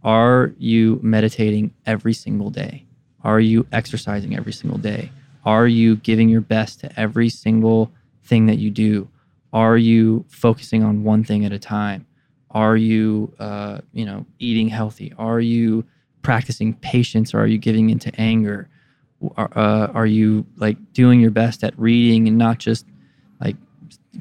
are 0.04 0.54
you 0.58 1.00
meditating 1.04 1.74
every 1.86 2.14
single 2.14 2.50
day? 2.50 2.86
Are 3.24 3.40
you 3.40 3.68
exercising 3.72 4.36
every 4.36 4.54
single 4.54 4.80
day? 4.80 5.12
Are 5.46 5.68
you 5.68 5.98
giving 5.98 6.30
your 6.30 6.42
best 6.42 6.80
to 6.82 7.00
every 7.00 7.30
single 7.30 7.92
thing 8.24 8.48
that 8.48 8.58
you 8.58 8.72
do? 8.72 9.08
Are 9.54 9.78
you 9.78 10.26
focusing 10.30 10.84
on 10.84 11.04
one 11.04 11.24
thing 11.24 11.46
at 11.46 11.52
a 11.52 11.60
time? 11.60 12.06
Are 12.52 12.78
you, 12.78 13.34
uh, 13.40 13.80
you 13.94 14.06
know, 14.06 14.26
eating 14.40 14.70
healthy? 14.70 15.14
Are 15.18 15.40
you 15.40 15.86
practicing 16.22 16.74
patience, 16.76 17.34
or 17.34 17.40
are 17.40 17.48
you 17.48 17.58
giving 17.58 17.90
into 17.90 18.12
anger? 18.20 18.70
Are, 19.38 19.52
uh, 19.56 19.88
are 19.88 20.06
you 20.06 20.46
like 20.58 20.78
doing 20.94 21.20
your 21.20 21.32
best 21.32 21.64
at 21.64 21.78
reading 21.78 22.28
and 22.28 22.38
not 22.38 22.58
just 22.58 22.86
like 23.40 23.56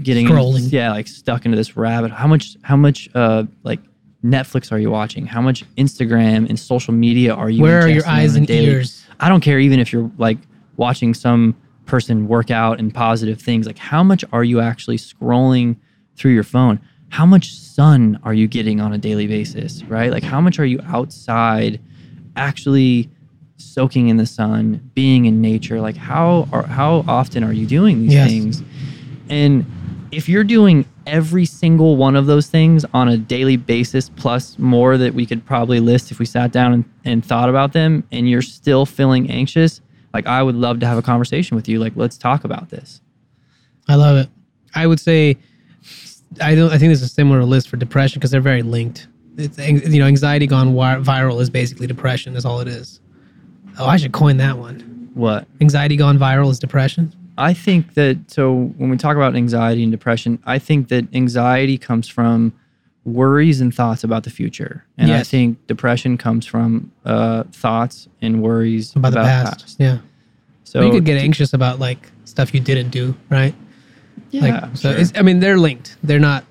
getting 0.03 0.27
Scrolling. 0.27 0.71
yeah, 0.71 0.91
like 0.91 1.09
stuck 1.09 1.45
into 1.45 1.57
this 1.57 1.77
rabbit? 1.77 2.11
How 2.11 2.27
much? 2.27 2.57
How 2.63 2.77
much? 2.77 3.09
Uh, 3.15 3.45
like 3.63 3.81
Netflix 4.25 4.71
are 4.71 4.79
you 4.79 4.91
watching? 4.91 5.27
How 5.27 5.41
much 5.41 5.65
Instagram 5.77 6.49
and 6.49 6.59
social 6.59 6.93
media 6.93 7.35
are 7.35 7.49
you? 7.51 7.63
Where 7.63 7.81
are 7.81 7.89
your 7.89 8.07
eyes 8.07 8.37
and 8.37 8.47
daily- 8.47 8.67
ears? 8.67 9.05
I 9.19 9.29
don't 9.29 9.41
care 9.41 9.59
even 9.59 9.79
if 9.81 9.93
you're 9.93 10.11
like 10.19 10.39
watching 10.77 11.15
some 11.15 11.55
person 11.87 12.29
work 12.29 12.51
out 12.51 12.79
and 12.79 12.93
positive 12.95 13.41
things. 13.41 13.67
Like, 13.67 13.79
how 13.79 14.03
much 14.03 14.25
are 14.33 14.45
you 14.45 14.61
actually 14.61 14.97
scrolling 14.97 15.77
through 16.17 16.33
your 16.33 16.43
phone? 16.45 16.79
How 17.09 17.27
much 17.27 17.53
sun 17.55 18.19
are 18.23 18.33
you 18.35 18.47
getting 18.47 18.81
on 18.81 18.93
a 18.93 18.99
daily 18.99 19.27
basis, 19.27 19.83
right? 19.85 20.11
Like, 20.13 20.23
how 20.23 20.41
much 20.41 20.59
are 20.61 20.65
you 20.65 20.81
outside 20.87 21.81
actually 22.37 23.11
soaking 23.57 24.09
in 24.09 24.17
the 24.17 24.27
sun, 24.27 24.81
being 24.95 25.25
in 25.25 25.41
nature? 25.41 25.81
Like, 25.81 25.97
how 25.97 26.49
are 26.53 26.63
how 26.63 27.05
often 27.09 27.43
are 27.43 27.53
you 27.53 27.67
doing 27.67 28.03
these 28.03 28.13
Yes. 28.13 28.31
things? 28.31 28.63
And 29.29 29.65
if 30.13 30.29
you're 30.29 30.45
doing 30.45 30.85
every 31.07 31.45
single 31.45 31.97
one 31.97 32.17
of 32.17 32.27
those 32.27 32.49
things 32.49 32.85
on 32.95 33.09
a 33.09 33.17
daily 33.17 33.57
basis, 33.57 34.09
plus 34.09 34.59
more 34.59 34.97
that 34.97 35.15
we 35.15 35.27
could 35.27 35.45
probably 35.45 35.81
list 35.81 36.11
if 36.11 36.19
we 36.19 36.27
sat 36.27 36.53
down 36.53 36.73
and, 36.73 36.85
and 37.05 37.25
thought 37.25 37.49
about 37.49 37.73
them, 37.73 38.05
and 38.13 38.29
you're 38.29 38.43
still 38.43 38.87
feeling 38.87 39.31
anxious, 39.31 39.81
like 40.15 40.27
I 40.27 40.43
would 40.43 40.55
love 40.55 40.81
to 40.81 40.87
have 40.87 40.99
a 40.99 41.03
conversation 41.03 41.55
with 41.57 41.69
you. 41.69 41.79
Like, 41.79 41.93
let's 41.97 42.19
talk 42.19 42.45
about 42.45 42.71
this. 42.71 43.01
I 43.89 43.95
love 43.95 44.17
it. 44.17 44.29
I 44.75 44.87
would 44.87 45.01
say, 45.01 45.37
I 46.41 46.55
don't. 46.55 46.69
I 46.69 46.79
think 46.79 46.91
there's 46.91 47.03
a 47.03 47.09
similar 47.09 47.45
list 47.45 47.69
for 47.69 47.77
depression 47.77 48.21
because 48.21 48.31
they're 48.31 48.41
very 48.41 48.63
linked. 48.63 49.09
It's 49.37 49.59
you 49.59 50.01
know, 50.01 50.07
anxiety 50.07 50.47
gone 50.47 50.75
viral 50.75 51.41
is 51.41 51.51
basically 51.51 51.87
depression. 51.87 52.37
Is 52.37 52.45
all 52.45 52.61
it 52.61 52.69
is. 52.69 53.01
Oh, 53.79 53.87
I 53.87 53.97
should 53.97 54.13
coin 54.13 54.37
that 54.37 54.59
one. 54.59 55.11
What? 55.15 55.49
Anxiety 55.61 55.97
gone 55.97 56.19
viral 56.19 56.51
is 56.51 56.59
depression. 56.59 57.13
I 57.41 57.55
think 57.55 57.95
that 57.95 58.19
so 58.31 58.73
when 58.77 58.91
we 58.91 58.97
talk 58.97 59.17
about 59.17 59.35
anxiety 59.35 59.83
and 59.83 59.91
depression, 59.91 60.39
I 60.45 60.59
think 60.59 60.89
that 60.89 61.13
anxiety 61.15 61.79
comes 61.79 62.07
from 62.09 62.53
worries 63.05 63.61
and 63.61 63.75
thoughts 63.75 64.05
about 64.05 64.25
the 64.25 64.31
future, 64.31 64.85
and 64.99 65.11
I 65.13 65.23
think 65.23 65.67
depression 65.67 66.19
comes 66.19 66.47
from 66.47 66.93
uh, 67.05 67.45
thoughts 67.53 68.09
and 68.21 68.43
worries 68.43 68.95
About 68.95 69.13
the 69.13 69.23
past. 69.23 69.77
Yeah. 69.79 69.99
So 70.65 70.83
you 70.83 70.91
could 70.91 71.05
get 71.05 71.17
anxious 71.19 71.53
about 71.53 71.81
like 71.81 72.11
stuff 72.27 72.55
you 72.55 72.61
didn't 72.61 72.91
do, 72.91 73.17
right? 73.29 73.55
yeah, 74.31 74.43
Like, 74.43 74.77
so 74.77 74.93
sure. 74.93 75.01
it's, 75.01 75.13
I 75.17 75.23
mean, 75.23 75.41
they're 75.41 75.59
linked. 75.59 75.97
They're 76.05 76.21
not. 76.21 76.45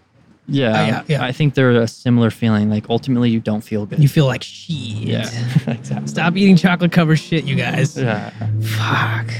yeah, 0.47 0.87
yeah, 0.87 1.03
yeah. 1.07 1.23
I 1.23 1.31
think 1.31 1.53
they're 1.53 1.71
a 1.71 1.87
similar 1.87 2.31
feeling. 2.31 2.69
Like 2.69 2.89
ultimately, 2.89 3.29
you 3.29 3.39
don't 3.39 3.61
feel 3.61 3.85
good. 3.85 3.99
You 3.99 4.09
feel 4.09 4.25
like 4.25 4.43
shit. 4.43 4.75
yeah, 4.75 5.21
exactly. 5.67 6.07
Stop 6.07 6.35
eating 6.35 6.57
chocolate 6.57 6.91
covered 6.91 7.17
shit, 7.17 7.45
you 7.45 7.55
guys. 7.55 7.95
Yeah, 7.95 8.31
Fuck. 8.61 9.31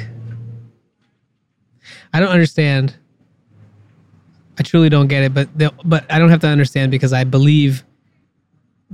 I 2.13 2.19
don't 2.19 2.29
understand. 2.29 2.95
I 4.57 4.63
truly 4.63 4.89
don't 4.89 5.07
get 5.07 5.23
it, 5.23 5.33
but 5.33 5.47
the, 5.57 5.71
but 5.85 6.11
I 6.11 6.19
don't 6.19 6.29
have 6.29 6.41
to 6.41 6.47
understand 6.47 6.91
because 6.91 7.13
I 7.13 7.23
believe 7.23 7.83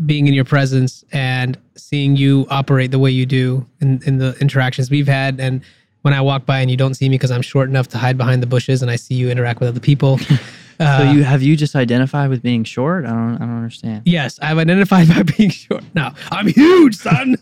being 0.05 0.27
in 0.27 0.33
your 0.33 0.45
presence 0.45 1.03
and 1.11 1.57
seeing 1.75 2.15
you 2.17 2.45
operate 2.49 2.91
the 2.91 2.99
way 2.99 3.09
you 3.09 3.25
do 3.25 3.65
in, 3.81 4.01
in 4.05 4.17
the 4.17 4.35
interactions 4.39 4.91
we've 4.91 5.07
had 5.07 5.39
and 5.39 5.61
when 6.01 6.13
I 6.13 6.21
walk 6.21 6.45
by 6.45 6.59
and 6.59 6.69
you 6.69 6.77
don't 6.77 6.93
see 6.93 7.07
me 7.09 7.15
because 7.15 7.31
I'm 7.31 7.41
short 7.41 7.69
enough 7.69 7.87
to 7.89 7.97
hide 7.97 8.17
behind 8.17 8.43
the 8.43 8.47
bushes 8.47 8.81
and 8.81 8.91
I 8.91 8.95
see 8.97 9.15
you 9.15 9.29
interact 9.29 9.59
with 9.59 9.69
other 9.69 9.79
people. 9.79 10.19
Uh, 10.77 10.97
so 10.97 11.11
you 11.11 11.23
have 11.23 11.41
you 11.41 11.55
just 11.55 11.73
identified 11.73 12.29
with 12.29 12.41
being 12.41 12.65
short? 12.65 13.05
I 13.05 13.11
don't. 13.11 13.35
I 13.35 13.39
don't 13.39 13.55
understand. 13.55 14.01
yes, 14.05 14.37
I've 14.41 14.57
identified 14.57 15.07
by 15.15 15.23
being 15.23 15.49
short. 15.49 15.85
No, 15.93 16.11
I'm 16.33 16.47
huge, 16.47 16.97
son. 16.97 17.37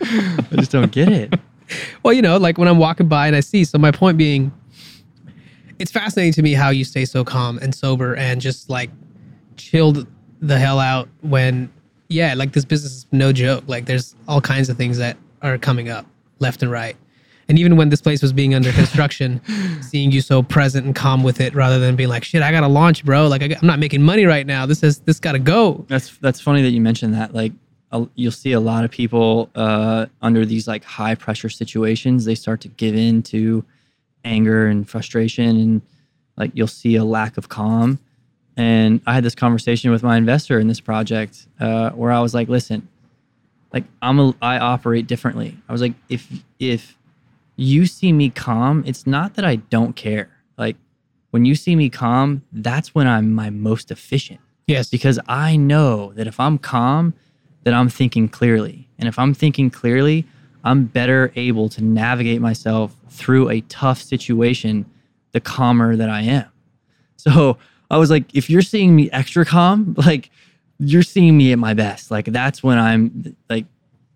I 0.00 0.46
just 0.52 0.70
don't 0.70 0.90
get 0.90 1.10
it. 1.10 1.34
Well, 2.02 2.14
you 2.14 2.22
know, 2.22 2.38
like 2.38 2.56
when 2.56 2.66
I'm 2.66 2.78
walking 2.78 3.06
by 3.06 3.26
and 3.26 3.36
I 3.36 3.40
see. 3.40 3.62
So 3.62 3.76
my 3.76 3.90
point 3.90 4.16
being, 4.16 4.50
it's 5.78 5.90
fascinating 5.90 6.32
to 6.34 6.42
me 6.42 6.54
how 6.54 6.70
you 6.70 6.84
stay 6.84 7.04
so 7.04 7.24
calm 7.24 7.58
and 7.58 7.74
sober 7.74 8.14
and 8.16 8.40
just 8.40 8.68
like 8.68 8.90
chilled 9.56 10.06
the 10.40 10.58
hell 10.58 10.78
out 10.78 11.08
when, 11.22 11.70
yeah, 12.08 12.34
like 12.34 12.52
this 12.52 12.64
business 12.64 12.92
is 12.92 13.06
no 13.12 13.32
joke. 13.32 13.64
Like 13.66 13.86
there's 13.86 14.14
all 14.26 14.40
kinds 14.40 14.68
of 14.68 14.76
things 14.76 14.98
that 14.98 15.16
are 15.42 15.58
coming 15.58 15.88
up 15.88 16.06
left 16.38 16.62
and 16.62 16.70
right. 16.70 16.96
And 17.48 17.58
even 17.58 17.76
when 17.76 17.88
this 17.88 18.02
place 18.02 18.20
was 18.20 18.32
being 18.32 18.54
under 18.54 18.70
construction, 18.72 19.40
seeing 19.80 20.12
you 20.12 20.20
so 20.20 20.42
present 20.42 20.84
and 20.84 20.94
calm 20.94 21.22
with 21.22 21.40
it, 21.40 21.54
rather 21.54 21.78
than 21.78 21.96
being 21.96 22.10
like, 22.10 22.22
"Shit, 22.22 22.42
I 22.42 22.50
gotta 22.50 22.68
launch, 22.68 23.06
bro. 23.06 23.26
Like 23.26 23.40
I, 23.40 23.46
am 23.46 23.66
not 23.66 23.78
making 23.78 24.02
money 24.02 24.26
right 24.26 24.46
now. 24.46 24.66
This 24.66 24.82
is 24.82 24.98
this 25.00 25.18
gotta 25.18 25.38
go." 25.38 25.86
That's 25.88 26.18
that's 26.18 26.42
funny 26.42 26.60
that 26.60 26.70
you 26.70 26.82
mentioned 26.82 27.14
that. 27.14 27.32
Like 27.32 27.52
you'll 28.14 28.32
see 28.32 28.52
a 28.52 28.60
lot 28.60 28.84
of 28.84 28.90
people 28.90 29.48
uh, 29.54 30.06
under 30.20 30.44
these 30.44 30.68
like 30.68 30.84
high 30.84 31.14
pressure 31.14 31.48
situations, 31.48 32.26
they 32.26 32.34
start 32.34 32.60
to 32.60 32.68
give 32.68 32.94
in 32.94 33.22
to 33.22 33.64
anger 34.28 34.66
and 34.66 34.88
frustration, 34.88 35.56
and 35.56 35.82
like 36.36 36.52
you'll 36.54 36.66
see 36.66 36.96
a 36.96 37.04
lack 37.04 37.36
of 37.36 37.48
calm. 37.48 37.98
And 38.56 39.00
I 39.06 39.14
had 39.14 39.24
this 39.24 39.34
conversation 39.34 39.90
with 39.90 40.02
my 40.02 40.16
investor 40.16 40.58
in 40.58 40.68
this 40.68 40.80
project 40.80 41.46
uh, 41.60 41.90
where 41.90 42.12
I 42.12 42.20
was 42.20 42.34
like, 42.34 42.48
"Listen, 42.48 42.88
like 43.72 43.84
I'm 44.02 44.18
a, 44.20 44.34
I 44.42 44.58
operate 44.58 45.06
differently." 45.06 45.56
I 45.68 45.72
was 45.72 45.80
like, 45.80 45.94
"If 46.08 46.28
if 46.58 46.96
you 47.56 47.86
see 47.86 48.12
me 48.12 48.30
calm, 48.30 48.84
it's 48.86 49.06
not 49.06 49.34
that 49.34 49.44
I 49.44 49.56
don't 49.56 49.96
care. 49.96 50.30
Like 50.56 50.76
when 51.30 51.44
you 51.44 51.54
see 51.54 51.74
me 51.74 51.88
calm, 51.88 52.42
that's 52.52 52.94
when 52.94 53.06
I'm 53.06 53.32
my 53.32 53.50
most 53.50 53.90
efficient." 53.90 54.40
Yes, 54.66 54.90
because 54.90 55.18
I 55.26 55.56
know 55.56 56.12
that 56.12 56.26
if 56.26 56.38
I'm 56.38 56.58
calm, 56.58 57.14
that 57.64 57.72
I'm 57.72 57.88
thinking 57.88 58.28
clearly. 58.28 58.88
And 58.98 59.08
if 59.08 59.18
I'm 59.18 59.32
thinking 59.32 59.70
clearly, 59.70 60.26
I'm 60.68 60.84
better 60.84 61.32
able 61.34 61.70
to 61.70 61.82
navigate 61.82 62.42
myself 62.42 62.94
through 63.08 63.48
a 63.48 63.62
tough 63.62 64.02
situation 64.02 64.84
the 65.32 65.40
calmer 65.40 65.96
that 65.96 66.10
I 66.10 66.20
am. 66.22 66.44
So 67.16 67.56
I 67.90 67.96
was 67.96 68.10
like, 68.10 68.34
if 68.34 68.50
you're 68.50 68.60
seeing 68.62 68.94
me 68.94 69.10
extra 69.10 69.46
calm, 69.46 69.94
like 70.06 70.30
you're 70.78 71.02
seeing 71.02 71.38
me 71.38 71.52
at 71.52 71.58
my 71.58 71.72
best. 71.72 72.10
Like 72.10 72.26
that's 72.26 72.62
when 72.62 72.78
I'm 72.78 73.34
like, 73.48 73.64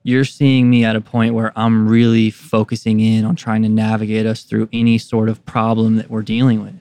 you're 0.03 0.27
seeing 0.27 0.69
me 0.69 0.85
at 0.85 0.95
a 0.95 1.01
point 1.01 1.33
where 1.33 1.53
I'm 1.57 1.89
really 1.89 2.31
focusing 2.31 3.01
in 3.01 3.25
on 3.25 3.35
trying 3.35 3.63
to 3.63 3.69
navigate 3.71 4.27
us 4.27 4.43
through 4.43 4.69
any 4.75 4.99
sort 4.99 5.31
of 5.31 5.43
problem 5.47 5.97
that 5.97 6.11
we're 6.11 6.23
dealing 6.23 6.63
with. 6.63 6.75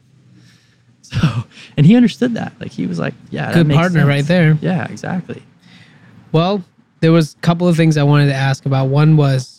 So, 1.03 1.43
and 1.75 1.85
he 1.85 1.97
understood 1.97 2.35
that. 2.35 2.53
Like 2.61 2.71
he 2.71 2.87
was 2.87 2.97
like, 2.97 3.13
yeah, 3.31 3.47
that 3.47 3.65
good 3.65 3.73
partner 3.73 3.99
sense. 3.99 4.07
right 4.07 4.25
there. 4.25 4.57
Yeah, 4.61 4.85
exactly. 4.89 5.43
Well, 6.31 6.63
there 7.01 7.11
was 7.11 7.33
a 7.33 7.37
couple 7.39 7.67
of 7.67 7.75
things 7.75 7.97
I 7.97 8.03
wanted 8.03 8.27
to 8.27 8.33
ask 8.33 8.65
about. 8.65 8.87
One 8.87 9.17
was 9.17 9.50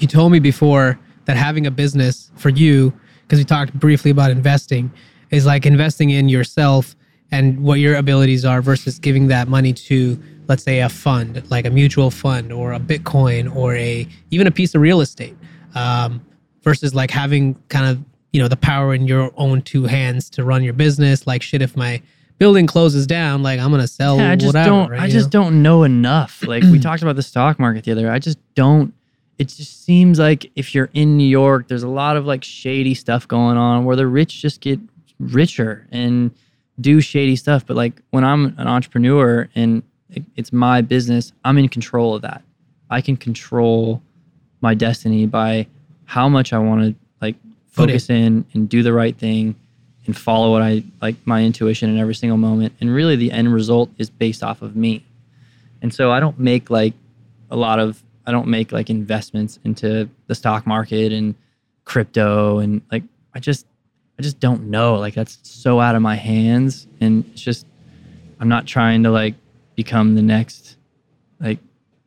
you 0.00 0.06
told 0.08 0.32
me 0.32 0.38
before 0.38 0.98
that 1.26 1.36
having 1.36 1.66
a 1.66 1.70
business 1.70 2.30
for 2.36 2.48
you, 2.50 2.92
because 3.22 3.38
we 3.38 3.44
talked 3.44 3.72
briefly 3.74 4.10
about 4.10 4.30
investing, 4.30 4.90
is 5.30 5.44
like 5.46 5.66
investing 5.66 6.10
in 6.10 6.28
yourself 6.28 6.94
and 7.32 7.60
what 7.60 7.80
your 7.80 7.96
abilities 7.96 8.44
are 8.44 8.62
versus 8.62 8.98
giving 9.00 9.26
that 9.28 9.48
money 9.48 9.72
to, 9.72 10.20
let's 10.48 10.62
say, 10.62 10.80
a 10.80 10.88
fund, 10.88 11.42
like 11.50 11.66
a 11.66 11.70
mutual 11.70 12.10
fund 12.10 12.52
or 12.52 12.72
a 12.72 12.78
Bitcoin 12.78 13.54
or 13.54 13.74
a 13.74 14.06
even 14.30 14.46
a 14.46 14.50
piece 14.52 14.74
of 14.76 14.80
real 14.80 15.00
estate, 15.00 15.36
um, 15.74 16.24
versus 16.62 16.94
like 16.94 17.10
having 17.10 17.54
kind 17.68 17.86
of 17.86 18.02
you 18.32 18.40
know 18.40 18.48
the 18.48 18.56
power 18.56 18.94
in 18.94 19.06
your 19.08 19.32
own 19.36 19.62
two 19.62 19.84
hands 19.84 20.30
to 20.30 20.44
run 20.44 20.62
your 20.62 20.72
business. 20.74 21.26
Like 21.26 21.42
shit, 21.42 21.62
if 21.62 21.76
my 21.76 22.00
building 22.38 22.66
closes 22.68 23.06
down, 23.06 23.42
like 23.42 23.58
I'm 23.58 23.70
gonna 23.72 23.88
sell 23.88 24.18
Yeah, 24.18 24.30
I 24.30 24.36
just 24.36 24.46
whatever. 24.48 24.68
don't. 24.68 24.90
right, 24.90 25.00
I 25.00 25.08
just 25.08 25.32
know? 25.32 25.42
don't 25.42 25.62
know 25.62 25.82
enough. 25.82 26.44
Like 26.46 26.62
we 26.64 26.78
talked 26.88 27.02
about 27.02 27.16
the 27.16 27.22
stock 27.22 27.58
market 27.58 27.84
the 27.84 27.92
other. 27.92 28.08
I 28.10 28.20
just 28.20 28.38
don't. 28.54 28.94
It 29.38 29.48
just 29.48 29.84
seems 29.84 30.18
like 30.18 30.50
if 30.56 30.74
you're 30.74 30.88
in 30.94 31.16
New 31.16 31.28
York, 31.28 31.68
there's 31.68 31.82
a 31.82 31.88
lot 31.88 32.16
of 32.16 32.24
like 32.24 32.42
shady 32.42 32.94
stuff 32.94 33.28
going 33.28 33.56
on 33.56 33.84
where 33.84 33.96
the 33.96 34.06
rich 34.06 34.40
just 34.40 34.60
get 34.60 34.80
richer 35.18 35.86
and 35.92 36.30
do 36.80 37.00
shady 37.00 37.36
stuff. 37.36 37.66
But 37.66 37.76
like 37.76 38.00
when 38.10 38.24
I'm 38.24 38.54
an 38.58 38.66
entrepreneur 38.66 39.48
and 39.54 39.82
it's 40.36 40.52
my 40.52 40.80
business, 40.80 41.32
I'm 41.44 41.58
in 41.58 41.68
control 41.68 42.14
of 42.14 42.22
that. 42.22 42.42
I 42.90 43.00
can 43.00 43.16
control 43.16 44.02
my 44.60 44.74
destiny 44.74 45.26
by 45.26 45.66
how 46.04 46.28
much 46.28 46.52
I 46.52 46.58
want 46.58 46.82
to 46.82 46.94
like 47.20 47.36
focus 47.68 48.08
in 48.08 48.46
and 48.54 48.68
do 48.68 48.82
the 48.82 48.92
right 48.92 49.16
thing 49.16 49.54
and 50.06 50.16
follow 50.16 50.52
what 50.52 50.62
I 50.62 50.82
like 51.02 51.16
my 51.26 51.42
intuition 51.42 51.90
in 51.90 51.98
every 51.98 52.14
single 52.14 52.38
moment. 52.38 52.72
And 52.80 52.94
really 52.94 53.16
the 53.16 53.32
end 53.32 53.52
result 53.52 53.90
is 53.98 54.08
based 54.08 54.42
off 54.42 54.62
of 54.62 54.76
me. 54.76 55.04
And 55.82 55.92
so 55.92 56.10
I 56.10 56.20
don't 56.20 56.38
make 56.38 56.70
like 56.70 56.94
a 57.50 57.56
lot 57.56 57.78
of 57.78 58.02
I 58.26 58.32
don't 58.32 58.48
make 58.48 58.72
like 58.72 58.90
investments 58.90 59.58
into 59.64 60.08
the 60.26 60.34
stock 60.34 60.66
market 60.66 61.12
and 61.12 61.34
crypto 61.84 62.58
and 62.58 62.82
like 62.90 63.04
I 63.34 63.38
just 63.38 63.66
I 64.18 64.22
just 64.22 64.40
don't 64.40 64.64
know. 64.64 64.96
Like 64.96 65.14
that's 65.14 65.38
so 65.42 65.78
out 65.80 65.94
of 65.94 66.02
my 66.02 66.16
hands 66.16 66.88
and 67.00 67.24
it's 67.32 67.42
just 67.42 67.66
I'm 68.40 68.48
not 68.48 68.66
trying 68.66 69.02
to 69.04 69.10
like 69.10 69.34
become 69.76 70.14
the 70.14 70.22
next 70.22 70.76
like 71.40 71.58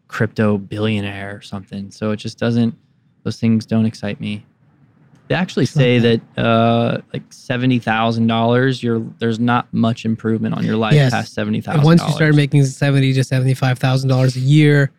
crypto 0.07 0.57
billionaire 0.57 1.35
or 1.37 1.41
something. 1.41 1.91
So 1.91 2.11
it 2.11 2.17
just 2.17 2.37
doesn't 2.37 2.75
those 3.23 3.39
things 3.39 3.65
don't 3.65 3.85
excite 3.85 4.19
me. 4.19 4.45
They 5.29 5.35
actually 5.35 5.67
say 5.67 5.99
that 5.99 6.21
uh 6.37 6.97
like 7.13 7.23
seventy 7.31 7.79
thousand 7.79 8.27
dollars, 8.27 8.81
you're 8.83 8.99
there's 9.19 9.39
not 9.39 9.71
much 9.73 10.03
improvement 10.03 10.55
on 10.55 10.65
your 10.65 10.75
life 10.75 10.95
Yes. 10.95 11.11
past 11.11 11.33
seventy 11.33 11.61
And 11.65 11.83
once 11.83 12.03
you 12.05 12.11
start 12.11 12.35
making 12.35 12.65
seventy 12.65 13.13
to 13.13 13.23
seventy-five 13.23 13.77
thousand 13.77 14.09
dollars 14.09 14.35
a 14.35 14.39
year, 14.39 14.91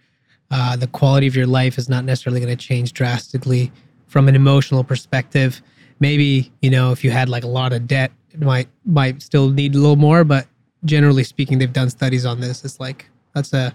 uh, 0.50 0.76
the 0.76 0.86
quality 0.88 1.26
of 1.26 1.36
your 1.36 1.46
life 1.46 1.78
is 1.78 1.88
not 1.88 2.04
necessarily 2.04 2.40
going 2.40 2.56
to 2.56 2.62
change 2.62 2.92
drastically 2.92 3.70
from 4.08 4.28
an 4.28 4.34
emotional 4.34 4.82
perspective. 4.82 5.62
Maybe 6.00 6.52
you 6.60 6.70
know 6.70 6.92
if 6.92 7.04
you 7.04 7.10
had 7.10 7.28
like 7.28 7.44
a 7.44 7.48
lot 7.48 7.72
of 7.72 7.86
debt, 7.86 8.12
it 8.32 8.40
might 8.40 8.68
might 8.84 9.22
still 9.22 9.50
need 9.50 9.74
a 9.74 9.78
little 9.78 9.96
more, 9.96 10.24
but 10.24 10.46
generally 10.84 11.24
speaking, 11.24 11.58
they've 11.58 11.72
done 11.72 11.90
studies 11.90 12.26
on 12.26 12.40
this. 12.40 12.64
It's 12.64 12.80
like 12.80 13.08
that's 13.34 13.52
a 13.52 13.74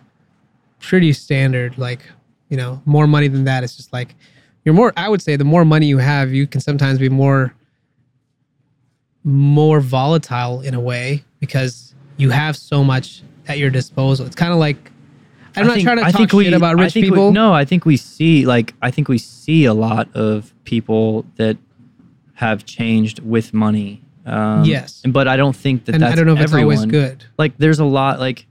pretty 0.79 1.13
standard. 1.13 1.77
Like 1.77 2.01
you 2.49 2.57
know, 2.57 2.81
more 2.85 3.07
money 3.07 3.27
than 3.27 3.45
that, 3.45 3.63
it's 3.63 3.75
just 3.75 3.93
like 3.93 4.15
you're 4.63 4.75
more. 4.75 4.91
I 4.97 5.09
would 5.09 5.21
say 5.21 5.35
the 5.35 5.45
more 5.45 5.65
money 5.65 5.87
you 5.87 5.99
have, 5.99 6.33
you 6.33 6.47
can 6.47 6.61
sometimes 6.61 6.99
be 6.99 7.09
more 7.09 7.53
more 9.23 9.79
volatile 9.79 10.61
in 10.61 10.73
a 10.75 10.79
way 10.79 11.23
because 11.39 11.95
you 12.17 12.29
have 12.29 12.55
so 12.55 12.83
much 12.83 13.23
at 13.47 13.57
your 13.57 13.69
disposal. 13.69 14.25
It's 14.25 14.35
kind 14.35 14.53
of 14.53 14.59
like 14.59 14.91
I'm 15.57 15.63
I 15.63 15.67
not 15.67 15.73
think- 15.75 15.85
trying 15.85 15.97
to 15.97 16.03
I 16.03 16.11
talk 16.11 16.17
think 16.19 16.31
shit 16.31 16.37
we- 16.37 16.53
about 16.53 16.77
rich 16.77 16.93
think 16.93 17.05
we- 17.05 17.09
people. 17.11 17.31
no, 17.31 17.53
I 17.53 17.65
think 17.65 17.85
we 17.85 17.97
see 17.97 18.45
like 18.45 18.73
I 18.81 18.91
think 18.91 19.07
we 19.07 19.17
see 19.17 19.65
a 19.65 19.73
lot 19.73 20.09
of 20.15 20.53
people 20.65 21.25
that 21.35 21.57
have 22.35 22.65
changed 22.65 23.19
with 23.19 23.53
money. 23.53 24.01
Um, 24.25 24.63
Yes. 24.65 25.01
but 25.07 25.27
I 25.27 25.37
don't 25.37 25.55
think 25.55 25.85
that 25.85 25.95
and 25.95 26.03
that's 26.03 26.13
I 26.13 26.15
don't 26.15 26.25
know 26.25 26.33
if 26.33 26.39
everyone. 26.39 26.73
it's 26.73 26.81
always 26.81 26.91
good. 26.91 27.23
Like, 27.37 27.57
there's 27.59 27.79
a 27.79 27.85
lot. 27.85 28.19
Like, 28.19 28.47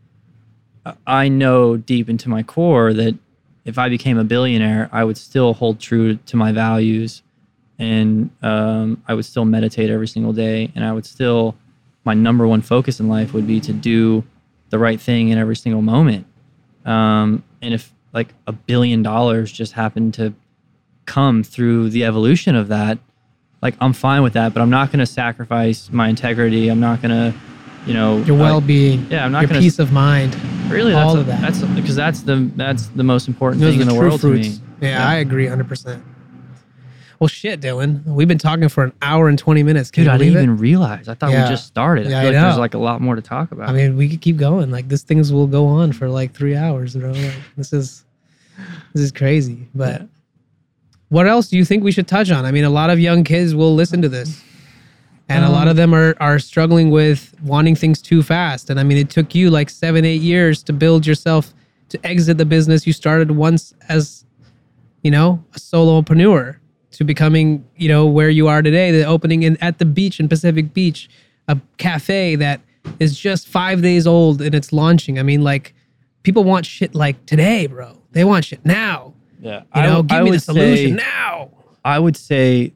I- 0.86 0.94
I 1.06 1.28
know 1.28 1.76
deep 1.76 2.08
into 2.08 2.28
my 2.28 2.42
core 2.44 2.92
that 2.92 3.16
if 3.64 3.76
I 3.76 3.88
became 3.88 4.16
a 4.16 4.24
billionaire, 4.24 4.88
I 4.92 5.02
would 5.04 5.16
still 5.16 5.52
hold 5.54 5.80
true 5.80 6.16
to 6.26 6.36
my 6.36 6.52
values, 6.52 7.22
and 7.78 8.30
um, 8.42 9.02
I 9.08 9.14
would 9.14 9.24
still 9.24 9.44
meditate 9.44 9.90
every 9.90 10.06
single 10.06 10.32
day, 10.32 10.70
and 10.76 10.84
I 10.84 10.92
would 10.92 11.06
still 11.06 11.56
my 12.04 12.14
number 12.14 12.46
one 12.46 12.60
focus 12.62 13.00
in 13.00 13.08
life 13.08 13.32
would 13.34 13.46
be 13.46 13.58
to 13.60 13.72
do 13.72 14.22
the 14.70 14.78
right 14.78 15.00
thing 15.00 15.30
in 15.30 15.38
every 15.38 15.56
single 15.56 15.82
moment. 15.82 16.24
Um, 16.84 17.42
and 17.62 17.72
if 17.74 17.92
like 18.12 18.28
a 18.46 18.52
billion 18.52 19.02
dollars 19.02 19.50
just 19.50 19.72
happened 19.72 20.14
to 20.14 20.34
come 21.06 21.42
through 21.42 21.90
the 21.90 22.04
evolution 22.04 22.54
of 22.54 22.68
that, 22.68 22.98
like 23.62 23.74
I'm 23.80 23.92
fine 23.92 24.22
with 24.22 24.34
that, 24.34 24.52
but 24.54 24.60
I'm 24.60 24.70
not 24.70 24.88
going 24.90 24.98
to 25.00 25.06
sacrifice 25.06 25.90
my 25.90 26.08
integrity. 26.08 26.68
I'm 26.68 26.80
not 26.80 27.00
going 27.02 27.10
to, 27.10 27.34
you 27.86 27.94
know, 27.94 28.18
Your 28.24 28.36
I- 28.38 28.40
well-being, 28.42 29.06
yeah, 29.10 29.24
I'm 29.24 29.32
not 29.32 29.40
your 29.42 29.48
gonna- 29.48 29.60
peace 29.60 29.78
of 29.78 29.92
mind. 29.92 30.36
really 30.68 30.92
that's 30.92 31.04
all 31.08 31.16
a- 31.16 31.20
of 31.20 31.26
that. 31.26 31.40
That's 31.40 31.60
because 31.62 31.96
that's 31.96 32.20
the 32.22 32.50
that's 32.56 32.86
the 32.88 33.04
most 33.04 33.28
important 33.28 33.60
Those 33.62 33.72
thing 33.74 33.82
in 33.82 33.88
the 33.88 33.94
world 33.94 34.20
fruits. 34.20 34.48
to 34.58 34.62
me. 34.62 34.68
Yeah, 34.80 34.88
Yeah. 34.98 35.08
I 35.08 35.14
agree 35.16 35.46
100%. 35.46 36.02
Well, 37.24 37.28
shit, 37.30 37.60
Dillon. 37.62 38.02
We've 38.04 38.28
been 38.28 38.36
talking 38.36 38.68
for 38.68 38.84
an 38.84 38.92
hour 39.00 39.30
and 39.30 39.38
20 39.38 39.62
minutes. 39.62 39.90
Can 39.90 40.04
Dude, 40.04 40.12
I 40.12 40.18
didn't 40.18 40.36
it? 40.36 40.42
even 40.42 40.58
realize. 40.58 41.08
I 41.08 41.14
thought 41.14 41.30
Yeah. 41.30 41.44
we 41.44 41.48
just 41.48 41.66
started. 41.66 42.06
Yeah, 42.06 42.18
I 42.18 42.20
I 42.20 42.24
feel 42.24 42.32
like 42.34 42.42
there's 42.42 42.58
like 42.58 42.74
a 42.74 42.78
lot 42.78 43.00
more 43.00 43.16
to 43.16 43.22
talk 43.22 43.50
about. 43.50 43.70
I 43.70 43.72
mean, 43.72 43.96
we 43.96 44.10
could 44.10 44.20
keep 44.20 44.36
going. 44.36 44.70
Like, 44.70 44.88
this 44.90 45.02
things 45.04 45.32
will 45.32 45.46
go 45.46 45.66
on 45.66 45.92
for 45.92 46.10
like 46.10 46.34
three 46.34 46.54
hours, 46.54 46.94
bro. 46.94 47.12
Like, 47.12 47.32
this 47.56 47.72
is, 47.72 48.04
this 48.92 49.02
is 49.04 49.10
crazy. 49.10 49.66
But 49.74 50.02
Yeah. 50.02 50.06
what 51.08 51.26
else 51.26 51.48
do 51.48 51.56
you 51.56 51.64
think 51.64 51.82
we 51.82 51.92
should 51.92 52.06
touch 52.06 52.30
on? 52.30 52.44
I 52.44 52.50
mean, 52.50 52.64
a 52.64 52.68
lot 52.68 52.90
of 52.90 53.00
young 53.00 53.24
kids 53.24 53.54
will 53.54 53.74
listen 53.74 54.02
to 54.02 54.10
this. 54.10 54.42
And 55.30 55.46
a 55.46 55.48
lot 55.48 55.62
Um, 55.62 55.68
of 55.68 55.76
them 55.76 55.94
are, 55.94 56.14
are 56.20 56.38
struggling 56.38 56.90
with 56.90 57.34
wanting 57.42 57.74
things 57.74 58.02
too 58.02 58.22
fast. 58.22 58.68
And 58.68 58.78
I 58.78 58.82
mean, 58.82 58.98
it 58.98 59.08
took 59.08 59.34
you 59.34 59.48
like 59.48 59.70
seven, 59.70 60.04
eight 60.04 60.20
years 60.20 60.62
to 60.64 60.74
build 60.74 61.06
yourself 61.06 61.54
to 61.88 62.06
exit 62.06 62.36
the 62.36 62.44
business 62.44 62.86
you 62.86 62.92
started 62.92 63.30
once 63.30 63.72
as, 63.88 64.26
you 65.02 65.10
know, 65.10 65.42
a 65.54 65.58
solopreneur 65.58 66.56
to 66.98 67.04
becoming, 67.04 67.64
you 67.76 67.88
know, 67.88 68.06
where 68.06 68.30
you 68.30 68.48
are 68.48 68.62
today, 68.62 68.90
the 68.90 69.04
opening 69.04 69.42
in 69.42 69.56
at 69.62 69.78
the 69.78 69.84
beach 69.84 70.20
in 70.20 70.28
Pacific 70.28 70.72
Beach, 70.72 71.08
a 71.48 71.58
cafe 71.78 72.36
that 72.36 72.60
is 73.00 73.18
just 73.18 73.48
five 73.48 73.82
days 73.82 74.06
old 74.06 74.40
and 74.42 74.54
it's 74.54 74.72
launching. 74.72 75.18
I 75.18 75.22
mean, 75.22 75.42
like, 75.42 75.74
people 76.22 76.44
want 76.44 76.66
shit 76.66 76.94
like 76.94 77.24
today, 77.26 77.66
bro. 77.66 77.96
They 78.12 78.24
want 78.24 78.44
shit 78.44 78.64
now. 78.64 79.14
yeah, 79.40 79.62
You 79.74 79.82
know, 79.82 80.02
give 80.02 80.22
me 80.22 80.30
the 80.32 80.40
solution 80.40 80.98
say- 80.98 81.04
now. 81.04 81.50
I 81.84 81.98
would 81.98 82.16
say 82.16 82.72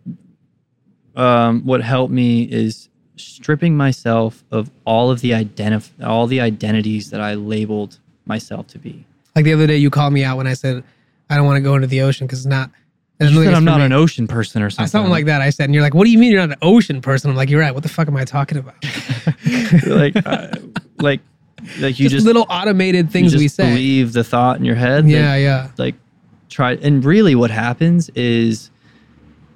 um, 1.16 1.62
what 1.64 1.83
helped 1.83 2.12
me 2.12 2.43
is 2.43 2.89
stripping 3.16 3.77
myself 3.77 4.45
of 4.51 4.71
all 4.85 5.11
of 5.11 5.21
the 5.21 5.31
identif- 5.33 5.91
all 6.05 6.27
the 6.27 6.41
identities 6.41 7.11
that 7.11 7.21
I 7.21 7.35
labeled 7.35 7.99
myself 8.27 8.66
to 8.69 8.79
be. 8.79 9.05
Like 9.35 9.45
the 9.45 9.53
other 9.55 9.66
day, 9.66 9.77
you 9.77 9.91
called 9.91 10.12
me 10.12 10.25
out 10.25 10.37
when 10.37 10.47
I 10.47 10.55
said 10.55 10.85
I 11.31 11.37
don't 11.37 11.47
want 11.47 11.57
to 11.57 11.62
go 11.62 11.75
into 11.75 11.87
the 11.87 12.03
ocean 12.03 12.27
because 12.27 12.41
it's 12.41 12.47
not. 12.47 12.71
It's 13.21 13.33
You 13.33 13.45
said 13.45 13.55
I'm 13.55 13.64
not 13.64 13.79
me." 13.79 13.87
an 13.87 13.93
ocean 13.93 14.27
person 14.27 14.62
or 14.62 14.71
something. 14.71 14.89
Something 14.89 15.11
like 15.11 15.27
that. 15.27 15.41
I 15.43 15.51
said, 15.51 15.64
and 15.64 15.75
you're 15.75 15.83
like, 15.83 15.95
"What 15.95 16.05
do 16.05 16.11
you 16.11 16.19
mean 16.19 16.33
you're 16.33 16.41
not 16.41 16.51
an 16.51 16.59
ocean 16.62 17.01
person?" 17.01 17.31
I'm 17.31 17.37
like, 17.37 17.51
"You're 17.51 17.61
right. 17.61 17.75
What 17.75 17.83
the 17.83 17.89
fuck 17.89 18.09
am 18.09 18.16
I 18.16 18.25
talking 18.25 18.59
about?" 18.59 18.77
like, 19.87 20.14
uh, 20.25 20.49
like, 20.99 21.21
like 21.81 21.99
you 21.99 22.05
just, 22.05 22.12
just, 22.16 22.27
little 22.27 22.47
automated 22.49 23.11
things 23.11 23.35
we 23.35 23.49
say. 23.49 23.69
believe 23.71 24.12
the 24.12 24.25
thought 24.25 24.59
in 24.59 24.64
your 24.64 24.77
head. 24.77 25.05
that, 25.05 25.11
yeah, 25.11 25.37
yeah. 25.37 25.71
like 25.79 25.95
try 26.49 26.73
and 26.75 27.05
really 27.05 27.35
what 27.35 27.51
happens 27.51 28.09
is 28.11 28.71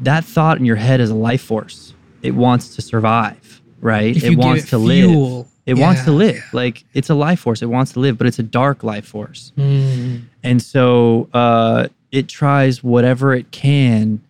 that 0.01 0.25
thought 0.25 0.59
in 0.59 0.65
your 0.65 0.77
head 0.77 1.01
is 1.01 1.09
a 1.11 1.15
life 1.15 1.41
force 1.43 1.95
it 2.21 2.33
wants 2.33 2.75
to 2.77 2.83
survive 2.83 3.63
right 3.81 4.23
it 4.23 4.37
wants 4.37 4.65
it 4.65 4.67
to 4.69 4.79
fuel, 4.79 5.39
live 5.39 5.47
it 5.65 5.75
wants 5.79 6.05
to 6.05 6.11
live 6.13 6.37
yeah. 6.37 6.43
like 6.53 6.85
it's 6.93 7.09
a 7.09 7.15
life 7.15 7.41
force 7.41 7.63
it 7.63 7.67
wants 7.67 7.93
to 7.93 8.01
live 8.01 8.19
but 8.19 8.27
it's 8.27 8.39
a 8.39 8.43
dark 8.43 8.85
life 8.85 9.07
force 9.07 9.53
Mm. 9.57 10.25
and 10.43 10.61
so 10.61 11.31
uh, 11.33 11.89
it 12.13 12.29
tries 12.29 12.85
whatever 12.85 13.35
it 13.35 13.51
can 13.51 14.23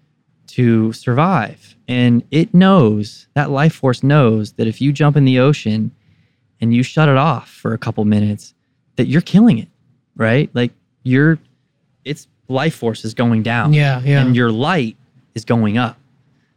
to 0.47 0.93
survive. 0.93 1.76
And 1.88 2.22
it 2.30 2.54
knows 2.54 3.26
that 3.34 3.50
life 3.50 3.75
force 3.75 4.03
knows 4.03 4.53
that 4.53 4.67
if 4.67 4.80
you 4.80 4.92
jump 4.92 5.17
in 5.17 5.25
the 5.25 5.38
ocean 5.38 5.91
and 6.61 6.72
you 6.72 6.83
shut 6.83 7.09
it 7.09 7.17
off 7.17 7.50
for 7.50 7.75
a 7.75 7.79
couple 7.79 8.04
minutes 8.04 8.54
that 8.96 9.07
you're 9.07 9.21
killing 9.21 9.59
it 9.59 9.68
right? 10.17 10.50
Like 10.54 10.72
you're 11.03 11.38
its 12.04 12.26
life 12.49 12.75
force 12.75 13.04
is 13.04 13.14
going 13.14 13.42
down. 13.42 13.72
Yeah, 13.72 14.00
yeah. 14.00 14.21
and 14.21 14.37
your 14.37 14.50
light 14.50 14.96
is 15.34 15.45
going 15.45 15.79
up. 15.79 15.99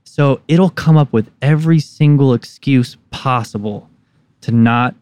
So 0.03 0.41
it'll 0.47 0.69
come 0.69 0.97
up 0.97 1.11
with 1.13 1.29
every 1.41 1.79
single 1.79 2.33
excuse 2.33 2.97
possible 3.11 3.89
to 4.41 4.51
not 4.51 4.95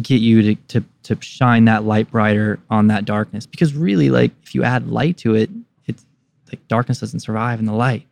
get 0.00 0.20
you 0.20 0.42
to, 0.42 0.54
to 0.68 0.84
to 1.04 1.16
shine 1.20 1.64
that 1.66 1.84
light 1.84 2.10
brighter 2.10 2.60
on 2.70 2.86
that 2.88 3.04
darkness. 3.04 3.46
Because 3.46 3.74
really 3.74 4.08
like 4.10 4.30
if 4.42 4.54
you 4.54 4.62
add 4.62 4.88
light 4.88 5.16
to 5.18 5.34
it 5.34 5.50
it's 5.86 6.04
like 6.52 6.66
darkness 6.68 7.00
doesn't 7.00 7.20
survive 7.20 7.58
in 7.58 7.66
the 7.66 7.72
light. 7.72 8.06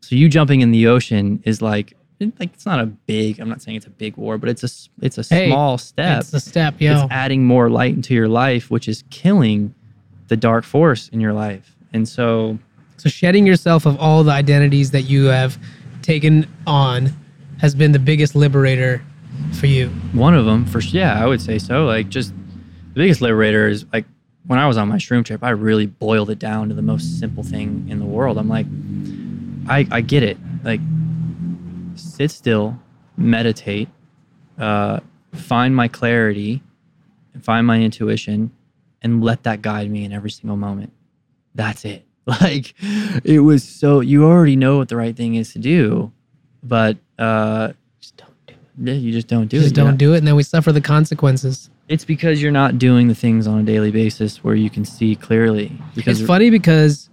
So 0.00 0.16
you 0.16 0.28
jumping 0.28 0.60
in 0.60 0.70
the 0.70 0.86
ocean 0.88 1.42
is 1.44 1.62
like 1.62 1.94
like 2.38 2.52
it's 2.52 2.66
not 2.66 2.80
a 2.80 2.84
big 2.86 3.40
i'm 3.40 3.48
not 3.48 3.62
saying 3.62 3.78
it's 3.78 3.86
a 3.86 3.90
big 3.90 4.14
war 4.18 4.36
but 4.36 4.50
it's 4.50 4.62
a 4.62 4.68
it's 5.00 5.16
a 5.16 5.34
Hey, 5.34 5.48
small 5.48 5.78
step. 5.78 6.20
It's 6.20 6.34
a 6.34 6.40
step, 6.40 6.74
yeah 6.78 7.04
it's 7.04 7.12
adding 7.12 7.46
more 7.46 7.70
light 7.70 7.94
into 7.94 8.12
your 8.14 8.28
life 8.28 8.70
which 8.70 8.88
is 8.88 9.04
killing 9.08 9.74
the 10.28 10.36
dark 10.36 10.64
force 10.64 11.08
in 11.08 11.20
your 11.20 11.32
life. 11.32 11.74
And 11.94 12.06
so 12.06 12.58
So 12.98 13.08
shedding 13.08 13.46
yourself 13.46 13.86
of 13.86 13.98
all 13.98 14.22
the 14.22 14.32
identities 14.32 14.90
that 14.90 15.02
you 15.02 15.24
have 15.26 15.58
taken 16.02 16.46
on 16.66 17.10
has 17.58 17.74
been 17.74 17.92
the 17.92 17.98
biggest 17.98 18.34
liberator 18.34 19.02
for 19.54 19.66
you. 19.66 19.88
One 20.12 20.34
of 20.34 20.46
them, 20.46 20.66
for 20.66 20.80
yeah, 20.80 21.22
I 21.22 21.26
would 21.26 21.40
say 21.40 21.58
so. 21.58 21.84
Like, 21.86 22.08
just 22.08 22.32
the 22.94 23.00
biggest 23.00 23.20
liberator 23.20 23.68
is 23.68 23.86
like 23.92 24.06
when 24.46 24.58
I 24.58 24.66
was 24.66 24.76
on 24.76 24.88
my 24.88 24.96
shroom 24.96 25.24
trip, 25.24 25.42
I 25.44 25.50
really 25.50 25.86
boiled 25.86 26.30
it 26.30 26.38
down 26.38 26.68
to 26.68 26.74
the 26.74 26.82
most 26.82 27.18
simple 27.20 27.42
thing 27.42 27.86
in 27.88 27.98
the 27.98 28.06
world. 28.06 28.38
I'm 28.38 28.48
like, 28.48 28.66
I 29.68 29.86
I 29.90 30.00
get 30.00 30.22
it. 30.22 30.38
Like, 30.64 30.80
sit 31.94 32.30
still, 32.30 32.78
meditate, 33.16 33.88
uh, 34.58 35.00
find 35.32 35.74
my 35.76 35.88
clarity 35.88 36.62
and 37.34 37.44
find 37.44 37.66
my 37.66 37.80
intuition 37.80 38.52
and 39.02 39.22
let 39.22 39.44
that 39.44 39.62
guide 39.62 39.90
me 39.90 40.04
in 40.04 40.12
every 40.12 40.30
single 40.30 40.56
moment. 40.56 40.92
That's 41.54 41.84
it. 41.84 42.04
Like 42.26 42.74
it 43.24 43.40
was 43.40 43.64
so 43.64 43.98
you 44.00 44.24
already 44.24 44.54
know 44.54 44.78
what 44.78 44.88
the 44.88 44.96
right 44.96 45.16
thing 45.16 45.34
is 45.34 45.52
to 45.54 45.58
do, 45.58 46.12
but 46.62 46.96
uh 47.18 47.72
Just 48.00 48.18
don't 48.18 48.46
do 48.46 48.54
it. 48.54 48.60
Yeah, 48.82 48.94
you 48.94 49.12
just 49.12 49.26
don't 49.28 49.46
do 49.48 49.60
Just 49.60 49.72
it. 49.72 49.74
don't 49.74 49.96
do 49.96 50.14
it, 50.14 50.18
and 50.18 50.26
then 50.26 50.36
we 50.36 50.42
suffer 50.42 50.72
the 50.72 50.80
consequences. 50.80 51.70
It's 51.88 52.04
because 52.04 52.40
you're 52.40 52.52
not 52.52 52.78
doing 52.78 53.08
the 53.08 53.14
things 53.14 53.46
on 53.46 53.58
a 53.58 53.62
daily 53.62 53.90
basis 53.90 54.42
where 54.42 54.54
you 54.54 54.70
can 54.70 54.84
see 54.84 55.16
clearly. 55.16 55.72
Because 55.94 56.20
It's 56.20 56.26
funny 56.26 56.50
because 56.50 57.10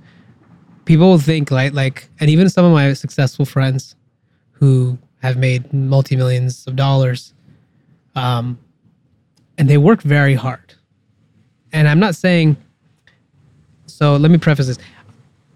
people 0.86 1.10
will 1.10 1.18
think 1.20 1.52
like 1.52 1.74
like 1.74 2.10
and 2.20 2.30
even 2.30 2.50
some 2.50 2.64
of 2.64 2.72
my 2.72 2.94
successful 2.94 3.46
friends 3.46 3.96
who 4.52 4.98
have 5.22 5.36
made 5.38 5.72
multi 5.74 6.16
millions 6.16 6.66
of 6.66 6.76
dollars 6.78 7.34
um 8.16 8.58
and 9.58 9.70
they 9.70 9.78
work 9.78 10.02
very 10.02 10.34
hard 10.34 10.74
and 11.74 11.90
i'm 11.90 12.00
not 12.00 12.16
saying 12.16 12.56
so 13.86 14.16
let 14.16 14.32
me 14.32 14.38
preface 14.38 14.68
this 14.68 14.78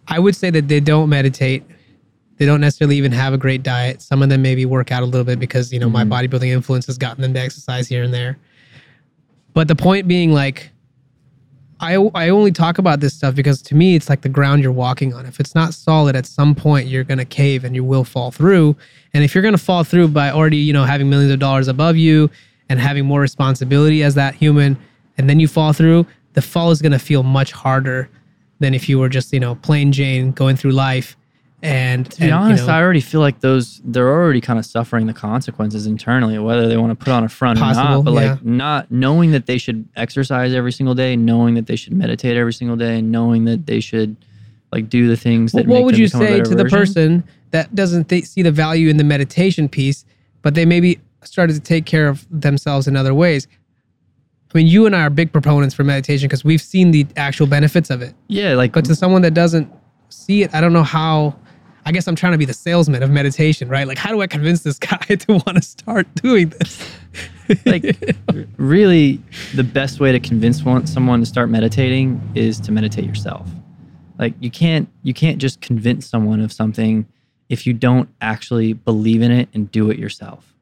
i 0.09 0.19
would 0.19 0.35
say 0.35 0.49
that 0.49 0.67
they 0.67 0.81
don't 0.81 1.07
meditate 1.07 1.63
they 2.41 2.47
don't 2.47 2.59
necessarily 2.59 2.97
even 2.97 3.11
have 3.11 3.34
a 3.34 3.38
great 3.38 3.61
diet 3.61 4.01
some 4.01 4.23
of 4.23 4.30
them 4.30 4.41
maybe 4.41 4.65
work 4.65 4.91
out 4.91 5.03
a 5.03 5.05
little 5.05 5.23
bit 5.23 5.38
because 5.38 5.72
you 5.72 5.77
know 5.77 5.88
my 5.88 6.03
mm-hmm. 6.03 6.11
bodybuilding 6.11 6.47
influence 6.47 6.88
has 6.88 6.97
gotten 6.97 7.22
them 7.22 7.35
to 7.35 7.39
exercise 7.39 7.88
here 7.88 8.01
and 8.01 8.11
there 8.11 8.35
but 9.53 9.68
the 9.68 9.76
point 9.76 10.07
being 10.07 10.31
like 10.31 10.72
I, 11.80 11.95
I 12.15 12.30
only 12.30 12.51
talk 12.51 12.80
about 12.80 12.99
this 12.99 13.13
stuff 13.13 13.35
because 13.35 13.61
to 13.63 13.76
me 13.76 13.95
it's 13.95 14.09
like 14.09 14.22
the 14.22 14.30
ground 14.30 14.61
you're 14.61 14.72
walking 14.72 15.15
on. 15.15 15.26
If 15.26 15.39
it's 15.39 15.55
not 15.55 15.73
solid 15.73 16.15
at 16.15 16.27
some 16.27 16.53
point 16.53 16.88
you're 16.88 17.03
going 17.03 17.18
to 17.18 17.26
cave 17.26 17.63
and 17.63 17.76
you 17.76 17.84
will 17.84 18.03
fall 18.03 18.30
through. 18.30 18.76
And 19.15 19.23
if 19.23 19.34
you're 19.34 19.41
going 19.41 19.55
to 19.55 19.63
fall 19.63 19.84
through 19.84 20.09
by 20.09 20.30
already, 20.30 20.57
you 20.57 20.73
know, 20.73 20.84
having 20.84 21.09
millions 21.09 21.31
of 21.31 21.39
dollars 21.39 21.68
above 21.68 21.97
you 21.97 22.30
and 22.69 22.80
having 22.80 23.05
more 23.05 23.19
responsibility 23.19 24.03
as 24.03 24.13
that 24.13 24.35
human 24.35 24.77
and 25.18 25.27
then 25.27 25.39
you 25.39 25.47
fall 25.47 25.73
through, 25.73 26.05
the 26.34 26.41
fall 26.43 26.69
is 26.69 26.84
going 26.84 26.91
to 26.91 26.99
feel 26.99 27.23
much 27.23 27.51
harder 27.51 28.11
than 28.59 28.76
if 28.76 28.88
you 28.88 28.99
were 28.99 29.09
just, 29.09 29.34
you 29.34 29.39
know, 29.39 29.55
plain 29.55 29.91
Jane 29.91 30.34
going 30.34 30.55
through 30.55 30.72
life 30.72 31.18
and 31.63 32.09
to 32.09 32.19
be 32.19 32.25
and, 32.25 32.33
honest, 32.33 32.61
you 32.63 32.67
know, 32.67 32.73
I 32.73 32.81
already 32.81 33.01
feel 33.01 33.21
like 33.21 33.39
those 33.41 33.81
they're 33.83 34.09
already 34.09 34.41
kind 34.41 34.57
of 34.57 34.65
suffering 34.65 35.05
the 35.05 35.13
consequences 35.13 35.85
internally, 35.85 36.39
whether 36.39 36.67
they 36.67 36.77
want 36.77 36.97
to 36.97 37.03
put 37.03 37.11
on 37.11 37.23
a 37.23 37.29
front 37.29 37.59
or 37.59 37.61
not. 37.61 38.03
But 38.03 38.13
yeah. 38.13 38.31
like 38.31 38.45
not 38.45 38.91
knowing 38.91 39.31
that 39.31 39.45
they 39.45 39.57
should 39.57 39.88
exercise 39.95 40.53
every 40.53 40.71
single 40.71 40.95
day, 40.95 41.15
knowing 41.15 41.55
that 41.55 41.67
they 41.67 41.75
should 41.75 41.93
meditate 41.93 42.38
every 42.38 42.53
single 42.53 42.75
day, 42.75 42.99
and 42.99 43.11
knowing 43.11 43.45
that 43.45 43.65
they 43.67 43.79
should 43.79 44.15
like 44.71 44.89
do 44.89 45.07
the 45.07 45.17
things 45.17 45.51
that 45.51 45.67
what 45.67 45.77
make 45.77 45.85
would 45.85 45.97
you 45.97 46.07
say 46.07 46.41
to 46.41 46.55
the 46.55 46.65
person 46.65 47.23
that 47.51 47.73
doesn't 47.75 48.05
th- 48.05 48.25
see 48.25 48.41
the 48.41 48.51
value 48.51 48.89
in 48.89 48.97
the 48.97 49.03
meditation 49.03 49.67
piece 49.67 50.05
but 50.41 50.55
they 50.55 50.65
maybe 50.65 50.99
started 51.23 51.53
to 51.53 51.59
take 51.59 51.85
care 51.85 52.07
of 52.07 52.25
themselves 52.31 52.88
in 52.88 52.95
other 52.95 53.13
ways 53.13 53.47
i 54.53 54.57
mean 54.57 54.67
you 54.67 54.85
and 54.85 54.95
i 54.95 55.01
are 55.01 55.09
big 55.09 55.31
proponents 55.31 55.75
for 55.75 55.83
meditation 55.83 56.27
because 56.27 56.43
we've 56.43 56.61
seen 56.61 56.91
the 56.91 57.05
actual 57.17 57.47
benefits 57.47 57.89
of 57.89 58.01
it 58.01 58.13
Yeah, 58.27 58.53
like 58.53 58.71
but 58.71 58.85
to 58.85 58.95
someone 58.95 59.21
that 59.23 59.33
doesn't 59.33 59.71
see 60.09 60.43
it 60.43 60.53
i 60.53 60.61
don't 60.61 60.73
know 60.73 60.83
how 60.83 61.35
i 61.86 61.91
guess 61.91 62.08
i'm 62.08 62.16
trying 62.16 62.32
to 62.34 62.38
be 62.38 62.45
the 62.45 62.53
salesman 62.53 63.02
of 63.03 63.10
meditation 63.10 63.68
right? 63.70 63.88
Like 63.88 63.98
how 63.98 64.10
do 64.12 64.22
i 64.22 64.28
convince 64.28 64.62
this 64.64 64.78
guy 64.80 64.98
to 64.98 65.26
want 65.34 65.56
to 65.56 65.62
start 65.62 66.08
doing 66.16 66.49
this? 66.49 66.90
Like 67.66 67.84
really 68.58 69.22
the 69.56 69.64
best 69.64 69.99
way 69.99 70.12
to 70.12 70.20
convince 70.20 70.64
one, 70.64 70.88
someone 70.88 71.20
to 71.20 71.26
start 71.26 71.49
meditating 71.49 72.22
is 72.36 72.60
to 72.62 72.72
meditate 72.72 73.03
yourself. 73.06 73.49
Like 74.20 74.34
you 74.40 74.49
can't 74.52 74.88
you 75.03 75.14
can't 75.14 75.38
just 75.38 75.60
convince 75.62 76.06
someone 76.06 76.40
of 76.40 76.53
something 76.53 77.06
if 77.49 77.68
you 77.68 77.74
don't 77.74 78.08
actually 78.22 78.74
believe 78.74 79.22
in 79.22 79.32
it 79.32 79.49
and 79.53 79.70
do 79.72 79.90
it 79.91 79.99
yourself. 79.99 80.53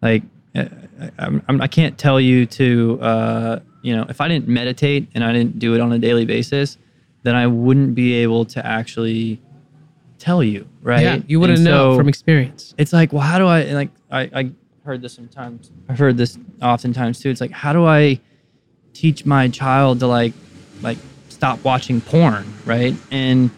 Like 0.00 0.22
I, 0.56 0.60
I, 0.60 1.10
I'm- 1.20 1.60
I 1.62 1.68
can't 1.68 1.96
tell 1.98 2.20
you 2.20 2.46
to 2.46 2.98
uh, 3.00 3.60
you 3.82 3.94
know 3.96 4.06
if 4.08 4.20
i 4.20 4.28
didn't 4.28 4.48
meditate 4.48 5.08
and 5.14 5.22
i 5.24 5.32
didn't 5.32 5.58
do 5.58 5.74
it 5.74 5.80
on 5.80 5.92
a 5.92 5.98
daily 5.98 6.24
basis 6.24 6.78
then 7.24 7.34
i 7.34 7.46
wouldn't 7.48 7.94
be 7.96 8.14
able 8.14 8.44
to 8.44 8.64
actually 8.64 9.40
tell 10.22 10.42
you 10.42 10.66
right 10.82 11.02
yeah 11.02 11.18
you 11.26 11.40
wouldn't 11.40 11.60
know 11.60 11.92
so- 11.92 11.98
from 11.98 12.08
experience 12.08 12.74
it's 12.78 12.92
like, 12.92 13.12
well, 13.12 13.22
how 13.22 13.38
do 13.38 13.46
I 13.46 13.64
like 13.72 13.90
I, 14.10 14.20
I 14.40 14.50
heard 14.84 15.02
this 15.02 15.12
sometimes 15.14 15.70
I've 15.88 15.98
heard 15.98 16.16
this 16.16 16.38
oftentimes 16.60 17.20
too. 17.20 17.30
It's 17.30 17.40
like, 17.40 17.50
how 17.50 17.72
do 17.72 17.84
I 17.86 18.20
teach 18.92 19.24
my 19.26 19.48
child 19.48 20.00
to 20.00 20.06
like 20.06 20.32
like 20.80 20.98
stop 21.28 21.62
watching 21.64 22.00
porn, 22.00 22.44
right? 22.64 22.94
And 23.10 23.50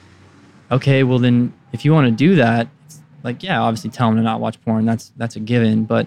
okay, 0.70 1.02
well 1.02 1.18
then 1.18 1.52
if 1.72 1.84
you 1.84 1.92
want 1.92 2.06
to 2.06 2.12
do 2.12 2.36
that, 2.36 2.68
it's 2.86 3.00
like 3.22 3.42
yeah, 3.42 3.60
obviously 3.60 3.90
tell 3.90 4.08
them 4.08 4.16
to 4.16 4.22
not 4.22 4.40
watch 4.40 4.60
porn. 4.62 4.84
That's 4.86 5.12
that's 5.16 5.36
a 5.36 5.40
given, 5.40 5.84
but 5.84 6.06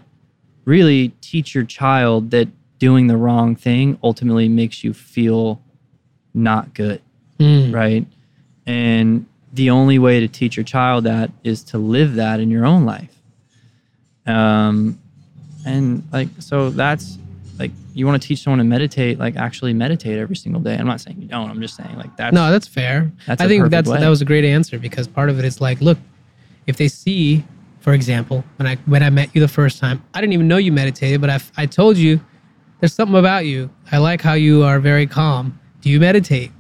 really 0.66 1.10
teach 1.22 1.54
your 1.56 1.64
child 1.66 2.32
that 2.32 2.48
doing 2.80 3.08
the 3.08 3.18
wrong 3.18 3.56
thing 3.56 3.98
ultimately 4.04 4.48
makes 4.50 4.84
you 4.84 4.94
feel 4.94 5.62
not 6.34 6.74
good 6.74 7.02
Mm. 7.40 7.74
right? 7.74 8.06
And 8.66 9.26
the 9.58 9.70
only 9.72 10.00
way 10.00 10.20
to 10.20 10.28
teach 10.28 10.56
your 10.56 10.64
child 10.64 11.04
that 11.04 11.32
is 11.44 11.64
to 11.64 11.78
live 11.78 12.16
that 12.16 12.40
in 12.40 12.50
your 12.50 12.66
own 12.66 12.86
life. 12.86 13.14
Um, 14.26 15.00
and 15.66 16.04
like, 16.14 16.30
so 16.40 16.70
that's 16.70 17.18
like, 17.60 17.72
you 17.94 18.06
want 18.06 18.22
to 18.22 18.28
teach 18.28 18.44
someone 18.44 18.60
to 18.60 18.64
meditate, 18.64 19.18
like 19.18 19.36
actually 19.36 19.74
meditate 19.74 20.20
every 20.20 20.36
single 20.36 20.62
day. 20.62 20.76
I'm 20.76 20.86
not 20.86 21.02
saying 21.02 21.22
you 21.22 21.28
don't, 21.28 21.50
I'm 21.50 21.60
just 21.62 21.76
saying 21.76 21.98
like 21.98 22.16
that's, 22.16 22.34
no 22.34 22.52
that's 22.52 22.68
fair 22.68 23.12
That's 23.26 23.42
i 23.42 23.48
think 23.48 23.70
that's 23.70 23.90
way. 23.90 24.00
that 24.00 24.10
was 24.10 24.22
a 24.22 24.26
great 24.26 24.46
answer 24.46 24.78
because 24.78 25.08
part 25.08 25.30
of 25.30 25.40
it 25.40 25.46
is 25.46 25.60
like 25.60 25.82
look 25.82 25.98
if 26.68 26.78
they 26.78 26.88
see 26.88 27.44
for 27.80 27.94
example 27.94 28.44
when 28.58 28.68
i 28.68 28.76
when 28.86 29.02
i 29.02 29.10
met 29.10 29.34
you 29.34 29.42
the 29.42 29.48
first 29.48 29.80
time 29.80 30.04
i 30.14 30.22
didn't 30.22 30.34
even 30.34 30.48
know 30.48 30.58
you 30.58 30.72
meditated 30.72 31.20
but 31.20 31.30
i, 31.30 31.40
I 31.58 31.66
told 31.66 31.98
you 31.98 32.20
there's 32.80 32.94
something 32.94 33.18
about 33.18 33.46
you 33.46 33.70
i 33.92 33.98
like 33.98 34.22
how 34.22 34.34
you 34.34 34.64
are 34.64 34.80
very 34.80 35.08
calm 35.08 35.60
do 35.82 35.90
you 35.90 36.00
meditate 36.00 36.52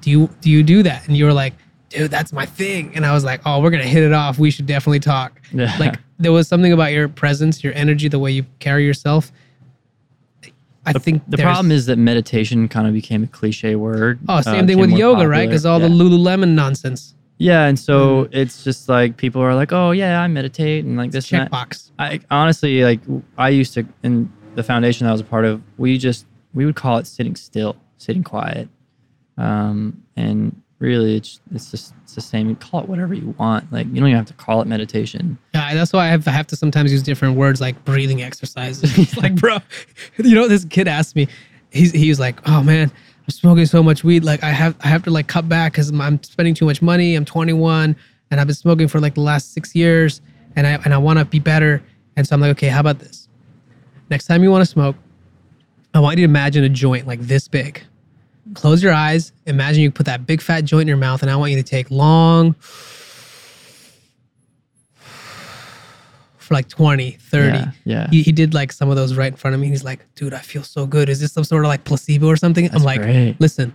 do 0.00 0.10
you 0.10 0.28
do 0.40 0.50
you 0.50 0.62
do 0.62 0.82
that 0.82 1.06
and 1.06 1.16
you 1.16 1.24
were 1.24 1.32
like 1.32 1.54
dude 1.92 2.10
that's 2.10 2.32
my 2.32 2.46
thing. 2.46 2.92
And 2.94 3.04
i 3.06 3.12
was 3.12 3.24
like 3.24 3.40
oh 3.46 3.60
we're 3.60 3.70
gonna 3.70 3.84
hit 3.84 4.02
it 4.02 4.12
off. 4.12 4.38
We 4.38 4.50
should 4.50 4.66
definitely 4.66 5.00
talk. 5.00 5.40
Yeah. 5.52 5.74
like 5.78 5.96
there 6.18 6.32
was 6.32 6.48
something 6.48 6.72
about 6.72 6.92
your 6.92 7.08
presence 7.08 7.62
your 7.62 7.74
energy 7.74 8.08
the 8.08 8.18
way 8.18 8.30
you 8.32 8.44
carry 8.58 8.84
yourself. 8.86 9.30
I 10.84 10.92
think 10.94 11.22
the 11.28 11.36
problem 11.38 11.70
is 11.70 11.86
that 11.86 11.96
meditation 11.96 12.68
kind 12.68 12.88
of 12.88 12.92
became 12.92 13.22
a 13.22 13.28
cliche 13.28 13.76
word. 13.76 14.18
oh 14.28 14.34
uh, 14.36 14.42
same 14.42 14.66
thing 14.66 14.78
with 14.78 14.90
yoga 14.90 15.28
right? 15.28 15.48
because 15.48 15.64
all 15.64 15.80
Yeah. 15.80 15.88
the 15.88 15.94
lululemon 15.94 16.54
nonsense. 16.54 17.14
Yeah, 17.38 17.66
and 17.66 17.78
so 17.78 18.28
it's 18.30 18.62
just 18.62 18.88
like 18.88 19.16
people 19.16 19.42
are 19.42 19.54
like, 19.54 19.72
"Oh 19.72 19.90
yeah, 19.90 20.20
I 20.22 20.28
meditate," 20.28 20.84
and 20.84 20.96
like 20.96 21.10
this 21.10 21.28
checkbox. 21.28 21.90
I 21.98 22.20
honestly 22.30 22.84
like 22.84 23.00
I 23.36 23.48
used 23.48 23.74
to 23.74 23.84
in 24.04 24.32
the 24.54 24.62
foundation 24.62 25.06
that 25.06 25.10
I 25.10 25.12
was 25.12 25.20
a 25.22 25.24
part 25.24 25.44
of. 25.44 25.60
We 25.76 25.98
just 25.98 26.24
we 26.54 26.66
would 26.66 26.76
call 26.76 26.98
it 26.98 27.06
sitting 27.08 27.34
still, 27.34 27.74
sitting 27.96 28.22
quiet, 28.22 28.68
um, 29.38 30.02
and 30.14 30.61
really 30.82 31.16
it's 31.16 31.40
it's 31.54 31.70
just 31.70 31.94
it's 32.02 32.14
the 32.14 32.20
same. 32.20 32.48
You 32.48 32.56
call 32.56 32.80
it 32.80 32.88
whatever 32.88 33.14
you 33.14 33.34
want. 33.38 33.72
Like 33.72 33.86
you 33.86 33.94
don't 33.94 34.08
even 34.08 34.16
have 34.16 34.26
to 34.26 34.34
call 34.34 34.60
it 34.60 34.66
meditation. 34.66 35.38
Yeah, 35.54 35.74
that's 35.74 35.92
why 35.92 36.06
I 36.06 36.08
have, 36.08 36.28
I 36.28 36.32
have 36.32 36.48
to 36.48 36.56
sometimes 36.56 36.92
use 36.92 37.02
different 37.02 37.36
words 37.36 37.60
like 37.60 37.82
breathing 37.84 38.22
exercises. 38.22 38.98
It's 38.98 39.16
like, 39.16 39.34
bro, 39.36 39.58
you 40.18 40.34
know, 40.34 40.48
this 40.48 40.64
kid 40.64 40.88
asked 40.88 41.16
me, 41.16 41.28
he's 41.70 41.92
he 41.92 42.08
was 42.08 42.20
like, 42.20 42.46
oh 42.48 42.62
man, 42.62 42.90
I'm 42.90 43.30
smoking 43.30 43.64
so 43.66 43.82
much 43.82 44.04
weed, 44.04 44.24
like 44.24 44.42
I 44.42 44.50
have 44.50 44.76
I 44.80 44.88
have 44.88 45.04
to 45.04 45.10
like 45.10 45.28
cut 45.28 45.48
back 45.48 45.72
because 45.72 45.90
I'm 45.90 46.22
spending 46.22 46.54
too 46.54 46.66
much 46.66 46.82
money. 46.82 47.14
I'm 47.14 47.24
21 47.24 47.96
and 48.30 48.40
I've 48.40 48.46
been 48.46 48.56
smoking 48.56 48.88
for 48.88 48.98
like 48.98 49.14
the 49.14 49.20
last 49.20 49.54
six 49.54 49.74
years, 49.74 50.20
and 50.56 50.66
I 50.66 50.72
and 50.84 50.92
I 50.92 50.98
want 50.98 51.18
to 51.20 51.24
be 51.24 51.38
better. 51.38 51.82
And 52.16 52.26
so 52.26 52.34
I'm 52.34 52.40
like, 52.40 52.50
okay, 52.52 52.68
how 52.68 52.80
about 52.80 52.98
this? 52.98 53.28
Next 54.10 54.26
time 54.26 54.42
you 54.42 54.50
want 54.50 54.62
to 54.62 54.70
smoke, 54.70 54.96
I 55.94 56.00
want 56.00 56.18
you 56.18 56.26
to 56.26 56.30
imagine 56.30 56.64
a 56.64 56.68
joint 56.68 57.06
like 57.06 57.20
this 57.20 57.48
big. 57.48 57.82
Close 58.54 58.82
your 58.82 58.92
eyes. 58.92 59.32
Imagine 59.46 59.82
you 59.82 59.90
put 59.90 60.06
that 60.06 60.26
big 60.26 60.40
fat 60.40 60.64
joint 60.64 60.82
in 60.82 60.88
your 60.88 60.96
mouth, 60.96 61.22
and 61.22 61.30
I 61.30 61.36
want 61.36 61.52
you 61.52 61.56
to 61.58 61.62
take 61.62 61.90
long 61.90 62.54
for 66.38 66.54
like 66.54 66.68
20, 66.68 67.12
30. 67.12 67.46
Yeah, 67.46 67.70
yeah. 67.84 68.10
He, 68.10 68.22
he 68.22 68.32
did 68.32 68.52
like 68.52 68.72
some 68.72 68.90
of 68.90 68.96
those 68.96 69.14
right 69.14 69.32
in 69.32 69.36
front 69.36 69.54
of 69.54 69.60
me. 69.60 69.68
He's 69.68 69.84
like, 69.84 70.04
dude, 70.14 70.34
I 70.34 70.40
feel 70.40 70.64
so 70.64 70.86
good. 70.86 71.08
Is 71.08 71.20
this 71.20 71.32
some 71.32 71.44
sort 71.44 71.64
of 71.64 71.68
like 71.68 71.84
placebo 71.84 72.26
or 72.26 72.36
something? 72.36 72.68
I'm 72.74 72.82
like, 72.82 73.00
great. 73.00 73.36
listen, 73.38 73.72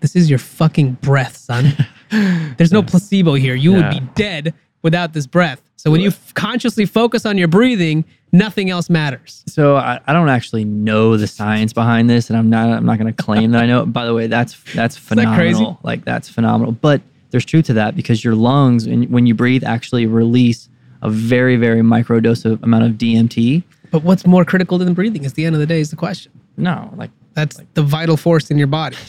this 0.00 0.16
is 0.16 0.30
your 0.30 0.38
fucking 0.38 0.92
breath, 0.94 1.36
son. 1.36 1.72
There's 2.56 2.72
no 2.72 2.82
placebo 2.82 3.34
here. 3.34 3.54
You 3.54 3.74
would 3.74 3.90
be 3.90 4.00
dead 4.14 4.54
without 4.82 5.12
this 5.12 5.26
breath. 5.26 5.62
So 5.76 5.90
when 5.90 6.00
you 6.00 6.08
f- 6.08 6.34
consciously 6.34 6.86
focus 6.86 7.24
on 7.24 7.38
your 7.38 7.46
breathing, 7.48 8.04
nothing 8.32 8.68
else 8.68 8.90
matters. 8.90 9.44
So 9.46 9.76
I, 9.76 10.00
I 10.06 10.12
don't 10.12 10.28
actually 10.28 10.64
know 10.64 11.16
the 11.16 11.26
science 11.26 11.72
behind 11.72 12.10
this, 12.10 12.30
and 12.30 12.38
I'm 12.38 12.50
not 12.50 12.68
I'm 12.68 12.84
not 12.84 12.98
going 12.98 13.12
to 13.12 13.22
claim 13.22 13.52
that 13.52 13.62
I 13.62 13.66
know. 13.66 13.82
it. 13.82 13.86
By 13.86 14.04
the 14.04 14.14
way, 14.14 14.26
that's 14.26 14.60
that's 14.74 14.96
that 14.96 15.00
phenomenal. 15.00 15.36
crazy? 15.36 15.76
Like 15.82 16.04
that's 16.04 16.28
phenomenal. 16.28 16.72
But 16.72 17.00
there's 17.30 17.44
truth 17.44 17.66
to 17.66 17.74
that 17.74 17.94
because 17.94 18.24
your 18.24 18.34
lungs, 18.34 18.88
when, 18.88 19.04
when 19.04 19.26
you 19.26 19.34
breathe, 19.34 19.62
actually 19.62 20.06
release 20.06 20.68
a 21.02 21.08
very 21.08 21.56
very 21.56 21.82
micro 21.82 22.18
dose 22.18 22.44
of 22.44 22.62
amount 22.62 22.84
of 22.84 22.92
DMT. 22.92 23.62
But 23.90 24.02
what's 24.02 24.26
more 24.26 24.44
critical 24.44 24.78
than 24.78 24.94
breathing? 24.94 25.24
Is 25.24 25.34
the 25.34 25.44
end 25.44 25.54
of 25.54 25.60
the 25.60 25.66
day 25.66 25.80
is 25.80 25.90
the 25.90 25.96
question. 25.96 26.32
No, 26.56 26.92
like 26.96 27.10
That's 27.34 27.58
like, 27.58 27.72
the 27.74 27.82
vital 27.82 28.16
force 28.16 28.50
in 28.50 28.58
your 28.58 28.66
body. 28.66 28.96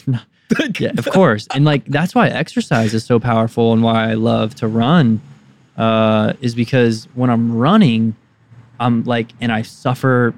yeah, 0.78 0.92
of 0.96 1.06
course. 1.06 1.46
And 1.52 1.64
like 1.64 1.84
that's 1.86 2.14
why 2.14 2.28
exercise 2.28 2.94
is 2.94 3.04
so 3.04 3.18
powerful 3.20 3.72
and 3.72 3.82
why 3.82 4.10
I 4.10 4.14
love 4.14 4.54
to 4.56 4.68
run 4.68 5.20
uh, 5.80 6.34
is 6.42 6.54
because 6.54 7.08
when 7.14 7.30
I'm 7.30 7.56
running, 7.56 8.14
I'm 8.78 9.02
like, 9.04 9.32
and 9.40 9.50
I 9.50 9.62
suffer 9.62 10.34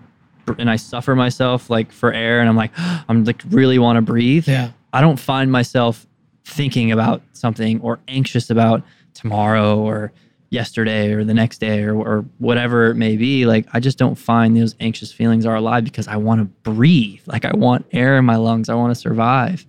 and 0.59 0.70
I 0.70 0.77
suffer 0.77 1.16
myself 1.16 1.69
like 1.69 1.93
for 1.93 2.12
air 2.12 2.40
and 2.40 2.48
I'm 2.48 2.56
like 2.56 2.70
I'm 3.09 3.24
like 3.24 3.43
really 3.51 3.78
want 3.78 3.97
to 3.97 4.02
breathe. 4.02 4.47
Yeah. 4.47 4.70
I 4.93 5.01
don't 5.01 5.19
find 5.19 5.51
myself 5.51 6.06
thinking 6.44 6.93
about 6.93 7.23
something 7.32 7.81
or 7.81 7.98
anxious 8.06 8.51
about 8.51 8.85
tomorrow 9.14 9.78
or 9.78 10.12
yesterday 10.51 11.12
or 11.12 11.24
the 11.24 11.35
next 11.35 11.59
day 11.59 11.82
or, 11.82 11.97
or 11.97 12.24
whatever 12.39 12.90
it 12.90 12.94
may 12.94 13.16
be. 13.16 13.44
Like 13.44 13.66
I 13.73 13.81
just 13.81 13.98
don't 13.98 14.16
find 14.16 14.56
those 14.56 14.77
anxious 14.78 15.10
feelings 15.10 15.44
are 15.44 15.56
alive 15.56 15.82
because 15.82 16.06
I 16.06 16.16
want 16.16 16.40
to 16.40 16.70
breathe. 16.70 17.23
Like 17.27 17.44
I 17.44 17.52
want 17.52 17.85
air 17.90 18.16
in 18.16 18.24
my 18.24 18.36
lungs. 18.36 18.69
I 18.69 18.74
want 18.74 18.94
to 18.94 19.01
survive. 19.01 19.66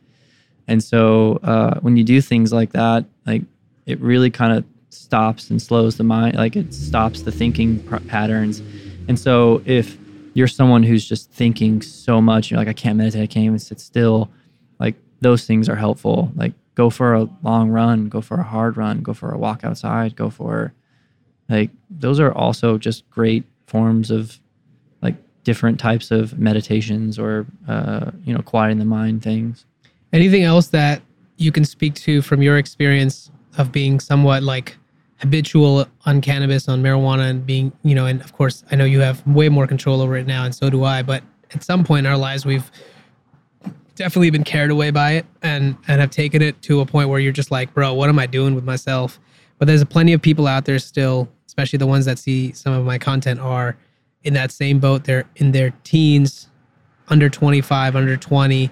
And 0.68 0.84
so 0.84 1.40
uh, 1.42 1.80
when 1.80 1.98
you 1.98 2.04
do 2.04 2.22
things 2.22 2.54
like 2.54 2.74
that, 2.74 3.06
like 3.26 3.42
it 3.88 4.00
really 4.00 4.30
kind 4.30 4.54
of 4.56 4.66
stops 4.94 5.50
and 5.50 5.62
slows 5.62 5.98
the 5.98 6.04
mind. 6.04 6.36
Like 6.36 6.56
it 6.56 6.74
stops 6.74 7.22
the 7.22 7.32
thinking 7.32 7.80
pr- 7.84 7.98
patterns. 7.98 8.62
And 9.08 9.20
so 9.20 9.62
if 9.66 9.98
you're 10.34 10.48
someone 10.48 10.84
who's 10.84 11.08
just 11.08 11.32
thinking 11.32 11.82
so 11.82 12.22
much, 12.22 12.50
you're 12.50 12.58
like, 12.58 12.68
I 12.68 12.74
can't 12.74 12.98
meditate, 12.98 13.24
I 13.24 13.28
can't 13.28 13.46
even 13.46 13.60
sit 13.60 13.80
still. 13.80 14.30
Like 14.80 14.96
those 15.22 15.46
things 15.46 15.70
are 15.70 15.76
helpful. 15.76 16.32
Like 16.36 16.54
go 16.76 16.90
for 16.90 17.14
a 17.14 17.30
long 17.44 17.70
run, 17.70 18.10
go 18.10 18.22
for 18.22 18.40
a 18.40 18.44
hard 18.44 18.78
run, 18.78 19.02
go 19.02 19.14
for 19.14 19.32
a 19.32 19.38
walk 19.38 19.64
outside, 19.64 20.16
go 20.16 20.30
for 20.30 20.74
like 21.50 21.70
those 21.90 22.20
are 22.20 22.34
also 22.34 22.78
just 22.78 23.10
great 23.10 23.44
forms 23.68 24.10
of 24.10 24.40
like 25.02 25.16
different 25.44 25.80
types 25.80 26.10
of 26.10 26.40
meditations 26.40 27.20
or 27.20 27.46
uh, 27.68 28.12
you 28.24 28.34
know 28.34 28.42
quieting 28.42 28.80
the 28.80 28.86
mind 28.86 29.22
things. 29.22 29.66
Anything 30.12 30.44
else 30.44 30.68
that 30.68 31.02
you 31.38 31.52
can 31.52 31.66
speak 31.66 31.96
to 31.96 32.22
from 32.22 32.42
your 32.42 32.58
experience 32.58 33.32
of 33.58 33.72
being 33.72 34.00
somewhat 34.00 34.44
like 34.44 34.78
habitual 35.24 35.88
on 36.06 36.22
cannabis, 36.22 36.68
on 36.68 36.84
marijuana, 36.84 37.30
and 37.30 37.46
being, 37.46 37.72
you 37.84 37.96
know, 37.96 38.06
and 38.06 38.22
of 38.22 38.34
course, 38.34 38.64
I 38.72 38.76
know 38.76 38.86
you 38.86 39.00
have 39.00 39.26
way 39.26 39.50
more 39.50 39.66
control 39.66 40.02
over 40.02 40.16
it 40.18 40.28
now, 40.28 40.44
and 40.44 40.54
so 40.54 40.70
do 40.70 40.84
I. 40.84 41.02
But 41.02 41.24
at 41.54 41.64
some 41.64 41.84
point 41.84 42.06
in 42.06 42.12
our 42.12 42.18
lives, 42.18 42.46
we've 42.46 42.70
definitely 43.96 44.30
been 44.30 44.44
carried 44.44 44.72
away 44.72 44.92
by 44.92 45.12
it 45.14 45.26
and 45.42 45.78
and 45.88 46.02
have 46.02 46.10
taken 46.10 46.42
it 46.42 46.62
to 46.64 46.82
a 46.82 46.86
point 46.86 47.10
where 47.10 47.20
you're 47.20 47.32
just 47.32 47.52
like, 47.52 47.74
bro, 47.74 47.94
what 47.94 48.10
am 48.10 48.20
I 48.20 48.26
doing 48.26 48.54
with 48.54 48.64
myself? 48.64 49.20
But 49.58 49.68
there's 49.68 49.84
plenty 49.86 50.14
of 50.14 50.22
people 50.22 50.46
out 50.46 50.66
there 50.66 50.80
still, 50.80 51.30
especially 51.48 51.78
the 51.78 51.88
ones 51.88 52.06
that 52.06 52.20
see 52.20 52.52
some 52.52 52.74
of 52.74 52.86
my 52.86 52.98
content 52.98 53.40
are 53.40 53.78
in 54.24 54.34
that 54.34 54.52
same 54.52 54.80
boat. 54.80 55.06
They're 55.06 55.26
in 55.38 55.52
their 55.52 55.72
teens, 55.84 56.50
under 57.08 57.30
25, 57.30 57.96
under 57.96 58.18
20, 58.18 58.70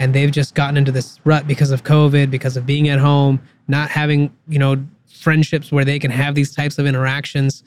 and 0.00 0.14
they've 0.14 0.32
just 0.32 0.54
gotten 0.54 0.76
into 0.76 0.90
this 0.90 1.20
rut 1.24 1.46
because 1.46 1.70
of 1.70 1.84
COVID, 1.84 2.30
because 2.30 2.56
of 2.56 2.66
being 2.66 2.88
at 2.88 2.98
home, 2.98 3.40
not 3.68 3.90
having, 3.90 4.34
you 4.48 4.58
know, 4.58 4.84
friendships 5.22 5.72
where 5.72 5.84
they 5.84 5.98
can 5.98 6.10
have 6.10 6.34
these 6.34 6.54
types 6.54 6.78
of 6.78 6.86
interactions 6.86 7.62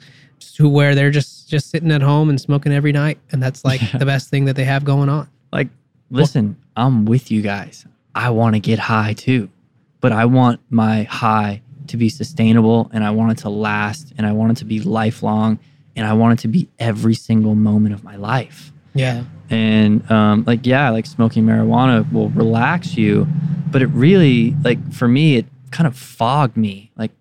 to 0.54 0.68
where 0.68 0.94
they're 0.94 1.10
just 1.10 1.48
just 1.48 1.70
sitting 1.70 1.90
at 1.90 2.02
home 2.02 2.28
and 2.28 2.40
smoking 2.40 2.72
every 2.72 2.92
night 2.92 3.18
and 3.32 3.42
that's 3.42 3.64
like 3.64 3.80
the 3.98 4.06
best 4.06 4.28
thing 4.28 4.44
that 4.44 4.56
they 4.56 4.64
have 4.64 4.84
going 4.84 5.08
on. 5.08 5.28
Like, 5.52 5.68
listen, 6.10 6.56
I'm 6.76 7.04
with 7.04 7.30
you 7.30 7.42
guys. 7.42 7.86
I 8.14 8.30
want 8.30 8.54
to 8.54 8.60
get 8.60 8.78
high 8.78 9.14
too, 9.14 9.48
but 10.00 10.12
I 10.12 10.24
want 10.24 10.60
my 10.70 11.04
high 11.04 11.62
to 11.88 11.96
be 11.96 12.08
sustainable 12.08 12.90
and 12.92 13.04
I 13.04 13.10
want 13.10 13.32
it 13.32 13.38
to 13.42 13.48
last 13.48 14.12
and 14.18 14.26
I 14.26 14.32
want 14.32 14.52
it 14.52 14.56
to 14.58 14.64
be 14.64 14.80
lifelong 14.80 15.58
and 15.94 16.06
I 16.06 16.12
want 16.12 16.38
it 16.38 16.42
to 16.42 16.48
be 16.48 16.68
every 16.78 17.14
single 17.14 17.54
moment 17.54 17.94
of 17.94 18.04
my 18.04 18.16
life. 18.16 18.72
Yeah. 18.94 19.24
And 19.50 20.08
um, 20.10 20.44
like, 20.46 20.66
yeah, 20.66 20.90
like 20.90 21.06
smoking 21.06 21.44
marijuana 21.44 22.10
will 22.12 22.30
relax 22.30 22.96
you, 22.96 23.26
but 23.70 23.82
it 23.82 23.88
really, 23.88 24.54
like, 24.64 24.92
for 24.92 25.06
me, 25.06 25.36
it 25.36 25.46
kind 25.70 25.86
of 25.86 25.96
fogged 25.96 26.56
me. 26.56 26.90
Like, 26.96 27.12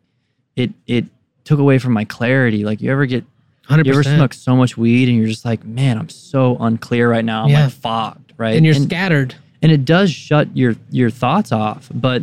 it 0.55 0.71
it 0.87 1.05
took 1.43 1.59
away 1.59 1.77
from 1.79 1.93
my 1.93 2.05
clarity. 2.05 2.63
Like, 2.65 2.81
you 2.81 2.91
ever 2.91 3.05
get 3.05 3.23
100%. 3.69 3.85
you 3.85 3.91
ever 3.93 4.03
smoke 4.03 4.33
so 4.33 4.55
much 4.55 4.77
weed 4.77 5.09
and 5.09 5.17
you're 5.17 5.27
just 5.27 5.45
like, 5.45 5.63
man, 5.63 5.97
I'm 5.97 6.09
so 6.09 6.57
unclear 6.59 7.09
right 7.09 7.25
now. 7.25 7.43
I'm 7.43 7.49
Yeah. 7.49 7.65
like 7.65 7.73
fogged, 7.73 8.33
right? 8.37 8.55
and 8.55 8.65
you're 8.65 8.75
scattered. 8.75 9.35
and 9.61 9.71
it 9.71 9.85
does 9.85 10.11
shut 10.11 10.47
your 10.55 10.75
your 10.91 11.09
thoughts 11.09 11.51
off 11.51 11.89
but 11.93 12.21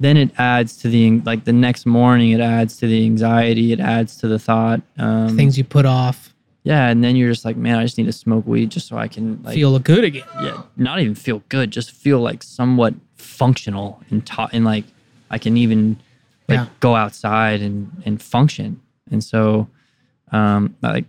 then 0.00 0.16
it 0.16 0.30
adds 0.38 0.76
to 0.78 0.88
the 0.88 1.20
like 1.20 1.44
the 1.44 1.52
next 1.52 1.86
morning 1.86 2.30
it 2.30 2.40
adds 2.40 2.76
to 2.78 2.86
the 2.86 3.04
anxiety 3.04 3.72
it 3.72 3.78
adds 3.80 4.16
to 4.16 4.26
the 4.28 4.38
thought 4.38 4.80
um, 4.98 5.36
Things 5.36 5.56
you 5.58 5.62
put 5.64 5.84
off 5.86 6.34
yeah 6.64 6.88
and 6.88 7.04
then 7.04 7.14
you're 7.16 7.30
just 7.30 7.44
like 7.44 7.56
man 7.56 7.76
i 7.78 7.82
just 7.84 7.98
need 7.98 8.06
to 8.06 8.12
smoke 8.12 8.44
weed 8.46 8.70
just 8.70 8.88
so 8.88 8.96
i 8.96 9.06
can 9.08 9.40
like 9.44 9.54
feel 9.54 9.78
good 9.78 10.02
again. 10.04 10.24
yeah 10.42 10.62
not 10.76 10.98
even 11.00 11.14
feel 11.14 11.42
good 11.48 11.70
just 11.70 11.90
feel 11.92 12.20
like 12.20 12.42
somewhat 12.42 12.94
functional 13.16 14.00
and 14.10 14.26
ta- 14.26 14.48
and 14.52 14.64
like 14.64 14.84
i 15.30 15.38
can 15.38 15.56
even 15.56 15.96
like 16.48 16.58
Yeah. 16.60 16.66
go 16.80 16.96
outside 16.96 17.60
and 17.62 17.90
and 18.04 18.20
function. 18.22 18.80
And 19.10 19.22
so 19.22 19.68
um 20.30 20.74
like 20.82 21.04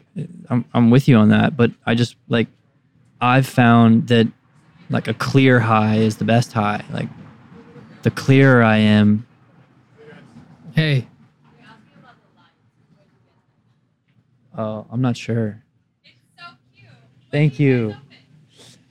I'm, 0.50 0.66
I'm 0.74 0.90
with 0.92 1.10
you 1.10 1.18
on 1.18 1.28
that 1.30 1.58
but 1.58 1.72
i 1.86 1.94
just 1.94 2.16
like 2.30 2.48
i've 3.20 3.46
found 3.46 4.08
that 4.08 4.26
like 4.90 5.10
a 5.10 5.14
clear 5.14 5.60
high 5.60 5.98
is 5.98 6.16
the 6.18 6.24
best 6.24 6.54
high. 6.54 6.84
Like 6.92 7.10
the 8.04 8.12
clearer 8.12 8.64
i 8.64 8.78
am. 8.78 9.26
Hey, 10.74 11.06
uh, 14.58 14.84
i'm 14.90 15.02
not 15.02 15.18
sure. 15.18 15.62
So 16.38 16.44
thank 17.32 17.60
you. 17.60 17.96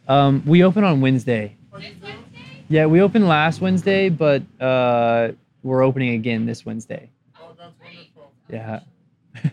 Um 0.07 0.43
we 0.47 0.63
open 0.63 0.85
on 0.85 1.01
wednesday. 1.01 1.57
Wednesday? 1.73 2.15
yeah 2.69 2.85
we 2.87 3.01
opened 3.01 3.27
last 3.29 3.61
wednesday 3.63 4.09
but 4.11 4.43
uh 4.61 5.31
we're 5.63 5.83
opening 5.83 6.11
again 6.15 6.47
this 6.47 6.65
wednesday 6.67 7.11
Oh, 7.41 7.53
that's 7.59 7.73
wonderful. 7.81 8.33
yeah 8.49 8.81
That's 9.35 9.45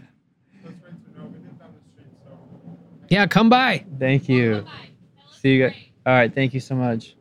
great 0.61 0.79
to 1.13 1.19
know. 1.19 1.25
We 1.27 1.37
live 1.39 1.59
down 1.59 1.73
the 1.73 1.81
street, 1.93 2.07
so. 2.23 2.77
yeah, 3.09 3.27
come 3.27 3.49
by. 3.49 3.85
Thank 3.99 4.27
you. 4.29 4.61
Bye. 4.61 4.69
That 5.15 5.23
looks 5.23 5.41
See 5.41 5.53
you 5.55 5.63
guys. 5.67 5.71
great. 5.73 5.91
All 6.07 6.13
right. 6.13 6.33
Thank 6.33 6.53
you 6.53 6.59
so 6.59 6.75
much. 6.75 7.15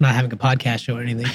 not 0.00 0.14
having 0.14 0.32
a 0.32 0.36
podcast 0.36 0.80
show 0.80 0.96
or 0.96 1.02
anything. 1.02 1.26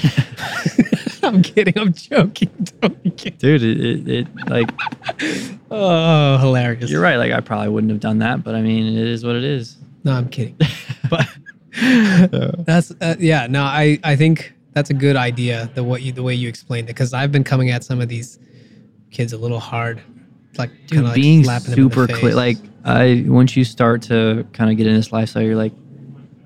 I'm 1.22 1.42
kidding. 1.42 1.78
I'm 1.78 1.92
joking. 1.94 2.50
Don't. 2.80 3.16
Dude, 3.38 3.62
it, 3.62 3.80
it, 3.80 4.08
it 4.08 4.26
like 4.48 4.70
Oh, 5.70 6.36
hilarious. 6.38 6.90
you're 6.90 7.00
right. 7.00 7.16
Like 7.16 7.32
I 7.32 7.40
probably 7.40 7.68
wouldn't 7.68 7.90
have 7.90 8.00
done 8.00 8.18
that, 8.18 8.42
but 8.44 8.54
I 8.54 8.60
mean, 8.62 8.86
it 8.96 9.06
is 9.06 9.24
what 9.24 9.36
it 9.36 9.44
is. 9.44 9.76
No, 10.04 10.12
I'm 10.12 10.28
kidding. 10.28 10.56
But 11.10 11.28
that's 12.66 12.90
uh, 13.00 13.16
yeah. 13.18 13.46
No, 13.48 13.62
I 13.62 13.98
I 14.04 14.16
think 14.16 14.53
that's 14.74 14.90
a 14.90 14.94
good 14.94 15.16
idea. 15.16 15.70
The 15.74 15.82
what 15.82 16.02
you 16.02 16.12
the 16.12 16.22
way 16.22 16.34
you 16.34 16.48
explained 16.48 16.88
it 16.88 16.92
because 16.94 17.14
I've 17.14 17.32
been 17.32 17.44
coming 17.44 17.70
at 17.70 17.84
some 17.84 18.00
of 18.00 18.08
these 18.08 18.38
kids 19.10 19.32
a 19.32 19.38
little 19.38 19.60
hard, 19.60 20.02
like 20.58 20.70
Dude, 20.88 21.04
like, 21.04 21.14
being 21.14 21.44
slapping 21.44 21.70
them 21.70 21.78
in 21.78 21.88
the 21.88 21.94
super 21.94 22.12
clear. 22.12 22.34
Like 22.34 22.58
I, 22.84 23.24
once 23.26 23.56
you 23.56 23.64
start 23.64 24.02
to 24.02 24.46
kind 24.52 24.70
of 24.70 24.76
get 24.76 24.86
in 24.86 24.94
this 24.94 25.12
lifestyle, 25.12 25.42
you're 25.42 25.56
like, 25.56 25.72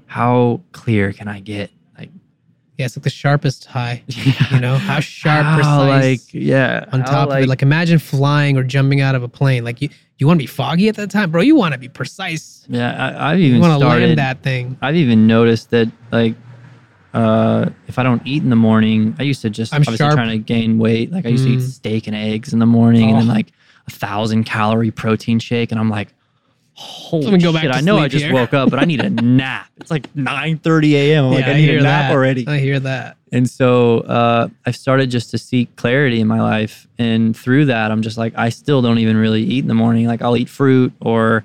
how 0.07 0.61
clear 0.73 1.13
can 1.13 1.27
I 1.27 1.41
get? 1.41 1.71
Like, 1.99 2.11
yeah, 2.77 2.87
it's 2.87 2.97
like 2.97 3.03
the 3.03 3.11
sharpest 3.11 3.65
high. 3.65 4.05
You 4.53 4.61
know 4.61 4.77
how 4.77 5.01
sharp, 5.01 5.45
how, 5.45 5.57
precise. 5.57 6.27
like, 6.27 6.35
yeah, 6.35 6.85
on 6.93 7.01
how, 7.01 7.07
top 7.07 7.31
of 7.31 7.39
it. 7.39 7.49
Like 7.49 7.63
imagine 7.63 7.99
flying 7.99 8.57
or 8.57 8.63
jumping 8.63 9.01
out 9.01 9.15
of 9.15 9.23
a 9.23 9.29
plane. 9.29 9.65
Like 9.65 9.81
you, 9.83 9.89
you 10.19 10.27
want 10.27 10.39
to 10.39 10.43
be 10.43 10.47
foggy 10.47 10.89
at 10.89 10.97
that 10.97 11.11
time, 11.11 11.31
bro. 11.31 11.41
You 11.43 11.57
want 11.57 11.73
to 11.73 11.79
be 11.79 11.89
precise. 11.89 12.67
yeah, 12.69 13.15
I, 13.19 13.33
I've 13.33 13.41
You 13.41 13.47
even 13.47 13.61
want 13.61 13.73
to 13.73 13.79
started. 13.79 14.07
land 14.07 14.19
that 14.19 14.43
thing. 14.43 14.77
I've 14.83 14.97
even 14.97 15.27
noticed 15.27 15.71
that 15.71 15.91
like 16.13 16.35
uh 17.15 17.71
if 17.87 17.99
I 17.99 18.03
don't 18.03 18.23
eat 18.27 18.43
in 18.43 18.51
the 18.51 18.57
morning, 18.57 19.15
I 19.19 19.23
used 19.23 19.43
to 19.43 19.51
just 19.51 19.73
I'm 19.73 19.81
obviously 19.81 19.97
sharp. 19.99 20.15
trying 20.15 20.31
to 20.31 20.39
gain 20.39 20.79
weight. 20.79 21.11
Like 21.11 21.25
I 21.27 21.31
used 21.31 21.45
to 21.45 21.51
eat 21.51 21.59
Mm. 21.61 21.69
steak 21.69 22.07
and 22.07 22.15
eggs 22.17 22.53
in 22.53 22.59
the 22.59 22.67
morning 22.67 23.11
and 23.11 23.19
then 23.19 23.31
Oh. 23.31 23.33
like 23.35 23.53
a 23.87 23.91
thousand 23.91 24.45
calorie 24.45 24.91
protein 24.91 25.39
shake 25.39 25.71
and 25.73 25.81
I'm 25.81 25.89
like 25.91 26.09
holy 26.75 27.39
go 27.39 27.53
shit, 27.59 27.73
I 27.73 27.81
know 27.81 27.99
I 27.99 28.07
just 28.07 28.25
here. 28.25 28.33
woke 28.33 28.55
up, 28.55 28.71
but 28.71 28.79
I 28.79 28.85
need 28.85 29.01
a 29.01 29.11
nap. 29.41 29.67
It's 29.79 29.91
like 29.91 30.15
9 30.15 30.59
30 30.59 30.97
a.m. 30.97 31.25
I'm 31.25 31.31
like, 31.33 31.41
Yeah, 31.47 31.51
I 31.51 31.55
need 31.55 31.69
hear 31.69 31.79
a 31.81 31.83
nap 31.83 32.11
that. 32.11 32.13
already. 32.15 32.47
I 32.47 32.59
hear 32.59 32.79
that. 32.81 33.17
And 33.33 33.49
so 33.51 34.01
uh, 34.01 34.49
I've 34.65 34.77
started 34.77 35.11
just 35.11 35.31
to 35.33 35.39
seek 35.39 35.75
clarity 35.77 36.21
in 36.21 36.29
my 36.29 36.41
life. 36.41 36.87
And 36.99 37.37
through 37.37 37.65
that, 37.67 37.91
I'm 37.91 38.01
just 38.03 38.17
like, 38.17 38.33
I 38.39 38.51
still 38.51 38.81
don't 38.81 38.99
even 38.99 39.17
really 39.17 39.43
eat 39.43 39.59
in 39.61 39.67
the 39.69 39.75
morning. 39.75 40.07
Like 40.07 40.23
I'll 40.23 40.37
eat 40.37 40.49
fruit 40.49 40.93
or 41.01 41.45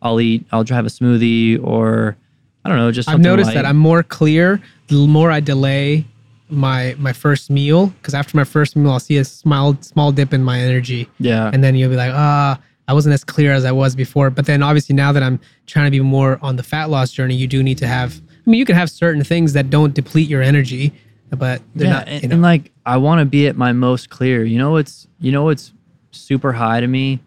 I'll 0.00 0.18
eat, 0.20 0.46
I'll 0.50 0.64
have 0.64 0.86
a 0.86 0.88
smoothie 0.90 1.62
or 1.62 2.16
I 2.64 2.68
don't 2.70 2.78
know, 2.78 2.90
just 2.90 3.08
I've 3.08 3.20
noticed 3.20 3.52
that 3.52 3.66
I'm 3.66 3.76
more 3.76 4.02
clear 4.02 4.60
the 4.90 5.06
more 5.06 5.30
I 5.30 5.40
delay 5.40 6.04
my 6.50 6.94
my 6.98 7.12
first 7.12 7.48
meal 7.48 7.86
because 7.86 8.12
after 8.12 8.36
my 8.36 8.44
first 8.44 8.76
meal 8.76 8.90
I'll 8.90 9.00
see 9.00 9.16
a 9.16 9.24
small 9.24 9.76
small 9.80 10.12
dip 10.12 10.34
in 10.34 10.42
my 10.42 10.58
energy 10.58 11.08
yeah. 11.18 11.50
and 11.52 11.62
then 11.62 11.74
you'll 11.76 11.90
be 11.90 11.96
like 11.96 12.12
ah 12.12 12.60
I 12.88 12.92
wasn't 12.92 13.14
as 13.14 13.22
clear 13.22 13.52
as 13.52 13.64
I 13.64 13.72
was 13.72 13.94
before 13.94 14.30
but 14.30 14.46
then 14.46 14.62
obviously 14.62 14.94
now 14.96 15.12
that 15.12 15.22
I'm 15.22 15.40
trying 15.66 15.86
to 15.86 15.90
be 15.92 16.00
more 16.00 16.38
on 16.42 16.56
the 16.56 16.64
fat 16.64 16.90
loss 16.90 17.12
journey 17.12 17.36
you 17.36 17.46
do 17.46 17.62
need 17.62 17.78
to 17.78 17.86
have 17.86 18.20
I 18.46 18.50
mean 18.50 18.58
you 18.58 18.64
can 18.64 18.74
have 18.74 18.90
certain 18.90 19.22
things 19.22 19.52
that 19.52 19.70
don't 19.70 19.94
deplete 19.94 20.28
your 20.28 20.42
energy 20.42 20.92
but 21.30 21.62
they're 21.74 21.86
yeah, 21.86 21.92
not 21.92 22.08
and, 22.08 22.22
you 22.22 22.28
know 22.28 22.32
and 22.34 22.42
like 22.42 22.72
I 22.84 22.96
want 22.96 23.20
to 23.20 23.24
be 23.24 23.46
at 23.46 23.56
my 23.56 23.72
most 23.72 24.10
clear. 24.10 24.44
You 24.44 24.58
know 24.58 24.72
what's 24.72 25.06
you 25.20 25.32
know 25.32 25.44
what's 25.44 25.72
super 26.10 26.52
high 26.52 26.80
to 26.80 26.86
me 26.86 27.20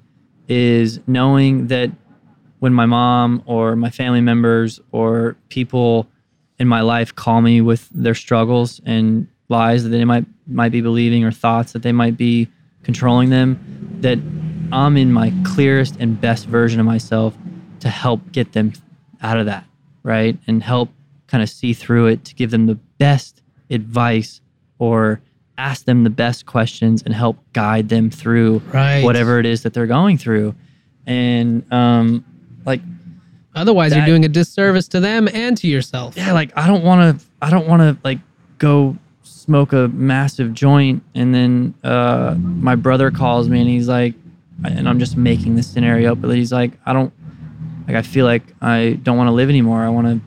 is 0.48 1.00
knowing 1.08 1.68
that 1.68 1.90
when 2.60 2.74
my 2.74 2.86
mom 2.86 3.44
or 3.46 3.76
my 3.76 3.90
family 3.90 4.22
members 4.22 4.80
or 4.92 5.38
people 5.50 6.08
in 6.60 6.68
my 6.68 6.82
life 6.82 7.14
call 7.16 7.42
me 7.42 7.62
with 7.62 7.90
their 7.90 8.16
struggles 8.16 8.80
and 8.86 9.28
lies 9.50 9.84
that 9.84 9.90
they 9.90 10.06
might 10.06 10.26
might 10.48 10.72
be 10.72 10.82
believing 10.82 11.24
or 11.24 11.32
thoughts 11.32 11.74
that 11.74 11.82
they 11.84 11.92
might 11.92 12.18
be 12.18 12.48
controlling 12.84 13.30
them 13.30 13.60
that 14.02 14.20
I'm 14.72 14.98
in 14.98 15.12
my 15.14 15.32
clearest 15.44 15.96
and 16.00 16.20
best 16.20 16.46
version 16.48 16.80
of 16.80 16.86
myself 16.86 17.36
to 17.82 17.90
help 17.90 18.32
get 18.32 18.54
them 18.54 18.74
out 19.22 19.38
of 19.38 19.46
that, 19.46 19.66
right? 20.04 20.38
And 20.48 20.64
help 20.64 20.90
kind 21.28 21.44
of 21.44 21.50
see 21.50 21.74
through 21.74 22.08
it 22.08 22.26
to 22.26 22.36
give 22.36 22.52
them 22.52 22.66
the 22.66 22.76
best 22.98 23.42
advice 23.70 24.42
or 24.80 25.22
ask 25.58 25.86
them 25.86 26.04
the 26.04 26.10
best 26.10 26.46
questions 26.46 27.04
and 27.04 27.14
help 27.14 27.38
guide 27.54 27.90
them 27.90 28.10
through 28.10 28.60
Right. 28.74 29.04
whatever 29.04 29.40
it 29.40 29.46
is 29.46 29.62
that 29.64 29.74
they're 29.74 29.86
going 29.88 30.18
through. 30.18 30.56
And 31.06 31.64
um 31.72 32.26
like 32.66 32.82
Otherwise, 33.56 33.92
That- 33.92 33.98
you're 33.98 34.06
doing 34.08 34.26
a 34.26 34.30
disservice 34.30 34.88
to 34.90 35.00
them 35.00 35.28
and 35.34 35.56
to 35.58 35.68
yourself. 35.68 36.18
yeah, 36.18 36.32
like 36.34 36.52
I 36.56 36.68
don't 36.68 36.84
want 36.84 37.20
to 37.20 37.26
I 37.42 37.50
don't 37.50 37.68
want 37.68 37.82
to 37.82 37.98
like 38.04 38.20
go 38.58 38.98
smoke 39.24 39.74
a 39.74 39.90
massive 39.90 40.54
joint 40.54 41.04
and 41.16 41.34
then 41.36 41.74
uh 41.84 42.36
my 42.38 42.76
brother 42.76 43.12
calls 43.12 43.50
me 43.50 43.60
and 43.60 43.70
he's 43.70 43.88
like 43.90 44.14
and 44.64 44.88
I'm 44.88 45.00
just 45.00 45.18
making 45.18 45.56
this 45.56 45.68
scenario 45.68 46.16
but 46.16 46.30
he's 46.36 46.52
like 46.52 46.72
I 46.86 46.94
don't 46.94 47.12
like 47.88 47.98
I 47.98 48.02
feel 48.02 48.26
like 48.26 48.44
I 48.62 49.00
don't 49.04 49.18
want 49.18 49.28
to 49.28 49.32
live 49.34 49.50
anymore. 49.50 49.84
I 49.84 49.90
want 49.90 50.08
to 50.08 50.20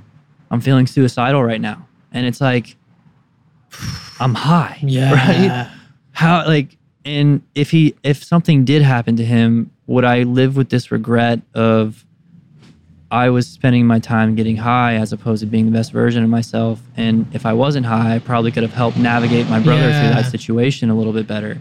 I'm 0.51 0.61
feeling 0.61 0.87
suicidal 0.87 1.43
right 1.43 1.61
now. 1.61 1.87
And 2.13 2.27
it's 2.27 2.41
like 2.41 2.77
I'm 4.21 4.35
high. 4.35 4.79
Yeah. 4.83 5.13
Right? 5.13 5.71
How 6.13 6.47
like 6.47 6.77
and 7.05 7.43
if 7.55 7.71
he 7.71 7.95
if 8.03 8.23
something 8.23 8.65
did 8.65 8.83
happen 8.83 9.17
to 9.17 9.25
him, 9.25 9.71
would 9.87 10.05
I 10.05 10.23
live 10.25 10.57
with 10.57 10.69
this 10.71 10.91
regret 10.91 11.41
of 11.55 12.05
I 13.11 13.31
was 13.31 13.47
spending 13.47 13.87
my 13.87 13.99
time 13.99 14.35
getting 14.35 14.57
high 14.57 14.95
as 14.95 15.13
opposed 15.13 15.41
to 15.41 15.47
being 15.47 15.67
the 15.67 15.73
best 15.73 15.93
version 15.93 16.25
of 16.25 16.31
myself. 16.31 16.81
And 16.97 17.27
if 17.33 17.47
I 17.47 17.53
wasn't 17.53 17.87
high, 17.87 18.17
I 18.17 18.19
probably 18.19 18.51
could 18.51 18.65
have 18.65 18.73
helped 18.73 18.97
navigate 18.97 19.49
my 19.49 19.61
brother 19.61 19.93
through 19.93 20.11
that 20.11 20.27
situation 20.31 20.91
a 20.91 20.95
little 20.95 21.13
bit 21.13 21.27
better. 21.27 21.61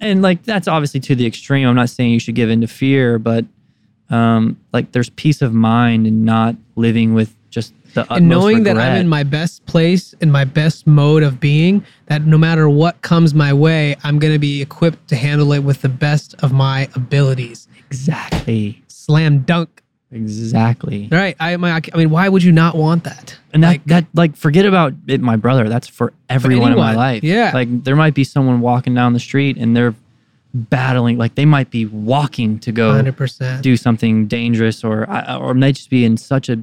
And 0.00 0.22
like 0.22 0.44
that's 0.44 0.68
obviously 0.68 1.00
to 1.00 1.14
the 1.14 1.26
extreme. 1.26 1.66
I'm 1.66 1.74
not 1.74 1.90
saying 1.90 2.10
you 2.10 2.20
should 2.20 2.34
give 2.34 2.50
in 2.50 2.60
to 2.60 2.66
fear, 2.66 3.18
but 3.18 3.44
um, 4.10 4.58
like 4.72 4.92
there's 4.92 5.10
peace 5.10 5.42
of 5.42 5.54
mind 5.54 6.06
in 6.06 6.24
not 6.24 6.56
living 6.76 7.14
with 7.14 7.34
just 7.50 7.72
the 7.94 8.10
and 8.12 8.28
knowing 8.28 8.62
that 8.64 8.78
I'm 8.78 8.96
in 8.96 9.08
my 9.08 9.22
best 9.22 9.64
place, 9.66 10.12
in 10.14 10.30
my 10.30 10.44
best 10.44 10.86
mode 10.86 11.22
of 11.22 11.40
being, 11.40 11.84
that 12.06 12.22
no 12.22 12.38
matter 12.38 12.68
what 12.68 13.02
comes 13.02 13.34
my 13.34 13.52
way, 13.52 13.96
I'm 14.02 14.18
going 14.18 14.32
to 14.32 14.38
be 14.38 14.62
equipped 14.62 15.08
to 15.08 15.16
handle 15.16 15.52
it 15.52 15.60
with 15.60 15.82
the 15.82 15.88
best 15.88 16.34
of 16.42 16.52
my 16.52 16.88
abilities. 16.94 17.68
exactly, 17.86 18.82
Slam 18.88 19.40
dunk. 19.40 19.81
Exactly. 20.12 21.08
Right. 21.10 21.36
I, 21.40 21.56
my, 21.56 21.80
I 21.92 21.96
mean, 21.96 22.10
why 22.10 22.28
would 22.28 22.42
you 22.42 22.52
not 22.52 22.76
want 22.76 23.04
that? 23.04 23.38
And 23.52 23.62
that, 23.62 23.68
Like- 23.68 23.84
that 23.86 24.06
like 24.14 24.36
forget 24.36 24.66
about 24.66 24.92
it, 25.08 25.20
my 25.20 25.36
brother. 25.36 25.68
That's 25.68 25.88
for 25.88 26.12
everyone 26.28 26.72
in 26.72 26.78
my 26.78 26.94
life. 26.94 27.22
yeah. 27.24 27.50
Like 27.54 27.84
there 27.84 27.96
might 27.96 28.14
be 28.14 28.24
someone 28.24 28.60
walking 28.60 28.94
down 28.94 29.12
the 29.12 29.20
street 29.20 29.56
and 29.56 29.76
they're 29.76 29.94
battling. 30.54 31.18
Like 31.18 31.34
they 31.34 31.44
might 31.46 31.70
be 31.70 31.86
walking 31.86 32.58
to 32.60 32.72
go 32.72 32.92
100%. 33.02 33.62
do 33.62 33.76
something 33.76 34.26
dangerous, 34.26 34.84
or 34.84 35.06
or 35.30 35.54
may 35.54 35.72
just 35.72 35.90
be 35.90 36.04
in 36.04 36.16
such 36.16 36.48
a 36.48 36.62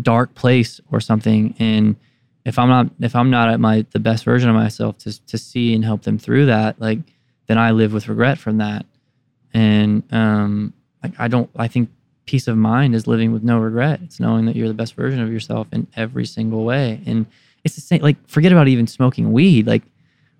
dark 0.00 0.34
place 0.34 0.80
or 0.90 1.00
something. 1.00 1.54
And 1.58 1.96
if 2.44 2.58
I'm 2.58 2.68
not 2.68 2.88
if 3.00 3.14
I'm 3.16 3.30
not 3.30 3.48
at 3.50 3.60
my 3.60 3.84
the 3.90 3.98
best 3.98 4.24
version 4.24 4.48
of 4.48 4.54
myself 4.56 4.98
to 4.98 5.26
to 5.26 5.36
see 5.38 5.74
and 5.74 5.84
help 5.84 6.02
them 6.02 6.18
through 6.18 6.46
that, 6.46 6.80
like 6.80 6.98
then 7.46 7.58
I 7.58 7.70
live 7.72 7.92
with 7.92 8.08
regret 8.08 8.38
from 8.38 8.58
that. 8.58 8.84
And 9.54 10.02
um, 10.12 10.74
like 11.02 11.12
I 11.18 11.28
don't. 11.28 11.48
I 11.56 11.68
think 11.68 11.88
peace 12.28 12.46
of 12.46 12.56
mind 12.56 12.94
is 12.94 13.06
living 13.06 13.32
with 13.32 13.42
no 13.42 13.58
regret. 13.58 14.00
It's 14.04 14.20
knowing 14.20 14.44
that 14.46 14.54
you're 14.54 14.68
the 14.68 14.74
best 14.74 14.94
version 14.94 15.20
of 15.20 15.32
yourself 15.32 15.66
in 15.72 15.86
every 15.96 16.26
single 16.26 16.64
way. 16.64 17.00
And 17.06 17.26
it's 17.64 17.74
the 17.74 17.80
same. 17.80 18.02
Like 18.02 18.16
forget 18.28 18.52
about 18.52 18.68
even 18.68 18.86
smoking 18.86 19.32
weed. 19.32 19.66
Like 19.66 19.82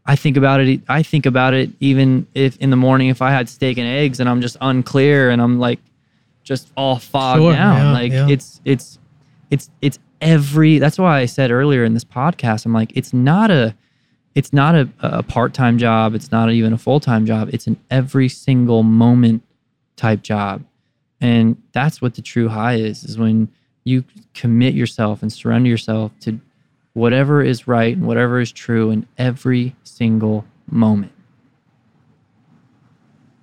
I 0.07 0.15
think 0.17 0.37
about 0.37 0.61
it. 0.61 0.81
I 0.89 1.03
think 1.03 1.27
about 1.27 1.55
it 1.55 1.71
even 1.81 2.27
if 2.35 2.57
in 2.59 2.71
the 2.71 2.77
morning 2.77 3.09
if 3.09 3.21
I 3.23 3.31
had 3.31 3.49
steak 3.49 3.79
and 3.79 3.87
eggs 3.87 4.21
and 4.21 4.29
I'm 4.29 4.41
just 4.41 4.57
unclear 4.61 5.31
and 5.31 5.41
I'm 5.43 5.59
like 5.59 5.81
just 6.45 6.71
all 6.77 6.99
fogged 6.99 7.41
Sure, 7.43 7.53
down. 7.53 7.77
yeah, 7.79 7.93
like 7.93 8.13
yeah. 8.13 8.29
it's 8.29 8.61
it's 8.65 8.99
it's 9.51 9.71
it's 9.81 9.99
every. 10.21 10.79
That's 10.79 10.99
why 10.99 11.19
I 11.21 11.27
said 11.27 11.51
earlier 11.51 11.85
in 11.85 11.95
this 11.95 12.05
podcast. 12.05 12.67
I'm 12.67 12.73
like 12.75 12.93
it's 12.95 13.13
not 13.13 13.51
a 13.51 13.75
it's 14.35 14.53
not 14.53 14.75
a, 14.75 14.89
a 15.01 15.23
part-time 15.23 15.79
job 15.79 16.15
it's 16.15 16.31
not 16.31 16.53
even 16.53 16.73
a 16.73 16.79
full-time 16.79 17.27
job 17.27 17.49
it's 17.53 17.67
an 17.67 17.77
every 17.91 18.29
single 18.29 18.83
moment 18.85 19.43
type 19.97 20.23
job 20.23 20.63
and 21.21 21.61
that's 21.73 22.01
what 22.03 22.15
the 22.15 22.23
true 22.23 22.49
high 22.49 22.75
is 22.75 23.05
is 23.05 23.19
when 23.19 23.49
you 23.85 24.05
commit 24.35 24.75
yourself 24.75 25.23
and 25.23 25.33
surrender 25.33 25.69
yourself 25.69 26.13
to 26.21 26.39
whatever 26.93 27.43
is 27.43 27.67
right 27.69 27.97
and 27.97 28.07
whatever 28.07 28.41
is 28.41 28.53
true 28.53 28.91
in 28.91 29.07
every 29.19 29.75
single 29.85 30.45
moment 30.71 31.13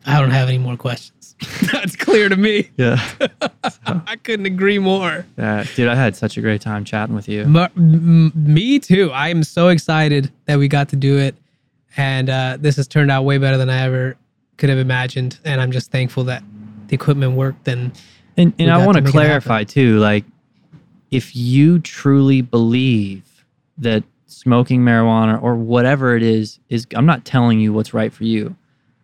I 0.07 0.19
don't 0.19 0.30
have 0.30 0.47
any 0.49 0.60
more 0.60 0.77
questions. 0.77 1.35
That's 1.72 1.95
clear 1.95 2.30
to 2.30 2.35
me. 2.35 2.69
yeah 2.77 3.03
I 3.88 4.15
couldn't 4.18 4.45
agree 4.45 4.77
more. 4.80 5.26
yeah 5.38 5.64
dude 5.76 5.88
i 5.88 5.95
had 5.95 6.15
such 6.15 6.38
a 6.38 6.41
great 6.41 6.61
time 6.61 6.85
chatting 6.85 7.15
with 7.15 7.27
you 7.27 7.41
M- 7.41 7.57
m- 7.57 8.31
me 8.35 8.80
too. 8.80 9.11
I 9.11 9.30
am 9.30 9.43
so 9.43 9.69
excited 9.69 10.31
that 10.45 10.60
we 10.60 10.68
got 10.68 10.89
to 10.89 10.95
do 10.95 11.18
it, 11.18 11.35
and 11.97 12.30
uh, 12.30 12.57
this 12.60 12.76
has 12.77 12.88
turned 12.88 13.10
out 13.11 13.23
way 13.23 13.38
better 13.38 13.57
than 13.57 13.69
I 13.69 13.81
ever 13.81 14.15
could 14.57 14.69
have 14.69 14.77
imagined. 14.80 15.39
And 15.43 15.60
I'm 15.60 15.72
just 15.72 15.91
thankful 15.91 16.23
that 16.26 16.43
the 16.88 16.95
equipment 16.95 17.34
work, 17.34 17.56
then. 17.64 17.91
And, 18.38 18.53
and 18.60 18.72
I 18.72 18.86
want 18.86 18.95
to 18.95 19.02
to 19.02 19.06
make 19.06 19.10
it 19.10 19.18
clarify 19.18 19.64
too, 19.64 19.98
like 19.99 20.26
if 21.12 21.36
you 21.36 21.80
truly 21.80 22.41
believe 22.41 23.45
that 23.78 24.03
smoking 24.26 24.82
marijuana 24.82 25.41
or 25.41 25.56
whatever 25.56 26.16
it 26.16 26.24
is 26.24 26.60
is 26.70 26.86
I'm 26.95 27.06
not 27.06 27.24
telling 27.24 27.60
you 27.60 27.72
what's 27.72 27.94
right 27.94 28.12
for 28.12 28.26
you. 28.26 28.56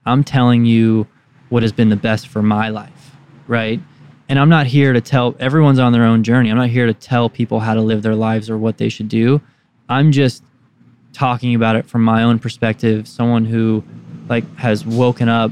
I'm 0.06 0.24
telling 0.24 0.66
you 0.66 1.08
what 1.50 1.64
has 1.64 1.72
been 1.72 1.90
the 1.90 1.96
best 1.96 2.28
for 2.28 2.42
my 2.42 2.70
life, 2.70 3.16
right? 3.48 3.80
And 4.28 4.40
I'm 4.40 4.50
not 4.50 4.66
here 4.66 4.94
to 4.94 5.02
tell 5.02 5.36
everyone's 5.40 5.80
on 5.80 5.92
their 5.92 6.04
own 6.04 6.24
journey. 6.24 6.50
I'm 6.50 6.58
not 6.58 6.70
here 6.70 6.86
to 6.86 6.94
tell 6.94 7.30
people 7.30 7.60
how 7.60 7.74
to 7.74 7.82
live 7.82 8.02
their 8.02 8.16
lives 8.16 8.50
or 8.50 8.58
what 8.58 8.78
they 8.78 8.90
should 8.90 9.10
do. 9.10 9.42
I'm 9.90 10.12
just 10.12 10.44
talking 11.14 11.56
about 11.56 11.76
it 11.76 11.86
from 11.86 12.04
my 12.04 12.24
own 12.24 12.40
perspective, 12.40 13.08
someone 13.08 13.46
who 13.46 13.84
like 14.30 14.44
has 14.58 14.86
woken 14.86 15.28
up 15.28 15.52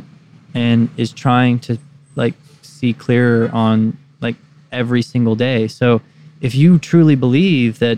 and 0.54 0.90
is 0.98 1.12
trying 1.12 1.60
to 1.60 1.78
like 2.20 2.36
see 2.62 2.94
clearer 2.94 3.50
on 3.52 3.98
like 4.22 4.36
every 4.72 5.02
single 5.02 5.36
day. 5.36 5.68
So 5.68 6.02
if 6.42 6.54
you 6.54 6.78
truly 6.78 7.16
believe 7.16 7.80
that 7.80 7.98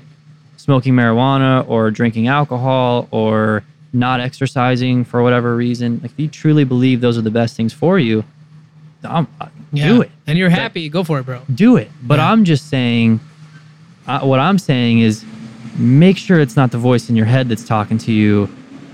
smoking 0.58 0.94
marijuana 0.94 1.68
or 1.68 1.92
drinking 1.92 2.28
alcohol 2.28 3.08
or 3.12 3.64
not 3.94 4.22
exercising 4.22 5.04
for 5.04 5.22
whatever 5.22 5.56
reason, 5.56 6.00
like 6.02 6.12
if 6.12 6.20
you 6.20 6.28
truly 6.30 6.64
believe 6.64 7.02
those 7.02 7.18
are 7.18 7.22
the 7.22 7.32
best 7.32 7.58
things 7.58 7.74
for 7.74 8.00
you, 8.00 8.24
um, 9.04 9.28
do 9.74 10.02
it 10.02 10.12
And 10.28 10.38
you're 10.38 10.50
happy, 10.50 10.88
go 10.88 11.04
for 11.04 11.20
it, 11.20 11.26
bro. 11.26 11.42
do 11.54 11.76
it. 11.78 11.90
But 12.04 12.20
Yeah. 12.20 12.32
I'm 12.32 12.46
just 12.46 12.70
saying, 12.70 13.20
uh, 14.08 14.20
what 14.22 14.40
I'm 14.40 14.58
saying 14.60 15.00
is 15.00 15.26
make 15.78 16.18
sure 16.18 16.40
it's 16.40 16.56
not 16.56 16.72
the 16.72 16.78
voice 16.78 17.10
in 17.10 17.16
your 17.16 17.26
head 17.26 17.50
that's 17.50 17.66
talking 17.66 17.98
to 18.00 18.12
you 18.12 18.48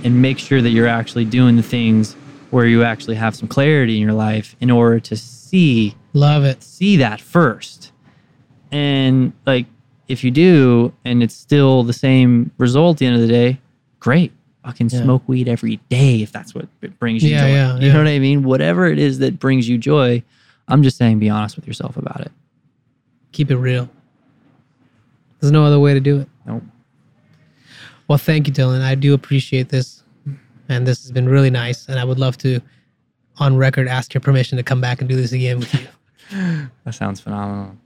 and 0.03 0.21
make 0.21 0.39
sure 0.39 0.61
that 0.61 0.69
you're 0.69 0.87
actually 0.87 1.25
doing 1.25 1.55
the 1.57 1.63
things 1.63 2.15
where 2.52 2.65
you 2.65 2.84
actually 2.84 3.15
have 3.15 3.36
some 3.36 3.48
clarity 3.48 3.95
in 3.98 4.02
your 4.02 4.14
life 4.14 4.56
in 4.60 4.72
order 4.72 4.99
to 4.99 5.15
see 5.18 5.95
Love 6.14 6.44
it. 6.45 6.64
see 6.64 6.95
that 6.98 7.19
first. 7.22 7.91
And 8.72 9.34
like 9.45 9.65
if 10.07 10.24
you 10.24 10.32
do 10.32 10.94
and 11.06 11.22
it's 11.22 11.36
still 11.36 11.84
the 11.84 11.94
same 11.94 12.52
result 12.57 12.95
at 12.95 12.99
the 12.99 13.06
end 13.06 13.15
of 13.15 13.22
the 13.22 13.28
day, 13.28 13.60
great. 13.99 14.32
Fucking 14.65 14.90
Yeah. 14.90 15.03
smoke 15.03 15.24
weed 15.28 15.48
every 15.48 15.78
day 15.90 16.22
if 16.22 16.32
that's 16.32 16.53
what 16.56 16.68
it 16.82 16.98
brings 16.99 17.24
you 17.24 17.32
Yeah, 17.32 17.41
joy. 17.41 17.53
yeah, 17.53 17.80
you 17.80 17.91
know 17.94 17.99
what 17.99 18.07
I 18.07 18.19
mean? 18.19 18.44
Whatever 18.44 18.88
it 18.88 18.99
is 18.99 19.19
that 19.19 19.40
brings 19.40 19.68
you 19.69 19.78
joy, 19.78 20.24
I'm 20.68 20.84
just 20.84 20.98
saying 20.98 21.19
be 21.19 21.30
honest 21.30 21.56
with 21.56 21.65
yourself 21.68 21.95
about 21.98 22.22
it. 22.22 22.32
Keep 23.32 23.52
it 23.52 23.57
real. 23.57 23.90
There's 25.40 25.52
no 25.52 25.64
other 25.64 25.80
way 25.80 25.94
to 25.94 25.99
do 25.99 26.19
it. 26.19 26.28
Nope. 26.45 26.64
Well, 28.07 28.18
thank 28.18 28.48
you, 28.48 28.53
Dillon. 28.53 28.82
I 28.82 28.95
do 28.95 29.14
appreciate 29.14 29.69
this. 29.69 29.97
And 30.69 30.85
this 30.85 31.02
has 31.03 31.11
been 31.11 31.30
really 31.30 31.49
nice. 31.49 31.88
And 31.88 31.99
I 31.99 32.03
would 32.03 32.19
love 32.19 32.38
to, 32.39 32.60
on 33.38 33.57
record, 33.57 33.88
ask 33.88 34.14
your 34.14 34.22
permission 34.22 34.57
to 34.57 34.64
come 34.64 34.81
back 34.81 34.99
and 34.99 35.10
do 35.10 35.15
this 35.15 35.31
again 35.31 35.60
with 35.60 35.73
you. 35.73 35.88
That 36.84 36.94
sounds 36.94 37.22
phenomenal. 37.22 37.77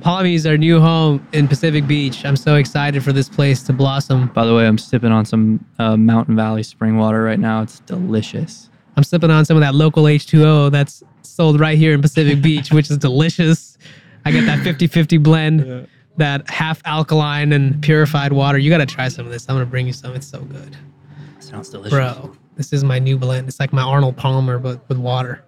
Palmy 0.00 0.36
is 0.36 0.46
our 0.46 0.56
new 0.56 0.78
home 0.78 1.26
in 1.32 1.48
Pacific 1.48 1.84
Beach. 1.88 2.24
I'm 2.24 2.36
so 2.36 2.54
excited 2.54 3.02
for 3.02 3.12
this 3.12 3.28
place 3.28 3.64
to 3.64 3.72
blossom. 3.72 4.28
By 4.28 4.44
the 4.46 4.54
way, 4.54 4.68
I'm 4.68 4.78
sipping 4.78 5.10
on 5.10 5.24
some 5.24 5.64
uh, 5.80 5.96
Mountain 5.96 6.36
Valley 6.36 6.62
spring 6.62 6.96
water 6.96 7.24
right 7.24 7.40
now. 7.40 7.62
It's 7.62 7.80
delicious. 7.80 8.70
I'm 8.96 9.02
sipping 9.02 9.32
on 9.32 9.44
some 9.44 9.56
of 9.56 9.62
that 9.62 9.74
local 9.74 10.04
H2O 10.04 10.70
that's 10.70 11.02
sold 11.22 11.58
right 11.58 11.76
here 11.76 11.92
in 11.92 12.02
Pacific 12.02 12.40
Beach, 12.40 12.70
which 12.70 12.88
is 12.88 12.98
delicious. 12.98 13.78
I 14.24 14.30
get 14.30 14.46
that 14.46 14.60
50 14.60 14.86
50 14.86 15.18
blend, 15.18 15.88
that 16.18 16.48
half 16.48 16.80
alkaline 16.84 17.52
and 17.52 17.82
purified 17.82 18.32
water. 18.32 18.58
You 18.58 18.70
got 18.70 18.78
to 18.78 18.86
try 18.86 19.08
some 19.08 19.26
of 19.26 19.32
this. 19.32 19.48
I'm 19.48 19.56
going 19.56 19.66
to 19.66 19.70
bring 19.70 19.86
you 19.86 19.92
some. 19.92 20.14
It's 20.14 20.26
so 20.26 20.40
good. 20.40 20.76
Sounds 21.56 21.68
delicious. 21.70 21.92
Bro, 21.92 22.36
this 22.56 22.72
is 22.72 22.84
my 22.84 22.98
new 22.98 23.16
blend. 23.18 23.48
It's 23.48 23.58
like 23.58 23.72
my 23.72 23.82
Arnold 23.82 24.16
Palmer, 24.16 24.58
but 24.58 24.86
with 24.88 24.98
water. 24.98 25.42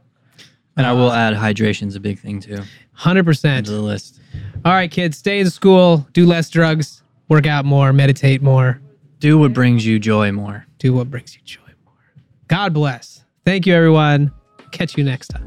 And 0.77 0.87
I 0.87 0.93
will 0.93 1.11
uh, 1.11 1.17
add 1.17 1.35
hydration's 1.35 1.97
a 1.97 2.01
big 2.01 2.19
thing 2.19 2.41
too 2.41 2.63
100%. 2.99 3.65
to 3.65 3.71
the 3.71 3.81
list. 3.81 4.21
All 4.65 4.73
right, 4.73 4.91
kids, 4.91 5.19
stay 5.19 5.41
in 5.41 5.51
school, 5.51 6.07
do 6.13 6.25
less 6.27 6.49
drugs, 6.51 7.03
work 7.29 7.47
out 7.47 7.65
more, 7.65 7.93
meditate 7.93 8.43
more, 8.43 8.81
Do 9.19 9.39
what 9.39 9.53
brings 9.53 9.85
you 9.85 9.99
joy 9.99 10.33
more. 10.33 10.67
do 10.79 10.95
what 10.95 11.11
brings 11.11 11.35
you 11.35 11.43
joy 11.45 11.61
more. 11.85 11.95
God 12.47 12.73
bless. 12.73 13.25
Thank 13.45 13.67
you, 13.67 13.75
everyone. 13.75 14.33
Catch 14.71 14.97
you 14.97 15.05
next 15.05 15.29
time. 15.29 15.45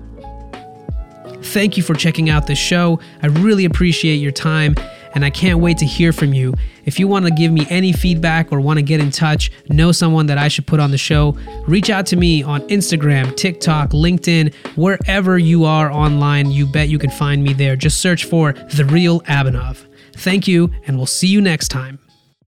Thank 1.44 1.76
you 1.76 1.84
for 1.84 1.96
checking 1.96 2.30
out 2.30 2.46
this 2.48 2.60
show. 2.60 3.00
I 3.24 3.28
really 3.28 3.66
appreciate 3.66 4.18
your 4.18 4.32
time 4.32 4.76
and 5.14 5.26
I 5.26 5.30
can't 5.30 5.60
wait 5.60 5.78
to 5.80 5.86
hear 5.86 6.14
from 6.14 6.34
you. 6.34 6.54
If 6.86 7.00
you 7.00 7.08
want 7.08 7.26
to 7.26 7.32
give 7.32 7.52
me 7.52 7.66
any 7.70 7.94
feedback 7.94 8.52
or 8.52 8.60
want 8.60 8.78
to 8.78 8.84
get 8.84 9.00
in 9.00 9.12
touch, 9.12 9.52
know 9.70 9.92
someone 9.92 10.26
that 10.28 10.38
I 10.38 10.48
should 10.48 10.68
put 10.68 10.80
on 10.80 10.92
the 10.92 10.98
show, 10.98 11.38
reach 11.68 11.90
out 11.90 12.06
to 12.08 12.16
me 12.16 12.44
on 12.44 12.62
Instagram, 12.70 13.36
TikTok, 13.36 13.92
LinkedIn, 13.92 14.54
wherever 14.76 15.38
you 15.38 15.66
are 15.66 15.92
online. 15.92 16.52
You 16.52 16.66
bet 16.66 16.90
you 16.90 17.00
can 17.00 17.12
find 17.12 17.44
me 17.44 17.54
there. 17.54 17.76
Just 17.76 18.02
search 18.02 18.26
for 18.26 18.54
The 18.54 18.86
Real 18.86 19.22
Abhinav. 19.22 19.86
Thank 20.14 20.48
you, 20.48 20.72
and 20.88 20.98
we'll 20.98 21.06
see 21.06 21.28
you 21.28 21.42
next 21.42 21.70
time. 21.70 22.00